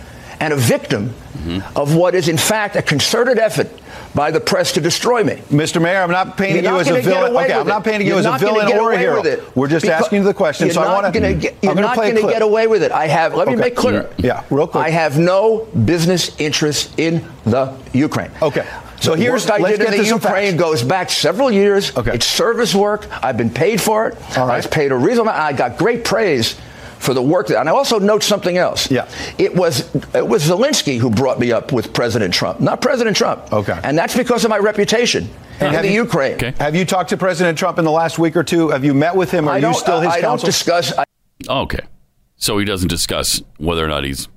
and 0.42 0.52
a 0.52 0.56
victim 0.56 1.14
Mm-hmm. 1.32 1.76
of 1.76 1.96
what 1.96 2.14
is 2.14 2.28
in 2.28 2.36
fact 2.36 2.76
a 2.76 2.82
concerted 2.82 3.36
effort 3.36 3.68
by 4.14 4.30
the 4.30 4.38
press 4.38 4.70
to 4.74 4.80
destroy 4.80 5.24
me. 5.24 5.36
Mr. 5.50 5.82
Mayor, 5.82 6.00
I'm 6.02 6.10
not 6.10 6.36
painting 6.36 6.62
You're 6.62 6.78
you 6.78 6.78
not 6.78 6.80
as 6.82 6.88
a 6.90 7.00
villain. 7.00 7.34
Okay, 7.34 7.52
I'm 7.52 7.66
not 7.66 7.82
painting 7.82 8.06
you 8.06 8.16
as 8.16 8.26
a 8.26 8.38
villain 8.38 8.70
or 8.78 8.92
a 8.92 8.98
hero. 8.98 9.22
We're 9.56 9.66
just 9.66 9.82
Because 9.82 10.04
asking 10.04 10.18
you 10.18 10.24
the 10.24 10.34
question. 10.34 10.70
So 10.70 10.82
I 10.82 10.92
want 11.02 11.12
to. 11.12 11.20
You're 11.20 11.72
I'm 11.72 11.76
not 11.80 11.96
going 11.96 12.14
to 12.14 12.22
get 12.22 12.42
away 12.42 12.68
with 12.68 12.84
it. 12.84 12.92
I 12.92 13.08
have. 13.08 13.34
Let 13.34 13.48
me 13.48 13.56
make 13.56 13.74
clear. 13.74 14.08
Yeah, 14.18 14.44
real 14.50 14.68
quick. 14.68 14.84
I 14.84 14.90
have 14.90 15.18
no 15.18 15.66
business 15.84 16.38
interest 16.38 16.96
in 16.96 17.24
the 17.44 17.74
Ukraine. 17.92 18.30
Okay. 18.40 18.64
So 19.00 19.16
the 19.16 19.22
here's- 19.22 19.46
work 19.46 19.54
I 19.58 19.62
let's 19.64 19.78
did 19.78 19.92
in 19.94 20.00
the 20.00 20.06
Ukraine 20.06 20.56
goes 20.56 20.84
back 20.84 21.10
several 21.10 21.50
years. 21.50 21.96
Okay. 21.96 22.14
It's 22.14 22.26
service 22.26 22.72
work. 22.72 23.08
I've 23.24 23.36
been 23.36 23.50
paid 23.50 23.80
for 23.80 24.06
it. 24.06 24.38
I 24.38 24.58
was 24.58 24.68
paid 24.68 24.92
a 24.92 24.96
reasonable. 24.96 25.32
I 25.32 25.54
got 25.54 25.76
great 25.76 26.04
praise 26.04 26.54
for 27.02 27.14
the 27.14 27.22
work 27.22 27.48
that. 27.48 27.58
And 27.58 27.68
I 27.68 27.72
also 27.72 27.98
note 27.98 28.22
something 28.22 28.56
else. 28.56 28.90
Yeah. 28.90 29.08
It 29.36 29.54
was 29.54 29.92
it 30.14 30.26
was 30.26 30.48
Zelensky 30.48 30.98
who 30.98 31.10
brought 31.10 31.40
me 31.40 31.50
up 31.50 31.72
with 31.72 31.92
President 31.92 32.32
Trump, 32.32 32.60
not 32.60 32.80
President 32.80 33.16
Trump. 33.16 33.52
Okay. 33.52 33.78
And 33.82 33.98
that's 33.98 34.16
because 34.16 34.44
of 34.44 34.50
my 34.50 34.58
reputation 34.58 35.24
in 35.60 35.72
have 35.72 35.82
the 35.82 35.88
you, 35.88 36.04
Ukraine. 36.04 36.38
Have 36.54 36.76
you 36.76 36.84
talked 36.84 37.10
to 37.10 37.16
President 37.16 37.58
Trump 37.58 37.78
in 37.78 37.84
the 37.84 37.90
last 37.90 38.18
week 38.18 38.36
or 38.36 38.44
two? 38.44 38.68
Have 38.70 38.84
you 38.84 38.94
met 38.94 39.16
with 39.16 39.30
him? 39.32 39.48
Are 39.48 39.58
you 39.58 39.74
still 39.74 40.00
his 40.00 40.12
I 40.12 40.20
don't 40.20 40.32
counsel? 40.32 40.46
discuss. 40.46 40.96
I, 40.96 41.04
Okay. 41.48 41.80
So 42.36 42.58
he 42.58 42.64
doesn't 42.64 42.88
discuss 42.88 43.42
whether 43.58 43.84
or 43.84 43.88
not 43.88 44.04
he's 44.04 44.28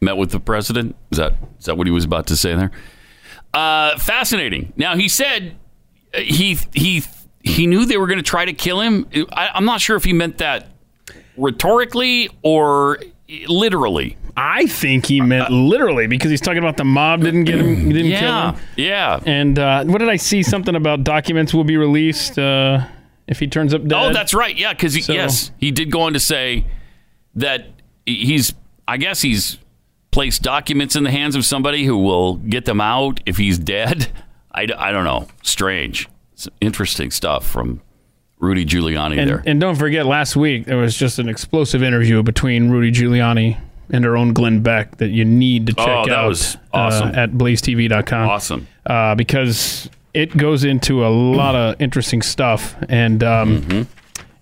met 0.00 0.16
with 0.16 0.30
the 0.30 0.40
president. 0.40 0.94
Is 1.10 1.18
that 1.18 1.34
is 1.58 1.66
that 1.66 1.76
what 1.76 1.86
he 1.86 1.90
was 1.92 2.04
about 2.04 2.28
to 2.28 2.36
say 2.36 2.54
there? 2.54 2.70
Uh, 3.52 3.98
fascinating. 3.98 4.72
Now 4.76 4.96
he 4.96 5.08
said 5.08 5.56
uh, 6.14 6.20
he 6.20 6.56
he 6.72 7.02
he 7.42 7.66
knew 7.66 7.84
they 7.84 7.96
were 7.96 8.06
going 8.06 8.18
to 8.18 8.22
try 8.24 8.44
to 8.44 8.52
kill 8.52 8.80
him. 8.80 9.08
I, 9.32 9.48
I'm 9.54 9.64
not 9.64 9.80
sure 9.80 9.96
if 9.96 10.04
he 10.04 10.12
meant 10.12 10.38
that 10.38 10.68
rhetorically 11.36 12.28
or 12.42 12.98
literally. 13.48 14.16
I 14.36 14.66
think 14.66 15.06
he 15.06 15.20
meant 15.20 15.50
literally 15.50 16.06
because 16.06 16.30
he's 16.30 16.40
talking 16.40 16.58
about 16.58 16.76
the 16.76 16.84
mob 16.84 17.22
didn't 17.22 17.44
get 17.44 17.58
him, 17.60 17.90
didn't 17.90 18.06
Yeah, 18.10 18.20
kill 18.20 18.52
him. 18.52 18.56
yeah. 18.76 19.20
And 19.26 19.58
uh, 19.58 19.84
what 19.84 19.98
did 19.98 20.08
I 20.08 20.16
see? 20.16 20.42
Something 20.42 20.76
about 20.76 21.04
documents 21.04 21.52
will 21.52 21.64
be 21.64 21.76
released 21.76 22.38
uh, 22.38 22.86
if 23.26 23.38
he 23.40 23.46
turns 23.46 23.74
up 23.74 23.82
dead. 23.86 23.98
Oh, 24.10 24.12
that's 24.12 24.32
right. 24.32 24.56
Yeah, 24.56 24.72
because 24.72 25.04
So- 25.04 25.12
yes, 25.12 25.50
he 25.58 25.70
did 25.70 25.90
go 25.90 26.02
on 26.02 26.12
to 26.14 26.20
say 26.20 26.64
that 27.34 27.66
he's. 28.06 28.54
I 28.88 28.96
guess 28.96 29.20
he's 29.22 29.58
placed 30.10 30.42
documents 30.42 30.96
in 30.96 31.04
the 31.04 31.10
hands 31.12 31.36
of 31.36 31.44
somebody 31.44 31.84
who 31.84 31.96
will 31.98 32.34
get 32.36 32.64
them 32.64 32.80
out 32.80 33.20
if 33.26 33.36
he's 33.36 33.58
dead. 33.58 34.08
I, 34.52 34.66
I 34.76 34.90
don't 34.90 35.04
know. 35.04 35.28
Strange. 35.42 36.08
It's 36.32 36.48
interesting 36.60 37.10
stuff 37.12 37.46
from 37.46 37.82
Rudy 38.40 38.64
Giuliani 38.64 39.18
And, 39.18 39.30
there. 39.30 39.42
and 39.46 39.60
don't 39.60 39.76
forget, 39.76 40.06
last 40.06 40.34
week 40.34 40.64
there 40.64 40.78
was 40.78 40.96
just 40.96 41.18
an 41.18 41.28
explosive 41.28 41.82
interview 41.82 42.22
between 42.22 42.70
Rudy 42.70 42.90
Giuliani 42.90 43.58
and 43.92 44.04
our 44.06 44.16
own 44.16 44.32
Glenn 44.32 44.62
Beck 44.62 44.96
that 44.96 45.08
you 45.10 45.24
need 45.24 45.66
to 45.66 45.74
check 45.74 45.86
Oh, 45.88 46.06
that 46.06 46.12
out 46.18 46.28
was 46.28 46.56
awesome. 46.72 47.08
uh, 47.10 47.12
at 47.12 47.32
blazetv.com. 47.32 48.28
Awesome. 48.28 48.66
Uh, 48.86 49.14
because 49.14 49.90
it 50.14 50.36
goes 50.36 50.64
into 50.64 51.04
a 51.06 51.08
lot 51.08 51.54
of 51.54 51.80
interesting 51.80 52.22
stuff. 52.22 52.74
And, 52.88 53.22
um, 53.22 53.62
Mm-hmm. 53.62 53.82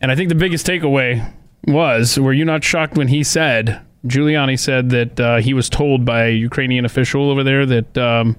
and 0.00 0.12
I 0.12 0.14
think 0.16 0.28
the 0.28 0.34
biggest 0.36 0.66
takeaway 0.66 1.32
was 1.66 2.18
were 2.18 2.32
you 2.32 2.44
not 2.44 2.62
shocked 2.62 2.96
when 2.96 3.08
he 3.08 3.24
said, 3.24 3.80
Giuliani 4.06 4.58
said 4.58 4.90
that 4.90 5.18
uh, 5.20 5.36
he 5.38 5.52
was 5.54 5.68
told 5.68 6.04
by 6.04 6.26
a 6.26 6.30
Ukrainian 6.30 6.84
official 6.84 7.30
over 7.30 7.42
there 7.42 7.66
that 7.66 7.98
um, 7.98 8.36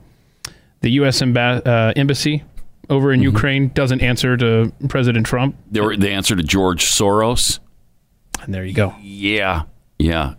the 0.81 0.91
U.S. 0.91 1.21
Emba- 1.21 1.65
uh, 1.67 1.91
embassy 1.97 2.43
over 2.89 3.11
in 3.13 3.21
Ukraine 3.21 3.69
doesn't 3.69 4.01
answer 4.01 4.35
to 4.37 4.73
President 4.87 5.25
Trump. 5.25 5.55
They 5.71 5.81
were 5.81 5.95
the 5.95 6.09
answer 6.09 6.35
to 6.35 6.43
George 6.43 6.85
Soros. 6.85 7.59
And 8.41 8.53
there 8.53 8.65
you 8.65 8.73
go. 8.73 8.95
Yeah, 9.01 9.63
yeah. 9.97 10.35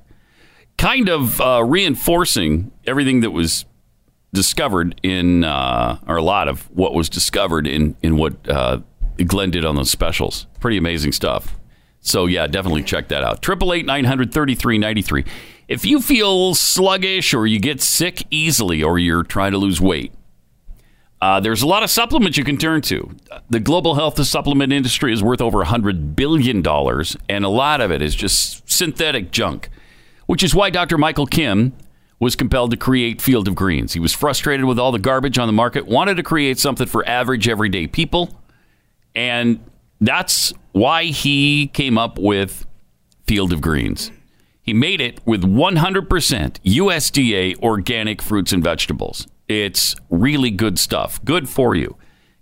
Kind 0.79 1.09
of 1.09 1.41
uh, 1.41 1.63
reinforcing 1.65 2.73
everything 2.87 3.21
that 3.21 3.31
was 3.31 3.67
discovered 4.33 4.99
in, 5.03 5.45
uh, 5.45 5.99
or 6.07 6.17
a 6.17 6.23
lot 6.23 6.49
of 6.49 6.71
what 6.71 6.95
was 6.95 7.09
discovered 7.09 7.67
in 7.67 7.97
in 8.03 8.17
what 8.17 8.49
uh, 8.49 8.81
Glenn 9.27 9.51
did 9.51 9.65
on 9.65 9.77
those 9.77 9.91
specials. 9.91 10.47
Pretty 10.61 10.77
amazing 10.77 11.13
stuff. 11.13 11.57
So 12.01 12.27
yeah, 12.27 12.47
definitely 12.47 12.83
check 12.83 13.09
that 13.09 13.23
out. 13.23 13.43
Triple 13.43 13.75
eight 13.75 13.85
nine 13.85 14.07
hundred 14.07 14.33
thirty 14.33 14.55
three 14.55 14.79
ninety 14.79 15.03
three. 15.03 15.25
If 15.69 15.85
you 15.85 16.01
feel 16.01 16.55
sluggish 16.55 17.35
or 17.35 17.47
you 17.47 17.61
get 17.61 17.81
sick 17.81 18.25
easily 18.31 18.83
or 18.83 18.99
you're 18.99 19.23
trying 19.23 19.53
to 19.53 19.59
lose 19.59 19.81
weight, 19.81 20.13
uh, 21.21 21.39
there's 21.41 21.63
a 21.63 21.67
lot 21.67 21.83
of 21.83 21.91
supplements 21.91 22.39
you 22.39 22.45
can 22.45 22.57
turn 22.57 22.81
to. 22.81 23.15
The 23.51 23.61
global 23.61 23.95
health 23.95 24.25
supplement 24.25 24.73
industry 24.73 25.13
is 25.13 25.23
worth 25.23 25.41
over 25.41 25.63
$100 25.65 26.17
billion, 26.17 26.67
and 27.29 27.45
a 27.45 27.49
lot 27.49 27.81
of 27.81 27.91
it 27.91 28.01
is 28.01 28.15
just 28.15 28.71
synthetic 28.71 29.31
junk, 29.31 29.69
which 30.27 30.43
is 30.43 30.55
why 30.55 30.71
Dr. 30.71 30.97
Michael 30.97 31.27
Kim 31.27 31.75
was 32.19 32.37
compelled 32.37 32.71
to 32.71 32.77
create 32.77 33.21
Field 33.21 33.49
of 33.49 33.55
Greens. 33.55 33.93
He 33.93 34.01
was 34.01 34.15
frustrated 34.15 34.65
with 34.65 34.79
all 34.79 34.93
the 34.93 34.99
garbage 34.99 35.39
on 35.39 35.47
the 35.47 35.53
market, 35.53 35.87
wanted 35.87 36.17
to 36.17 36.23
create 36.23 36.59
something 36.59 36.87
for 36.87 37.07
average, 37.07 37.49
everyday 37.49 37.87
people, 37.87 38.41
and 39.15 39.61
that's 40.01 40.53
why 40.73 41.05
he 41.05 41.67
came 41.69 41.99
up 41.99 42.19
with 42.19 42.67
Field 43.27 43.53
of 43.53 43.61
Greens. 43.61 44.11
He 44.63 44.73
made 44.73 45.01
it 45.01 45.21
with 45.27 45.43
100% 45.43 46.07
USDA 46.61 47.59
organic 47.63 48.23
fruits 48.23 48.53
and 48.53 48.63
vegetables. 48.63 49.27
It's 49.51 49.97
really 50.11 50.53
good 50.53 50.79
stuff. 50.79 51.21
Good 51.25 51.49
for 51.49 51.75
you. 51.75 51.97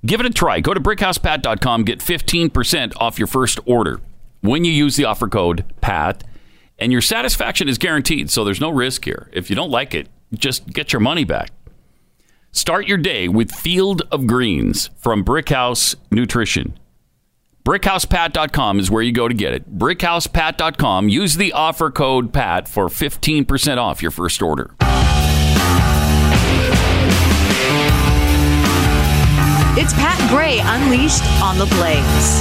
Give 0.04 0.20
it 0.20 0.26
a 0.26 0.30
try. 0.30 0.60
Go 0.60 0.74
to 0.74 0.80
brickhousepat.com, 0.80 1.84
get 1.84 2.00
15% 2.00 2.92
off 2.98 3.18
your 3.18 3.26
first 3.26 3.58
order 3.64 4.02
when 4.42 4.62
you 4.62 4.70
use 4.70 4.96
the 4.96 5.06
offer 5.06 5.26
code 5.26 5.64
PAT, 5.80 6.22
and 6.78 6.92
your 6.92 7.00
satisfaction 7.00 7.66
is 7.66 7.78
guaranteed, 7.78 8.30
so 8.30 8.44
there's 8.44 8.60
no 8.60 8.68
risk 8.68 9.06
here. 9.06 9.30
If 9.32 9.48
you 9.48 9.56
don't 9.56 9.70
like 9.70 9.94
it, 9.94 10.08
just 10.34 10.66
get 10.66 10.92
your 10.92 11.00
money 11.00 11.24
back. 11.24 11.50
Start 12.52 12.86
your 12.86 12.98
day 12.98 13.26
with 13.26 13.52
Field 13.52 14.02
of 14.12 14.26
Greens 14.26 14.90
from 14.98 15.24
Brickhouse 15.24 15.96
Nutrition. 16.10 16.78
BrickhousePat.com 17.64 18.78
is 18.78 18.90
where 18.90 19.02
you 19.02 19.12
go 19.12 19.28
to 19.28 19.34
get 19.34 19.54
it. 19.54 19.78
BrickhousePat.com. 19.78 21.08
Use 21.08 21.36
the 21.36 21.54
offer 21.54 21.90
code 21.90 22.34
PAT 22.34 22.68
for 22.68 22.88
15% 22.88 23.78
off 23.78 24.02
your 24.02 24.10
first 24.10 24.42
order. 24.42 24.74
It's 29.80 29.92
Pat 29.92 30.18
Gray 30.28 30.58
Unleashed 30.58 31.22
on 31.40 31.56
the 31.56 31.66
Blaze. 31.66 32.40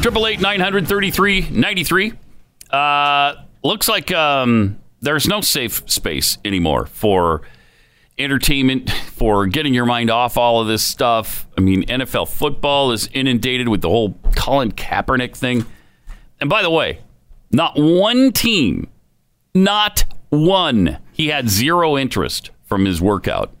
Triple 0.00 0.28
eight 0.28 0.40
nine 0.40 0.60
hundred 0.60 0.86
thirty 0.86 1.10
three 1.10 1.48
ninety 1.50 1.82
three. 1.82 2.12
Uh, 2.70 3.34
looks 3.64 3.88
like 3.88 4.12
um, 4.12 4.78
there's 5.00 5.26
no 5.26 5.40
safe 5.40 5.82
space 5.90 6.38
anymore 6.44 6.86
for 6.86 7.42
entertainment, 8.16 8.90
for 8.92 9.48
getting 9.48 9.74
your 9.74 9.86
mind 9.86 10.08
off 10.08 10.36
all 10.36 10.60
of 10.60 10.68
this 10.68 10.84
stuff. 10.84 11.48
I 11.58 11.60
mean, 11.60 11.82
NFL 11.86 12.28
football 12.28 12.92
is 12.92 13.08
inundated 13.12 13.68
with 13.68 13.80
the 13.80 13.88
whole 13.88 14.14
Colin 14.36 14.70
Kaepernick 14.70 15.34
thing. 15.34 15.66
And 16.40 16.48
by 16.48 16.62
the 16.62 16.70
way, 16.70 17.00
not 17.50 17.72
one 17.76 18.30
team, 18.30 18.88
not 19.52 20.04
one, 20.28 20.98
he 21.10 21.26
had 21.26 21.48
zero 21.48 21.98
interest 21.98 22.50
from 22.62 22.84
his 22.84 23.00
workout. 23.00 23.52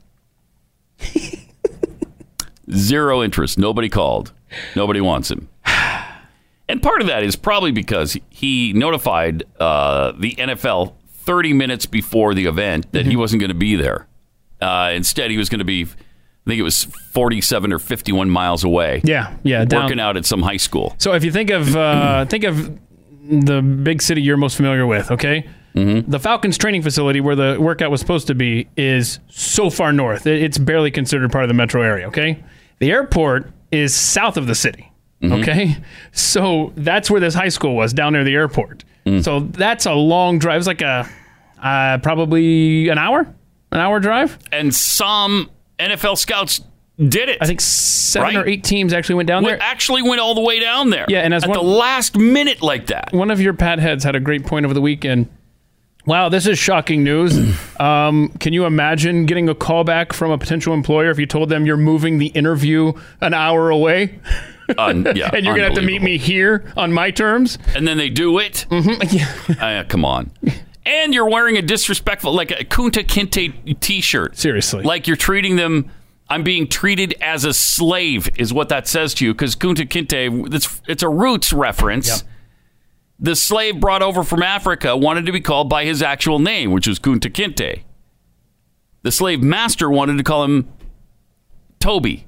Zero 2.72 3.22
interest. 3.22 3.58
Nobody 3.58 3.88
called. 3.88 4.32
Nobody 4.76 5.00
wants 5.00 5.30
him. 5.30 5.48
And 6.68 6.80
part 6.80 7.00
of 7.00 7.08
that 7.08 7.24
is 7.24 7.34
probably 7.34 7.72
because 7.72 8.16
he 8.28 8.72
notified 8.72 9.42
uh, 9.58 10.12
the 10.16 10.34
NFL 10.36 10.94
30 11.24 11.52
minutes 11.52 11.84
before 11.86 12.32
the 12.32 12.46
event 12.46 12.92
that 12.92 13.06
he 13.06 13.16
wasn't 13.16 13.40
going 13.40 13.48
to 13.50 13.54
be 13.56 13.74
there. 13.74 14.06
Uh, 14.60 14.92
instead, 14.94 15.32
he 15.32 15.36
was 15.36 15.48
going 15.48 15.58
to 15.58 15.64
be, 15.64 15.82
I 15.82 15.86
think 16.46 16.60
it 16.60 16.62
was 16.62 16.84
47 16.84 17.72
or 17.72 17.78
51 17.80 18.30
miles 18.30 18.62
away. 18.62 19.00
Yeah, 19.02 19.34
yeah, 19.42 19.64
down- 19.64 19.84
Working 19.84 19.98
out 20.00 20.16
at 20.16 20.24
some 20.26 20.42
high 20.42 20.58
school. 20.58 20.94
So 20.98 21.12
if 21.14 21.24
you 21.24 21.32
think 21.32 21.50
of 21.50 21.74
uh, 21.74 22.24
think 22.26 22.44
of 22.44 22.78
the 23.28 23.62
big 23.62 24.00
city 24.02 24.22
you're 24.22 24.36
most 24.36 24.56
familiar 24.56 24.86
with, 24.86 25.10
okay? 25.10 25.48
Mm-hmm. 25.74 26.10
The 26.10 26.18
Falcons 26.18 26.58
training 26.58 26.82
facility 26.82 27.20
where 27.20 27.36
the 27.36 27.56
workout 27.60 27.90
was 27.90 28.00
supposed 28.00 28.26
to 28.26 28.34
be 28.34 28.68
is 28.76 29.20
so 29.28 29.70
far 29.70 29.92
north. 29.92 30.26
It's 30.26 30.58
barely 30.58 30.90
considered 30.90 31.30
part 31.30 31.44
of 31.44 31.48
the 31.48 31.54
metro 31.54 31.82
area, 31.82 32.08
okay? 32.08 32.42
The 32.80 32.90
airport 32.90 33.50
is 33.70 33.94
south 33.94 34.36
of 34.36 34.46
the 34.48 34.54
city, 34.54 34.90
Mhm. 35.22 35.40
okay? 35.42 35.76
So 36.12 36.72
that's 36.76 37.10
where 37.10 37.20
this 37.20 37.34
high 37.34 37.50
school 37.50 37.76
was, 37.76 37.92
down 37.92 38.14
near 38.14 38.24
the 38.24 38.34
airport. 38.34 38.84
Mm. 39.06 39.22
So 39.22 39.40
that's 39.40 39.86
a 39.86 39.92
long 39.94 40.38
drive. 40.38 40.58
It's 40.58 40.66
like 40.66 40.82
a 40.82 41.08
uh, 41.62 41.98
probably 41.98 42.88
an 42.88 42.96
hour, 42.98 43.20
an 43.70 43.80
hour 43.80 44.00
drive. 44.00 44.38
And 44.50 44.74
some 44.74 45.50
NFL 45.78 46.16
scouts 46.16 46.62
did 46.98 47.28
it. 47.28 47.38
I 47.40 47.46
think 47.46 47.60
seven 47.60 48.34
Right? 48.34 48.36
or 48.36 48.48
eight 48.48 48.64
teams 48.64 48.92
actually 48.92 49.14
went 49.16 49.26
down 49.28 49.44
Went- 49.44 49.58
there. 49.60 49.68
actually 49.68 50.02
went 50.02 50.20
all 50.20 50.34
the 50.34 50.40
way 50.40 50.58
down 50.58 50.90
there. 50.90 51.04
Yeah, 51.08 51.20
and 51.20 51.32
as 51.34 51.44
at 51.44 51.50
one- 51.50 51.58
the 51.58 51.64
last 51.64 52.16
minute 52.16 52.62
like 52.62 52.86
that. 52.86 53.12
One 53.12 53.30
of 53.30 53.40
your 53.40 53.52
pad 53.54 53.78
heads 53.78 54.04
had 54.04 54.16
a 54.16 54.20
great 54.20 54.44
point 54.46 54.64
over 54.64 54.74
the 54.74 54.80
weekend. 54.80 55.28
Wow, 56.06 56.28
this 56.28 56.46
is 56.46 56.58
shocking 56.58 57.04
news. 57.04 57.36
um, 57.80 58.30
can 58.40 58.52
you 58.52 58.64
imagine 58.64 59.26
getting 59.26 59.48
a 59.48 59.54
call 59.54 59.84
back 59.84 60.12
from 60.12 60.30
a 60.30 60.38
potential 60.38 60.72
employer 60.74 61.10
if 61.10 61.18
you 61.18 61.26
told 61.26 61.48
them 61.48 61.66
you're 61.66 61.76
moving 61.76 62.18
the 62.18 62.28
interview 62.28 62.92
an 63.20 63.34
hour 63.34 63.70
away? 63.70 64.18
Un- 64.78 65.04
yeah, 65.16 65.30
and 65.34 65.44
you're 65.44 65.56
going 65.56 65.58
to 65.58 65.64
have 65.64 65.74
to 65.74 65.82
meet 65.82 66.00
me 66.00 66.16
here 66.16 66.72
on 66.76 66.92
my 66.92 67.10
terms? 67.10 67.58
and 67.74 67.86
then 67.86 67.98
they 67.98 68.08
do 68.08 68.38
it. 68.38 68.66
Mm-hmm. 68.70 69.52
Uh, 69.60 69.84
come 69.88 70.04
on. 70.04 70.30
And 70.86 71.12
you're 71.12 71.28
wearing 71.28 71.56
a 71.56 71.62
disrespectful, 71.62 72.32
like 72.32 72.50
a 72.50 72.64
Kunta 72.64 73.04
Kinte 73.04 73.78
T-shirt. 73.80 74.36
Seriously, 74.38 74.82
like 74.84 75.06
you're 75.06 75.16
treating 75.16 75.56
them. 75.56 75.90
I'm 76.28 76.44
being 76.44 76.68
treated 76.68 77.14
as 77.20 77.44
a 77.44 77.52
slave, 77.52 78.30
is 78.38 78.52
what 78.52 78.68
that 78.68 78.86
says 78.86 79.12
to 79.14 79.24
you. 79.24 79.34
Because 79.34 79.56
Kunta 79.56 79.86
Kinte, 79.86 80.54
it's 80.54 80.80
it's 80.86 81.02
a 81.02 81.08
roots 81.08 81.52
reference. 81.52 82.22
The 83.20 83.36
slave 83.36 83.78
brought 83.80 84.02
over 84.02 84.24
from 84.24 84.42
Africa 84.42 84.96
wanted 84.96 85.26
to 85.26 85.32
be 85.32 85.40
called 85.40 85.68
by 85.68 85.84
his 85.84 86.02
actual 86.02 86.38
name, 86.38 86.72
which 86.72 86.88
was 86.88 86.98
Kunta 86.98 87.30
Kinte. 87.30 87.82
The 89.02 89.12
slave 89.12 89.42
master 89.42 89.90
wanted 89.90 90.16
to 90.16 90.24
call 90.24 90.44
him 90.44 90.68
Toby. 91.78 92.26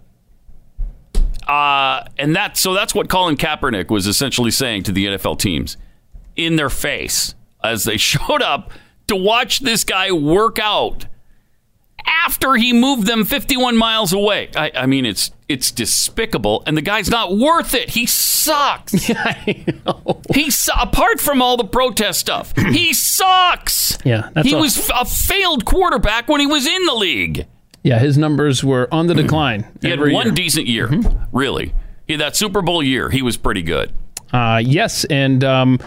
Uh, 1.46 2.04
and 2.18 2.36
that 2.36 2.56
so 2.56 2.72
that's 2.72 2.94
what 2.94 3.08
Colin 3.08 3.36
Kaepernick 3.36 3.90
was 3.90 4.06
essentially 4.06 4.50
saying 4.50 4.84
to 4.84 4.92
the 4.92 5.06
NFL 5.06 5.38
teams 5.38 5.76
in 6.36 6.56
their 6.56 6.70
face 6.70 7.34
as 7.64 7.84
they 7.84 7.96
showed 7.98 8.42
up 8.42 8.70
to 9.08 9.16
watch 9.16 9.60
this 9.60 9.84
guy 9.84 10.12
work 10.12 10.58
out 10.58 11.06
after 12.06 12.54
he 12.54 12.72
moved 12.72 13.06
them 13.06 13.24
51 13.24 13.76
miles 13.76 14.12
away. 14.12 14.50
I, 14.56 14.70
I 14.74 14.86
mean, 14.86 15.04
it's 15.06 15.30
it's 15.48 15.70
despicable, 15.70 16.62
and 16.66 16.76
the 16.76 16.82
guy's 16.82 17.10
not 17.10 17.36
worth 17.36 17.74
it. 17.74 17.90
He 17.90 18.06
sucks. 18.06 18.92
He's 20.34 20.70
apart 20.80 21.20
from 21.20 21.42
all 21.42 21.56
the 21.56 21.64
protest 21.64 22.20
stuff. 22.20 22.56
he 22.56 22.92
sucks. 22.92 23.98
Yeah, 24.04 24.30
that's 24.32 24.48
he 24.48 24.54
was 24.54 24.90
a 24.94 25.04
failed 25.04 25.64
quarterback 25.64 26.28
when 26.28 26.40
he 26.40 26.46
was 26.46 26.66
in 26.66 26.86
the 26.86 26.94
league. 26.94 27.46
Yeah, 27.82 27.98
his 27.98 28.16
numbers 28.16 28.62
were 28.62 28.88
on 28.92 29.08
the 29.08 29.14
decline. 29.14 29.66
He 29.80 29.90
had 29.90 29.98
every 29.98 30.12
one 30.12 30.26
year. 30.26 30.34
decent 30.34 30.66
year, 30.68 30.88
really. 31.32 31.74
He, 32.06 32.16
that 32.16 32.36
Super 32.36 32.62
Bowl 32.62 32.82
year, 32.82 33.10
he 33.10 33.22
was 33.22 33.36
pretty 33.36 33.62
good. 33.62 33.92
Uh, 34.32 34.62
yes, 34.64 35.04
and 35.04 35.42
um, 35.44 35.78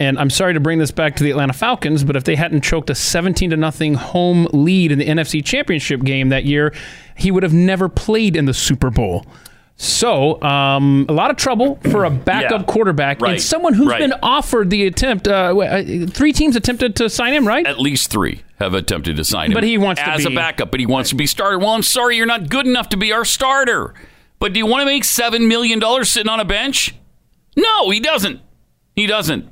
and 0.00 0.18
I'm 0.18 0.30
sorry 0.30 0.54
to 0.54 0.60
bring 0.60 0.78
this 0.78 0.90
back 0.90 1.16
to 1.16 1.24
the 1.24 1.30
Atlanta 1.30 1.52
Falcons, 1.52 2.04
but 2.04 2.16
if 2.16 2.24
they 2.24 2.36
hadn't 2.36 2.62
choked 2.62 2.88
a 2.90 2.94
17 2.94 3.50
to 3.50 3.56
nothing 3.56 3.94
home 3.94 4.46
lead 4.52 4.92
in 4.92 4.98
the 4.98 5.06
NFC 5.06 5.44
Championship 5.44 6.02
game 6.02 6.28
that 6.28 6.44
year, 6.44 6.72
he 7.16 7.30
would 7.30 7.42
have 7.42 7.52
never 7.54 7.88
played 7.88 8.36
in 8.36 8.44
the 8.44 8.54
Super 8.54 8.90
Bowl. 8.90 9.26
So, 9.80 10.42
um, 10.42 11.06
a 11.08 11.12
lot 11.12 11.30
of 11.30 11.36
trouble 11.36 11.78
for 11.90 12.04
a 12.04 12.10
backup 12.10 12.60
Yeah. 12.60 12.64
quarterback 12.66 13.20
Right. 13.20 13.32
and 13.34 13.40
someone 13.40 13.74
who's 13.74 13.86
Right. 13.88 14.00
been 14.00 14.14
offered 14.24 14.70
the 14.70 14.84
attempt. 14.86 15.28
Uh, 15.28 15.56
uh, 15.56 15.82
three 16.10 16.32
teams 16.32 16.56
attempted 16.56 16.96
to 16.96 17.08
sign 17.08 17.32
him, 17.32 17.46
right? 17.46 17.64
At 17.64 17.78
least 17.78 18.10
three 18.10 18.42
have 18.58 18.74
attempted 18.74 19.16
to 19.18 19.24
sign 19.24 19.50
him. 19.50 19.54
But 19.54 19.62
he 19.62 19.78
wants 19.78 20.02
to 20.02 20.08
as 20.08 20.24
a 20.26 20.30
backup, 20.30 20.72
but 20.72 20.80
he 20.80 20.86
wants 20.86 21.10
to 21.10 21.14
be 21.14 21.26
starter. 21.26 21.58
Well, 21.60 21.68
I'm 21.70 21.84
sorry, 21.84 22.16
you're 22.16 22.26
not 22.26 22.48
good 22.48 22.66
enough 22.66 22.88
to 22.88 22.96
be 22.96 23.12
our 23.12 23.24
starter. 23.24 23.94
But 24.40 24.52
do 24.52 24.58
you 24.58 24.66
want 24.66 24.82
to 24.82 24.86
make 24.86 25.04
seven 25.04 25.46
million 25.46 25.78
dollars 25.78 26.10
sitting 26.10 26.28
on 26.30 26.40
a 26.40 26.44
bench? 26.44 26.92
No, 27.56 27.90
he 27.90 28.00
doesn't. 28.00 28.40
He 28.96 29.06
doesn't. 29.06 29.46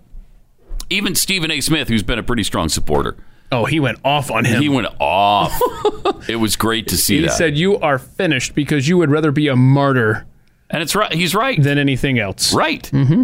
Even 0.90 1.14
Stephen 1.14 1.50
A. 1.50 1.60
Smith, 1.60 1.88
who's 1.88 2.02
been 2.02 2.18
a 2.18 2.22
pretty 2.22 2.42
strong 2.42 2.68
supporter, 2.68 3.16
Oh, 3.52 3.64
he 3.64 3.78
went 3.78 3.98
off 4.04 4.30
on 4.30 4.44
him. 4.44 4.60
he 4.60 4.68
went 4.68 4.88
off. 4.98 5.52
it 6.28 6.36
was 6.36 6.56
great 6.56 6.88
to 6.88 6.96
see 6.96 7.16
He 7.16 7.22
that. 7.22 7.32
said, 7.32 7.56
"You 7.56 7.78
are 7.78 7.98
finished 7.98 8.54
because 8.54 8.88
you 8.88 8.98
would 8.98 9.10
rather 9.10 9.30
be 9.30 9.46
a 9.48 9.54
martyr 9.56 10.26
and 10.70 10.82
it's 10.82 10.96
right. 10.96 11.12
He's 11.12 11.34
right. 11.34 11.62
than 11.62 11.78
anything 11.78 12.18
else." 12.18 12.52
Right. 12.52 12.82
Mm-hmm. 12.92 13.22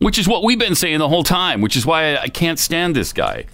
Which 0.00 0.18
is 0.18 0.28
what 0.28 0.42
we've 0.44 0.58
been 0.58 0.74
saying 0.74 0.98
the 0.98 1.08
whole 1.08 1.22
time, 1.24 1.60
which 1.62 1.76
is 1.76 1.86
why 1.86 2.14
I, 2.16 2.22
I 2.22 2.28
can't 2.28 2.58
stand 2.58 2.94
this 2.96 3.12
guy. 3.12 3.46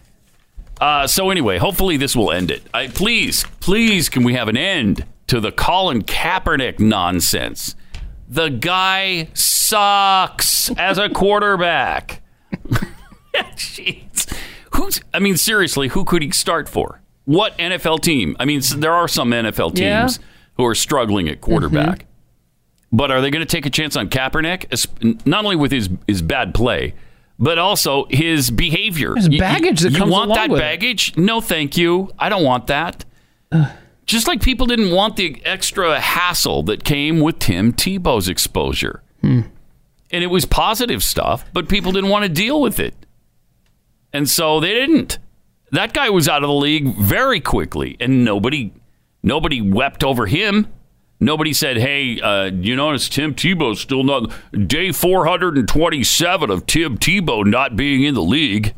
Uh, 0.81 1.07
so, 1.07 1.31
anyway, 1.31 1.59
hopefully 1.59 1.97
this 1.97 2.16
will 2.16 2.31
end 2.32 2.51
it. 2.51 2.62
I, 2.73 2.86
please, 2.89 3.45
please, 3.61 4.09
can 4.09 4.23
we 4.24 4.35
have 4.35 4.49
an 4.49 4.57
end 4.57 5.05
to 5.27 5.40
the 5.40 5.53
Colin 5.53 6.03
Kaepernick 6.05 6.78
nonsense? 6.81 7.74
The 8.28 8.49
guy 8.49 9.28
sucks 9.35 10.70
as 10.78 10.99
a 10.99 11.09
quarterback. 11.09 12.23
Jeez. 13.56 14.32
Who's, 14.74 15.01
I 15.15 15.19
mean, 15.19 15.36
seriously, 15.36 15.89
who 15.89 16.05
could 16.05 16.23
he 16.23 16.31
start 16.31 16.69
for? 16.69 17.01
What 17.24 17.56
NFL 17.59 18.01
team? 18.02 18.36
I 18.40 18.44
mean, 18.44 18.60
there 18.77 18.93
are 18.93 19.09
some 19.09 19.31
NFL 19.31 19.70
teams 19.74 19.78
Yeah. 19.81 20.09
who 20.56 20.65
are 20.65 20.74
struggling 20.74 21.28
at 21.28 21.40
quarterback. 21.40 22.06
But 22.90 23.10
are 23.10 23.20
they 23.20 23.31
going 23.31 23.44
to 23.44 23.51
take 23.51 23.66
a 23.66 23.70
chance 23.70 23.97
on 23.97 24.09
Kaepernick? 24.09 25.27
Not 25.27 25.44
only 25.44 25.56
with 25.56 25.73
his 25.73 25.90
his 26.06 26.23
bad 26.23 26.55
play, 26.55 26.94
but 27.39 27.59
also 27.59 28.06
his 28.09 28.51
behavior. 28.51 29.15
His 29.15 29.27
You- 29.27 29.32
you- 29.35 29.39
baggage 29.40 29.81
that 29.81 29.93
you 29.93 29.98
comes 29.98 30.10
want 30.10 30.27
along 30.31 30.36
that 30.39 30.51
with 30.51 30.60
it. 30.60 30.62
baggage? 30.62 31.12
No, 31.16 31.40
thank 31.43 31.77
you. 31.77 32.10
I 32.19 32.28
don't 32.31 32.44
want 32.44 32.66
that. 32.69 33.05
Just 34.06 34.27
like 34.27 34.40
people 34.40 34.66
didn't 34.66 34.90
want 34.90 35.16
the 35.16 35.40
extra 35.44 36.01
hassle 36.01 36.62
that 36.65 36.82
came 36.82 37.20
with 37.20 37.39
Tim 37.40 37.74
Tebow's 37.74 38.27
exposure. 38.28 39.02
Hmm. 39.20 39.40
And 40.10 40.24
it 40.24 40.28
was 40.28 40.47
positive 40.47 41.02
stuff, 41.02 41.44
but 41.52 41.69
people 41.69 41.93
didn't 41.93 42.09
want 42.09 42.23
to 42.23 42.31
deal 42.31 42.59
with 42.62 42.81
it. 42.81 42.94
And 44.12 44.28
so 44.28 44.60
they 44.60 44.72
didn't. 44.72 45.18
That 45.70 45.93
guy 45.93 46.09
was 46.10 46.28
out 46.28 46.43
of 46.43 46.48
the 46.48 46.55
league 46.55 46.97
very 46.97 47.40
quickly, 47.40 47.97
and 48.01 48.24
nobody 48.24 48.72
nobody 49.22 49.60
wept 49.60 50.02
over 50.02 50.26
him. 50.26 50.66
Nobody 51.20 51.52
said, 51.52 51.76
"Hey, 51.76 52.20
uh, 52.20 52.44
you 52.44 52.74
notice 52.76 53.09
Tim 53.09 53.35
Tebow's 53.35 53.80
still 53.80 54.05
not 54.05 54.32
day 54.68 54.93
427 54.93 56.51
of 56.51 56.64
Tim 56.66 56.97
Tebow 56.97 57.44
not 57.44 57.76
being 57.76 58.02
in 58.02 58.14
the 58.14 58.22
league." 58.22 58.74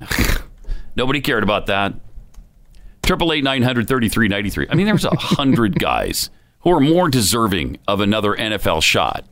nobody 0.96 1.20
cared 1.20 1.42
about 1.42 1.66
that. 1.66 1.94
Triple 3.02 3.32
eight 3.32 3.44
nine 3.44 3.62
hundred 3.62 3.88
thirty 3.88 4.08
three 4.08 4.28
ninety 4.28 4.50
three. 4.50 4.66
I 4.68 4.74
mean, 4.74 4.86
there's 4.86 5.04
a 5.04 5.16
hundred 5.16 5.78
guys 5.78 6.28
who 6.60 6.70
are 6.70 6.80
more 6.80 7.08
deserving 7.08 7.78
of 7.88 8.00
another 8.00 8.34
NFL 8.34 8.82
shot 8.82 9.24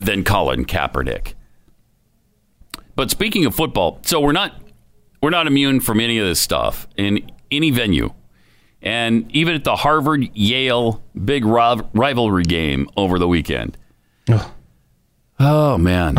than 0.00 0.24
Colin 0.24 0.64
Kaepernick. 0.64 1.34
But 2.96 3.10
speaking 3.10 3.44
of 3.44 3.54
football, 3.54 4.00
so 4.02 4.20
we're 4.20 4.32
not 4.32 4.63
we're 5.24 5.30
not 5.30 5.46
immune 5.46 5.80
from 5.80 6.00
any 6.00 6.18
of 6.18 6.26
this 6.26 6.38
stuff 6.38 6.86
in 6.98 7.30
any 7.50 7.70
venue. 7.70 8.12
And 8.82 9.34
even 9.34 9.54
at 9.54 9.64
the 9.64 9.74
Harvard 9.74 10.28
Yale 10.36 11.02
big 11.24 11.46
riv- 11.46 11.86
rivalry 11.94 12.42
game 12.42 12.90
over 12.94 13.18
the 13.18 13.26
weekend. 13.26 13.78
Oh 15.40 15.78
man. 15.78 16.16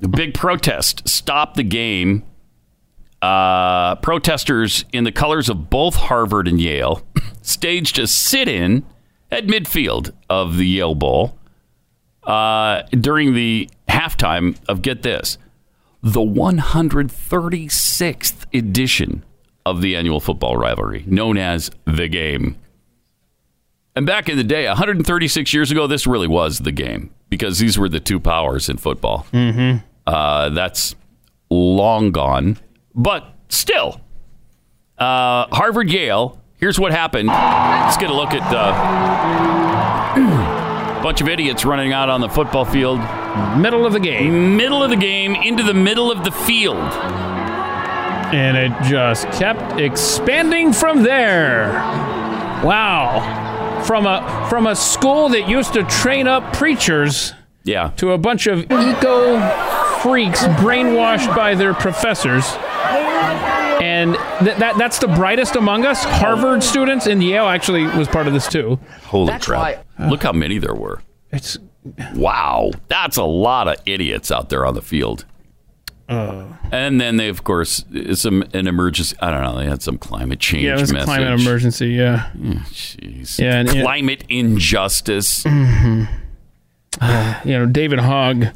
the 0.00 0.08
big 0.10 0.34
protest 0.34 1.08
stopped 1.08 1.54
the 1.54 1.62
game. 1.62 2.24
Uh, 3.22 3.94
protesters 3.94 4.84
in 4.92 5.04
the 5.04 5.12
colors 5.12 5.48
of 5.48 5.70
both 5.70 5.94
Harvard 5.94 6.48
and 6.48 6.60
Yale 6.60 7.06
staged 7.42 7.96
a 7.96 8.08
sit-in 8.08 8.84
at 9.30 9.46
midfield 9.46 10.12
of 10.28 10.56
the 10.56 10.66
Yale 10.66 10.96
Bowl 10.96 11.38
uh, 12.24 12.82
during 12.90 13.34
the 13.34 13.70
halftime 13.88 14.56
of 14.68 14.82
get 14.82 15.02
this 15.02 15.38
the 16.02 16.20
136th 16.20 18.46
edition 18.56 19.24
of 19.64 19.82
the 19.82 19.96
annual 19.96 20.20
football 20.20 20.56
rivalry 20.56 21.04
known 21.06 21.38
as 21.38 21.70
the 21.84 22.08
game. 22.08 22.56
And 23.94 24.06
back 24.06 24.28
in 24.28 24.36
the 24.36 24.44
day 24.44 24.66
136 24.66 25.52
years 25.52 25.70
ago 25.70 25.86
this 25.86 26.06
really 26.06 26.28
was 26.28 26.60
the 26.60 26.72
game 26.72 27.10
because 27.28 27.58
these 27.58 27.78
were 27.78 27.88
the 27.88 28.00
two 28.00 28.20
powers 28.20 28.68
in 28.68 28.76
football. 28.76 29.26
Mm-hmm. 29.32 29.78
uh, 30.06 30.50
that's 30.50 30.94
long 31.48 32.10
gone 32.10 32.58
but 32.94 33.34
still 33.48 34.00
uh, 34.98 35.46
harvard 35.54 35.90
yale 35.90 36.40
here's 36.58 36.78
what 36.78 36.92
happened. 36.92 37.28
Let's 37.28 37.96
get 37.96 38.10
a 38.10 38.14
look 38.14 38.32
at 38.32 38.42
uh, 38.52 38.72
a 40.98 41.00
bunch 41.02 41.20
of 41.20 41.28
idiots 41.28 41.64
running 41.64 41.92
out 41.92 42.08
on 42.08 42.20
the 42.20 42.28
football 42.28 42.64
field 42.64 43.00
Middle 43.58 43.86
of 43.86 43.92
the 43.92 44.00
game. 44.00 44.56
middle 44.56 44.82
of 44.82 44.90
the 44.90 44.96
game 44.96 45.34
into 45.34 45.62
the 45.62 45.74
middle 45.74 46.10
of 46.10 46.24
the 46.24 46.30
field 46.30 46.76
And 48.34 48.56
it 48.56 48.72
just 48.88 49.26
kept 49.32 49.78
expanding 49.80 50.72
from 50.72 51.02
there. 51.02 51.72
Wow. 52.64 53.82
From 53.86 54.06
a 54.06 54.46
from 54.50 54.66
a 54.66 54.74
school 54.74 55.28
that 55.30 55.48
used 55.48 55.74
to 55.74 55.84
train 55.84 56.26
up 56.26 56.52
preachers 56.54 57.32
yeah 57.64 57.90
to 57.96 58.12
a 58.12 58.18
bunch 58.18 58.46
of 58.46 58.60
eco 58.70 59.40
freaks 60.00 60.42
brainwashed 60.62 61.34
by 61.36 61.54
their 61.54 61.74
professors. 61.74 62.44
And 63.82 64.14
th- 64.40 64.56
that 64.58 64.76
that's 64.78 64.98
the 64.98 65.08
brightest 65.08 65.54
among 65.56 65.84
us. 65.84 66.02
Harvard 66.04 66.62
students 66.62 67.06
and 67.06 67.22
Yale 67.22 67.46
actually 67.46 67.84
was 67.84 68.08
part 68.08 68.26
of 68.26 68.32
this 68.32 68.48
too. 68.48 68.78
Holy 69.04 69.26
That's 69.28 69.46
crap. 69.46 69.84
Uh. 69.98 70.08
Look 70.08 70.22
how 70.22 70.32
many 70.32 70.58
there 70.58 70.74
were. 70.74 71.02
It's 71.30 71.58
Wow. 72.14 72.70
That's 72.88 73.16
a 73.16 73.24
lot 73.24 73.68
of 73.68 73.76
idiots 73.86 74.30
out 74.30 74.48
there 74.48 74.64
on 74.66 74.74
the 74.74 74.82
field. 74.82 75.24
uh, 76.08 76.44
And 76.72 77.00
then 77.00 77.16
they, 77.16 77.28
of 77.28 77.42
course, 77.44 77.84
some 78.14 78.42
an 78.54 78.66
emergency. 78.66 79.16
I 79.20 79.30
don't 79.30 79.42
know. 79.42 79.58
They 79.58 79.66
had 79.66 79.82
some 79.82 79.98
climate 79.98 80.38
change 80.40 80.64
yeah, 80.64 80.74
it 80.76 80.80
was 80.80 80.90
a 80.92 81.02
climate 81.04 81.40
emergency. 81.40 81.88
Yeah. 81.88 82.30
Jeez. 82.36 83.38
Yeah, 83.38 83.58
and- 83.60 83.74
yeah. 83.74 83.82
climate 83.82 84.24
injustice. 84.28 85.42
Mhm. 85.44 86.08
Uh, 87.00 87.40
you 87.44 87.52
know, 87.58 87.66
David 87.66 87.98
Hogg 87.98 88.46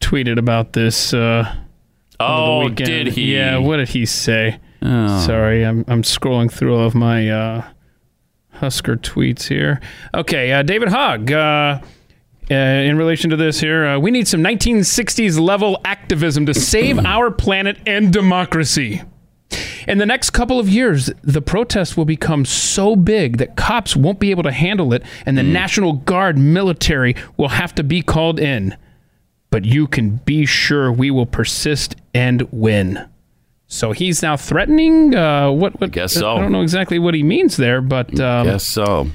tweeted 0.00 0.38
about 0.38 0.72
this. 0.72 1.12
Uh, 1.14 1.56
Oh, 2.20 2.68
did 2.68 3.08
he? 3.08 3.34
Yeah. 3.34 3.56
What 3.58 3.78
did 3.78 3.88
he 3.88 4.06
say? 4.06 4.60
Oh. 4.80 5.26
Sorry, 5.26 5.64
I'm 5.64 5.84
I'm 5.88 6.02
scrolling 6.02 6.52
through 6.52 6.76
all 6.76 6.86
of 6.86 6.94
my 6.94 7.28
uh, 7.28 7.64
Husker 8.52 8.96
tweets 8.96 9.48
here. 9.48 9.80
Okay, 10.14 10.52
uh, 10.52 10.62
David 10.62 10.88
Hogg. 10.88 11.32
Uh, 12.50 12.54
in 12.54 12.98
relation 12.98 13.30
to 13.30 13.36
this 13.36 13.60
here, 13.60 13.86
uh, 13.86 13.98
we 13.98 14.10
need 14.10 14.26
some 14.28 14.42
1960s 14.42 15.38
level 15.40 15.80
activism 15.84 16.44
to 16.46 16.54
save 16.54 16.98
our 17.06 17.30
planet 17.30 17.78
and 17.86 18.12
democracy. 18.12 19.02
In 19.86 19.98
the 19.98 20.06
next 20.06 20.30
couple 20.30 20.58
of 20.58 20.68
years, 20.68 21.10
the 21.22 21.42
protests 21.42 21.96
will 21.96 22.04
become 22.04 22.44
so 22.44 22.96
big 22.96 23.38
that 23.38 23.56
cops 23.56 23.96
won't 23.96 24.20
be 24.20 24.30
able 24.30 24.42
to 24.44 24.52
handle 24.52 24.92
it, 24.92 25.02
and 25.26 25.36
the 25.36 25.42
National 25.42 25.94
Guard 25.94 26.38
military 26.38 27.16
will 27.36 27.48
have 27.48 27.74
to 27.74 27.82
be 27.82 28.02
called 28.02 28.38
in. 28.38 28.76
But 29.50 29.64
you 29.64 29.86
can 29.86 30.16
be 30.24 30.46
sure 30.46 30.90
we 30.90 31.10
will 31.10 31.26
persist 31.26 31.96
and 32.14 32.42
win. 32.52 33.06
So 33.66 33.92
he's 33.92 34.22
now 34.22 34.36
threatening. 34.36 35.14
Uh, 35.14 35.50
what? 35.50 35.80
What? 35.80 35.90
guess 35.92 36.12
so. 36.12 36.36
I 36.36 36.40
don't 36.40 36.52
know 36.52 36.62
exactly 36.62 36.98
what 36.98 37.14
he 37.14 37.22
means 37.22 37.56
there, 37.56 37.80
but 37.80 38.18
um, 38.20 38.46
Guess 38.46 38.64
so. 38.64 39.08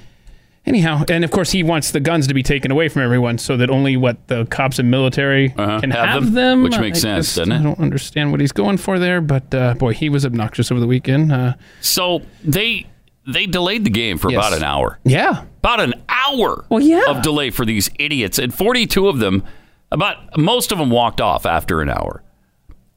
Anyhow, 0.68 1.04
and 1.10 1.24
of 1.24 1.32
course 1.32 1.52
he 1.52 1.64
wants 1.64 1.92
the 1.92 2.00
guns 2.02 2.28
to 2.28 2.34
be 2.34 2.44
taken 2.44 2.72
away 2.72 2.90
from 2.90 3.02
everyone, 3.02 3.38
so 3.38 3.56
that 3.58 3.70
only 3.70 3.96
what 3.98 4.28
the 4.28 4.46
cops 4.48 4.78
and 4.80 4.92
military 4.92 5.54
Uh-huh. 5.58 5.80
can 5.80 5.92
Have 5.92 6.10
have, 6.10 6.24
them, 6.26 6.34
them, 6.34 6.64
which 6.64 6.78
makes 6.78 7.00
I 7.00 7.02
sense, 7.02 7.26
just- 7.28 7.38
doesn't 7.38 7.54
it? 7.54 7.60
I 7.60 7.64
don't 7.64 7.80
understand 7.80 8.32
what 8.32 8.42
he's 8.42 8.52
going 8.52 8.76
for 8.78 9.00
there, 9.00 9.22
but 9.22 9.54
uh, 9.56 9.76
boy, 9.76 9.94
he 9.94 10.10
was 10.10 10.26
obnoxious 10.26 10.70
over 10.70 10.80
the 10.82 10.86
weekend. 10.88 11.32
Uh, 11.32 11.54
So 11.82 12.22
they 12.44 12.86
they 13.26 13.46
delayed 13.46 13.84
the 13.86 13.90
game 13.90 14.18
for 14.18 14.30
Yes. 14.32 14.38
about 14.46 14.58
an 14.58 14.64
hour. 14.64 15.00
yeah, 15.04 15.42
About 15.60 15.80
an 15.82 15.94
hour 16.08 16.66
Well, 16.70 16.80
yeah. 16.82 17.04
of 17.08 17.22
delay 17.22 17.50
for 17.50 17.66
these 17.66 17.90
idiots. 18.00 18.38
And 18.40 18.54
42 18.54 19.08
of 19.10 19.20
them, 19.20 19.44
about 19.92 20.38
most 20.38 20.72
of 20.72 20.78
them 20.78 20.90
walked 20.90 21.20
off 21.20 21.46
after 21.46 21.82
an 21.82 21.90
hour. 21.90 22.24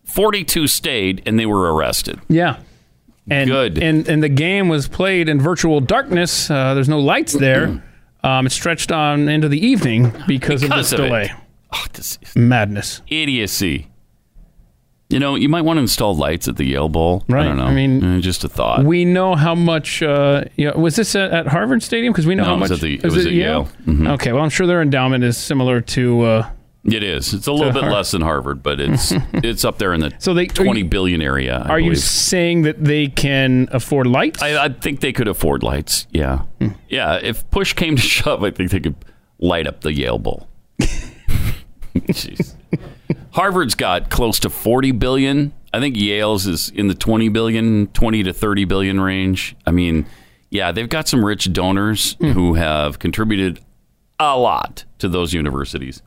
42 0.04 0.66
stayed 0.66 1.22
and 1.26 1.38
they 1.38 1.46
were 1.46 1.72
arrested. 1.74 2.18
yeah. 2.28 2.56
And, 3.28 3.48
Good. 3.50 3.78
And 3.78 4.08
and 4.08 4.22
the 4.22 4.28
game 4.28 4.68
was 4.68 4.88
played 4.88 5.28
in 5.28 5.40
virtual 5.40 5.80
darkness. 5.80 6.50
Uh, 6.50 6.74
there's 6.74 6.88
no 6.88 6.98
lights 7.00 7.32
there. 7.34 7.82
um, 8.24 8.46
it 8.46 8.50
stretched 8.50 8.90
on 8.92 9.28
into 9.28 9.48
the 9.48 9.64
evening 9.64 10.10
because, 10.26 10.62
Because 10.62 10.62
of 10.64 10.70
of 10.72 10.76
this 10.78 10.92
it. 10.92 10.96
delay. 10.96 11.32
Oh, 11.72 11.84
this 11.92 12.18
is 12.22 12.34
Madness. 12.36 13.02
idiocy. 13.08 13.86
You 15.08 15.18
know, 15.18 15.34
you 15.34 15.48
might 15.48 15.62
want 15.62 15.76
to 15.78 15.80
install 15.80 16.14
lights 16.16 16.46
at 16.46 16.56
the 16.56 16.64
Yale 16.64 16.88
Bowl. 16.88 17.24
I 17.28 17.32
Right. 17.32 17.42
don't 17.44 17.56
know. 17.56 17.64
I 17.64 17.74
mean, 17.74 18.02
Uh, 18.04 18.20
just 18.20 18.44
a 18.44 18.48
thought. 18.48 18.84
We 18.84 19.04
know 19.04 19.34
how 19.34 19.54
much. 19.56 20.02
Uh, 20.04 20.44
you 20.56 20.66
know, 20.70 20.76
was 20.76 20.94
this 20.96 21.16
at, 21.16 21.32
at 21.32 21.46
Harvard 21.48 21.82
Stadium? 21.82 22.12
Because 22.12 22.26
we 22.26 22.34
know 22.36 22.44
No, 22.44 22.48
how 22.50 22.54
it 22.56 22.60
was 22.60 22.70
much. 22.70 22.78
at 22.78 22.82
the- 22.82 22.94
it 22.94 23.04
was 23.12 23.26
at 23.26 23.32
Yale. 23.32 23.68
Mhm. 23.88 24.08
Okay, 24.12 24.32
well, 24.32 24.42
I'm 24.42 24.50
sure 24.50 24.66
their 24.68 24.80
endowment 24.82 25.24
is 25.24 25.36
similar 25.36 25.80
to. 25.80 26.22
Uh, 26.22 26.46
it 26.84 27.02
is. 27.02 27.34
It's 27.34 27.46
a 27.46 27.52
little 27.52 27.72
bit 27.80 27.84
less 27.84 28.10
than 28.10 28.22
Harvard, 28.22 28.62
but 28.62 28.80
it's 28.80 29.12
it's 29.34 29.64
up 29.64 29.78
there 29.78 29.92
in 29.92 30.00
the 30.00 30.12
So 30.18 30.32
they- 30.34 30.42
are 30.42 30.44
you- 30.44 30.48
twenty 30.48 30.82
billion 30.82 31.20
area. 31.22 31.62
I 31.66 31.68
are 31.70 31.80
you 31.80 31.94
saying 31.94 32.62
that 32.62 32.82
they 32.84 33.08
can 33.08 33.68
afford 33.72 34.06
lights? 34.06 34.42
I, 34.42 34.64
I 34.64 34.68
think 34.70 35.00
they 35.00 35.12
could 35.12 35.28
afford 35.28 35.62
lights. 35.62 36.06
Yeah, 36.10 36.38
Hmm. 36.60 36.68
yeah. 36.88 37.18
If 37.22 37.48
push 37.50 37.72
came 37.74 37.96
to 37.96 38.02
shove, 38.02 38.42
I 38.44 38.50
think 38.50 38.70
they 38.70 38.80
could 38.80 38.96
light 39.38 39.66
up 39.66 39.80
the 39.82 39.92
Yale 39.92 40.18
Bowl. 40.18 40.48
Jeez. 41.94 42.54
Harvard's 43.32 43.74
got 43.74 44.10
close 44.10 44.38
to 44.40 44.50
forty 44.50 44.92
billion. 44.92 45.52
I 45.72 45.78
think 45.80 45.96
Yale's 45.96 46.46
is 46.48 46.68
in 46.70 46.88
the 46.88 46.96
20 46.96 47.28
billion, 47.28 47.86
20 47.88 48.24
to 48.24 48.32
30 48.32 48.64
billion 48.64 49.00
range. 49.00 49.54
I 49.64 49.70
mean, 49.70 50.04
yeah, 50.50 50.72
they've 50.72 50.88
got 50.88 51.06
some 51.06 51.24
rich 51.24 51.52
donors 51.52 52.14
Hmm. 52.14 52.30
who 52.32 52.54
have 52.54 52.98
contributed 52.98 53.60
a 54.18 54.36
lot 54.36 54.84
to 54.98 55.08
those 55.08 55.32
universities. 55.32 56.02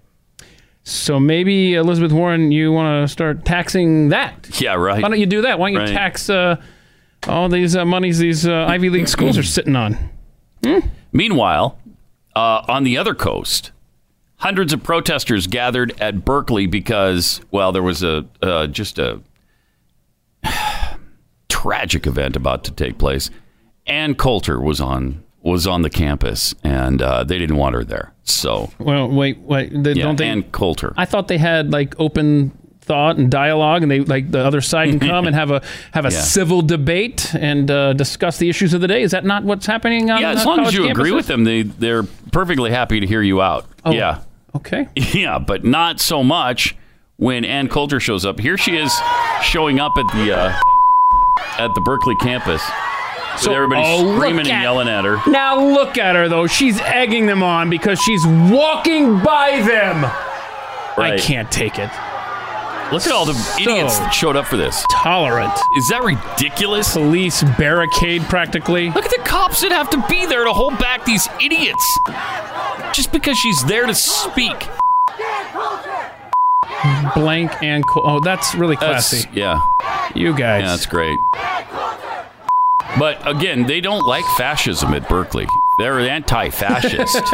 So 0.83 1.19
maybe 1.19 1.73
Elizabeth 1.75 2.11
Warren, 2.11 2.51
you 2.51 2.71
want 2.71 3.07
to 3.07 3.11
start 3.11 3.45
taxing 3.45 4.09
that? 4.09 4.59
Yeah, 4.61 4.73
right. 4.75 5.01
Why 5.01 5.09
don't 5.09 5.19
you 5.19 5.25
do 5.25 5.41
that? 5.43 5.57
Why 5.59 5.67
don't 5.71 5.73
you 5.73 5.79
Right. 5.79 5.89
tax 5.93 6.29
uh, 6.29 6.57
all 7.27 7.47
these 7.49 7.75
uh, 7.75 7.85
monies 7.85 8.19
these 8.19 8.45
uh, 8.47 8.65
Ivy 8.67 8.89
League 8.89 9.07
schools 9.07 9.37
are 9.37 9.43
sitting 9.43 9.75
on? 9.75 9.97
Meanwhile, 11.11 11.77
uh, 12.35 12.63
on 12.67 12.83
the 12.83 12.97
other 12.97 13.13
coast, 13.15 13.71
hundreds 14.37 14.73
of 14.73 14.83
protesters 14.83 15.47
gathered 15.47 15.93
at 16.01 16.25
Berkeley 16.25 16.65
because, 16.67 17.39
well, 17.51 17.71
there 17.71 17.83
was 17.83 18.01
a 18.03 18.25
uh, 18.41 18.67
just 18.67 18.99
a 18.99 19.21
tragic 21.49 22.05
event 22.07 22.35
about 22.35 22.63
to 22.65 22.71
take 22.71 22.97
place. 22.97 23.29
Ann 23.85 24.15
Coulter 24.15 24.59
was 24.59 24.79
on 24.81 25.23
was 25.43 25.67
on 25.67 25.81
the 25.83 25.89
campus, 25.89 26.55
and 26.63 27.01
uh, 27.01 27.23
they 27.23 27.37
didn't 27.37 27.57
want 27.57 27.75
her 27.75 27.83
there. 27.83 28.13
So, 28.23 28.71
Well, 28.79 29.09
wait, 29.09 29.37
wait. 29.39 29.71
They, 29.83 29.93
yeah, 29.93 30.03
don't 30.03 30.17
they? 30.17 30.27
Ann 30.27 30.43
Coulter. 30.43 30.93
I 30.97 31.05
thought 31.05 31.27
they 31.27 31.37
had 31.37 31.71
like 31.71 31.93
open 31.99 32.57
thought 32.81 33.17
and 33.17 33.29
dialogue, 33.29 33.81
and 33.83 33.91
they 33.91 33.99
like 33.99 34.31
the 34.31 34.39
other 34.39 34.61
side 34.61 34.89
can 34.89 34.99
come 34.99 35.27
and 35.27 35.35
have 35.35 35.51
a 35.51 35.61
have 35.91 36.05
a 36.05 36.09
Yeah. 36.11 36.19
civil 36.21 36.61
debate 36.61 37.33
and 37.35 37.69
uh, 37.69 37.93
discuss 37.93 38.37
the 38.37 38.49
issues 38.49 38.73
of 38.73 38.81
the 38.81 38.87
day. 38.87 39.03
Is 39.03 39.11
that 39.11 39.25
not 39.25 39.43
what's 39.43 39.65
happening 39.65 40.09
on 40.09 40.21
yeah, 40.21 40.31
as 40.31 40.45
long 40.45 40.61
as 40.61 40.73
you 40.73 40.89
agree 40.89 41.11
with 41.11 41.27
them, 41.27 41.43
they 41.43 41.63
they're 41.63 42.03
perfectly 42.31 42.71
happy 42.71 42.99
to 43.01 43.05
hear 43.07 43.21
you 43.21 43.41
out. 43.41 43.65
Oh. 43.85 43.91
Yeah. 43.91 44.21
Okay. 44.55 44.87
Yeah, 44.95 45.39
but 45.39 45.63
not 45.65 45.99
so 45.99 46.23
much 46.23 46.75
when 47.17 47.43
Ann 47.45 47.67
Coulter 47.67 47.99
shows 47.99 48.25
up. 48.25 48.39
Here 48.39 48.57
she 48.57 48.77
is 48.77 48.93
showing 49.41 49.79
up 49.79 49.93
at 49.97 50.05
the 50.13 50.37
uh, 50.37 50.53
at 51.57 51.73
the 51.75 51.81
Berkeley 51.81 52.15
campus 52.21 52.61
with 53.41 53.47
everybody 53.47 53.81
oh, 53.83 54.15
screaming 54.15 54.47
and 54.47 54.63
yelling 54.63 54.87
at 54.87 55.05
her. 55.05 55.17
Now 55.29 55.63
look 55.63 55.97
at 55.97 56.15
her 56.15 56.29
though; 56.29 56.47
she's 56.47 56.79
egging 56.81 57.25
them 57.25 57.43
on 57.43 57.69
because 57.69 57.99
she's 57.99 58.25
walking 58.25 59.19
by 59.19 59.61
them. 59.61 60.05
I 60.95 61.17
can't 61.19 61.51
take 61.51 61.79
it. 61.79 61.89
Look 62.91 63.07
at 63.07 63.11
all 63.11 63.25
the 63.25 63.57
idiots 63.59 63.97
that 63.97 64.11
showed 64.11 64.35
up 64.35 64.45
for 64.45 64.55
this. 64.55 64.85
Tolerant. 64.91 65.51
Is 65.75 65.87
that 65.87 66.03
ridiculous? 66.03 66.93
Police 66.93 67.41
barricade 67.57 68.21
practically. 68.23 68.91
Look 68.91 69.05
at 69.05 69.09
the 69.09 69.23
cops 69.25 69.61
that 69.61 69.71
have 69.71 69.89
to 69.91 70.05
be 70.07 70.27
there 70.27 70.43
to 70.43 70.53
hold 70.53 70.77
back 70.77 71.03
these 71.03 71.27
idiots. 71.41 71.99
Just 72.93 73.11
because 73.11 73.37
she's 73.39 73.63
there 73.63 73.87
to 73.87 73.95
speak. 73.95 74.67
Blank 77.15 77.63
and 77.63 77.87
co- 77.87 78.01
oh, 78.03 78.19
that's 78.19 78.53
really 78.53 78.75
That's- 78.75 79.09
classy. 79.09 79.29
yeah. 79.33 79.59
You 80.13 80.35
guys. 80.37 80.61
Yeah, 80.61 80.67
that's 80.67 80.85
great. 80.85 81.17
But 82.97 83.27
again, 83.27 83.65
they 83.65 83.81
don't 83.81 84.05
like 84.05 84.25
fascism 84.37 84.93
at 84.93 85.07
Berkeley. 85.09 85.47
They're 85.79 85.99
anti-fascist. 85.99 87.33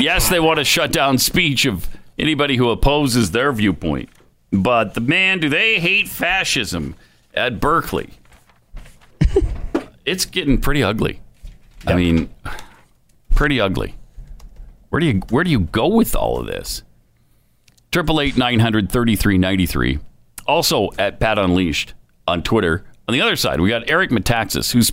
yes, 0.00 0.28
they 0.30 0.40
want 0.40 0.58
to 0.58 0.64
shut 0.64 0.92
down 0.92 1.18
speech 1.18 1.66
of 1.66 1.88
anybody 2.18 2.56
who 2.56 2.70
opposes 2.70 3.32
their 3.32 3.52
viewpoint. 3.52 4.08
But 4.50 4.94
the 4.94 5.00
man, 5.00 5.40
do 5.40 5.48
they 5.48 5.78
hate 5.78 6.08
fascism 6.08 6.94
at 7.34 7.60
Berkeley? 7.60 8.10
it's 10.06 10.24
getting 10.24 10.58
pretty 10.58 10.82
ugly. 10.82 11.20
I 11.86 11.94
mean, 11.94 12.30
pretty 13.34 13.60
ugly. 13.60 13.94
Where 14.88 15.00
do 15.00 15.06
you 15.06 15.20
where 15.30 15.44
do 15.44 15.50
you 15.50 15.60
go 15.60 15.88
with 15.88 16.16
all 16.16 16.40
of 16.40 16.46
this? 16.46 16.82
Triple 17.92 18.20
eight 18.20 18.36
nine 18.36 18.60
hundred 18.60 18.90
thirty 18.90 19.16
three 19.16 19.36
ninety 19.36 19.66
three. 19.66 19.98
Also 20.46 20.90
at 20.98 21.20
Pat 21.20 21.38
Unleashed 21.38 21.94
on 22.26 22.42
Twitter. 22.42 22.84
On 23.08 23.12
the 23.12 23.20
other 23.20 23.36
side, 23.36 23.60
we 23.60 23.68
got 23.68 23.88
Eric 23.88 24.10
Metaxas, 24.10 24.72
who's 24.72 24.92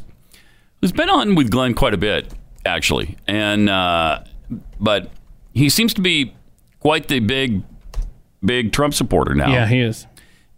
who's 0.81 0.91
been 0.91 1.09
on 1.09 1.35
with 1.35 1.49
Glenn 1.49 1.73
quite 1.73 1.93
a 1.93 1.97
bit, 1.97 2.31
actually, 2.65 3.17
and 3.27 3.69
uh, 3.69 4.23
but 4.79 5.09
he 5.53 5.69
seems 5.69 5.93
to 5.95 6.01
be 6.01 6.33
quite 6.79 7.07
the 7.07 7.19
big, 7.19 7.63
big 8.43 8.71
Trump 8.71 8.93
supporter 8.93 9.33
now. 9.33 9.51
Yeah, 9.51 9.67
he 9.67 9.79
is. 9.79 10.05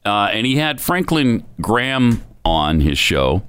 Uh, 0.06 0.30
and 0.32 0.45
he 0.45 0.57
had 0.57 0.82
Franklin 0.82 1.45
Graham 1.61 2.23
on 2.44 2.80
his 2.80 2.98
show, 2.98 3.44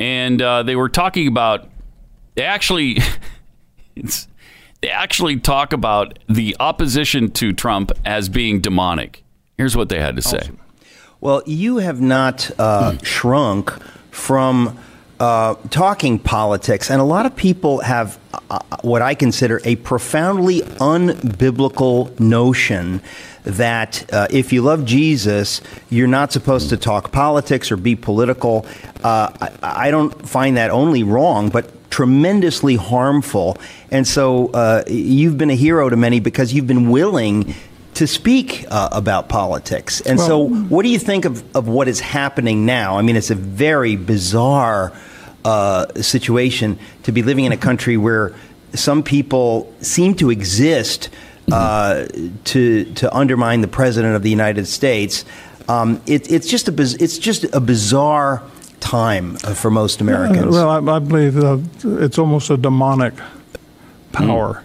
and 0.00 0.40
uh, 0.42 0.62
they 0.62 0.76
were 0.76 0.88
talking 0.88 1.28
about. 1.28 1.70
They 2.34 2.42
actually, 2.44 2.98
it's, 3.96 4.28
they 4.82 4.90
actually 4.90 5.38
talk 5.38 5.72
about 5.72 6.18
the 6.28 6.54
opposition 6.60 7.30
to 7.32 7.52
Trump 7.52 7.92
as 8.04 8.28
being 8.28 8.60
demonic. 8.60 9.24
Here's 9.56 9.74
what 9.76 9.88
they 9.88 10.00
had 10.00 10.16
to 10.16 10.22
say. 10.22 10.50
Well, 11.20 11.42
you 11.46 11.78
have 11.78 11.98
not 11.98 12.50
uh, 12.58 12.98
shrunk 13.02 13.70
from 14.10 14.78
uh, 15.18 15.54
talking 15.70 16.18
politics, 16.18 16.90
and 16.90 17.00
a 17.00 17.04
lot 17.04 17.24
of 17.24 17.34
people 17.34 17.80
have 17.80 18.18
uh, 18.50 18.58
what 18.82 19.00
I 19.00 19.14
consider 19.14 19.62
a 19.64 19.76
profoundly 19.76 20.60
unbiblical 20.60 22.18
notion 22.20 23.00
that 23.44 24.12
uh, 24.12 24.26
if 24.30 24.52
you 24.52 24.60
love 24.60 24.84
Jesus, 24.84 25.62
you're 25.88 26.06
not 26.06 26.32
supposed 26.32 26.68
to 26.68 26.76
talk 26.76 27.12
politics 27.12 27.72
or 27.72 27.78
be 27.78 27.96
political. 27.96 28.66
Uh, 29.02 29.32
I, 29.62 29.86
I 29.86 29.90
don't 29.90 30.28
find 30.28 30.58
that 30.58 30.70
only 30.70 31.02
wrong, 31.02 31.48
but 31.48 31.90
tremendously 31.90 32.76
harmful. 32.76 33.56
And 33.90 34.06
so 34.06 34.48
uh, 34.48 34.84
you've 34.86 35.38
been 35.38 35.50
a 35.50 35.56
hero 35.56 35.88
to 35.88 35.96
many 35.96 36.20
because 36.20 36.52
you've 36.52 36.66
been 36.66 36.90
willing 36.90 37.54
to 37.96 38.06
speak 38.06 38.66
uh, 38.70 38.90
about 38.92 39.28
politics. 39.30 40.02
And 40.02 40.20
so, 40.20 40.48
what 40.48 40.82
do 40.82 40.90
you 40.90 40.98
think 40.98 41.24
of, 41.24 41.56
of 41.56 41.66
what 41.66 41.88
is 41.88 41.98
happening 42.00 42.66
now? 42.66 42.98
I 42.98 43.02
mean, 43.02 43.16
it's 43.16 43.30
a 43.30 43.34
very 43.34 43.96
bizarre 43.96 44.92
uh, 45.44 45.86
situation 46.02 46.78
to 47.04 47.12
be 47.12 47.22
living 47.22 47.46
in 47.46 47.52
a 47.52 47.56
country 47.56 47.96
where 47.96 48.34
some 48.74 49.02
people 49.02 49.72
seem 49.80 50.14
to 50.16 50.30
exist 50.30 51.08
uh, 51.50 52.06
to 52.44 52.84
to 52.94 53.16
undermine 53.16 53.62
the 53.62 53.68
president 53.68 54.14
of 54.14 54.22
the 54.22 54.30
United 54.30 54.66
States. 54.66 55.24
Um, 55.68 56.02
it, 56.06 56.30
it's 56.30 56.48
just 56.48 56.68
a 56.68 56.72
biz- 56.72 56.96
it's 57.00 57.16
just 57.16 57.44
a 57.44 57.60
bizarre 57.60 58.42
time 58.80 59.36
uh, 59.44 59.54
for 59.54 59.70
most 59.70 60.02
Americans. 60.02 60.52
Well, 60.54 60.68
I, 60.68 60.96
I 60.96 60.98
believe 60.98 61.42
uh, 61.42 61.58
it's 61.82 62.18
almost 62.18 62.50
a 62.50 62.58
demonic 62.58 63.14
power 64.12 64.62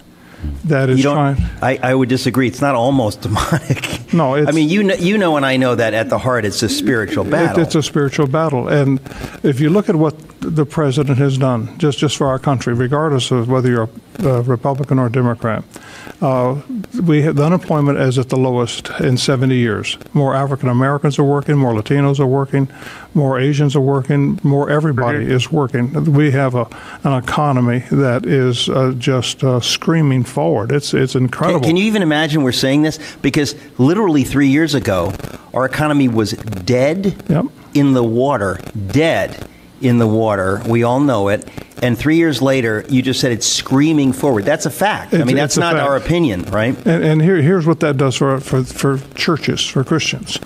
that 0.66 0.90
is 0.90 0.98
you 0.98 1.04
don't, 1.04 1.36
trying. 1.36 1.50
I, 1.62 1.80
I 1.92 1.96
would 1.96 2.10
disagree. 2.10 2.48
It's 2.48 2.62
not 2.62 2.76
almost 2.76 3.22
demonic. 3.26 4.14
No, 4.14 4.36
it's, 4.36 4.48
I 4.48 4.52
mean 4.52 4.70
you 4.70 4.84
know, 4.84 4.96
you 4.96 5.18
know, 5.18 5.38
and 5.38 5.46
I 5.46 5.58
know 5.58 5.76
that 5.76 5.94
at 5.94 6.10
the 6.10 6.18
heart 6.18 6.46
it's 6.46 6.62
a 6.64 6.70
spiritual 6.70 7.24
battle. 7.24 7.60
It, 7.60 7.68
it's 7.68 7.76
a 7.76 7.84
spiritual 7.84 8.28
battle, 8.28 8.68
and 8.68 9.00
if 9.44 9.60
you 9.60 9.70
look 9.70 9.90
at 9.90 9.96
what 9.96 10.16
the 10.42 10.66
president 10.66 11.20
has 11.20 11.38
done, 11.38 11.78
just 11.78 12.00
just 12.00 12.18
for 12.18 12.28
our 12.28 12.40
country, 12.40 12.74
regardless 12.74 13.30
of 13.30 13.48
whether 13.48 13.70
you're 13.70 13.90
a 14.20 14.42
Republican 14.42 14.98
or 14.98 15.08
Democrat. 15.08 15.64
Uh, 16.20 16.62
we 17.04 17.22
have, 17.22 17.36
the 17.36 17.44
unemployment 17.44 18.00
is 18.00 18.18
at 18.18 18.30
the 18.30 18.38
lowest 18.38 18.90
in 19.00 19.18
70 19.18 19.56
years. 19.56 19.98
More 20.14 20.36
African 20.36 20.70
Americans 20.70 21.18
are 21.20 21.24
working, 21.24 21.58
more 21.58 21.74
Latinos 21.74 22.20
are 22.20 22.28
working, 22.28 22.68
more 23.14 23.40
Asians 23.40 23.76
are 23.76 23.82
working, 23.82 24.40
more 24.44 24.70
everybody 24.70 25.26
is 25.26 25.52
working. 25.52 26.12
We 26.12 26.32
have 26.32 26.56
a, 26.56 26.68
an 27.04 27.14
economy 27.14 27.80
that 27.92 28.26
is 28.26 28.68
uh, 28.68 28.94
just 28.98 29.44
uh, 29.44 29.60
screaming 29.60 30.24
forward. 30.24 30.72
It's 30.72 30.94
it's 30.94 31.16
incredible. 31.16 31.62
can 31.62 31.78
you 31.78 31.86
even 31.86 32.02
imagine 32.02 32.42
we're 32.42 32.52
saying 32.52 32.82
this? 32.82 33.00
Because 33.22 33.56
literally 33.78 34.24
three 34.24 34.50
years 34.50 34.74
ago, 34.74 35.14
our 35.54 35.66
economy 35.66 36.08
was 36.08 36.32
dead 36.32 37.16
in 37.74 37.94
the 37.94 38.04
water, 38.04 38.60
dead 38.88 39.48
in 39.82 39.98
the 39.98 40.08
water. 40.08 40.62
We 40.68 40.84
all 40.84 41.00
know 41.00 41.30
it. 41.30 41.48
And 41.82 41.98
three 41.98 42.18
years 42.18 42.42
later, 42.42 42.86
you 42.90 43.02
just 43.02 43.20
said 43.20 43.32
it's 43.32 43.48
screaming 43.48 44.14
forward. 44.14 44.46
That's 44.46 44.68
a 44.68 44.70
fact. 44.70 45.16
I 45.16 45.24
mean, 45.24 45.36
that's 45.36 45.58
not 45.58 45.74
fact. 45.74 45.88
our 45.88 45.98
opinion, 45.98 46.44
right? 46.44 46.76
And, 46.86 47.04
and 47.04 47.22
here, 47.22 47.42
here's 47.42 47.66
what 47.66 47.80
that 47.80 47.98
does 47.98 48.16
for, 48.16 48.40
for, 48.40 48.64
for 48.64 49.00
churches, 49.16 49.66
for 49.66 49.84
Christians. 49.84 50.40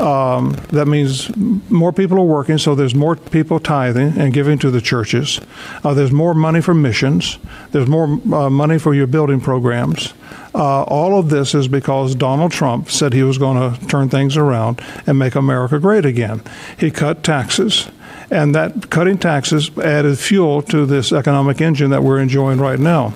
Um, 0.00 0.52
that 0.70 0.86
means 0.86 1.36
more 1.36 1.92
people 1.92 2.18
are 2.18 2.24
working, 2.24 2.56
so 2.56 2.74
there's 2.74 2.94
more 2.94 3.16
people 3.16 3.60
tithing 3.60 4.16
and 4.18 4.32
giving 4.32 4.58
to 4.60 4.70
the 4.70 4.80
churches. 4.80 5.40
Uh, 5.84 5.92
there's 5.92 6.12
more 6.12 6.32
money 6.32 6.62
for 6.62 6.72
missions. 6.72 7.38
There's 7.72 7.88
more 7.88 8.04
uh, 8.06 8.48
money 8.48 8.78
for 8.78 8.94
your 8.94 9.08
building 9.08 9.40
programs. 9.40 10.14
Uh, 10.54 10.84
all 10.84 11.18
of 11.18 11.28
this 11.28 11.54
is 11.54 11.68
because 11.68 12.14
Donald 12.14 12.52
Trump 12.52 12.90
said 12.90 13.12
he 13.12 13.22
was 13.22 13.36
going 13.36 13.74
to 13.74 13.86
turn 13.86 14.08
things 14.08 14.36
around 14.36 14.80
and 15.06 15.18
make 15.18 15.34
America 15.34 15.78
great 15.78 16.06
again. 16.06 16.42
He 16.78 16.90
cut 16.90 17.22
taxes. 17.22 17.90
And 18.30 18.54
that 18.54 18.90
cutting 18.90 19.18
taxes 19.18 19.70
added 19.78 20.18
fuel 20.18 20.62
to 20.62 20.84
this 20.84 21.12
economic 21.12 21.60
engine 21.60 21.90
that 21.90 22.02
we're 22.02 22.18
enjoying 22.18 22.58
right 22.58 22.78
now. 22.78 23.10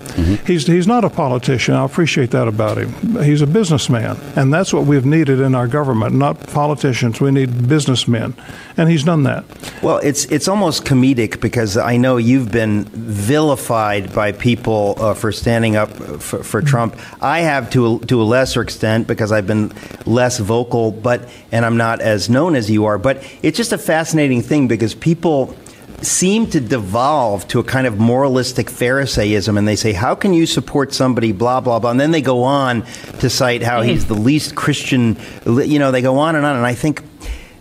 He's, 0.47 0.67
he's 0.67 0.87
not 0.87 1.05
a 1.05 1.11
politician. 1.11 1.75
I 1.75 1.85
appreciate 1.85 2.31
that 2.31 2.49
about 2.49 2.79
him. 2.79 3.23
He's 3.23 3.43
a 3.43 3.47
businessman. 3.47 4.17
And 4.37 4.53
that's 4.53 4.73
what 4.73 4.87
we've 4.87 5.05
needed 5.05 5.39
in 5.41 5.55
our 5.55 5.69
government, 5.69 6.15
not 6.15 6.47
politicians. 6.49 7.21
We 7.21 7.31
need 7.31 7.69
businessmen. 7.69 8.35
And 8.77 8.89
he's 8.89 9.05
done 9.05 9.25
that. 9.25 9.45
Well, 9.83 9.99
it's 9.99 10.25
it's 10.27 10.49
almost 10.49 10.85
comedic 10.85 11.41
because 11.41 11.77
I 11.77 11.97
know 11.99 12.17
you've 12.17 12.51
been 12.51 12.85
vilified 12.85 14.15
by 14.15 14.33
people 14.33 14.95
uh, 14.99 15.15
for 15.15 15.31
standing 15.33 15.77
up 15.77 15.91
for, 15.91 16.43
for 16.43 16.63
Trump. 16.63 16.97
I 17.21 17.41
have 17.41 17.69
to 17.71 17.97
a, 17.97 18.07
to 18.07 18.23
a 18.23 18.25
lesser 18.25 18.63
extent 18.63 19.07
because 19.07 19.31
I've 19.31 19.47
been 19.47 19.73
less 20.07 20.39
vocal, 20.39 20.91
but 20.91 21.29
and 21.51 21.67
I'm 21.67 21.77
not 21.77 22.01
as 22.01 22.31
known 22.31 22.55
as 22.55 22.71
you 22.71 22.87
are. 22.87 22.97
But 22.97 23.23
it's 23.43 23.59
just 23.59 23.73
a 23.73 23.79
fascinating 23.79 24.41
thing 24.41 24.69
because 24.69 24.95
people 25.03 25.55
seem 26.01 26.47
to 26.49 26.61
devolve 26.61 27.47
to 27.49 27.59
a 27.59 27.65
kind 27.65 27.87
of 27.87 27.99
moralistic 27.99 28.69
Pharisaism, 28.69 29.59
and 29.59 29.69
they 29.69 29.77
say, 29.77 29.93
"How 29.93 30.15
can 30.15 30.33
you 30.33 30.47
support 30.47 30.95
somebody?" 30.95 31.33
Blah 31.33 31.61
blah 31.61 31.79
blah, 31.81 31.91
and 31.91 32.01
then 32.01 32.13
they 32.13 32.23
go 32.23 32.45
on 32.45 32.85
to 33.19 33.29
cite 33.29 33.63
how 33.63 33.83
he's 33.83 34.05
mm. 34.05 34.09
the 34.09 34.15
least 34.15 34.55
Christian. 34.55 35.19
You 35.45 35.79
know, 35.79 35.91
they 35.91 36.03
go 36.03 36.19
on 36.19 36.37
and 36.37 36.47
on, 36.47 36.57
and 36.57 36.65
I 36.65 36.75
think 36.75 37.03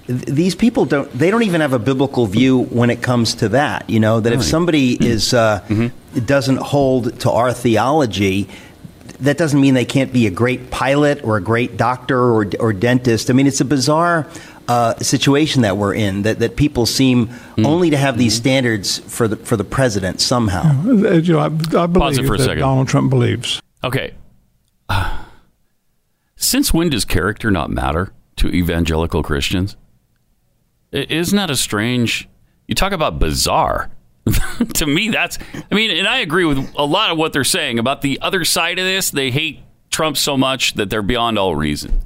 these 0.07 0.55
people 0.55 0.85
don't 0.85 1.11
they 1.11 1.31
don't 1.31 1.43
even 1.43 1.61
have 1.61 1.73
a 1.73 1.79
biblical 1.79 2.25
view 2.27 2.63
when 2.65 2.89
it 2.89 3.01
comes 3.01 3.35
to 3.35 3.49
that 3.49 3.89
you 3.89 3.99
know 3.99 4.19
that 4.19 4.33
if 4.33 4.43
somebody 4.43 4.95
mm-hmm. 4.95 5.03
is 5.05 5.33
uh, 5.33 5.63
mm-hmm. 5.69 6.25
doesn't 6.25 6.57
hold 6.57 7.17
to 7.19 7.31
our 7.31 7.53
theology 7.53 8.49
that 9.21 9.37
doesn't 9.37 9.61
mean 9.61 9.75
they 9.75 9.85
can't 9.85 10.11
be 10.11 10.25
a 10.27 10.31
great 10.31 10.71
pilot 10.71 11.23
or 11.23 11.37
a 11.37 11.41
great 11.41 11.77
doctor 11.77 12.19
or, 12.19 12.47
or 12.59 12.73
dentist. 12.73 13.29
I 13.29 13.33
mean 13.33 13.47
it's 13.47 13.61
a 13.61 13.65
bizarre 13.65 14.27
uh, 14.67 14.95
situation 14.99 15.61
that 15.63 15.77
we're 15.77 15.93
in 15.93 16.21
that, 16.23 16.39
that 16.39 16.55
people 16.55 16.85
seem 16.85 17.29
only 17.57 17.89
to 17.89 17.97
have 17.97 18.17
these 18.17 18.33
standards 18.35 18.99
for 18.99 19.27
the 19.27 19.35
for 19.37 19.55
the 19.57 19.63
president 19.63 20.21
somehow 20.21 20.63
Uh, 20.85 21.13
You 21.13 21.33
know, 21.33 21.39
I, 21.39 21.45
I 21.45 21.87
believe 21.87 22.19
it 22.19 22.25
for 22.27 22.35
a 22.35 22.37
that 22.37 22.43
second. 22.45 22.59
Donald 22.59 22.87
Trump 22.87 23.09
believes. 23.09 23.61
Okay. 23.83 24.13
Since 26.35 26.73
when 26.73 26.89
does 26.89 27.05
character 27.05 27.51
not 27.51 27.69
matter 27.69 28.11
to 28.37 28.47
evangelical 28.49 29.23
Christians? 29.23 29.77
I- 30.93 31.05
Isn't 31.09 31.35
that 31.37 31.49
a 31.49 31.55
strange? 31.55 32.27
You 32.67 32.75
talk 32.75 32.91
about 32.93 33.19
bizarre. 33.19 33.91
to 34.75 34.85
me, 34.85 35.09
that's. 35.09 35.37
I 35.71 35.75
mean, 35.75 35.91
and 35.91 36.07
I 36.07 36.19
agree 36.19 36.45
with 36.45 36.73
a 36.77 36.85
lot 36.85 37.11
of 37.11 37.17
what 37.17 37.33
they're 37.33 37.43
saying 37.43 37.79
about 37.79 38.01
the 38.01 38.19
other 38.21 38.45
side 38.45 38.77
of 38.79 38.85
this. 38.85 39.09
They 39.09 39.31
hate 39.31 39.59
Trump 39.89 40.15
so 40.15 40.37
much 40.37 40.75
that 40.75 40.89
they're 40.89 41.01
beyond 41.01 41.39
all 41.39 41.55
reason. 41.55 42.01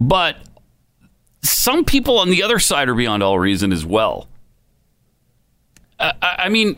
But 0.00 0.36
some 1.48 1.84
people 1.84 2.18
on 2.18 2.30
the 2.30 2.42
other 2.42 2.58
side 2.58 2.88
are 2.88 2.94
beyond 2.94 3.22
all 3.22 3.38
reason 3.38 3.72
as 3.72 3.84
well. 3.84 4.28
I, 5.98 6.48
mean, 6.50 6.74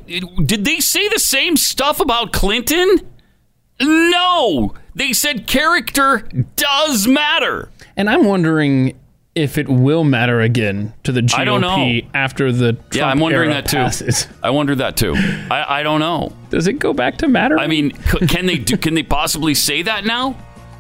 did 0.47 0.65
they 0.65 0.79
say 0.79 1.09
the 1.09 1.19
same 1.19 1.57
stuff 1.57 1.99
about 1.99 2.33
Clinton? 2.33 3.01
No, 3.81 4.75
they 4.95 5.13
said 5.13 5.47
character 5.47 6.29
does 6.57 7.09
matter. 7.09 7.69
And 7.97 8.09
I'm 8.09 8.25
wondering 8.25 8.99
if 9.35 9.59
it 9.59 9.69
will 9.69 10.05
matter 10.05 10.41
again 10.41 10.95
to 11.05 11.13
the 11.13 11.21
GOP 11.21 11.39
I 11.39 11.45
don't 11.45 11.61
know. 11.61 12.01
after 12.15 12.51
the 12.53 12.73
Trump 12.73 12.95
yeah, 12.95 13.07
I'm 13.07 13.21
wondering 13.21 13.51
that 13.51 13.67
too. 13.67 13.77
passes. 13.77 14.27
I 14.43 14.51
wonder 14.51 14.75
that 14.77 14.97
too. 14.97 15.15
I, 15.17 15.81
I 15.81 15.83
don't 15.83 16.01
know. 16.01 16.33
Does 16.51 16.67
it 16.67 16.75
go 16.75 16.93
back 16.93 17.19
to 17.19 17.29
matter? 17.29 17.59
I 17.59 17.67
mean, 17.67 17.93
can 18.29 18.47
they 18.47 18.59
do? 18.59 18.77
Can 18.77 18.95
they 18.95 19.03
possibly 19.03 19.55
say 19.55 19.83
that 19.83 20.05
now 20.05 20.37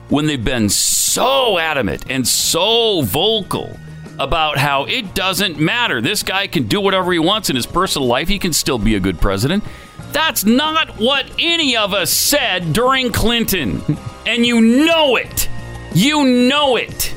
when 0.08 0.26
they've 0.26 0.44
been 0.44 0.68
so 0.68 1.58
adamant 1.58 2.04
and 2.08 2.26
so 2.26 3.02
vocal 3.02 3.78
about 4.18 4.58
how 4.58 4.84
it 4.84 5.14
doesn't 5.14 5.58
matter? 5.58 6.00
This 6.00 6.22
guy 6.22 6.46
can 6.46 6.64
do 6.64 6.80
whatever 6.80 7.12
he 7.12 7.18
wants 7.18 7.50
in 7.50 7.56
his 7.56 7.66
personal 7.66 8.08
life. 8.08 8.28
He 8.28 8.38
can 8.38 8.52
still 8.52 8.78
be 8.78 8.94
a 8.94 9.00
good 9.00 9.20
president. 9.20 9.64
That's 10.12 10.44
not 10.44 10.98
what 10.98 11.30
any 11.38 11.76
of 11.76 11.92
us 11.92 12.10
said 12.10 12.72
during 12.72 13.12
Clinton, 13.12 13.82
and 14.26 14.44
you 14.44 14.60
know 14.60 15.16
it. 15.16 15.48
You 15.94 16.24
know 16.24 16.76
it. 16.76 17.14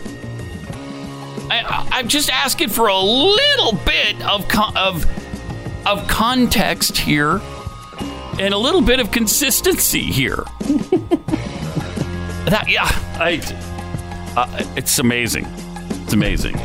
I, 1.49 1.87
I'm 1.91 2.07
just 2.07 2.29
asking 2.29 2.69
for 2.69 2.87
a 2.87 2.99
little 2.99 3.73
bit 3.85 4.21
of 4.25 4.47
con- 4.47 4.75
of 4.77 5.05
of 5.85 6.07
context 6.07 6.97
here 6.97 7.41
and 8.39 8.53
a 8.53 8.57
little 8.57 8.81
bit 8.81 8.99
of 8.99 9.11
consistency 9.11 10.03
here. 10.03 10.43
that 12.45 12.65
yeah, 12.67 12.87
I 13.19 13.41
uh, 14.37 14.63
it's 14.75 14.99
amazing. 14.99 15.45
It's 16.03 16.13
amazing. 16.13 16.57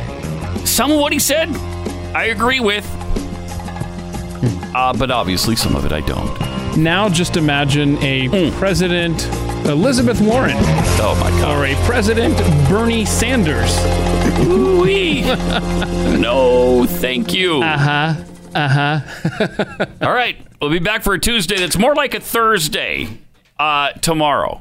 Some 0.65 0.91
of 0.91 0.99
what 0.99 1.13
he 1.13 1.19
said, 1.19 1.49
I 2.15 2.25
agree 2.25 2.59
with, 2.59 2.85
uh, 4.75 4.93
but 4.97 5.11
obviously 5.11 5.55
some 5.55 5.75
of 5.75 5.85
it 5.85 5.91
I 5.91 6.01
don't. 6.01 6.77
now 6.77 7.09
just 7.09 7.37
imagine 7.37 7.97
a 8.03 8.51
President 8.51 9.25
Elizabeth 9.67 10.21
Warren. 10.21 10.55
Oh 10.99 11.17
my 11.19 11.29
God. 11.41 11.57
Or 11.57 11.65
a 11.65 11.75
President 11.85 12.37
Bernie 12.69 13.05
Sanders. 13.05 13.77
Ooh-wee. 14.45 15.21
no, 16.19 16.85
thank 16.85 17.33
you. 17.33 17.61
Uh 17.61 17.77
huh. 17.77 18.23
Uh 18.55 18.67
huh. 19.01 19.85
All 20.01 20.13
right, 20.13 20.37
we'll 20.61 20.71
be 20.71 20.79
back 20.79 21.03
for 21.03 21.13
a 21.13 21.19
Tuesday 21.19 21.57
that's 21.57 21.77
more 21.77 21.95
like 21.95 22.13
a 22.13 22.19
Thursday 22.19 23.07
uh, 23.59 23.91
tomorrow. 23.93 24.59